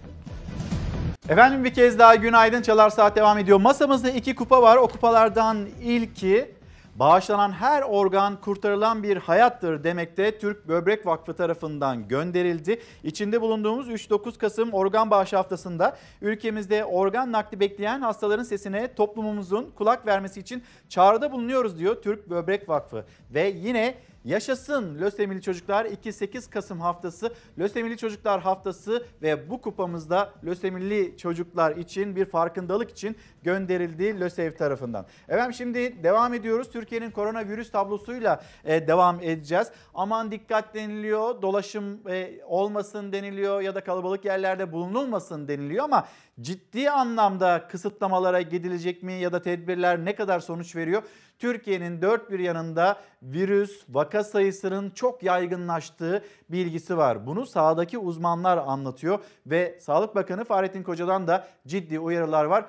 Efendim 1.28 1.64
bir 1.64 1.74
kez 1.74 1.98
daha 1.98 2.14
günaydın. 2.14 2.62
Çalar 2.62 2.90
Saat 2.90 3.16
devam 3.16 3.38
ediyor. 3.38 3.60
Masamızda 3.60 4.10
iki 4.10 4.34
kupa 4.34 4.62
var. 4.62 4.76
O 4.76 4.88
kupalardan 4.88 5.66
ilki 5.82 6.54
bağışlanan 7.00 7.52
her 7.52 7.82
organ 7.82 8.40
kurtarılan 8.40 9.02
bir 9.02 9.16
hayattır 9.16 9.84
demekte 9.84 10.38
Türk 10.38 10.68
Böbrek 10.68 11.06
Vakfı 11.06 11.34
tarafından 11.34 12.08
gönderildi. 12.08 12.80
İçinde 13.04 13.40
bulunduğumuz 13.40 13.88
3-9 13.88 14.38
Kasım 14.38 14.72
Organ 14.72 15.10
Bağışı 15.10 15.36
Haftası'nda 15.36 15.96
ülkemizde 16.22 16.84
organ 16.84 17.32
nakli 17.32 17.60
bekleyen 17.60 18.00
hastaların 18.00 18.42
sesine 18.42 18.94
toplumumuzun 18.94 19.70
kulak 19.76 20.06
vermesi 20.06 20.40
için 20.40 20.62
çağrıda 20.88 21.32
bulunuyoruz 21.32 21.78
diyor 21.78 22.02
Türk 22.02 22.30
Böbrek 22.30 22.68
Vakfı. 22.68 23.04
Ve 23.30 23.52
yine 23.56 23.94
Yaşasın 24.24 25.00
Lösemili 25.00 25.42
Çocuklar 25.42 25.84
2-8 25.84 26.50
Kasım 26.50 26.80
haftası 26.80 27.34
Lösemili 27.58 27.96
Çocuklar 27.96 28.40
haftası 28.40 29.06
ve 29.22 29.50
bu 29.50 29.60
kupamızda 29.60 30.32
Lösemili 30.44 31.16
çocuklar 31.16 31.76
için 31.76 32.16
bir 32.16 32.24
farkındalık 32.24 32.90
için 32.90 33.16
gönderildi 33.42 34.20
LÖSEV 34.20 34.56
tarafından. 34.56 35.06
Efendim 35.28 35.54
şimdi 35.54 36.02
devam 36.02 36.34
ediyoruz. 36.34 36.70
Türkiye'nin 36.70 37.10
koronavirüs 37.10 37.70
tablosuyla 37.70 38.42
e, 38.64 38.88
devam 38.88 39.20
edeceğiz. 39.20 39.68
Aman 39.94 40.30
dikkat 40.30 40.74
deniliyor, 40.74 41.42
dolaşım 41.42 42.00
e, 42.08 42.40
olmasın 42.46 43.12
deniliyor 43.12 43.60
ya 43.60 43.74
da 43.74 43.84
kalabalık 43.84 44.24
yerlerde 44.24 44.72
bulunulmasın 44.72 45.48
deniliyor 45.48 45.84
ama 45.84 46.08
ciddi 46.40 46.90
anlamda 46.90 47.68
kısıtlamalara 47.68 48.40
gidilecek 48.40 49.02
mi 49.02 49.12
ya 49.12 49.32
da 49.32 49.42
tedbirler 49.42 50.04
ne 50.04 50.14
kadar 50.14 50.40
sonuç 50.40 50.76
veriyor? 50.76 51.02
Türkiye'nin 51.38 52.02
dört 52.02 52.30
bir 52.30 52.38
yanında 52.38 53.00
virüs 53.22 53.84
vaka 53.88 54.24
sayısının 54.24 54.90
çok 54.90 55.22
yaygınlaştığı 55.22 56.24
bilgisi 56.48 56.96
var. 56.96 57.26
Bunu 57.26 57.46
sahadaki 57.46 57.98
uzmanlar 57.98 58.58
anlatıyor 58.58 59.18
ve 59.46 59.78
Sağlık 59.80 60.14
Bakanı 60.14 60.44
Fahrettin 60.44 60.82
Koca'dan 60.82 61.26
da 61.26 61.48
ciddi 61.66 61.98
uyarılar 61.98 62.44
var. 62.44 62.66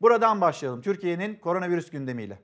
Buradan 0.00 0.40
başlayalım 0.40 0.82
Türkiye'nin 0.82 1.34
koronavirüs 1.34 1.90
gündemiyle. 1.90 2.38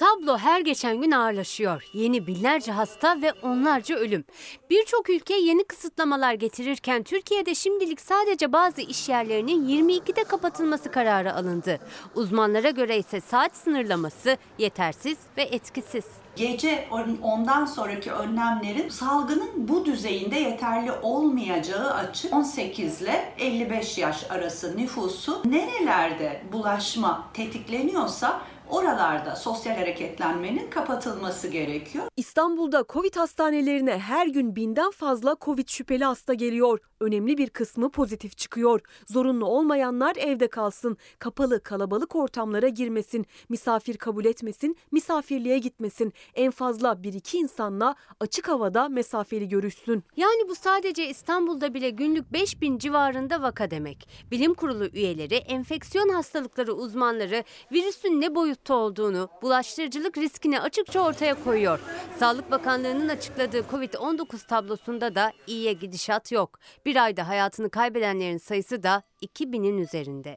Tablo 0.00 0.38
her 0.38 0.60
geçen 0.60 1.00
gün 1.00 1.10
ağırlaşıyor. 1.10 1.82
Yeni 1.92 2.26
binlerce 2.26 2.72
hasta 2.72 3.22
ve 3.22 3.32
onlarca 3.42 3.96
ölüm. 3.96 4.24
Birçok 4.70 5.10
ülke 5.10 5.34
yeni 5.34 5.64
kısıtlamalar 5.64 6.34
getirirken 6.34 7.02
Türkiye'de 7.02 7.54
şimdilik 7.54 8.00
sadece 8.00 8.52
bazı 8.52 8.80
iş 8.80 9.08
yerlerinin 9.08 9.68
22'de 9.68 10.24
kapatılması 10.24 10.90
kararı 10.90 11.34
alındı. 11.34 11.78
Uzmanlara 12.14 12.70
göre 12.70 12.98
ise 12.98 13.20
saat 13.20 13.56
sınırlaması 13.56 14.36
yetersiz 14.58 15.18
ve 15.36 15.42
etkisiz. 15.42 16.04
Gece 16.36 16.88
on- 16.90 17.18
ondan 17.22 17.66
sonraki 17.66 18.12
önlemlerin 18.12 18.88
salgının 18.88 19.50
bu 19.56 19.84
düzeyinde 19.84 20.36
yeterli 20.38 20.92
olmayacağı 21.02 21.94
açık. 21.94 22.34
18 22.34 23.02
ile 23.02 23.34
55 23.38 23.98
yaş 23.98 24.30
arası 24.30 24.76
nüfusu 24.76 25.42
nerelerde 25.44 26.42
bulaşma 26.52 27.28
tetikleniyorsa 27.34 28.40
oralarda 28.70 29.36
sosyal 29.36 29.74
hareketlenmenin 29.76 30.70
kapatılması 30.70 31.48
gerekiyor. 31.48 32.04
İstanbul'da 32.16 32.84
Covid 32.88 33.16
hastanelerine 33.16 33.98
her 33.98 34.26
gün 34.26 34.56
binden 34.56 34.90
fazla 34.90 35.36
Covid 35.40 35.68
şüpheli 35.68 36.04
hasta 36.04 36.34
geliyor. 36.34 36.78
Önemli 37.00 37.38
bir 37.38 37.50
kısmı 37.50 37.90
pozitif 37.90 38.36
çıkıyor. 38.36 38.80
Zorunlu 39.06 39.46
olmayanlar 39.46 40.16
evde 40.16 40.48
kalsın. 40.48 40.96
Kapalı 41.18 41.62
kalabalık 41.62 42.16
ortamlara 42.16 42.68
girmesin. 42.68 43.26
Misafir 43.48 43.96
kabul 43.96 44.24
etmesin. 44.24 44.76
Misafirliğe 44.92 45.58
gitmesin. 45.58 46.12
En 46.34 46.50
fazla 46.50 46.92
1-2 46.92 47.36
insanla 47.36 47.94
açık 48.20 48.48
havada 48.48 48.88
mesafeli 48.88 49.48
görüşsün. 49.48 50.04
Yani 50.16 50.48
bu 50.48 50.54
sadece 50.54 51.08
İstanbul'da 51.08 51.74
bile 51.74 51.90
günlük 51.90 52.32
5000 52.32 52.78
civarında 52.78 53.42
vaka 53.42 53.70
demek. 53.70 54.08
Bilim 54.30 54.54
kurulu 54.54 54.86
üyeleri, 54.86 55.34
enfeksiyon 55.34 56.08
hastalıkları 56.08 56.72
uzmanları 56.72 57.44
virüsün 57.72 58.20
ne 58.20 58.34
boyutta 58.60 58.74
olduğunu, 58.74 59.28
bulaştırıcılık 59.42 60.18
riskini 60.18 60.60
açıkça 60.60 61.00
ortaya 61.00 61.44
koyuyor. 61.44 61.80
Sağlık 62.18 62.50
Bakanlığı'nın 62.50 63.08
açıkladığı 63.08 63.60
Covid-19 63.60 64.46
tablosunda 64.46 65.14
da 65.14 65.32
iyiye 65.46 65.72
gidişat 65.72 66.32
yok. 66.32 66.58
Bir 66.86 66.96
ayda 66.96 67.28
hayatını 67.28 67.70
kaybedenlerin 67.70 68.38
sayısı 68.38 68.82
da 68.82 69.02
2000'in 69.22 69.78
üzerinde. 69.78 70.36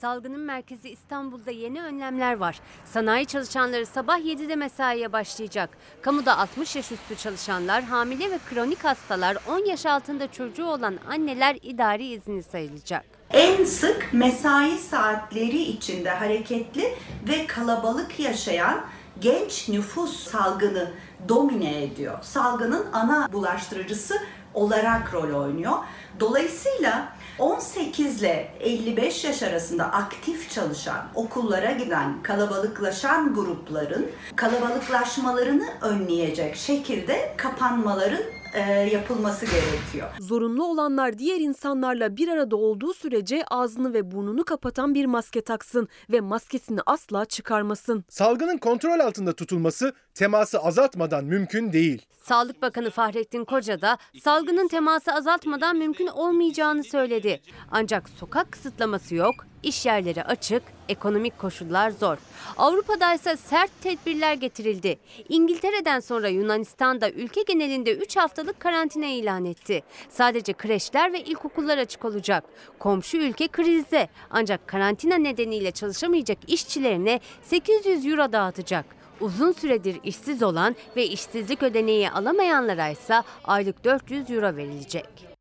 Salgının 0.00 0.40
merkezi 0.40 0.90
İstanbul'da 0.90 1.50
yeni 1.50 1.82
önlemler 1.82 2.36
var. 2.36 2.60
Sanayi 2.84 3.26
çalışanları 3.26 3.86
sabah 3.86 4.18
7'de 4.18 4.56
mesaiye 4.56 5.12
başlayacak. 5.12 5.70
Kamuda 6.02 6.38
60 6.38 6.76
yaş 6.76 6.92
üstü 6.92 7.16
çalışanlar, 7.16 7.82
hamile 7.82 8.30
ve 8.30 8.38
kronik 8.50 8.84
hastalar, 8.84 9.36
10 9.48 9.64
yaş 9.64 9.86
altında 9.86 10.32
çocuğu 10.32 10.66
olan 10.66 10.98
anneler 11.08 11.58
idari 11.62 12.06
izni 12.06 12.42
sayılacak. 12.42 13.13
En 13.30 13.64
sık 13.64 14.08
mesai 14.12 14.78
saatleri 14.78 15.62
içinde 15.62 16.10
hareketli 16.10 16.94
ve 17.28 17.46
kalabalık 17.46 18.20
yaşayan 18.20 18.80
genç 19.20 19.68
nüfus 19.68 20.30
salgını 20.30 20.90
domine 21.28 21.82
ediyor. 21.82 22.18
Salgının 22.22 22.86
ana 22.92 23.32
bulaştırıcısı 23.32 24.14
olarak 24.54 25.14
rol 25.14 25.40
oynuyor. 25.44 25.72
Dolayısıyla 26.20 27.08
18 27.38 28.20
ile 28.22 28.54
55 28.60 29.24
yaş 29.24 29.42
arasında 29.42 29.84
aktif 29.84 30.50
çalışan, 30.50 31.06
okullara 31.14 31.70
giden, 31.70 32.22
kalabalıklaşan 32.22 33.34
grupların 33.34 34.10
kalabalıklaşmalarını 34.36 35.68
önleyecek 35.80 36.56
şekilde 36.56 37.34
kapanmaların 37.36 38.22
e, 38.54 38.60
yapılması 38.92 39.46
gerekiyor. 39.46 40.08
Zorunlu 40.20 40.64
olanlar 40.64 41.18
diğer 41.18 41.40
insanlarla 41.40 42.16
bir 42.16 42.28
arada 42.28 42.56
olduğu 42.56 42.94
sürece 42.94 43.44
ağzını 43.50 43.94
ve 43.94 44.10
burnunu 44.10 44.44
kapatan 44.44 44.94
bir 44.94 45.06
maske 45.06 45.40
taksın 45.40 45.88
ve 46.12 46.20
maskesini 46.20 46.80
asla 46.86 47.24
çıkarmasın. 47.24 48.04
Salgının 48.08 48.58
kontrol 48.58 49.00
altında 49.00 49.32
tutulması 49.32 49.92
teması 50.14 50.58
azaltmadan 50.58 51.24
mümkün 51.24 51.72
değil. 51.72 52.06
Sağlık 52.22 52.62
Bakanı 52.62 52.90
Fahrettin 52.90 53.44
Koca 53.44 53.80
da 53.80 53.98
salgının 54.22 54.68
teması 54.68 55.12
azaltmadan 55.12 55.76
mümkün 55.76 56.06
olmayacağını 56.06 56.84
söyledi. 56.84 57.40
Ancak 57.70 58.08
sokak 58.08 58.52
kısıtlaması 58.52 59.14
yok, 59.14 59.34
iş 59.64 59.86
yerleri 59.86 60.22
açık, 60.22 60.62
ekonomik 60.88 61.38
koşullar 61.38 61.90
zor. 61.90 62.16
Avrupa'da 62.56 63.14
ise 63.14 63.36
sert 63.36 63.70
tedbirler 63.82 64.34
getirildi. 64.34 64.98
İngiltere'den 65.28 66.00
sonra 66.00 66.28
Yunanistan 66.28 67.00
da 67.00 67.10
ülke 67.10 67.42
genelinde 67.42 67.96
3 67.96 68.16
haftalık 68.16 68.60
karantina 68.60 69.06
ilan 69.06 69.44
etti. 69.44 69.82
Sadece 70.08 70.52
kreşler 70.52 71.12
ve 71.12 71.20
ilkokullar 71.20 71.78
açık 71.78 72.04
olacak. 72.04 72.44
Komşu 72.78 73.16
ülke 73.16 73.48
krizde 73.48 74.08
ancak 74.30 74.66
karantina 74.66 75.14
nedeniyle 75.14 75.70
çalışamayacak 75.70 76.38
işçilerine 76.46 77.20
800 77.42 78.06
euro 78.06 78.32
dağıtacak. 78.32 78.84
Uzun 79.20 79.52
süredir 79.52 80.00
işsiz 80.04 80.42
olan 80.42 80.76
ve 80.96 81.06
işsizlik 81.06 81.62
ödeneği 81.62 82.10
alamayanlara 82.10 82.88
ise 82.88 83.22
aylık 83.44 83.84
400 83.84 84.30
euro 84.30 84.56
verilecek. 84.56 85.33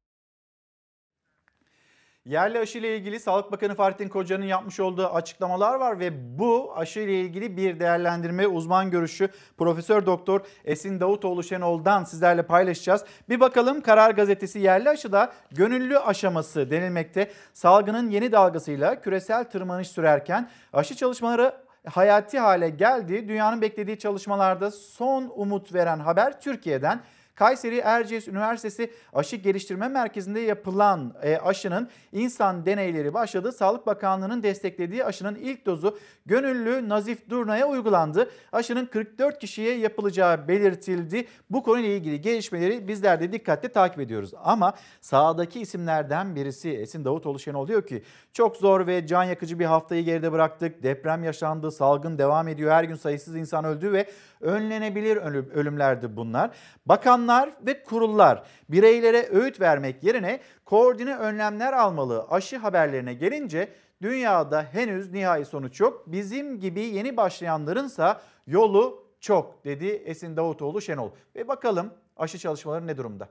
Yerli 2.25 2.59
aşı 2.59 2.77
ile 2.77 2.97
ilgili 2.97 3.19
Sağlık 3.19 3.51
Bakanı 3.51 3.75
Fahrettin 3.75 4.09
Koca'nın 4.09 4.45
yapmış 4.45 4.79
olduğu 4.79 5.07
açıklamalar 5.07 5.75
var 5.75 5.99
ve 5.99 6.39
bu 6.39 6.73
aşı 6.75 6.99
ile 6.99 7.21
ilgili 7.21 7.57
bir 7.57 7.79
değerlendirme 7.79 8.47
uzman 8.47 8.91
görüşü 8.91 9.29
Profesör 9.57 10.05
Doktor 10.05 10.41
Esin 10.65 10.99
Davutoğlu 10.99 11.43
Şenol'dan 11.43 12.03
sizlerle 12.03 12.43
paylaşacağız. 12.43 13.05
Bir 13.29 13.39
bakalım 13.39 13.81
Karar 13.81 14.11
Gazetesi 14.11 14.59
yerli 14.59 14.89
aşıda 14.89 15.33
gönüllü 15.51 15.99
aşaması 15.99 16.71
denilmekte. 16.71 17.31
Salgının 17.53 18.09
yeni 18.09 18.31
dalgasıyla 18.31 19.01
küresel 19.01 19.43
tırmanış 19.43 19.87
sürerken 19.87 20.49
aşı 20.73 20.95
çalışmaları 20.95 21.53
hayati 21.89 22.39
hale 22.39 22.69
geldi. 22.69 23.27
Dünyanın 23.27 23.61
beklediği 23.61 23.99
çalışmalarda 23.99 24.71
son 24.71 25.31
umut 25.35 25.73
veren 25.73 25.99
haber 25.99 26.41
Türkiye'den. 26.41 27.01
Kayseri 27.35 27.77
Erciyes 27.77 28.27
Üniversitesi 28.27 28.93
Aşı 29.13 29.35
Geliştirme 29.35 29.87
Merkezi'nde 29.87 30.39
yapılan 30.39 31.13
e, 31.21 31.37
aşının 31.37 31.89
insan 32.11 32.65
deneyleri 32.65 33.13
başladı. 33.13 33.51
Sağlık 33.51 33.85
Bakanlığı'nın 33.85 34.43
desteklediği 34.43 35.05
aşının 35.05 35.35
ilk 35.35 35.65
dozu 35.65 35.97
gönüllü 36.25 36.89
Nazif 36.89 37.29
Durna'ya 37.29 37.67
uygulandı. 37.67 38.31
Aşının 38.51 38.85
44 38.85 39.39
kişiye 39.39 39.77
yapılacağı 39.77 40.47
belirtildi. 40.47 41.27
Bu 41.49 41.63
konuyla 41.63 41.89
ilgili 41.89 42.21
gelişmeleri 42.21 42.87
bizler 42.87 43.19
de 43.19 43.31
dikkatle 43.31 43.69
takip 43.69 43.99
ediyoruz. 43.99 44.33
Ama 44.43 44.73
sağdaki 45.01 45.61
isimlerden 45.61 46.35
birisi 46.35 46.69
Esin 46.69 47.05
Davutoğlu 47.05 47.39
Şenol 47.39 47.67
diyor 47.67 47.87
ki 47.87 48.03
çok 48.33 48.57
zor 48.57 48.87
ve 48.87 49.07
can 49.07 49.23
yakıcı 49.23 49.59
bir 49.59 49.65
haftayı 49.65 50.03
geride 50.03 50.31
bıraktık. 50.31 50.83
Deprem 50.83 51.23
yaşandı, 51.23 51.71
salgın 51.71 52.17
devam 52.17 52.47
ediyor. 52.47 52.71
Her 52.71 52.83
gün 52.83 52.95
sayısız 52.95 53.35
insan 53.35 53.65
öldü 53.65 53.91
ve 53.91 54.05
önlenebilir 54.43 55.17
ölüm, 55.17 55.49
ölümlerdi 55.53 56.15
bunlar. 56.15 56.51
Bakanlar 56.85 57.49
ve 57.61 57.83
kurullar 57.83 58.43
bireylere 58.69 59.29
öğüt 59.31 59.61
vermek 59.61 60.03
yerine 60.03 60.39
koordine 60.65 61.17
önlemler 61.17 61.73
almalı. 61.73 62.25
Aşı 62.29 62.57
haberlerine 62.57 63.13
gelince 63.13 63.69
dünyada 64.01 64.65
henüz 64.71 65.11
nihai 65.11 65.45
sonuç 65.45 65.79
yok. 65.79 66.03
Bizim 66.07 66.59
gibi 66.59 66.81
yeni 66.81 67.17
başlayanlarınsa 67.17 68.21
yolu 68.47 69.03
çok 69.19 69.65
dedi 69.65 69.87
Esin 69.87 70.37
Davutoğlu 70.37 70.81
Şenol. 70.81 71.09
Ve 71.35 71.47
bakalım 71.47 71.93
aşı 72.17 72.37
çalışmaları 72.37 72.87
ne 72.87 72.97
durumda? 72.97 73.29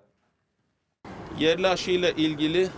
Yerli 1.38 1.68
aşıyla 1.68 2.10
ilgili 2.10 2.68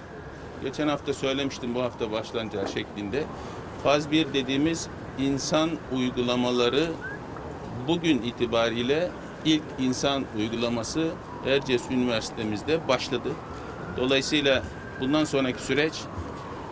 geçen 0.62 0.89
hafta 0.89 1.15
söylemiştim 1.15 1.74
bu 1.74 1.82
hafta 1.82 2.12
başlanacağı 2.12 2.69
şeklinde. 2.69 3.24
Faz 3.82 4.11
1 4.11 4.32
dediğimiz 4.32 4.89
insan 5.19 5.70
uygulamaları 5.93 6.86
bugün 7.88 8.22
itibariyle 8.22 9.10
ilk 9.44 9.62
insan 9.78 10.24
uygulaması 10.38 11.09
Erciyes 11.46 11.82
Üniversitemizde 11.90 12.88
başladı. 12.88 13.28
Dolayısıyla 13.96 14.62
bundan 15.01 15.24
sonraki 15.24 15.62
süreç 15.62 15.92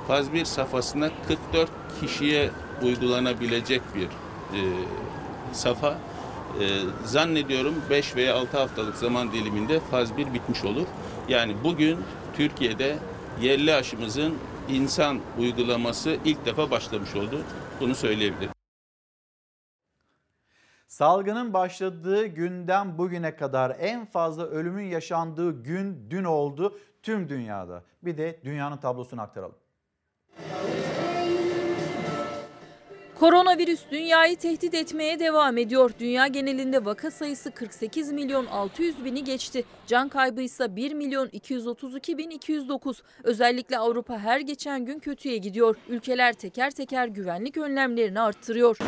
faz 0.09 0.33
1 0.33 0.45
safhasında 0.45 1.11
44 1.29 1.70
kişiye 2.01 2.51
uygulanabilecek 2.83 3.83
bir 3.95 4.05
e, 4.05 4.61
safa. 5.53 5.99
E, 6.61 6.66
zannediyorum 7.05 7.74
5 7.91 8.16
veya 8.16 8.37
6 8.37 8.59
haftalık 8.59 8.97
zaman 8.97 9.33
diliminde 9.33 9.81
faz 9.81 10.16
1 10.16 10.35
bitmiş 10.35 10.65
olur. 10.65 10.87
Yani 11.29 11.55
bugün 11.65 11.99
Türkiye'de 12.37 12.99
yerli 13.43 13.74
aşımızın 13.74 14.35
insan 14.69 15.19
uygulaması 15.39 16.16
ilk 16.24 16.47
defa 16.47 16.70
başlamış 16.70 17.16
oldu. 17.16 17.41
Bunu 17.81 17.95
söyleyebilirim. 17.95 18.62
Salgının 20.93 21.52
başladığı 21.52 22.27
günden 22.27 22.98
bugüne 22.98 23.36
kadar 23.36 23.77
en 23.81 24.06
fazla 24.06 24.47
ölümün 24.47 24.85
yaşandığı 24.85 25.62
gün 25.62 26.10
dün 26.10 26.24
oldu 26.24 26.78
tüm 27.02 27.28
dünyada. 27.28 27.82
Bir 28.02 28.19
de 28.19 28.40
dünyanın 28.44 28.77
tablosunu 28.77 29.20
aktaralım. 29.20 29.55
Koronavirüs 33.20 33.81
dünyayı 33.90 34.36
tehdit 34.36 34.74
etmeye 34.74 35.19
devam 35.19 35.59
ediyor. 35.59 35.90
Dünya 35.98 36.27
genelinde 36.27 36.85
vaka 36.85 37.10
sayısı 37.10 37.51
48 37.51 38.12
milyon 38.12 38.47
600 38.47 39.05
bini 39.05 39.24
geçti. 39.24 39.64
Can 39.86 40.09
kaybı 40.09 40.43
ise 40.43 40.77
1 40.77 40.94
milyon 40.94 41.28
232 41.28 42.19
bin 42.19 42.31
209. 42.31 43.02
Özellikle 43.24 43.78
Avrupa 43.78 44.19
her 44.19 44.40
geçen 44.40 44.85
gün 44.85 44.98
kötüye 44.98 45.36
gidiyor. 45.36 45.77
Ülkeler 45.89 46.32
teker 46.32 46.70
teker 46.70 47.06
güvenlik 47.06 47.56
önlemlerini 47.56 48.20
arttırıyor. 48.20 48.78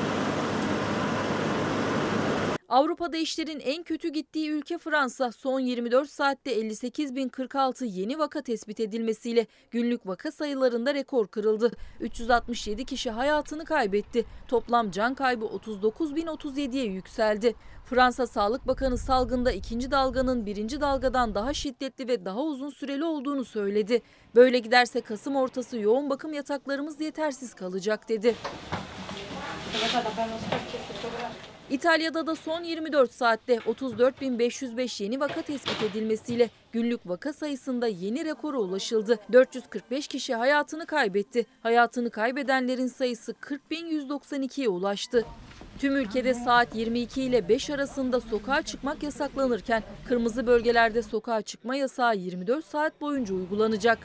Avrupa'da 2.74 3.16
işlerin 3.16 3.60
en 3.60 3.82
kötü 3.82 4.08
gittiği 4.08 4.50
ülke 4.50 4.78
Fransa. 4.78 5.32
Son 5.32 5.60
24 5.60 6.10
saatte 6.10 6.60
58.046 6.60 7.84
yeni 7.84 8.18
vaka 8.18 8.42
tespit 8.42 8.80
edilmesiyle 8.80 9.46
günlük 9.70 10.06
vaka 10.06 10.32
sayılarında 10.32 10.94
rekor 10.94 11.26
kırıldı. 11.26 11.70
367 12.00 12.84
kişi 12.84 13.10
hayatını 13.10 13.64
kaybetti. 13.64 14.24
Toplam 14.48 14.90
can 14.90 15.14
kaybı 15.14 15.44
39.037'ye 15.44 16.84
yükseldi. 16.84 17.54
Fransa 17.84 18.26
Sağlık 18.26 18.66
Bakanı 18.66 18.98
salgında 18.98 19.52
ikinci 19.52 19.90
dalganın 19.90 20.46
birinci 20.46 20.80
dalgadan 20.80 21.34
daha 21.34 21.54
şiddetli 21.54 22.08
ve 22.08 22.24
daha 22.24 22.40
uzun 22.40 22.70
süreli 22.70 23.04
olduğunu 23.04 23.44
söyledi. 23.44 24.02
Böyle 24.34 24.58
giderse 24.58 25.00
Kasım 25.00 25.36
ortası 25.36 25.78
yoğun 25.78 26.10
bakım 26.10 26.32
yataklarımız 26.32 27.00
yetersiz 27.00 27.54
kalacak 27.54 28.08
dedi. 28.08 28.34
İtalya'da 31.74 32.26
da 32.26 32.34
son 32.34 32.62
24 32.62 33.12
saatte 33.12 33.54
34.505 33.56 35.02
yeni 35.02 35.20
vaka 35.20 35.42
tespit 35.42 35.82
edilmesiyle 35.82 36.50
günlük 36.72 37.08
vaka 37.08 37.32
sayısında 37.32 37.86
yeni 37.86 38.24
rekora 38.24 38.58
ulaşıldı. 38.58 39.18
445 39.32 40.08
kişi 40.08 40.34
hayatını 40.34 40.86
kaybetti. 40.86 41.46
Hayatını 41.62 42.10
kaybedenlerin 42.10 42.86
sayısı 42.86 43.32
40.192'ye 43.32 44.68
ulaştı. 44.68 45.24
Tüm 45.78 45.96
ülkede 45.96 46.34
saat 46.34 46.74
22 46.74 47.22
ile 47.22 47.48
5 47.48 47.70
arasında 47.70 48.20
sokağa 48.20 48.62
çıkmak 48.62 49.02
yasaklanırken 49.02 49.82
kırmızı 50.08 50.46
bölgelerde 50.46 51.02
sokağa 51.02 51.42
çıkma 51.42 51.76
yasağı 51.76 52.16
24 52.16 52.64
saat 52.64 53.00
boyunca 53.00 53.34
uygulanacak. 53.34 53.98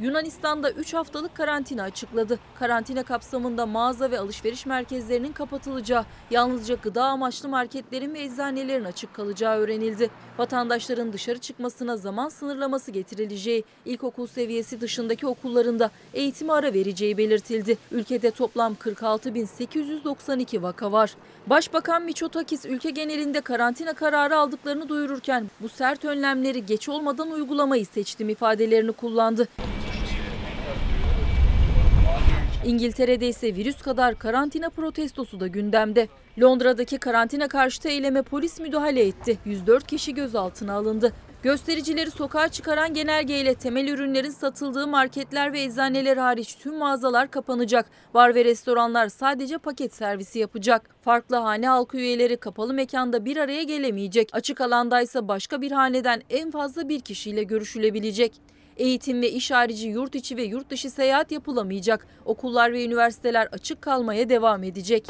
Yunanistan'da 0.00 0.70
3 0.70 0.94
haftalık 0.94 1.34
karantina 1.34 1.82
açıkladı. 1.82 2.38
Karantina 2.58 3.02
kapsamında 3.02 3.66
mağaza 3.66 4.10
ve 4.10 4.18
alışveriş 4.18 4.66
merkezlerinin 4.66 5.32
kapatılacağı, 5.32 6.04
yalnızca 6.30 6.74
gıda 6.74 7.04
amaçlı 7.04 7.48
marketlerin 7.48 8.14
ve 8.14 8.22
eczanelerin 8.22 8.84
açık 8.84 9.14
kalacağı 9.14 9.58
öğrenildi. 9.58 10.10
Vatandaşların 10.38 11.12
dışarı 11.12 11.38
çıkmasına 11.38 11.96
zaman 11.96 12.28
sınırlaması 12.28 12.90
getirileceği, 12.90 13.64
ilkokul 13.84 14.26
seviyesi 14.26 14.80
dışındaki 14.80 15.26
okullarında 15.26 15.90
eğitime 16.14 16.52
ara 16.52 16.74
vereceği 16.74 17.18
belirtildi. 17.18 17.78
Ülkede 17.92 18.30
toplam 18.30 18.74
46.892 18.74 20.62
vaka 20.62 20.92
var. 20.92 21.14
Başbakan 21.46 22.02
Miçotakis 22.02 22.64
ülke 22.66 22.90
genelinde 22.90 23.40
karantina 23.40 23.92
kararı 23.92 24.36
aldıklarını 24.36 24.88
duyururken 24.88 25.50
bu 25.60 25.68
sert 25.68 26.04
önlemleri 26.04 26.66
geç 26.66 26.88
olmadan 26.88 27.30
uygulamayı 27.30 27.86
seçtim 27.86 28.28
ifadelerini 28.28 28.92
kullandı. 28.92 29.48
İngiltere'de 32.64 33.28
ise 33.28 33.54
virüs 33.54 33.82
kadar 33.82 34.18
karantina 34.18 34.70
protestosu 34.70 35.40
da 35.40 35.46
gündemde. 35.46 36.08
Londra'daki 36.40 36.98
karantina 36.98 37.48
karşıtı 37.48 37.88
eyleme 37.88 38.22
polis 38.22 38.60
müdahale 38.60 39.06
etti. 39.06 39.38
104 39.44 39.86
kişi 39.86 40.14
gözaltına 40.14 40.72
alındı. 40.72 41.12
Göstericileri 41.42 42.10
sokağa 42.10 42.48
çıkaran 42.48 42.94
genelgeyle 42.94 43.54
temel 43.54 43.88
ürünlerin 43.88 44.30
satıldığı 44.30 44.86
marketler 44.86 45.52
ve 45.52 45.62
eczaneler 45.62 46.16
hariç 46.16 46.54
tüm 46.54 46.74
mağazalar 46.78 47.30
kapanacak. 47.30 47.86
Bar 48.14 48.34
ve 48.34 48.44
restoranlar 48.44 49.08
sadece 49.08 49.58
paket 49.58 49.94
servisi 49.94 50.38
yapacak. 50.38 50.96
Farklı 51.00 51.36
hane 51.36 51.68
halkı 51.68 51.96
üyeleri 51.96 52.36
kapalı 52.36 52.74
mekanda 52.74 53.24
bir 53.24 53.36
araya 53.36 53.62
gelemeyecek. 53.62 54.28
Açık 54.32 54.60
alandaysa 54.60 55.28
başka 55.28 55.60
bir 55.60 55.72
haneden 55.72 56.22
en 56.30 56.50
fazla 56.50 56.88
bir 56.88 57.00
kişiyle 57.00 57.42
görüşülebilecek. 57.42 58.32
Eğitim 58.76 59.22
ve 59.22 59.30
iş 59.30 59.50
harici 59.50 59.88
yurt 59.88 60.14
içi 60.14 60.36
ve 60.36 60.42
yurt 60.42 60.70
dışı 60.70 60.90
seyahat 60.90 61.32
yapılamayacak. 61.32 62.06
Okullar 62.24 62.72
ve 62.72 62.84
üniversiteler 62.84 63.48
açık 63.52 63.82
kalmaya 63.82 64.28
devam 64.28 64.64
edecek. 64.64 65.06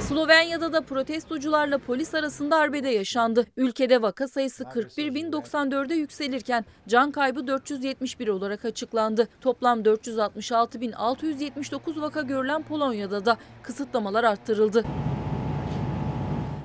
Slovenya'da 0.00 0.72
da 0.72 0.80
protestocularla 0.80 1.78
polis 1.78 2.14
arasında 2.14 2.56
arbede 2.56 2.88
yaşandı. 2.88 3.46
Ülkede 3.56 4.02
vaka 4.02 4.28
sayısı 4.28 4.64
41.094'e 4.64 5.96
yükselirken 5.96 6.64
can 6.88 7.10
kaybı 7.10 7.46
471 7.46 8.28
olarak 8.28 8.64
açıklandı. 8.64 9.28
Toplam 9.40 9.82
466.679 9.82 12.00
vaka 12.00 12.22
görülen 12.22 12.62
Polonya'da 12.62 13.26
da 13.26 13.36
kısıtlamalar 13.62 14.24
arttırıldı. 14.24 14.84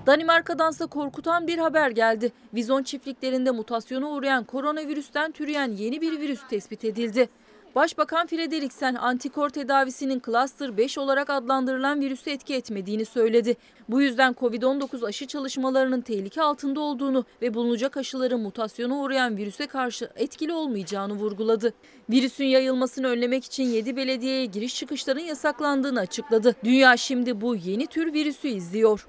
Danimarka'dansa 0.07 0.85
korkutan 0.85 1.47
bir 1.47 1.57
haber 1.57 1.89
geldi. 1.89 2.31
Vizon 2.53 2.83
çiftliklerinde 2.83 3.51
mutasyona 3.51 4.09
uğrayan 4.09 4.43
koronavirüsten 4.43 5.31
türeyen 5.31 5.71
yeni 5.71 6.01
bir 6.01 6.19
virüs 6.19 6.39
tespit 6.49 6.85
edildi. 6.85 7.29
Başbakan 7.75 8.27
Frederiksen 8.27 8.95
antikor 8.95 9.49
tedavisinin 9.49 10.21
cluster 10.25 10.77
5 10.77 10.97
olarak 10.97 11.29
adlandırılan 11.29 12.01
virüsü 12.01 12.29
etki 12.29 12.55
etmediğini 12.55 13.05
söyledi. 13.05 13.55
Bu 13.89 14.01
yüzden 14.01 14.33
Covid-19 14.33 15.05
aşı 15.05 15.27
çalışmalarının 15.27 16.01
tehlike 16.01 16.41
altında 16.41 16.79
olduğunu 16.79 17.25
ve 17.41 17.53
bulunacak 17.53 17.97
aşıların 17.97 18.39
mutasyona 18.39 18.99
uğrayan 18.99 19.37
virüse 19.37 19.67
karşı 19.67 20.09
etkili 20.15 20.53
olmayacağını 20.53 21.13
vurguladı. 21.13 21.73
Virüsün 22.09 22.45
yayılmasını 22.45 23.07
önlemek 23.07 23.45
için 23.45 23.63
7 23.63 23.95
belediyeye 23.95 24.45
giriş 24.45 24.75
çıkışların 24.75 25.21
yasaklandığını 25.21 25.99
açıkladı. 25.99 26.55
Dünya 26.63 26.97
şimdi 26.97 27.41
bu 27.41 27.55
yeni 27.55 27.87
tür 27.87 28.13
virüsü 28.13 28.47
izliyor. 28.47 29.07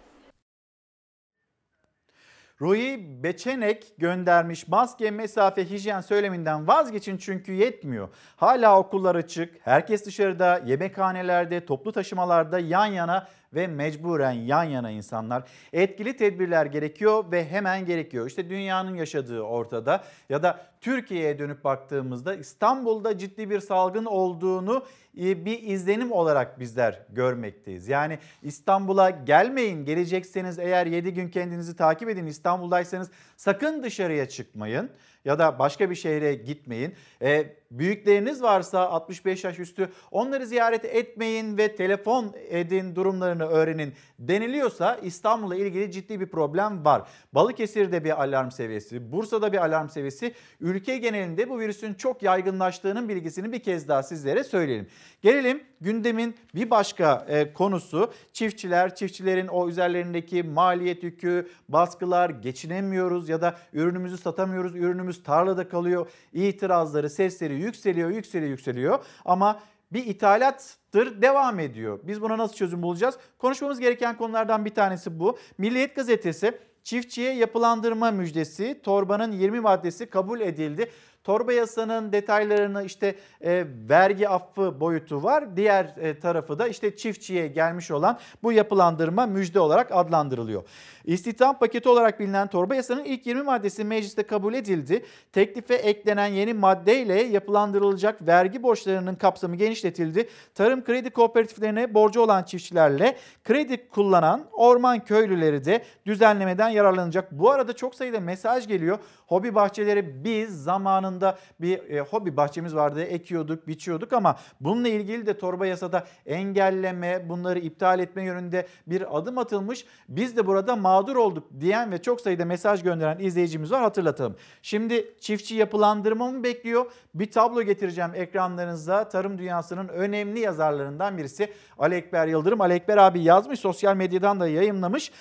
Rui 2.61 2.99
Beçenek 3.23 3.93
göndermiş 3.99 4.69
maske, 4.69 5.11
mesafe, 5.11 5.71
hijyen 5.71 6.01
söyleminden 6.01 6.67
vazgeçin 6.67 7.17
çünkü 7.17 7.53
yetmiyor. 7.53 8.09
Hala 8.37 8.79
okullar 8.79 9.15
açık, 9.15 9.55
herkes 9.61 10.07
dışarıda, 10.07 10.63
yemekhanelerde, 10.67 11.67
toplu 11.67 11.93
taşımalarda 11.93 12.59
yan 12.59 12.87
yana 12.87 13.29
ve 13.55 13.67
mecburen 13.67 14.33
yan 14.33 14.65
yana 14.65 14.91
insanlar. 14.91 15.43
Etkili 15.73 16.17
tedbirler 16.17 16.67
gerekiyor 16.67 17.25
ve 17.33 17.49
hemen 17.49 17.87
gerekiyor. 17.87 18.27
İşte 18.27 18.51
dünyanın 18.51 18.95
yaşadığı 18.95 19.41
ortada 19.41 20.05
ya 20.29 20.43
da 20.43 20.67
Türkiye'ye 20.81 21.39
dönüp 21.39 21.65
baktığımızda 21.65 22.35
İstanbul'da 22.35 23.19
ciddi 23.19 23.51
bir 23.51 23.61
salgın 23.61 24.05
olduğunu 24.05 24.85
e, 25.19 25.45
bir 25.45 25.63
izlenim 25.63 26.13
olarak 26.13 26.61
bizler 26.61 27.03
görmekteyiz. 27.09 27.89
Yani 27.89 28.19
İstanbul'a 28.43 29.11
gelmeyin, 29.11 29.85
gelecekseniz 29.85 30.59
eğer 30.59 30.87
7 30.87 31.15
gün 31.15 31.29
kendinizi 31.29 31.77
takip 31.77 32.09
edin. 32.09 32.27
İstanbul'daysanız 32.27 33.11
sakın 33.37 33.83
dışarıya 33.83 34.29
çıkmayın 34.29 34.91
ya 35.29 35.39
da 35.39 35.59
başka 35.59 35.91
bir 35.91 35.95
şehre 35.95 36.35
gitmeyin. 36.35 36.95
E, 37.23 37.47
büyükleriniz 37.71 38.43
varsa 38.43 38.89
65 38.89 39.45
yaş 39.45 39.59
üstü 39.59 39.93
onları 40.11 40.47
ziyaret 40.47 40.85
etmeyin 40.85 41.59
ve 41.59 41.77
telefon 41.77 42.35
edin 42.49 42.95
durumlarını 42.95 43.47
öğrenin 43.47 43.95
deniliyorsa 44.19 44.95
İstanbul'la 44.97 45.57
ilgili 45.57 45.93
ciddi 45.93 46.21
bir 46.21 46.27
problem 46.27 46.85
var. 46.85 47.03
Balıkesir'de 47.33 48.05
bir 48.05 48.23
alarm 48.23 48.51
seviyesi, 48.51 49.13
Bursa'da 49.13 49.53
bir 49.53 49.59
alarm 49.59 49.89
seviyesi. 49.89 50.35
Ülke 50.61 50.97
genelinde 50.97 51.51
bu 51.51 51.59
virüsün 51.59 51.95
çok 51.95 52.23
yaygınlaştığının 52.23 53.09
bilgisini 53.09 53.53
bir 53.53 53.63
kez 53.63 53.89
daha 53.89 54.03
sizlere 54.03 54.45
söyleyelim. 54.45 54.87
Gelelim 55.23 55.63
gündemin 55.81 56.37
bir 56.55 56.71
başka 56.71 57.27
e, 57.29 57.53
konusu 57.53 58.13
çiftçiler, 58.33 58.95
çiftçilerin 58.95 59.49
o 59.49 59.69
üzerlerindeki 59.69 60.43
maliyet 60.43 61.03
yükü, 61.03 61.49
baskılar, 61.69 62.31
geçinemiyoruz 62.31 63.29
ya 63.29 63.41
da 63.41 63.57
ürünümüzü 63.73 64.17
satamıyoruz, 64.17 64.75
ürünümüz 64.75 65.23
tarlada 65.23 65.69
kalıyor. 65.69 66.11
İtirazları, 66.33 67.11
sesleri 67.11 67.55
yükseliyor, 67.55 68.11
yükseliyor, 68.11 68.51
yükseliyor 68.51 69.05
ama 69.25 69.61
bir 69.93 70.07
ithalattır 70.07 71.23
devam 71.23 71.61
ediyor. 71.61 72.01
Biz 72.03 72.21
buna 72.21 72.39
nasıl 72.39 72.55
çözüm 72.55 72.83
bulacağız? 72.83 73.19
Konuşmamız 73.39 73.81
gereken 73.81 74.17
konulardan 74.17 74.65
bir 74.65 74.75
tanesi 74.75 75.21
bu. 75.21 75.39
Milliyet 75.59 75.97
gazetesi 75.97 76.59
çiftçiye 76.83 77.33
yapılandırma 77.33 78.11
müjdesi 78.11 78.81
torbanın 78.83 79.33
20 79.33 79.61
maddesi 79.61 80.07
kabul 80.07 80.41
edildi. 80.41 80.91
Torba 81.29 81.53
yasanın 81.53 82.13
detaylarını 82.13 82.85
işte 82.85 83.15
e, 83.45 83.65
vergi 83.89 84.29
affı 84.29 84.81
boyutu 84.81 85.23
var. 85.23 85.57
Diğer 85.57 85.85
e, 85.85 86.19
tarafı 86.19 86.59
da 86.59 86.69
işte 86.69 86.97
çiftçiye 86.97 87.47
gelmiş 87.47 87.91
olan 87.91 88.19
bu 88.43 88.53
yapılandırma 88.53 89.27
müjde 89.27 89.61
olarak 89.61 89.93
adlandırılıyor. 89.93 90.63
İstihdam 91.05 91.59
paketi 91.59 91.89
olarak 91.89 92.21
bilinen 92.21 92.47
torba 92.49 92.75
yasanın 92.75 93.05
ilk 93.05 93.27
20 93.27 93.43
maddesi 93.43 93.85
mecliste 93.85 94.23
kabul 94.23 94.55
edildi. 94.55 95.05
Teklife 95.33 95.75
eklenen 95.75 96.27
yeni 96.27 96.55
maddeyle 96.55 97.23
yapılandırılacak 97.23 98.27
vergi 98.27 98.63
borçlarının 98.63 99.15
kapsamı 99.15 99.57
genişletildi. 99.57 100.29
Tarım 100.55 100.85
kredi 100.85 101.11
kooperatiflerine 101.11 101.95
borcu 101.95 102.21
olan 102.21 102.43
çiftçilerle 102.43 103.17
kredi 103.45 103.89
kullanan 103.89 104.47
orman 104.53 105.05
köylüleri 105.05 105.65
de 105.65 105.83
düzenlemeden 106.07 106.69
yararlanacak. 106.69 107.33
Bu 107.33 107.51
arada 107.51 107.73
çok 107.73 107.95
sayıda 107.95 108.21
mesaj 108.21 108.69
geliyor. 108.69 108.99
Hobi 109.27 109.55
bahçeleri 109.55 110.25
biz 110.25 110.63
zamanında 110.65 111.18
bir 111.61 111.91
e, 111.91 112.01
hobi 112.01 112.37
bahçemiz 112.37 112.75
vardı 112.75 113.03
ekiyorduk 113.03 113.69
biçiyorduk 113.69 114.13
ama 114.13 114.37
bununla 114.61 114.89
ilgili 114.89 115.27
de 115.27 115.39
torba 115.39 115.67
yasada 115.67 116.07
engelleme 116.27 117.29
bunları 117.29 117.59
iptal 117.59 118.01
etme 118.01 118.25
yönünde 118.25 118.67
bir 118.87 119.19
adım 119.19 119.39
atılmış. 119.39 119.85
Biz 120.09 120.37
de 120.37 120.47
burada 120.47 120.77
mağdur 120.77 121.17
olduk 121.17 121.49
diyen 121.61 121.93
ve 121.93 122.03
çok 122.03 122.21
sayıda 122.21 122.45
mesaj 122.45 122.83
gönderen 122.83 123.19
izleyicimiz 123.19 123.73
var 123.73 123.83
hatırlatalım. 123.83 124.37
Şimdi 124.63 125.15
çiftçi 125.21 125.55
yapılandırma 125.55 126.31
mı 126.31 126.43
bekliyor? 126.43 126.87
Bir 127.15 127.31
tablo 127.31 127.63
getireceğim 127.63 128.11
ekranlarınıza. 128.15 129.09
Tarım 129.09 129.39
dünyasının 129.39 129.89
önemli 129.89 130.41
yazarlarından 130.41 131.19
birisi 131.19 131.53
Ali 131.79 131.95
Ekber 131.95 132.27
Yıldırım. 132.27 132.61
Ali 132.61 132.73
Ekber 132.73 132.97
abi 132.97 133.23
yazmış 133.23 133.61
sosyal 133.61 133.97
medyadan 133.97 134.41
da 134.41 134.49
yayınlamış. 134.49 135.13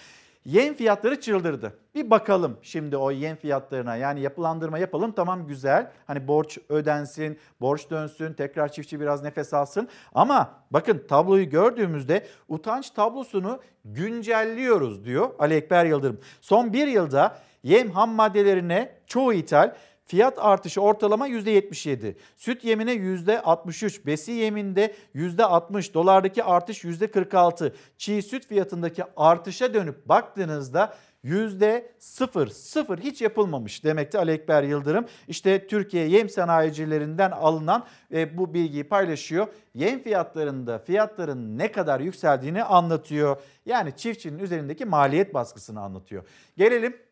Yem 0.47 0.73
fiyatları 0.73 1.21
çıldırdı. 1.21 1.73
Bir 1.95 2.09
bakalım 2.09 2.57
şimdi 2.61 2.97
o 2.97 3.11
yem 3.11 3.35
fiyatlarına. 3.35 3.95
Yani 3.95 4.21
yapılandırma 4.21 4.77
yapalım 4.77 5.11
tamam 5.11 5.47
güzel. 5.47 5.91
Hani 6.05 6.27
borç 6.27 6.57
ödensin, 6.69 7.39
borç 7.61 7.89
dönsün, 7.89 8.33
tekrar 8.33 8.71
çiftçi 8.71 8.99
biraz 8.99 9.23
nefes 9.23 9.53
alsın. 9.53 9.89
Ama 10.13 10.53
bakın 10.71 11.03
tabloyu 11.09 11.49
gördüğümüzde 11.49 12.27
utanç 12.47 12.89
tablosunu 12.89 13.59
güncelliyoruz 13.85 15.05
diyor 15.05 15.29
Ali 15.39 15.53
Ekber 15.53 15.85
Yıldırım. 15.85 16.19
Son 16.41 16.73
bir 16.73 16.87
yılda 16.87 17.37
yem 17.63 17.91
ham 17.91 18.09
maddelerine 18.09 18.95
çoğu 19.07 19.33
ithal 19.33 19.73
Fiyat 20.07 20.39
artışı 20.39 20.81
ortalama 20.81 21.29
%77. 21.29 22.15
Süt 22.35 22.63
yemine 22.63 22.93
%63, 22.93 24.05
besi 24.05 24.31
yeminde 24.31 24.95
%60, 25.15 25.93
dolardaki 25.93 26.43
artış 26.43 26.83
%46. 26.83 27.73
Çiğ 27.97 28.21
süt 28.21 28.47
fiyatındaki 28.47 29.03
artışa 29.15 29.73
dönüp 29.73 30.09
baktığınızda 30.09 30.93
yüzde 31.23 31.91
sıfır, 31.99 32.47
sıfır 32.47 32.99
hiç 32.99 33.21
yapılmamış 33.21 33.83
demekti 33.83 34.17
Ali 34.17 34.31
Ekber 34.31 34.63
Yıldırım. 34.63 35.05
İşte 35.27 35.67
Türkiye 35.67 36.07
yem 36.07 36.29
sanayicilerinden 36.29 37.31
alınan 37.31 37.85
e, 38.13 38.37
bu 38.37 38.53
bilgiyi 38.53 38.83
paylaşıyor. 38.83 39.47
Yem 39.73 40.03
fiyatlarında 40.03 40.79
fiyatların 40.79 41.57
ne 41.57 41.71
kadar 41.71 41.99
yükseldiğini 41.99 42.63
anlatıyor. 42.63 43.41
Yani 43.65 43.97
çiftçinin 43.97 44.39
üzerindeki 44.39 44.85
maliyet 44.85 45.33
baskısını 45.33 45.81
anlatıyor. 45.81 46.23
Gelelim 46.57 47.06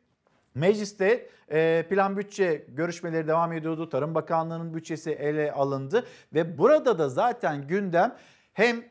Mecliste 0.56 1.30
e, 1.52 1.86
plan 1.90 2.18
bütçe 2.18 2.66
görüşmeleri 2.68 3.28
devam 3.28 3.54
ediyordu. 3.54 3.90
Tarım 3.90 4.16
Bakanlığı'nın 4.16 4.74
bütçesi 4.74 5.12
ele 5.12 5.52
alındı 5.52 6.06
ve 6.34 6.58
burada 6.58 7.00
da 7.00 7.10
zaten 7.10 7.68
gündem 7.68 8.16
hem 8.54 8.84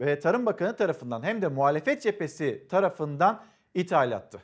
e, 0.00 0.18
Tarım 0.18 0.46
Bakanı 0.46 0.76
tarafından 0.76 1.22
hem 1.22 1.42
de 1.42 1.48
muhalefet 1.48 2.02
cephesi 2.02 2.66
tarafından 2.70 3.42
ithalattı. 3.74 4.42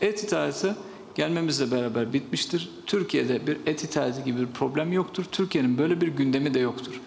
Et 0.00 0.24
ithalatı 0.24 0.76
gelmemizle 1.14 1.76
beraber 1.76 2.12
bitmiştir. 2.12 2.70
Türkiye'de 2.86 3.46
bir 3.46 3.58
et 3.66 3.84
ithalatı 3.84 4.20
gibi 4.20 4.40
bir 4.40 4.52
problem 4.52 4.92
yoktur. 4.92 5.24
Türkiye'nin 5.32 5.78
böyle 5.78 6.00
bir 6.00 6.08
gündemi 6.08 6.54
de 6.54 6.58
yoktur. 6.58 7.00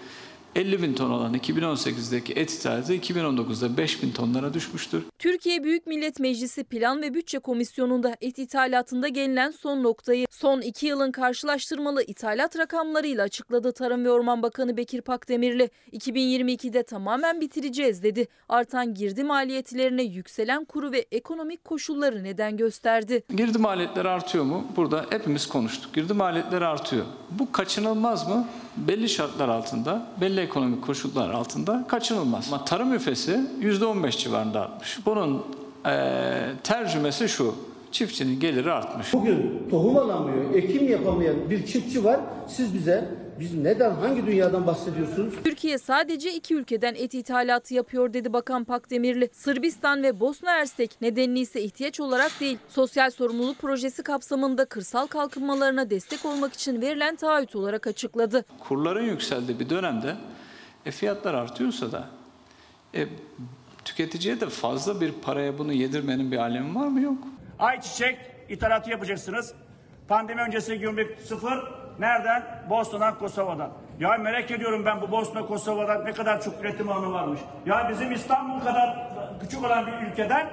50 0.56 0.82
bin 0.82 0.94
ton 0.94 1.10
olan 1.12 1.34
2018'deki 1.34 2.34
et 2.34 2.54
ithalatı 2.54 2.96
2019'da 2.96 3.78
5 3.78 4.04
bin 4.04 4.12
tonlara 4.12 4.54
düşmüştür. 4.54 5.04
Türkiye 5.20 5.64
Büyük 5.64 5.88
Millet 5.88 6.20
Meclisi 6.20 6.64
Plan 6.64 7.02
ve 7.02 7.14
Bütçe 7.14 7.40
Komisyonu'nda 7.40 8.16
et 8.22 8.40
ithalatında 8.40 9.08
gelinen 9.08 9.52
son 9.52 9.84
noktayı 9.84 10.28
son 10.32 10.62
iki 10.62 10.86
yılın 10.88 11.12
karşılaştırmalı 11.12 12.04
ithalat 12.04 12.58
rakamlarıyla 12.58 13.24
açıkladı 13.24 13.72
Tarım 13.72 14.06
ve 14.06 14.12
Orman 14.12 14.44
Bakanı 14.44 14.78
Bekir 14.78 15.02
Pakdemirli. 15.02 15.70
2022'de 15.92 16.84
tamamen 16.84 17.42
bitireceğiz 17.42 18.04
dedi. 18.04 18.28
Artan 18.50 18.94
girdi 18.94 19.24
maliyetlerine 19.24 20.04
yükselen 20.04 20.66
kuru 20.66 20.92
ve 20.92 21.06
ekonomik 21.12 21.66
koşulları 21.66 22.24
neden 22.24 22.58
gösterdi. 22.58 23.24
Girdi 23.36 23.58
maliyetleri 23.58 24.10
artıyor 24.10 24.44
mu? 24.44 24.68
Burada 24.76 25.06
hepimiz 25.10 25.48
konuştuk. 25.48 25.94
Girdi 25.94 26.14
maliyetleri 26.14 26.66
artıyor. 26.66 27.06
Bu 27.32 27.52
kaçınılmaz 27.52 28.30
mı? 28.30 28.48
Belli 28.78 29.10
şartlar 29.10 29.50
altında, 29.50 30.08
belli 30.22 30.45
ekonomik 30.46 30.82
koşullar 30.86 31.30
altında 31.30 31.86
kaçınılmaz. 31.88 32.48
Ama 32.54 32.66
tarım 32.66 32.94
üfesi 32.94 33.40
%15 33.62 34.18
civarında 34.18 34.62
artmış. 34.62 35.00
Bunun 35.06 35.44
eee, 35.86 35.92
tercümesi 36.64 37.30
şu. 37.30 37.56
Çiftçinin 37.92 38.40
geliri 38.40 38.72
artmış. 38.72 39.14
Bugün 39.14 39.68
tohum 39.72 39.98
alamıyor, 39.98 40.54
ekim 40.54 40.88
yapamayan 40.88 41.36
bir 41.50 41.66
çiftçi 41.66 42.04
var. 42.04 42.20
Siz 42.48 42.74
bize, 42.74 43.10
biz 43.40 43.54
neden, 43.54 43.92
hangi 43.92 44.26
dünyadan 44.26 44.68
bahsediyorsunuz? 44.68 45.34
Türkiye 45.44 45.78
sadece 45.78 46.34
iki 46.34 46.56
ülkeden 46.56 46.96
et 46.96 47.14
ithalatı 47.14 47.74
yapıyor 47.74 48.14
dedi 48.14 48.34
Bakan 48.34 48.64
Pakdemirli. 48.64 49.30
Sırbistan 49.34 50.04
ve 50.04 50.20
Bosna 50.20 50.52
Hersek 50.52 51.02
nedenli 51.02 51.40
ise 51.40 51.62
ihtiyaç 51.62 52.00
olarak 52.00 52.32
değil, 52.40 52.58
sosyal 52.70 53.10
sorumluluk 53.10 53.60
projesi 53.60 54.04
kapsamında 54.04 54.66
kırsal 54.66 55.08
kalkınmalarına 55.08 55.90
destek 55.90 56.26
olmak 56.26 56.54
için 56.54 56.82
verilen 56.82 57.16
taahhüt 57.16 57.56
olarak 57.56 57.88
açıkladı. 57.88 58.46
Kurların 58.60 59.04
yükseldiği 59.06 59.60
bir 59.60 59.70
dönemde 59.70 60.16
e, 60.86 60.92
fiyatlar 60.92 61.34
artıyorsa 61.34 61.92
da 61.92 62.10
e, 62.96 63.08
tüketiciye 63.86 64.42
de 64.42 64.50
fazla 64.50 65.02
bir 65.02 65.12
paraya 65.12 65.58
bunu 65.58 65.74
yedirmenin 65.74 66.32
bir 66.32 66.38
alemi 66.38 66.76
var 66.76 66.88
mı? 66.88 67.02
Yok. 67.02 67.18
Ayçiçek 67.60 68.18
ithalatı 68.50 68.90
yapacaksınız. 68.90 69.54
Pandemi 70.08 70.42
öncesi 70.42 70.80
gümrük 70.80 71.20
sıfır. 71.22 71.85
Nereden? 72.00 72.44
Bosna'dan, 72.70 73.20
Kosova'dan. 73.20 73.70
Ya 74.00 74.18
merak 74.18 74.52
ediyorum 74.52 74.86
ben 74.86 75.02
bu 75.02 75.12
Bosna, 75.12 75.46
Kosova'dan 75.46 76.06
ne 76.06 76.14
kadar 76.14 76.42
çok 76.42 76.62
üretim 76.62 76.90
alanı 76.92 77.12
varmış. 77.12 77.40
Ya 77.66 77.88
bizim 77.92 78.12
İstanbul 78.12 78.60
kadar 78.60 79.10
küçük 79.42 79.66
olan 79.66 79.88
bir 79.88 80.12
ülkeden 80.12 80.50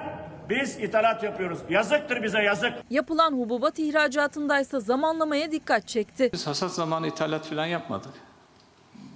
biz 0.49 0.79
ithalat 0.79 1.23
yapıyoruz. 1.23 1.59
Yazıktır 1.69 2.23
bize 2.23 2.41
yazık. 2.41 2.73
Yapılan 2.89 3.31
hububat 3.31 3.79
ihracatındaysa 3.79 4.79
zamanlamaya 4.79 5.51
dikkat 5.51 5.87
çekti. 5.87 6.29
Biz 6.33 6.47
hasat 6.47 6.71
zamanı 6.71 7.07
ithalat 7.07 7.45
falan 7.45 7.65
yapmadık. 7.65 8.11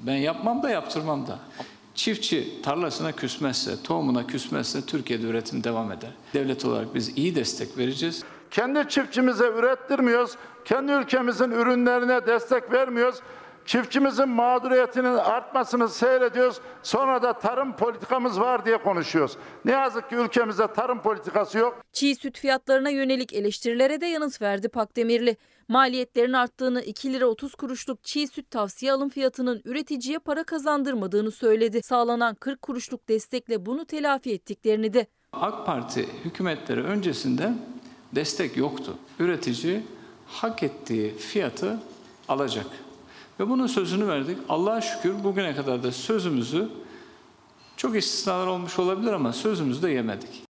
Ben 0.05 0.15
yapmam 0.15 0.63
da 0.63 0.69
yaptırmam 0.69 1.27
da. 1.27 1.39
Çiftçi 1.95 2.61
tarlasına 2.61 3.11
küsmezse, 3.11 3.83
tohumuna 3.83 4.27
küsmezse 4.27 4.85
Türkiye'de 4.85 5.27
üretim 5.27 5.63
devam 5.63 5.91
eder. 5.91 6.09
Devlet 6.33 6.65
olarak 6.65 6.95
biz 6.95 7.17
iyi 7.17 7.35
destek 7.35 7.77
vereceğiz. 7.77 8.23
Kendi 8.51 8.89
çiftçimize 8.89 9.47
ürettirmiyoruz. 9.47 10.31
Kendi 10.65 10.91
ülkemizin 10.91 11.51
ürünlerine 11.51 12.25
destek 12.25 12.71
vermiyoruz. 12.71 13.19
Çiftçimizin 13.65 14.29
mağduriyetinin 14.29 15.15
artmasını 15.17 15.89
seyrediyoruz. 15.89 16.57
Sonra 16.83 17.21
da 17.21 17.33
tarım 17.33 17.75
politikamız 17.75 18.39
var 18.39 18.65
diye 18.65 18.77
konuşuyoruz. 18.77 19.37
Ne 19.65 19.71
yazık 19.71 20.09
ki 20.09 20.15
ülkemizde 20.15 20.67
tarım 20.67 21.01
politikası 21.01 21.57
yok. 21.57 21.77
Çiğ 21.93 22.15
süt 22.15 22.37
fiyatlarına 22.39 22.89
yönelik 22.89 23.33
eleştirilere 23.33 24.01
de 24.01 24.05
yanıt 24.05 24.41
verdi 24.41 24.69
Pakdemirli. 24.69 25.37
Maliyetlerin 25.67 26.33
arttığını 26.33 26.81
2 26.81 27.13
lira 27.13 27.25
30 27.25 27.55
kuruşluk 27.55 28.03
çiğ 28.03 28.27
süt 28.27 28.51
tavsiye 28.51 28.91
alım 28.91 29.09
fiyatının 29.09 29.61
üreticiye 29.65 30.19
para 30.19 30.43
kazandırmadığını 30.43 31.31
söyledi. 31.31 31.83
Sağlanan 31.83 32.35
40 32.35 32.61
kuruşluk 32.61 33.09
destekle 33.09 33.65
bunu 33.65 33.85
telafi 33.85 34.33
ettiklerini 34.33 34.93
de. 34.93 35.07
AK 35.33 35.65
Parti 35.65 36.07
hükümetleri 36.25 36.83
öncesinde 36.83 37.53
destek 38.15 38.57
yoktu. 38.57 38.97
Üretici 39.19 39.83
hak 40.27 40.63
ettiği 40.63 41.17
fiyatı 41.17 41.79
alacak. 42.27 42.67
Ve 43.39 43.49
bunun 43.49 43.67
sözünü 43.67 44.07
verdik. 44.07 44.37
Allah'a 44.49 44.81
şükür 44.81 45.23
bugüne 45.23 45.55
kadar 45.55 45.83
da 45.83 45.91
sözümüzü 45.91 46.69
çok 47.77 47.97
istisnalar 47.97 48.47
olmuş 48.47 48.79
olabilir 48.79 49.13
ama 49.13 49.33
sözümüzü 49.33 49.81
de 49.81 49.89
yemedik. 49.89 50.47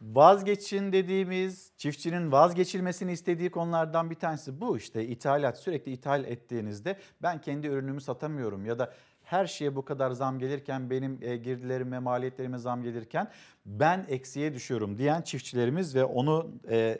Vazgeçin 0.00 0.92
dediğimiz 0.92 1.72
çiftçinin 1.76 2.32
vazgeçilmesini 2.32 3.12
istediği 3.12 3.50
konulardan 3.50 4.10
bir 4.10 4.14
tanesi 4.14 4.60
bu 4.60 4.76
işte 4.76 5.06
ithalat 5.06 5.58
sürekli 5.58 5.92
ithal 5.92 6.24
ettiğinizde 6.24 6.98
ben 7.22 7.40
kendi 7.40 7.66
ürünümü 7.66 8.00
satamıyorum 8.00 8.66
ya 8.66 8.78
da 8.78 8.94
her 9.30 9.46
şeye 9.46 9.76
bu 9.76 9.84
kadar 9.84 10.10
zam 10.10 10.38
gelirken 10.38 10.90
benim 10.90 11.18
e, 11.22 11.36
girdilerime 11.36 11.98
maliyetlerime 11.98 12.58
zam 12.58 12.82
gelirken 12.82 13.30
ben 13.66 14.06
eksiye 14.08 14.54
düşüyorum 14.54 14.98
diyen 14.98 15.22
çiftçilerimiz 15.22 15.94
ve 15.94 16.04
onu 16.04 16.50
e, 16.70 16.98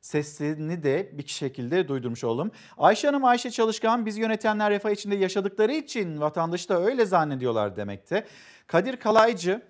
sesini 0.00 0.82
de 0.82 1.10
bir 1.12 1.26
şekilde 1.26 1.88
duydurmuş 1.88 2.24
olalım. 2.24 2.50
Ayşe 2.78 3.06
Hanım 3.06 3.24
Ayşe 3.24 3.50
Çalışkan 3.50 4.06
biz 4.06 4.18
yönetenler 4.18 4.70
refah 4.70 4.90
içinde 4.90 5.14
yaşadıkları 5.14 5.72
için 5.72 6.20
vatandaşı 6.20 6.68
da 6.68 6.80
öyle 6.80 7.06
zannediyorlar 7.06 7.76
demekte. 7.76 8.26
Kadir 8.66 8.96
Kalaycı 8.96 9.62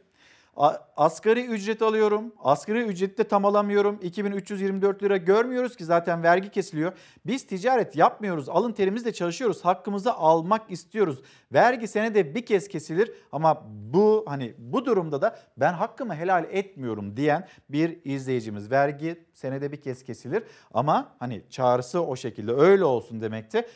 Asgari 0.97 1.47
ücret 1.47 1.83
alıyorum. 1.83 2.33
Asgari 2.39 2.83
ücreti 2.83 3.19
de 3.19 3.25
tam 3.25 3.45
alamıyorum. 3.45 3.99
2324 4.03 5.03
lira 5.03 5.17
görmüyoruz 5.17 5.77
ki 5.77 5.85
zaten 5.85 6.23
vergi 6.23 6.51
kesiliyor. 6.51 6.93
Biz 7.27 7.47
ticaret 7.47 7.97
yapmıyoruz. 7.97 8.49
Alın 8.49 8.73
terimizle 8.73 9.13
çalışıyoruz. 9.13 9.65
Hakkımızı 9.65 10.13
almak 10.13 10.71
istiyoruz. 10.71 11.23
Vergi 11.53 11.89
senede 11.89 12.35
bir 12.35 12.47
kez 12.47 12.69
kesilir 12.69 13.13
ama 13.33 13.63
bu 13.93 14.25
hani 14.29 14.55
bu 14.59 14.85
durumda 14.85 15.23
da 15.23 15.39
ben 15.57 15.73
hakkımı 15.73 16.15
helal 16.15 16.45
etmiyorum 16.51 17.17
diyen 17.17 17.49
bir 17.69 17.99
izleyicimiz. 18.05 18.71
Vergi 18.71 19.25
senede 19.33 19.73
bir 19.73 19.81
kez 19.81 20.05
kesilir 20.05 20.43
ama 20.75 21.13
hani 21.19 21.43
çağrısı 21.51 22.03
o 22.03 22.17
şekilde 22.17 22.53
öyle 22.53 22.85
olsun 22.85 23.21
demekte. 23.21 23.69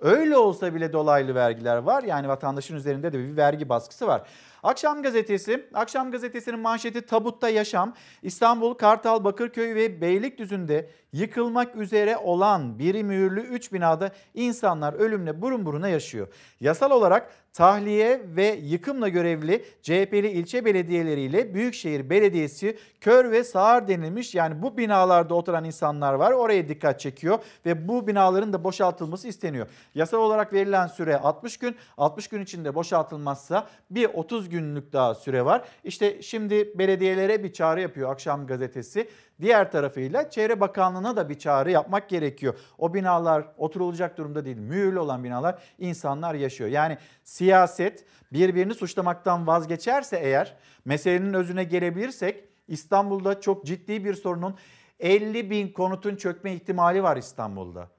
Öyle 0.00 0.36
olsa 0.36 0.74
bile 0.74 0.92
dolaylı 0.92 1.34
vergiler 1.34 1.76
var. 1.76 2.02
Yani 2.02 2.28
vatandaşın 2.28 2.76
üzerinde 2.76 3.12
de 3.12 3.18
bir 3.18 3.36
vergi 3.36 3.68
baskısı 3.68 4.06
var. 4.06 4.22
Akşam 4.66 5.02
gazetesi, 5.02 5.66
Akşam 5.74 6.10
gazetesinin 6.10 6.60
manşeti 6.60 7.02
tabutta 7.02 7.48
yaşam. 7.48 7.94
İstanbul, 8.22 8.74
Kartal, 8.74 9.24
Bakırköy 9.24 9.74
ve 9.74 10.00
Beylikdüzü'nde 10.00 10.90
yıkılmak 11.12 11.76
üzere 11.76 12.16
olan 12.16 12.78
biri 12.78 13.04
mühürlü 13.04 13.40
3 13.40 13.72
binada 13.72 14.10
insanlar 14.34 14.94
ölümle 14.94 15.42
burun 15.42 15.66
buruna 15.66 15.88
yaşıyor. 15.88 16.28
Yasal 16.60 16.90
olarak 16.90 17.30
tahliye 17.52 18.22
ve 18.36 18.46
yıkımla 18.62 19.08
görevli 19.08 19.64
CHP'li 19.82 20.28
ilçe 20.28 20.64
belediyeleriyle 20.64 21.54
Büyükşehir 21.54 22.10
Belediyesi 22.10 22.78
kör 23.00 23.30
ve 23.30 23.44
sağır 23.44 23.88
denilmiş. 23.88 24.34
Yani 24.34 24.62
bu 24.62 24.76
binalarda 24.76 25.34
oturan 25.34 25.64
insanlar 25.64 26.14
var. 26.14 26.32
Oraya 26.32 26.68
dikkat 26.68 27.00
çekiyor 27.00 27.38
ve 27.66 27.88
bu 27.88 28.06
binaların 28.06 28.52
da 28.52 28.64
boşaltılması 28.64 29.28
isteniyor. 29.28 29.66
Yasal 29.94 30.18
olarak 30.18 30.52
verilen 30.52 30.86
süre 30.86 31.18
60 31.18 31.56
gün. 31.56 31.76
60 31.96 32.28
gün 32.28 32.42
içinde 32.42 32.74
boşaltılmazsa 32.74 33.66
bir 33.90 34.08
30 34.14 34.48
günlük 34.56 34.92
daha 34.92 35.14
süre 35.14 35.44
var. 35.44 35.68
İşte 35.84 36.22
şimdi 36.22 36.78
belediyelere 36.78 37.44
bir 37.44 37.52
çağrı 37.52 37.80
yapıyor 37.80 38.10
Akşam 38.10 38.46
Gazetesi. 38.46 39.08
Diğer 39.40 39.70
tarafıyla 39.72 40.30
Çevre 40.30 40.60
Bakanlığı'na 40.60 41.16
da 41.16 41.28
bir 41.28 41.38
çağrı 41.38 41.70
yapmak 41.70 42.08
gerekiyor. 42.08 42.54
O 42.78 42.94
binalar 42.94 43.44
oturulacak 43.56 44.18
durumda 44.18 44.44
değil. 44.44 44.56
Mühürlü 44.56 44.98
olan 44.98 45.24
binalar 45.24 45.62
insanlar 45.78 46.34
yaşıyor. 46.34 46.70
Yani 46.70 46.98
siyaset 47.24 48.04
birbirini 48.32 48.74
suçlamaktan 48.74 49.46
vazgeçerse 49.46 50.16
eğer 50.16 50.56
meselenin 50.84 51.34
özüne 51.34 51.64
gelebilirsek 51.64 52.44
İstanbul'da 52.68 53.40
çok 53.40 53.66
ciddi 53.66 54.04
bir 54.04 54.14
sorunun 54.14 54.54
50 55.00 55.50
bin 55.50 55.72
konutun 55.72 56.16
çökme 56.16 56.54
ihtimali 56.54 57.02
var 57.02 57.16
İstanbul'da. 57.16 57.95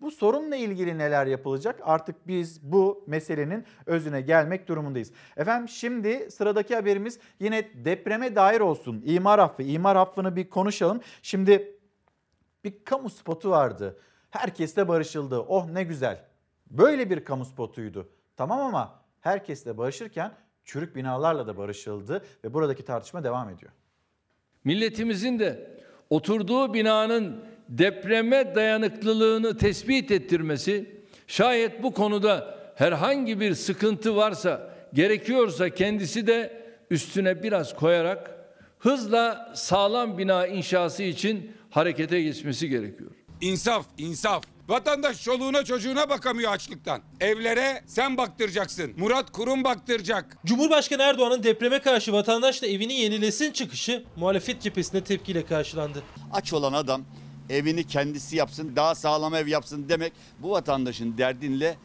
Bu 0.00 0.10
sorunla 0.10 0.56
ilgili 0.56 0.98
neler 0.98 1.26
yapılacak? 1.26 1.80
Artık 1.84 2.28
biz 2.28 2.72
bu 2.72 3.04
meselenin 3.06 3.64
özüne 3.86 4.20
gelmek 4.20 4.68
durumundayız. 4.68 5.12
Efendim 5.36 5.68
şimdi 5.68 6.30
sıradaki 6.30 6.74
haberimiz 6.74 7.18
yine 7.40 7.84
depreme 7.84 8.36
dair 8.36 8.60
olsun. 8.60 9.02
İmar 9.06 9.38
affı, 9.38 9.62
imar 9.62 9.96
affını 9.96 10.36
bir 10.36 10.50
konuşalım. 10.50 11.00
Şimdi 11.22 11.76
bir 12.64 12.84
kamu 12.84 13.10
spotu 13.10 13.50
vardı. 13.50 14.00
Herkesle 14.30 14.88
barışıldı. 14.88 15.40
Oh 15.40 15.68
ne 15.70 15.82
güzel. 15.82 16.24
Böyle 16.70 17.10
bir 17.10 17.24
kamu 17.24 17.44
spotuydu. 17.44 18.08
Tamam 18.36 18.60
ama 18.60 19.00
herkesle 19.20 19.78
barışırken 19.78 20.32
çürük 20.64 20.96
binalarla 20.96 21.46
da 21.46 21.56
barışıldı 21.56 22.24
ve 22.44 22.54
buradaki 22.54 22.84
tartışma 22.84 23.24
devam 23.24 23.48
ediyor. 23.48 23.72
Milletimizin 24.64 25.38
de 25.38 25.80
oturduğu 26.10 26.74
binanın 26.74 27.44
depreme 27.70 28.54
dayanıklılığını 28.54 29.56
tespit 29.56 30.10
ettirmesi, 30.10 30.90
şayet 31.26 31.82
bu 31.82 31.94
konuda 31.94 32.58
herhangi 32.76 33.40
bir 33.40 33.54
sıkıntı 33.54 34.16
varsa, 34.16 34.74
gerekiyorsa 34.94 35.70
kendisi 35.70 36.26
de 36.26 36.62
üstüne 36.90 37.42
biraz 37.42 37.76
koyarak 37.76 38.30
hızla 38.78 39.52
sağlam 39.54 40.18
bina 40.18 40.46
inşası 40.46 41.02
için 41.02 41.52
harekete 41.70 42.22
geçmesi 42.22 42.68
gerekiyor. 42.68 43.10
İnsaf, 43.40 43.86
insaf. 43.98 44.44
Vatandaş 44.68 45.24
çoluğuna 45.24 45.64
çocuğuna 45.64 46.08
bakamıyor 46.10 46.52
açlıktan. 46.52 47.02
Evlere 47.20 47.82
sen 47.86 48.16
baktıracaksın. 48.16 48.92
Murat 48.96 49.30
Kurum 49.32 49.64
baktıracak. 49.64 50.36
Cumhurbaşkanı 50.46 51.02
Erdoğan'ın 51.02 51.42
depreme 51.42 51.78
karşı 51.78 52.12
vatandaşla 52.12 52.66
evini 52.66 52.92
yenilesin 52.92 53.52
çıkışı 53.52 54.04
muhalefet 54.16 54.62
cephesinde 54.62 55.04
tepkiyle 55.04 55.46
karşılandı. 55.46 56.02
Aç 56.32 56.52
olan 56.52 56.72
adam 56.72 57.04
evini 57.50 57.84
kendisi 57.84 58.36
yapsın, 58.36 58.76
daha 58.76 58.94
sağlam 58.94 59.34
ev 59.34 59.46
yapsın 59.46 59.88
demek 59.88 60.12
bu 60.38 60.50
vatandaşın 60.50 61.18
derdinle 61.18 61.76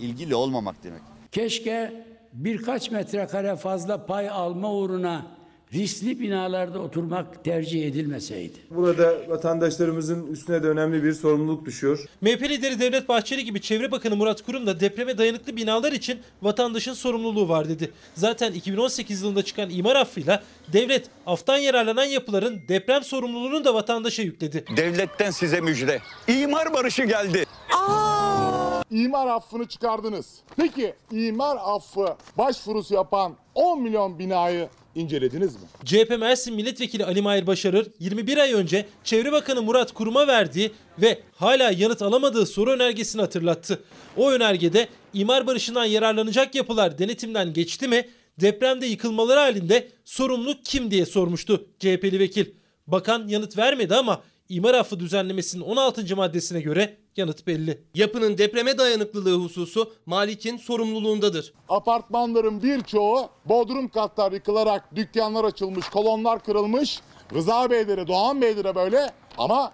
ilgili 0.00 0.34
olmamak 0.34 0.84
demek. 0.84 1.02
Keşke 1.32 2.06
birkaç 2.32 2.90
metrekare 2.90 3.56
fazla 3.56 4.06
pay 4.06 4.28
alma 4.30 4.72
uğruna 4.72 5.26
riskli 5.72 6.20
binalarda 6.20 6.78
oturmak 6.78 7.44
tercih 7.44 7.86
edilmeseydi. 7.86 8.58
Burada 8.70 9.14
vatandaşlarımızın 9.28 10.26
üstüne 10.26 10.62
de 10.62 10.68
önemli 10.68 11.04
bir 11.04 11.12
sorumluluk 11.12 11.66
düşüyor. 11.66 12.04
MHP 12.20 12.42
lideri 12.42 12.80
Devlet 12.80 13.08
Bahçeli 13.08 13.44
gibi 13.44 13.60
Çevre 13.60 13.90
Bakanı 13.92 14.16
Murat 14.16 14.42
Kurum 14.42 14.66
da 14.66 14.80
depreme 14.80 15.18
dayanıklı 15.18 15.56
binalar 15.56 15.92
için 15.92 16.18
vatandaşın 16.42 16.92
sorumluluğu 16.92 17.48
var 17.48 17.68
dedi. 17.68 17.90
Zaten 18.14 18.52
2018 18.52 19.22
yılında 19.22 19.42
çıkan 19.42 19.70
imar 19.70 19.96
affıyla 19.96 20.42
devlet 20.72 21.06
aftan 21.26 21.56
yararlanan 21.56 22.04
yapıların 22.04 22.60
deprem 22.68 23.04
sorumluluğunu 23.04 23.64
da 23.64 23.74
vatandaşa 23.74 24.22
yükledi. 24.22 24.64
Devletten 24.76 25.30
size 25.30 25.60
müjde. 25.60 25.98
İmar 26.28 26.74
barışı 26.74 27.04
geldi. 27.04 27.44
İmar 28.90 29.26
affını 29.26 29.68
çıkardınız. 29.68 30.38
Peki 30.56 30.94
imar 31.10 31.56
affı 31.64 32.16
başvurusu 32.38 32.94
yapan 32.94 33.36
10 33.54 33.82
milyon 33.82 34.18
binayı 34.18 34.68
incelediniz 34.94 35.54
mi? 35.54 35.62
CHP 35.84 36.18
Mersin 36.18 36.54
Milletvekili 36.54 37.04
Ali 37.04 37.22
Mahir 37.22 37.46
Başarır 37.46 37.86
21 38.00 38.38
ay 38.38 38.52
önce 38.52 38.86
Çevre 39.04 39.32
Bakanı 39.32 39.62
Murat 39.62 39.92
Kurum'a 39.92 40.26
verdiği 40.26 40.72
ve 40.98 41.22
hala 41.32 41.70
yanıt 41.70 42.02
alamadığı 42.02 42.46
soru 42.46 42.70
önergesini 42.70 43.22
hatırlattı. 43.22 43.82
O 44.16 44.30
önergede 44.30 44.88
imar 45.14 45.46
barışından 45.46 45.84
yararlanacak 45.84 46.54
yapılar 46.54 46.98
denetimden 46.98 47.52
geçti 47.52 47.88
mi? 47.88 48.08
Depremde 48.40 48.86
yıkılmaları 48.86 49.40
halinde 49.40 49.88
sorumluluk 50.04 50.64
kim 50.64 50.90
diye 50.90 51.06
sormuştu 51.06 51.66
CHP'li 51.78 52.18
vekil. 52.18 52.46
Bakan 52.86 53.28
yanıt 53.28 53.58
vermedi 53.58 53.94
ama 53.94 54.22
imar 54.48 54.74
affı 54.74 55.00
düzenlemesinin 55.00 55.62
16. 55.62 56.16
maddesine 56.16 56.60
göre 56.60 56.96
yanıt 57.16 57.46
belli. 57.46 57.82
Yapının 57.94 58.38
depreme 58.38 58.78
dayanıklılığı 58.78 59.44
hususu 59.44 59.92
malikin 60.06 60.56
sorumluluğundadır. 60.56 61.52
Apartmanların 61.68 62.62
birçoğu 62.62 63.28
bodrum 63.44 63.88
katlar 63.88 64.32
yıkılarak 64.32 64.96
dükkanlar 64.96 65.44
açılmış, 65.44 65.88
kolonlar 65.88 66.44
kırılmış. 66.44 67.00
Rıza 67.34 67.70
Beylere, 67.70 68.06
Doğan 68.06 68.42
Beylere 68.42 68.74
böyle 68.74 69.12
ama 69.38 69.72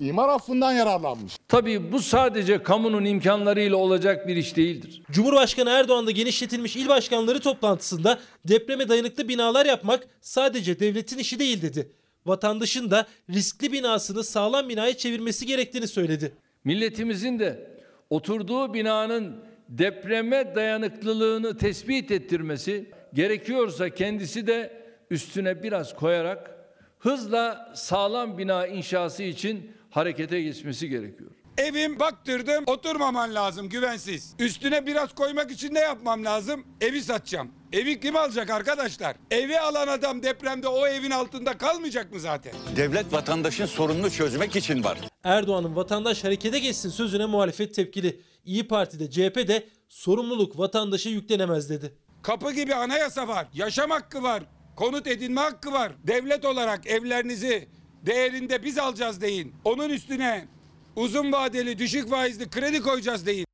imar 0.00 0.28
affından 0.28 0.72
yararlanmış. 0.72 1.36
Tabii 1.48 1.92
bu 1.92 2.00
sadece 2.00 2.62
kamunun 2.62 3.04
imkanlarıyla 3.04 3.76
olacak 3.76 4.28
bir 4.28 4.36
iş 4.36 4.56
değildir. 4.56 5.02
Cumhurbaşkanı 5.10 5.70
Erdoğan 5.70 6.06
da 6.06 6.10
genişletilmiş 6.10 6.76
il 6.76 6.88
başkanları 6.88 7.40
toplantısında 7.40 8.18
depreme 8.48 8.88
dayanıklı 8.88 9.28
binalar 9.28 9.66
yapmak 9.66 10.08
sadece 10.20 10.80
devletin 10.80 11.18
işi 11.18 11.38
değil 11.38 11.62
dedi. 11.62 11.92
Vatandaşın 12.26 12.90
da 12.90 13.06
riskli 13.30 13.72
binasını 13.72 14.24
sağlam 14.24 14.68
binaya 14.68 14.96
çevirmesi 14.96 15.46
gerektiğini 15.46 15.88
söyledi. 15.88 16.32
Milletimizin 16.64 17.38
de 17.38 17.70
oturduğu 18.10 18.74
binanın 18.74 19.44
depreme 19.68 20.54
dayanıklılığını 20.54 21.58
tespit 21.58 22.10
ettirmesi 22.10 22.90
gerekiyorsa 23.14 23.90
kendisi 23.90 24.46
de 24.46 24.82
üstüne 25.10 25.62
biraz 25.62 25.96
koyarak 25.96 26.50
hızla 26.98 27.72
sağlam 27.74 28.38
bina 28.38 28.66
inşası 28.66 29.22
için 29.22 29.70
harekete 29.90 30.42
geçmesi 30.42 30.88
gerekiyor. 30.88 31.30
Evim 31.58 32.00
baktırdım 32.00 32.64
oturmaman 32.66 33.34
lazım 33.34 33.68
güvensiz. 33.68 34.34
Üstüne 34.38 34.86
biraz 34.86 35.14
koymak 35.14 35.50
için 35.50 35.74
ne 35.74 35.80
yapmam 35.80 36.24
lazım? 36.24 36.64
Evi 36.80 37.02
satacağım. 37.02 37.50
Evi 37.72 38.00
kim 38.00 38.16
alacak 38.16 38.50
arkadaşlar? 38.50 39.16
Evi 39.30 39.60
alan 39.60 39.88
adam 39.88 40.22
depremde 40.22 40.68
o 40.68 40.86
evin 40.86 41.10
altında 41.10 41.58
kalmayacak 41.58 42.12
mı 42.12 42.20
zaten? 42.20 42.52
Devlet 42.76 43.12
vatandaşın 43.12 43.66
sorununu 43.66 44.10
çözmek 44.10 44.56
için 44.56 44.84
var. 44.84 44.98
Erdoğan'ın 45.24 45.76
vatandaş 45.76 46.24
harekete 46.24 46.58
geçsin 46.58 46.90
sözüne 46.90 47.26
muhalefet 47.26 47.74
tepkili. 47.74 48.20
İyi 48.44 48.68
Parti'de 48.68 49.10
CHP'de 49.10 49.66
sorumluluk 49.88 50.58
vatandaşa 50.58 51.10
yüklenemez 51.10 51.70
dedi. 51.70 51.94
Kapı 52.22 52.52
gibi 52.52 52.74
anayasa 52.74 53.28
var. 53.28 53.46
Yaşam 53.54 53.90
hakkı 53.90 54.22
var. 54.22 54.42
Konut 54.76 55.06
edinme 55.06 55.40
hakkı 55.40 55.72
var. 55.72 55.92
Devlet 56.06 56.44
olarak 56.44 56.86
evlerinizi 56.86 57.68
değerinde 58.06 58.64
biz 58.64 58.78
alacağız 58.78 59.20
deyin. 59.20 59.54
Onun 59.64 59.90
üstüne 59.90 60.48
uzun 60.96 61.32
vadeli 61.32 61.78
düşük 61.78 62.10
faizli 62.10 62.50
kredi 62.50 62.80
koyacağız 62.80 63.26
deyin. 63.26 63.46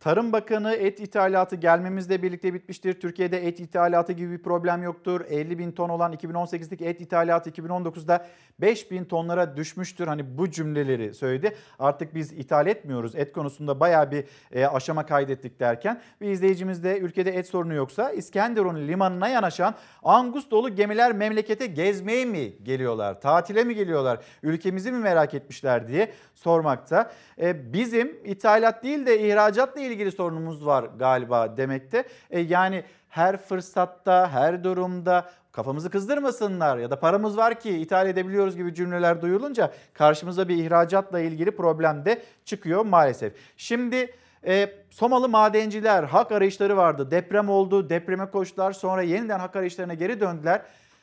Tarım 0.00 0.32
Bakanı 0.32 0.74
et 0.74 1.00
ithalatı 1.00 1.56
gelmemizle 1.56 2.22
birlikte 2.22 2.54
bitmiştir. 2.54 3.00
Türkiye'de 3.00 3.46
et 3.46 3.60
ithalatı 3.60 4.12
gibi 4.12 4.30
bir 4.30 4.42
problem 4.42 4.82
yoktur. 4.82 5.20
50 5.28 5.58
bin 5.58 5.72
ton 5.72 5.88
olan 5.88 6.12
2018'lik 6.12 6.82
et 6.82 7.00
ithalatı 7.00 7.50
2019'da 7.50 8.26
5 8.60 8.90
bin 8.90 9.04
tonlara 9.04 9.56
düşmüştür. 9.56 10.06
Hani 10.06 10.38
bu 10.38 10.50
cümleleri 10.50 11.14
söyledi. 11.14 11.56
Artık 11.78 12.14
biz 12.14 12.32
ithal 12.32 12.66
etmiyoruz. 12.66 13.14
Et 13.14 13.32
konusunda 13.32 13.80
bayağı 13.80 14.10
bir 14.10 14.24
e, 14.52 14.66
aşama 14.66 15.06
kaydettik 15.06 15.60
derken. 15.60 16.00
Bir 16.20 16.30
izleyicimiz 16.30 16.84
de 16.84 16.98
ülkede 16.98 17.30
et 17.30 17.46
sorunu 17.46 17.74
yoksa 17.74 18.10
İskenderun 18.10 18.88
limanına 18.88 19.28
yanaşan 19.28 19.74
Angus 20.02 20.50
dolu 20.50 20.74
gemiler 20.74 21.12
memlekete 21.12 21.66
gezmeye 21.66 22.24
mi 22.24 22.52
geliyorlar? 22.62 23.20
Tatile 23.20 23.64
mi 23.64 23.74
geliyorlar? 23.74 24.18
Ülkemizi 24.42 24.92
mi 24.92 24.98
merak 24.98 25.34
etmişler 25.34 25.88
diye 25.88 26.12
sormakta. 26.34 27.10
E, 27.40 27.72
bizim 27.72 28.16
ithalat 28.24 28.84
değil 28.84 29.06
de 29.06 29.20
ihracatla 29.20 29.87
ilgili 29.88 30.12
sorunumuz 30.12 30.66
var 30.66 30.84
galiba 30.98 31.56
demekte. 31.56 32.04
E, 32.30 32.40
yani 32.40 32.84
her 33.08 33.36
fırsatta, 33.36 34.28
her 34.32 34.64
durumda 34.64 35.30
kafamızı 35.52 35.90
kızdırmasınlar 35.90 36.78
ya 36.78 36.90
da 36.90 37.00
paramız 37.00 37.36
var 37.36 37.60
ki 37.60 37.70
ithal 37.70 38.08
edebiliyoruz 38.08 38.56
gibi 38.56 38.74
cümleler 38.74 39.22
duyulunca 39.22 39.72
karşımıza 39.94 40.48
bir 40.48 40.56
ihracatla 40.56 41.20
ilgili 41.20 41.50
problem 41.50 42.04
de 42.04 42.22
çıkıyor 42.44 42.84
maalesef. 42.84 43.32
Şimdi 43.56 44.14
e, 44.46 44.70
Somalı 44.90 45.28
madenciler 45.28 46.04
hak 46.04 46.32
arayışları 46.32 46.76
vardı. 46.76 47.10
Deprem 47.10 47.48
oldu, 47.48 47.90
depreme 47.90 48.30
koştular. 48.30 48.72
Sonra 48.72 49.02
yeniden 49.02 49.38
hak 49.38 49.56
arayışlarına 49.56 49.94
geri 49.94 50.20
döndüler. 50.20 50.62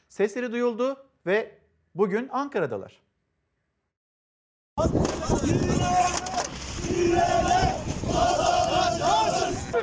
Sesleri 0.09 0.51
duyuldu 0.51 0.97
ve 1.25 1.51
bugün 1.95 2.29
Ankara'dalar. 2.31 3.05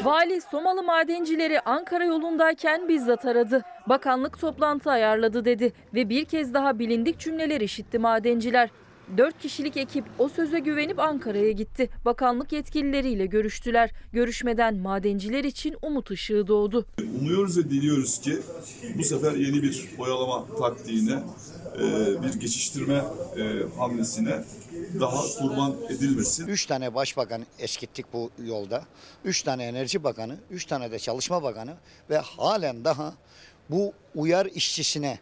Vali 0.01 0.40
Somalı 0.40 0.82
madencileri 0.82 1.60
Ankara 1.60 2.05
yolundayken 2.05 2.89
bizzat 2.89 3.24
aradı. 3.24 3.62
Bakanlık 3.89 4.40
toplantı 4.40 4.90
ayarladı 4.90 5.44
dedi 5.44 5.73
ve 5.94 6.09
bir 6.09 6.24
kez 6.24 6.55
daha 6.55 6.78
bilindik 6.78 7.19
cümleler 7.19 7.60
işitti 7.60 7.98
madenciler. 7.98 8.69
Dört 9.17 9.39
kişilik 9.39 9.77
ekip 9.77 10.05
o 10.19 10.29
söze 10.29 10.59
güvenip 10.59 10.99
Ankara'ya 10.99 11.51
gitti. 11.51 11.91
Bakanlık 12.05 12.53
yetkilileriyle 12.53 13.27
görüştüler. 13.27 13.91
Görüşmeden 14.13 14.77
madenciler 14.77 15.45
için 15.45 15.77
umut 15.83 16.11
ışığı 16.11 16.47
doğdu. 16.47 16.87
Umuyoruz 17.21 17.59
ve 17.59 17.71
diliyoruz 17.71 18.21
ki 18.21 18.39
bu 18.99 19.05
sefer 19.05 19.33
yeni 19.33 19.63
bir 19.63 19.89
oyalama 19.99 20.47
taktiğine, 20.59 21.19
e, 21.79 21.83
bir 22.23 22.41
geçiştirme 22.41 22.95
e, 23.37 23.77
hamlesine 23.79 24.45
daha 25.01 25.23
kurban 25.39 25.77
edilmesin. 25.89 26.47
Üç 26.49 26.67
tane 26.67 26.95
başbakan 26.95 27.47
eskittik 27.59 28.07
bu 28.13 28.31
yolda. 28.45 28.85
Üç 29.25 29.43
tane 29.43 29.65
enerji 29.65 30.05
bakanı, 30.05 30.37
üç 30.51 30.65
tane 30.65 30.93
de 30.93 30.99
çalışma 30.99 31.43
bakanı 31.43 31.75
ve 32.11 32.19
halen 32.19 32.85
daha 32.85 33.15
bu 33.71 33.93
uyar 34.15 34.47
işçisine 34.47 35.19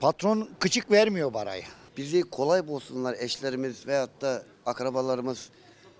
patron 0.00 0.48
küçük 0.60 0.90
vermiyor 0.90 1.32
parayı. 1.32 1.64
Bizi 1.96 2.22
kolay 2.22 2.66
bulsunlar 2.66 3.16
eşlerimiz 3.18 3.86
veyahut 3.86 4.20
da 4.20 4.42
akrabalarımız 4.66 5.48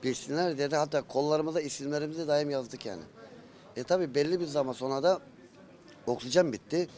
bilsinler 0.02 0.58
dedi. 0.58 0.76
Hatta 0.76 1.02
kollarımıza 1.02 1.60
isimlerimizi 1.60 2.28
daim 2.28 2.50
yazdık 2.50 2.86
yani. 2.86 3.02
E 3.76 3.82
tabi 3.82 4.14
belli 4.14 4.40
bir 4.40 4.46
zaman 4.46 4.72
sonra 4.72 5.02
da 5.02 5.20
oksijen 6.06 6.52
bitti. 6.52 6.88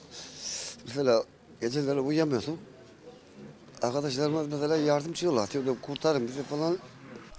Mesela 0.87 1.25
geceleri 1.61 2.01
uyuyamıyorsun. 2.01 2.59
Arkadaşlarımız 3.83 4.49
mesela 4.53 4.77
yardımcı 4.77 5.27
yollar. 5.27 5.51
Kurtarın 5.83 6.29
bizi 6.29 6.43
falan. 6.43 6.79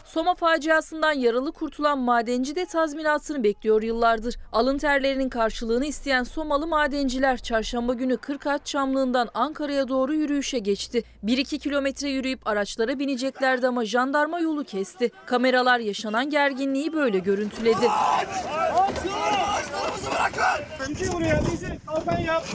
Soma 0.09 0.35
faciasından 0.35 1.11
yaralı 1.11 1.51
kurtulan 1.51 1.99
madenci 1.99 2.55
de 2.55 2.65
tazminatını 2.65 3.43
bekliyor 3.43 3.81
yıllardır. 3.81 4.35
Alın 4.51 4.77
terlerinin 4.77 5.29
karşılığını 5.29 5.85
isteyen 5.85 6.23
Somalı 6.23 6.67
madenciler 6.67 7.37
çarşamba 7.37 7.93
günü 7.93 8.17
Kırkağaç 8.17 8.65
Çamlığı'ndan 8.65 9.29
Ankara'ya 9.33 9.87
doğru 9.87 10.13
yürüyüşe 10.13 10.59
geçti. 10.59 11.03
1-2 11.25 11.59
kilometre 11.59 12.09
yürüyüp 12.09 12.47
araçlara 12.47 12.99
bineceklerdi 12.99 13.67
ama 13.67 13.85
jandarma 13.85 14.39
yolu 14.39 14.63
kesti. 14.63 15.11
Kameralar 15.25 15.79
yaşanan 15.79 16.29
gerginliği 16.29 16.93
böyle 16.93 17.19
görüntüledi. 17.19 17.89
Ağaçlarımızı 17.89 20.11
bırakın! 20.11 20.65
Bizi 20.89 21.13
buraya 21.13 21.41
bizi 21.51 21.79
kalkan 21.85 22.19
yap! 22.19 22.45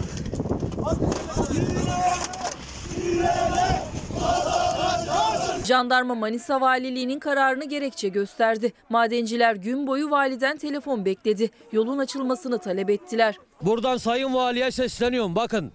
Jandarma 5.64 6.14
Manisa 6.14 6.60
Valiliği'nin 6.60 7.18
kararını 7.18 7.64
gerekçe 7.64 8.09
gösterdi. 8.09 8.72
Madenciler 8.88 9.56
gün 9.56 9.86
boyu 9.86 10.10
validen 10.10 10.56
telefon 10.56 11.05
bekledi. 11.05 11.51
Yolun 11.72 11.98
açılmasını 11.98 12.59
talep 12.59 12.90
ettiler. 12.90 13.36
Buradan 13.62 13.96
Sayın 13.96 14.34
Vali'ye 14.34 14.70
sesleniyorum 14.70 15.36
bakın. 15.36 15.72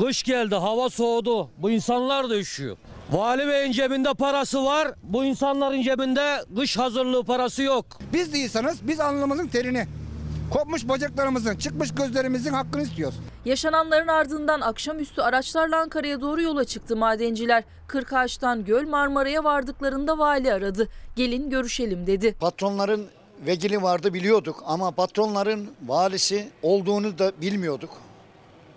Kış 0.00 0.22
geldi, 0.22 0.54
hava 0.54 0.88
soğudu. 0.90 1.50
Bu 1.58 1.70
insanlar 1.70 2.30
da 2.30 2.36
üşüyor. 2.36 2.76
Vali 3.12 3.48
Bey'in 3.48 3.72
cebinde 3.72 4.14
parası 4.14 4.64
var. 4.64 4.88
Bu 5.02 5.24
insanların 5.24 5.82
cebinde 5.82 6.44
kış 6.56 6.76
hazırlığı 6.78 7.24
parası 7.24 7.62
yok. 7.62 7.86
Biz 8.12 8.32
değilseniz 8.32 8.88
biz 8.88 9.00
alnımızın 9.00 9.46
terini, 9.46 9.86
kopmuş 10.50 10.88
bacaklarımızın, 10.88 11.56
çıkmış 11.56 11.94
gözlerimizin 11.94 12.52
hakkını 12.52 12.82
istiyoruz. 12.82 13.18
Yaşananların 13.44 14.08
ardından 14.08 14.60
akşamüstü 14.60 15.22
araçlarla 15.22 15.80
Ankara'ya 15.80 16.20
doğru 16.20 16.42
yola 16.42 16.64
çıktı 16.64 16.96
madenciler. 16.96 17.64
Kırkağaç'tan 17.86 18.64
Göl 18.64 18.88
Marmara'ya 18.88 19.44
vardıklarında 19.44 20.18
vali 20.18 20.52
aradı. 20.52 20.88
Gelin 21.16 21.50
görüşelim 21.50 22.06
dedi. 22.06 22.34
Patronların 22.40 23.06
vekili 23.46 23.82
vardı 23.82 24.14
biliyorduk 24.14 24.62
ama 24.66 24.90
patronların 24.90 25.70
valisi 25.86 26.48
olduğunu 26.62 27.18
da 27.18 27.32
bilmiyorduk. 27.40 27.90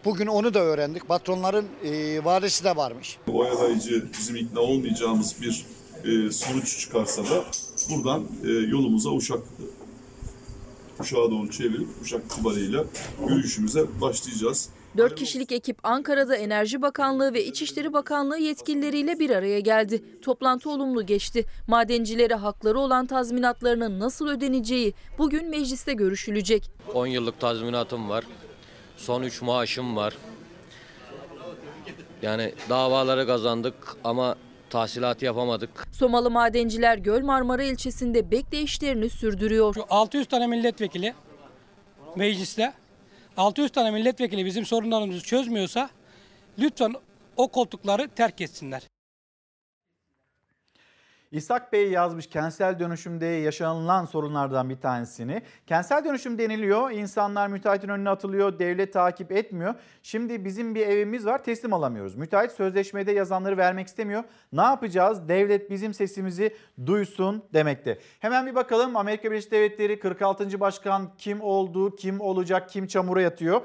Bugün 0.06 0.28
onu 0.28 0.54
da 0.54 0.60
öğrendik. 0.60 1.08
Patronların 1.08 1.66
e, 1.84 2.24
valisi 2.26 2.64
de 2.64 2.76
varmış. 2.76 3.18
Oyalayıcı, 3.34 4.06
bizim 4.18 4.36
ikna 4.36 4.60
olmayacağımız 4.60 5.36
bir 5.42 5.66
e, 6.04 6.32
sonuç 6.32 6.80
çıkarsa 6.80 7.24
da 7.24 7.44
buradan 7.90 8.24
e, 8.44 8.50
yolumuza 8.50 9.10
Uşak 9.10 9.40
Uşak'a 11.00 11.32
doğru 11.32 11.52
çevirip 11.52 11.88
Uşak 12.02 12.22
itibariyle 12.26 12.84
yürüyüşümüze 13.28 14.02
başlayacağız. 14.02 14.70
4 14.98 15.16
kişilik 15.16 15.52
ekip 15.52 15.78
Ankara'da 15.84 16.36
Enerji 16.36 16.82
Bakanlığı 16.82 17.34
ve 17.34 17.46
İçişleri 17.46 17.94
Bakanlığı 17.94 18.38
yetkilileriyle 18.38 19.20
bir 19.20 19.30
araya 19.30 19.60
geldi. 19.60 20.04
Toplantı 20.22 20.70
olumlu 20.70 21.06
geçti. 21.06 21.46
Madencilere 21.68 22.36
hakları 22.36 22.80
olan 22.80 23.06
tazminatlarının 23.06 24.00
nasıl 24.00 24.28
ödeneceği 24.28 24.94
bugün 25.18 25.50
mecliste 25.50 25.94
görüşülecek. 25.94 26.72
10 26.94 27.08
yıllık 27.08 27.40
tazminatım 27.40 28.10
var. 28.10 28.24
Son 28.98 29.24
3 29.24 29.42
maaşım 29.42 29.96
var. 29.96 30.18
Yani 32.22 32.54
davaları 32.70 33.28
kazandık 33.28 33.76
ama 34.04 34.36
tahsilat 34.74 35.22
yapamadık. 35.22 35.88
Somalı 35.92 36.32
madenciler 36.32 36.98
Göl 36.98 37.24
Marmara 37.24 37.64
ilçesinde 37.64 38.32
bekleyişlerini 38.32 39.10
sürdürüyor. 39.10 39.76
600 39.90 40.28
tane 40.28 40.48
milletvekili 40.48 41.14
mecliste 42.16 42.74
600 43.38 43.72
tane 43.72 43.92
milletvekili 43.92 44.46
bizim 44.46 44.66
sorunlarımızı 44.66 45.22
çözmüyorsa 45.22 45.90
lütfen 46.60 46.94
o 47.38 47.48
koltukları 47.48 48.08
terk 48.08 48.42
etsinler. 48.42 48.93
İshak 51.34 51.74
Bey 51.74 51.90
yazmış 51.92 52.28
kentsel 52.28 52.80
dönüşümde 52.80 53.26
yaşanılan 53.26 54.06
sorunlardan 54.06 54.70
bir 54.70 54.76
tanesini. 54.76 55.42
Kentsel 55.68 56.06
dönüşüm 56.06 56.38
deniliyor, 56.38 56.92
insanlar 56.92 57.48
müteahhitin 57.48 57.90
önüne 57.90 58.10
atılıyor, 58.10 58.60
devlet 58.60 58.94
takip 58.94 59.32
etmiyor. 59.32 59.76
Şimdi 60.04 60.46
bizim 60.46 60.76
bir 60.76 60.88
evimiz 60.88 61.26
var 61.26 61.44
teslim 61.44 61.74
alamıyoruz. 61.74 62.16
Müteahhit 62.16 62.52
sözleşmede 62.52 63.12
yazanları 63.12 63.58
vermek 63.58 63.88
istemiyor. 63.88 64.24
Ne 64.52 64.62
yapacağız? 64.62 65.28
Devlet 65.28 65.70
bizim 65.70 65.94
sesimizi 65.94 66.56
duysun 66.86 67.44
demekte. 67.54 68.00
Hemen 68.20 68.46
bir 68.46 68.56
bakalım 68.56 68.96
Amerika 68.96 69.32
Birleşik 69.32 69.52
Devletleri 69.52 70.00
46. 70.00 70.60
Başkan 70.60 71.12
kim 71.18 71.42
oldu, 71.42 71.96
kim 71.96 72.22
olacak, 72.22 72.70
kim 72.70 72.88
çamura 72.88 73.22
yatıyor? 73.22 73.62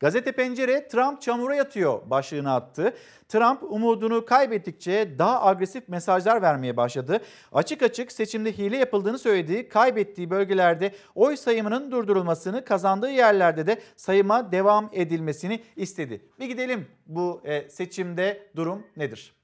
Gazete 0.00 0.32
Pencere 0.32 0.88
Trump 0.88 1.22
çamura 1.22 1.54
yatıyor 1.54 2.10
başlığını 2.10 2.52
attı. 2.52 2.94
Trump 3.28 3.62
umudunu 3.62 4.24
kaybettikçe 4.24 5.18
daha 5.18 5.46
agresif 5.46 5.88
mesajlar 5.88 6.42
vermeye 6.42 6.76
başladı. 6.76 7.20
Açık 7.52 7.82
açık 7.82 8.12
seçimde 8.12 8.58
hile 8.58 8.76
yapıldığını 8.76 9.18
söyledi. 9.18 9.68
Kaybettiği 9.68 10.30
bölgelerde 10.30 10.94
oy 11.14 11.36
sayımının 11.36 11.90
durdurulmasını, 11.90 12.64
kazandığı 12.64 13.10
yerlerde 13.10 13.66
de 13.66 13.80
sayıma 13.96 14.52
devam 14.52 14.90
edilmesini 14.92 15.62
istedi. 15.76 16.28
Bir 16.38 16.46
gidelim 16.46 16.86
bu 17.06 17.42
e, 17.44 17.68
seçimde 17.68 18.50
durum 18.56 18.86
nedir? 18.96 19.39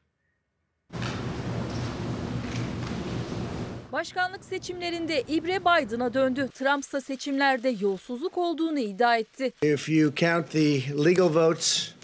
Başkanlık 3.97 4.45
seçimlerinde 4.45 5.23
İbre 5.29 5.61
Biden'a 5.61 6.15
döndü. 6.15 6.49
Trump 6.55 6.85
ise 6.85 7.01
seçimlerde 7.01 7.75
yolsuzluk 7.81 8.39
olduğunu 8.39 8.79
iddia 8.79 9.17
etti. 9.17 9.53
If 9.63 9.89
you 9.89 10.13
count 10.17 10.51
the 10.51 10.81
legal 11.05 11.35
votes, 11.35 11.95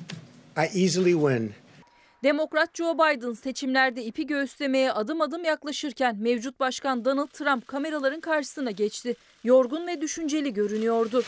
I 0.56 0.82
easily 0.82 1.12
win. 1.12 1.52
Demokrat 2.24 2.74
Joe 2.74 2.94
Biden 2.94 3.32
seçimlerde 3.32 4.04
ipi 4.04 4.26
göğüslemeye 4.26 4.92
adım 4.92 5.20
adım 5.20 5.44
yaklaşırken 5.44 6.16
mevcut 6.20 6.60
başkan 6.60 7.04
Donald 7.04 7.28
Trump 7.28 7.66
kameraların 7.66 8.20
karşısına 8.20 8.70
geçti. 8.70 9.14
Yorgun 9.44 9.86
ve 9.86 10.00
düşünceli 10.00 10.52
görünüyordu. 10.52 11.22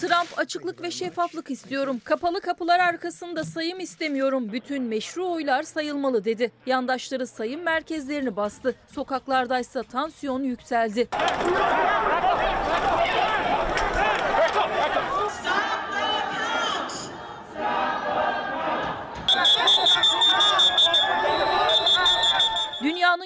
Trump 0.00 0.38
açıklık 0.38 0.82
ve 0.82 0.90
şeffaflık 0.90 1.50
istiyorum. 1.50 2.00
Kapalı 2.04 2.40
kapılar 2.40 2.80
arkasında 2.80 3.44
sayım 3.44 3.80
istemiyorum. 3.80 4.52
Bütün 4.52 4.82
meşru 4.82 5.30
oylar 5.30 5.62
sayılmalı 5.62 6.24
dedi. 6.24 6.52
Yandaşları 6.66 7.26
sayım 7.26 7.62
merkezlerini 7.62 8.36
bastı. 8.36 8.74
Sokaklardaysa 8.92 9.82
tansiyon 9.82 10.42
yükseldi. 10.42 11.08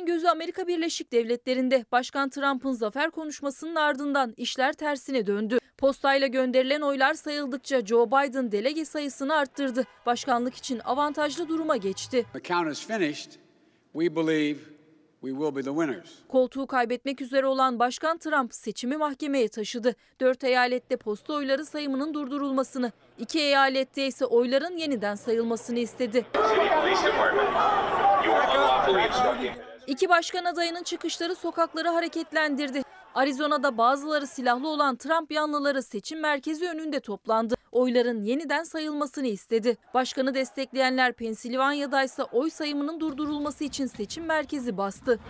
Dünyanın 0.07 0.21
gözü 0.21 0.29
Amerika 0.29 0.67
Birleşik 0.67 1.13
Devletleri'nde 1.13 1.85
Başkan 1.93 2.29
Trump'ın 2.29 2.73
zafer 2.73 3.11
konuşmasının 3.11 3.75
ardından 3.75 4.35
işler 4.37 4.73
tersine 4.73 5.27
döndü. 5.27 5.59
Postayla 5.79 6.27
gönderilen 6.27 6.81
oylar 6.81 7.15
sayıldıkça 7.15 7.87
Joe 7.87 8.07
Biden 8.07 8.53
delege 8.53 8.85
sayısını 8.85 9.35
arttırdı. 9.35 9.85
Başkanlık 10.07 10.55
için 10.55 10.81
avantajlı 10.85 11.49
duruma 11.49 11.77
geçti. 11.77 12.27
Koltuğu 16.29 16.67
kaybetmek 16.67 17.21
üzere 17.21 17.47
olan 17.47 17.79
Başkan 17.79 18.19
Trump 18.19 18.55
seçimi 18.55 18.97
mahkemeye 18.97 19.49
taşıdı. 19.49 19.95
Dört 20.21 20.45
eyalette 20.45 20.97
posta 20.97 21.33
oyları 21.33 21.65
sayımının 21.67 22.15
durdurulmasını, 22.15 22.93
iki 23.19 23.41
eyalette 23.41 24.07
ise 24.07 24.27
oyların 24.27 24.77
yeniden 24.77 25.15
sayılmasını 25.15 25.79
istedi. 25.79 26.27
İki 29.87 30.09
başkan 30.09 30.45
adayının 30.45 30.83
çıkışları 30.83 31.35
sokakları 31.35 31.89
hareketlendirdi. 31.89 32.83
Arizona'da 33.15 33.79
bazıları 33.79 34.27
silahlı 34.27 34.69
olan 34.69 34.97
Trump 34.97 35.33
yanlıları 35.33 35.83
seçim 35.83 36.21
merkezi 36.21 36.69
önünde 36.69 37.01
toplandı. 37.01 37.55
Oyların 37.73 38.23
yeniden 38.23 38.63
sayılmasını 38.63 39.27
istedi. 39.27 39.77
Başkanı 39.95 40.35
destekleyenler 40.35 41.13
Pensilvanya'da 41.13 42.03
ise 42.03 42.23
oy 42.25 42.51
sayımının 42.51 43.01
durdurulması 43.01 43.65
için 43.65 43.87
seçim 43.87 44.25
merkezi 44.25 44.77
bastı. 44.77 45.21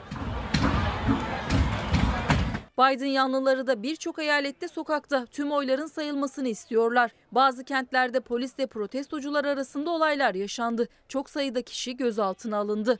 Biden 2.79 3.07
yanlıları 3.07 3.67
da 3.67 3.83
birçok 3.83 4.19
eyalette 4.19 4.69
sokakta 4.69 5.27
tüm 5.27 5.53
oyların 5.53 5.87
sayılmasını 5.87 6.49
istiyorlar. 6.49 7.11
Bazı 7.33 7.65
kentlerde 7.65 8.21
polisle 8.21 8.67
protestocular 8.67 9.45
arasında 9.45 9.91
olaylar 9.91 10.35
yaşandı. 10.35 10.89
Çok 11.09 11.31
sayıda 11.31 11.63
kişi 11.63 11.97
gözaltına 11.97 12.57
alındı. 12.57 12.99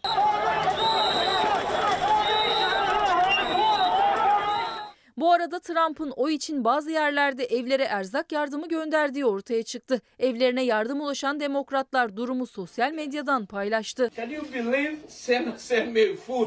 Bu 5.17 5.33
arada 5.33 5.61
Trump'ın 5.61 6.11
oy 6.11 6.35
için 6.35 6.65
bazı 6.65 6.91
yerlerde 6.91 7.45
evlere 7.45 7.85
erzak 7.85 8.33
yardımı 8.33 8.69
gönderdiği 8.69 9.27
ortaya 9.27 9.63
çıktı. 9.63 10.01
Evlerine 10.19 10.63
yardım 10.63 11.01
ulaşan 11.01 11.41
demokratlar 11.41 12.17
durumu 12.17 12.47
sosyal 12.47 12.93
medyadan 12.93 13.47
paylaştı. 13.47 14.11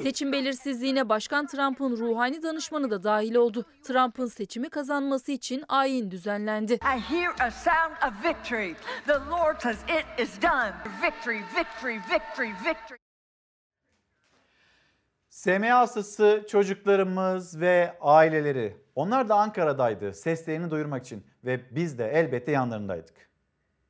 Seçim 0.03 0.31
belirsizliğine 0.31 1.09
Başkan 1.09 1.47
Trump'ın 1.47 1.97
ruhani 1.97 2.43
danışmanı 2.43 2.91
da 2.91 3.03
dahil 3.03 3.35
oldu. 3.35 3.65
Trump'ın 3.83 4.27
seçimi 4.27 4.69
kazanması 4.69 5.31
için 5.31 5.63
ayin 5.67 6.11
düzenlendi. 6.11 6.79
Victory, 11.03 11.99
victory, 12.09 12.51
victory. 12.65 13.06
SMA 15.37 15.79
hastası 15.79 16.45
çocuklarımız 16.49 17.59
ve 17.59 17.97
aileleri 18.01 18.77
onlar 18.95 19.29
da 19.29 19.35
Ankara'daydı 19.35 20.13
seslerini 20.13 20.71
duyurmak 20.71 21.05
için 21.05 21.25
ve 21.45 21.75
biz 21.75 21.99
de 21.99 22.09
elbette 22.09 22.51
yanlarındaydık. 22.51 23.26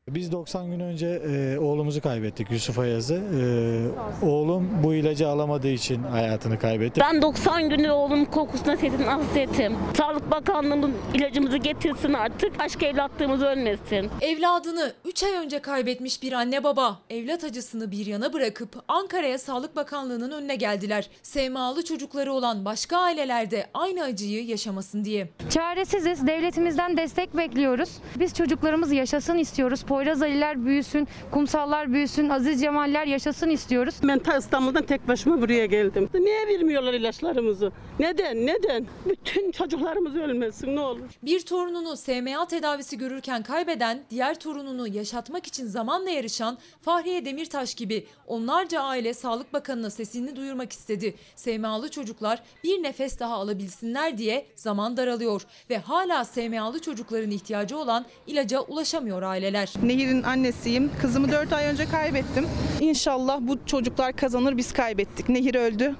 Biz 0.09 0.31
90 0.31 0.71
gün 0.71 0.79
önce 0.79 1.07
e, 1.07 1.57
oğlumuzu 1.57 2.01
kaybettik 2.01 2.51
Yusuf 2.51 2.79
Ayaz'ı. 2.79 3.15
E, 3.15 4.25
oğlum 4.25 4.69
bu 4.83 4.93
ilacı 4.93 5.27
alamadığı 5.27 5.67
için 5.67 6.03
hayatını 6.03 6.59
kaybetti. 6.59 7.01
Ben 7.01 7.21
90 7.21 7.69
günü 7.69 7.91
oğlum 7.91 8.25
kokusuna 8.25 8.77
sesini 8.77 9.03
hasretim. 9.03 9.75
Sağlık 9.97 10.31
Bakanlığı'nın 10.31 10.93
ilacımızı 11.13 11.57
getirsin 11.57 12.13
artık. 12.13 12.61
Aşk 12.61 12.83
evlatlığımız 12.83 13.41
ölmesin. 13.41 14.09
Evladını 14.21 14.93
3 15.05 15.23
ay 15.23 15.31
önce 15.31 15.59
kaybetmiş 15.59 16.23
bir 16.23 16.31
anne 16.33 16.63
baba 16.63 16.99
evlat 17.09 17.43
acısını 17.43 17.91
bir 17.91 18.05
yana 18.05 18.33
bırakıp 18.33 18.83
Ankara'ya 18.87 19.37
Sağlık 19.39 19.75
Bakanlığı'nın 19.75 20.31
önüne 20.31 20.55
geldiler. 20.55 21.09
SMA'lı 21.23 21.83
çocukları 21.83 22.33
olan 22.33 22.65
başka 22.65 22.97
ailelerde 22.97 23.65
aynı 23.73 24.03
acıyı 24.03 24.45
yaşamasın 24.45 25.05
diye. 25.05 25.29
Çaresiziz. 25.49 26.27
Devletimizden 26.27 26.97
destek 26.97 27.37
bekliyoruz. 27.37 27.89
Biz 28.19 28.33
çocuklarımız 28.33 28.91
yaşasın 28.91 29.37
istiyoruz. 29.37 29.85
Poyraz 29.97 30.21
Aliler 30.21 30.65
büyüsün, 30.65 31.07
kumsallar 31.31 31.93
büyüsün, 31.93 32.29
Aziz 32.29 32.61
Cemaller 32.61 33.05
yaşasın 33.05 33.49
istiyoruz. 33.49 33.95
Ben 34.03 34.19
ta 34.19 34.37
İstanbul'dan 34.37 34.85
tek 34.85 35.07
başıma 35.07 35.41
buraya 35.41 35.65
geldim. 35.65 36.09
Niye 36.13 36.47
vermiyorlar 36.47 36.93
ilaçlarımızı? 36.93 37.71
Neden? 37.99 38.45
Neden? 38.45 38.85
Bütün 39.05 39.51
çocuklarımız 39.51 40.15
ölmesin 40.15 40.75
ne 40.75 40.79
olur. 40.79 41.09
Bir 41.23 41.39
torununu 41.39 41.97
SMA 41.97 42.47
tedavisi 42.47 42.97
görürken 42.97 43.43
kaybeden, 43.43 44.03
diğer 44.09 44.39
torununu 44.39 44.87
yaşatmak 44.87 45.47
için 45.47 45.67
zamanla 45.67 46.09
yarışan 46.09 46.57
Fahriye 46.81 47.25
Demirtaş 47.25 47.75
gibi 47.75 48.07
onlarca 48.27 48.81
aile 48.81 49.13
Sağlık 49.13 49.53
Bakanı'na 49.53 49.89
sesini 49.89 50.35
duyurmak 50.35 50.71
istedi. 50.71 51.15
SMA'lı 51.35 51.91
çocuklar 51.91 52.43
bir 52.63 52.83
nefes 52.83 53.19
daha 53.19 53.35
alabilsinler 53.35 54.17
diye 54.17 54.45
zaman 54.55 54.97
daralıyor 54.97 55.45
ve 55.69 55.77
hala 55.77 56.25
SMA'lı 56.25 56.81
çocukların 56.81 57.31
ihtiyacı 57.31 57.77
olan 57.77 58.05
ilaca 58.27 58.61
ulaşamıyor 58.61 59.21
aileler. 59.21 59.73
Nehir'in 59.87 60.23
annesiyim. 60.23 60.91
Kızımı 61.01 61.31
4 61.31 61.53
ay 61.53 61.65
önce 61.65 61.85
kaybettim. 61.85 62.45
İnşallah 62.79 63.37
bu 63.41 63.65
çocuklar 63.65 64.13
kazanır 64.13 64.57
biz 64.57 64.73
kaybettik. 64.73 65.29
Nehir 65.29 65.55
öldü. 65.55 65.95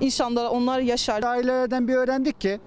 İnşallah 0.00 0.52
onlar 0.52 0.80
yaşar. 0.80 1.22
Ailelerden 1.22 1.88
bir 1.88 1.94
öğrendik 1.94 2.40
ki 2.40 2.60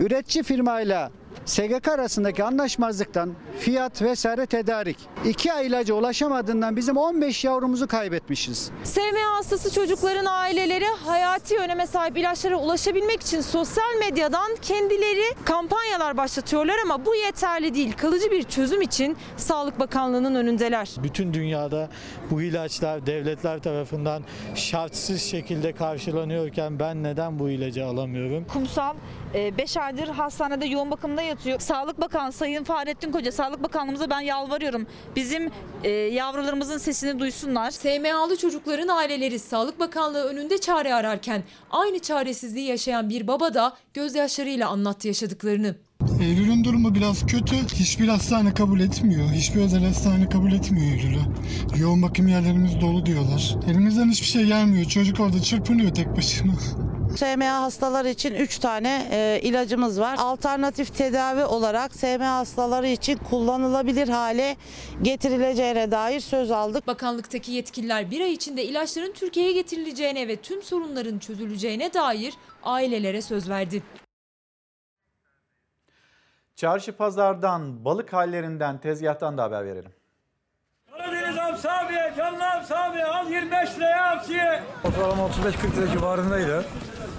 üretici 0.00 0.44
firmayla 0.44 1.10
SGK 1.48 1.88
arasındaki 1.88 2.44
anlaşmazlıktan 2.44 3.34
fiyat 3.58 4.02
vesaire 4.02 4.46
tedarik. 4.46 4.96
İki 5.24 5.52
ay 5.52 5.66
ilaca 5.66 5.94
ulaşamadığından 5.94 6.76
bizim 6.76 6.96
15 6.96 7.44
yavrumuzu 7.44 7.86
kaybetmişiz. 7.86 8.70
SMA 8.84 9.36
hastası 9.36 9.74
çocukların 9.74 10.24
aileleri 10.24 10.84
hayati 10.84 11.56
öneme 11.58 11.86
sahip 11.86 12.18
ilaçlara 12.18 12.56
ulaşabilmek 12.56 13.22
için 13.22 13.40
sosyal 13.40 13.98
medyadan 14.00 14.56
kendileri 14.62 15.34
kampanyalar 15.44 16.16
başlatıyorlar 16.16 16.76
ama 16.84 17.06
bu 17.06 17.14
yeterli 17.14 17.74
değil. 17.74 17.92
Kalıcı 17.96 18.30
bir 18.30 18.42
çözüm 18.42 18.82
için 18.82 19.16
Sağlık 19.36 19.80
Bakanlığı'nın 19.80 20.34
önündeler. 20.34 20.90
Bütün 21.02 21.34
dünyada 21.34 21.88
bu 22.30 22.42
ilaçlar 22.42 23.06
devletler 23.06 23.58
tarafından 23.62 24.22
şartsız 24.54 25.22
şekilde 25.22 25.72
karşılanıyorken 25.72 26.78
ben 26.78 27.02
neden 27.02 27.38
bu 27.38 27.50
ilacı 27.50 27.86
alamıyorum? 27.86 28.44
Kumsal 28.52 28.94
5 29.34 29.76
aydır 29.76 30.08
hastanede 30.08 30.66
yoğun 30.66 30.90
bakımda 30.90 31.22
yatıyor. 31.22 31.60
Sağlık 31.60 32.00
Bakanı 32.00 32.32
Sayın 32.32 32.64
Fahrettin 32.64 33.12
Koca, 33.12 33.32
Sağlık 33.32 33.62
Bakanlığımıza 33.62 34.10
ben 34.10 34.20
yalvarıyorum. 34.20 34.86
Bizim 35.16 35.50
e, 35.84 35.90
yavrularımızın 35.90 36.78
sesini 36.78 37.18
duysunlar. 37.18 37.70
SMA'lı 37.70 38.36
çocukların 38.36 38.88
aileleri 38.88 39.38
Sağlık 39.38 39.80
Bakanlığı 39.80 40.24
önünde 40.24 40.58
çare 40.58 40.94
ararken 40.94 41.42
aynı 41.70 41.98
çaresizliği 41.98 42.66
yaşayan 42.66 43.10
bir 43.10 43.26
baba 43.26 43.54
da 43.54 43.76
gözyaşlarıyla 43.94 44.68
anlattı 44.68 45.08
yaşadıklarını. 45.08 45.74
Eylül'ün 46.20 46.64
durumu 46.64 46.94
biraz 46.94 47.26
kötü. 47.26 47.56
Hiçbir 47.56 48.08
hastane 48.08 48.54
kabul 48.54 48.80
etmiyor. 48.80 49.30
Hiçbir 49.32 49.60
özel 49.60 49.84
hastane 49.84 50.28
kabul 50.28 50.52
etmiyor 50.52 50.92
Eylül'ü. 50.92 51.20
Yoğun 51.80 52.02
bakım 52.02 52.28
yerlerimiz 52.28 52.80
dolu 52.80 53.06
diyorlar. 53.06 53.56
Elimizden 53.70 54.10
hiçbir 54.10 54.26
şey 54.26 54.46
gelmiyor. 54.46 54.84
Çocuk 54.84 55.20
orada 55.20 55.42
çırpınıyor 55.42 55.94
tek 55.94 56.16
başına. 56.16 56.52
SMA 57.16 57.60
hastaları 57.62 58.08
için 58.08 58.34
3 58.34 58.58
tane 58.58 59.08
e, 59.10 59.40
ilacımız 59.42 60.00
var. 60.00 60.16
Alternatif 60.18 60.96
tedavi 60.98 61.44
olarak 61.44 61.94
SMA 61.94 62.36
hastaları 62.36 62.88
için 62.88 63.16
kullanılabilir 63.16 64.08
hale 64.08 64.56
getirileceğine 65.02 65.90
dair 65.90 66.20
söz 66.20 66.50
aldık. 66.50 66.86
Bakanlıktaki 66.86 67.52
yetkililer 67.52 68.10
bir 68.10 68.20
ay 68.20 68.32
içinde 68.32 68.64
ilaçların 68.64 69.12
Türkiye'ye 69.12 69.52
getirileceğine 69.52 70.28
ve 70.28 70.36
tüm 70.36 70.62
sorunların 70.62 71.18
çözüleceğine 71.18 71.94
dair 71.94 72.34
ailelere 72.62 73.22
söz 73.22 73.48
verdi. 73.48 73.82
Çarşı 76.56 76.92
pazardan, 76.96 77.84
balık 77.84 78.12
hallerinden, 78.12 78.78
tezgahtan 78.78 79.38
da 79.38 79.42
haber 79.42 79.64
verelim. 79.66 79.92
Karadeniz 80.90 81.36
hamsi 81.36 81.70
abiye, 81.70 82.14
canlı 82.16 82.38
hamsi 82.42 82.74
abiye, 82.74 83.04
al 83.04 83.30
25 83.30 83.76
liraya 83.76 84.06
hamsiye. 84.10 84.62
Ortalama 84.84 85.22
35-40 85.22 85.76
lira 85.76 85.92
civarındaydı. 85.92 86.64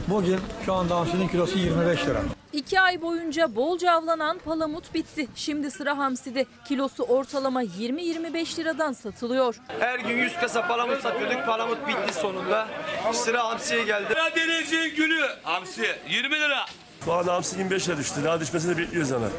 Bugün 0.10 0.40
şu 0.66 0.74
anda 0.74 0.96
hamsinin 0.96 1.28
kilosu 1.28 1.58
25 1.58 2.06
lira. 2.06 2.22
İki 2.54 2.80
ay 2.80 3.02
boyunca 3.02 3.56
bolca 3.56 3.92
avlanan 3.92 4.38
palamut 4.38 4.94
bitti. 4.94 5.28
Şimdi 5.36 5.72
sıra 5.72 5.98
hamside. 5.98 6.46
Kilosu 6.68 7.04
ortalama 7.04 7.64
20-25 7.64 8.58
liradan 8.60 8.94
satılıyor. 8.94 9.56
Her 9.80 10.00
gün 10.00 10.18
100 10.18 10.34
kasa 10.38 10.68
palamut 10.68 11.02
satıyorduk. 11.02 11.46
Palamut 11.46 11.88
bitti 11.88 12.14
sonunda. 12.14 12.68
Sıra 13.14 13.44
hamsiye 13.48 13.84
geldi. 13.84 14.14
Karadeniz'in 14.14 14.96
gülü 14.96 15.22
hamsi 15.44 15.86
20 16.10 16.36
lira. 16.36 16.66
Şu 17.06 17.14
anda 17.14 17.34
hamsi 17.34 17.58
25 17.60 17.90
lira 17.90 17.98
düştü. 17.98 18.22
Daha 18.24 18.40
düşmesini 18.40 18.78
bekliyoruz 18.78 19.12
hemen. 19.12 19.30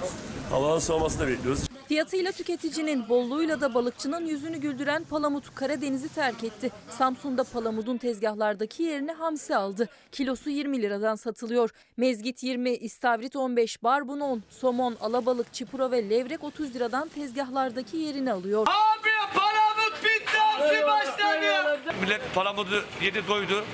Havanın 0.50 0.78
soğumasını 0.78 1.20
da 1.20 1.28
bekliyoruz. 1.28 1.69
Fiyatıyla 1.90 2.32
tüketicinin, 2.32 3.08
bolluğuyla 3.08 3.60
da 3.60 3.74
balıkçının 3.74 4.26
yüzünü 4.26 4.56
güldüren 4.56 5.04
palamut 5.04 5.54
Karadeniz'i 5.54 6.14
terk 6.14 6.44
etti. 6.44 6.70
Samsun'da 6.88 7.44
palamudun 7.44 7.96
tezgahlardaki 7.96 8.82
yerini 8.82 9.12
hamsi 9.12 9.56
aldı. 9.56 9.88
Kilosu 10.12 10.50
20 10.50 10.82
liradan 10.82 11.14
satılıyor. 11.14 11.70
Mezgit 11.96 12.42
20, 12.42 12.70
istavrit 12.70 13.36
15, 13.36 13.82
barbun 13.82 14.20
10, 14.20 14.42
somon, 14.50 14.96
alabalık, 15.00 15.54
çipura 15.54 15.90
ve 15.90 16.10
levrek 16.10 16.44
30 16.44 16.74
liradan 16.74 17.08
tezgahlardaki 17.08 17.96
yerini 17.96 18.32
alıyor. 18.32 18.66
Abi 18.66 19.34
palamut 19.34 20.04
bitti 20.04 20.38
hamsi 20.38 20.86
başladı. 20.86 21.94
Millet 22.02 22.34
palamudu 22.34 22.84
yedi 23.02 23.28
doydu. 23.28 23.64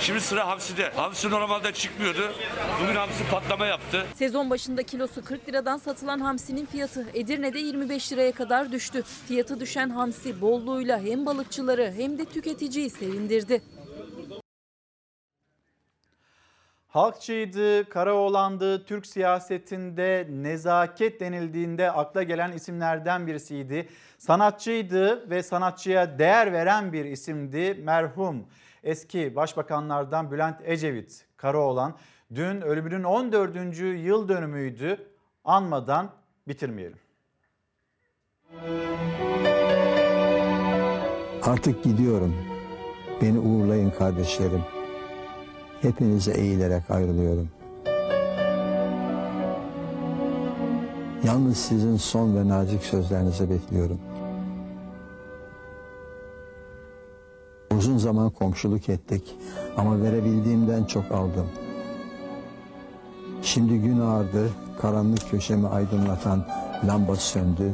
Şimdi 0.00 0.20
sıra 0.20 0.48
hamside. 0.48 0.90
Hamsi 0.90 1.30
normalde 1.30 1.72
çıkmıyordu. 1.72 2.32
Bugün 2.82 2.94
hamsi 2.94 3.30
patlama 3.30 3.66
yaptı. 3.66 4.06
Sezon 4.14 4.50
başında 4.50 4.82
kilosu 4.82 5.24
40 5.24 5.48
liradan 5.48 5.76
satılan 5.76 6.20
hamsinin 6.20 6.66
fiyatı 6.66 7.06
Edirne'de 7.14 7.58
25 7.58 8.12
liraya 8.12 8.32
kadar 8.32 8.72
düştü. 8.72 9.02
Fiyatı 9.28 9.60
düşen 9.60 9.90
hamsi 9.90 10.40
bolluğuyla 10.40 11.00
hem 11.00 11.26
balıkçıları 11.26 11.92
hem 11.96 12.18
de 12.18 12.24
tüketiciyi 12.24 12.90
sevindirdi. 12.90 13.62
Halkçıydı, 16.88 17.88
Karaoğlan'dı, 17.88 18.84
Türk 18.84 19.06
siyasetinde 19.06 20.26
nezaket 20.30 21.20
denildiğinde 21.20 21.90
akla 21.90 22.22
gelen 22.22 22.52
isimlerden 22.52 23.26
birisiydi. 23.26 23.88
Sanatçıydı 24.18 25.30
ve 25.30 25.42
sanatçıya 25.42 26.18
değer 26.18 26.52
veren 26.52 26.92
bir 26.92 27.04
isimdi 27.04 27.74
merhum. 27.74 28.46
Eski 28.82 29.36
başbakanlardan 29.36 30.30
Bülent 30.30 30.60
Ecevit 30.64 31.26
Karaoğlan 31.36 31.96
dün 32.34 32.60
ölümünün 32.60 33.04
14. 33.04 33.56
yıl 34.04 34.28
dönümüydü. 34.28 35.08
Anmadan 35.44 36.10
bitirmeyelim. 36.48 36.98
Artık 41.42 41.84
gidiyorum. 41.84 42.34
Beni 43.22 43.38
uğurlayın 43.38 43.90
kardeşlerim. 43.90 44.62
Hepinize 45.82 46.32
eğilerek 46.32 46.90
ayrılıyorum. 46.90 47.50
Yalnız 51.24 51.56
sizin 51.56 51.96
son 51.96 52.36
ve 52.36 52.48
nazik 52.48 52.82
sözlerinizi 52.82 53.50
bekliyorum. 53.50 54.00
Uzun 57.78 57.98
zaman 57.98 58.30
komşuluk 58.30 58.88
ettik 58.88 59.36
ama 59.76 60.02
verebildiğimden 60.02 60.84
çok 60.84 61.12
aldım. 61.12 61.46
Şimdi 63.42 63.78
gün 63.78 64.00
ağardı, 64.00 64.50
karanlık 64.80 65.30
köşemi 65.30 65.68
aydınlatan 65.68 66.44
lamba 66.86 67.16
söndü. 67.16 67.72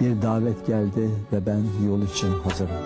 Bir 0.00 0.22
davet 0.22 0.66
geldi 0.66 1.10
ve 1.32 1.46
ben 1.46 1.62
yol 1.86 2.02
için 2.02 2.32
hazırım. 2.44 2.76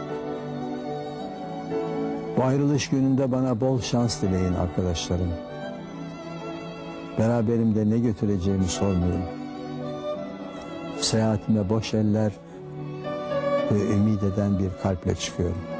Bu 2.37 2.45
ayrılış 2.45 2.89
gününde 2.89 3.33
bana 3.33 3.61
bol 3.61 3.81
şans 3.81 4.23
dileyin 4.23 4.55
arkadaşlarım. 4.55 5.31
Beraberimde 7.19 7.91
ne 7.91 7.99
götüreceğimi 7.99 8.69
sormayın. 8.69 9.25
Seyahatime 11.01 11.69
boş 11.69 11.95
eller 11.95 12.33
ve 13.73 13.95
ümit 13.95 14.23
eden 14.23 14.59
bir 14.59 14.69
kalple 14.83 15.15
çıkıyorum. 15.15 15.74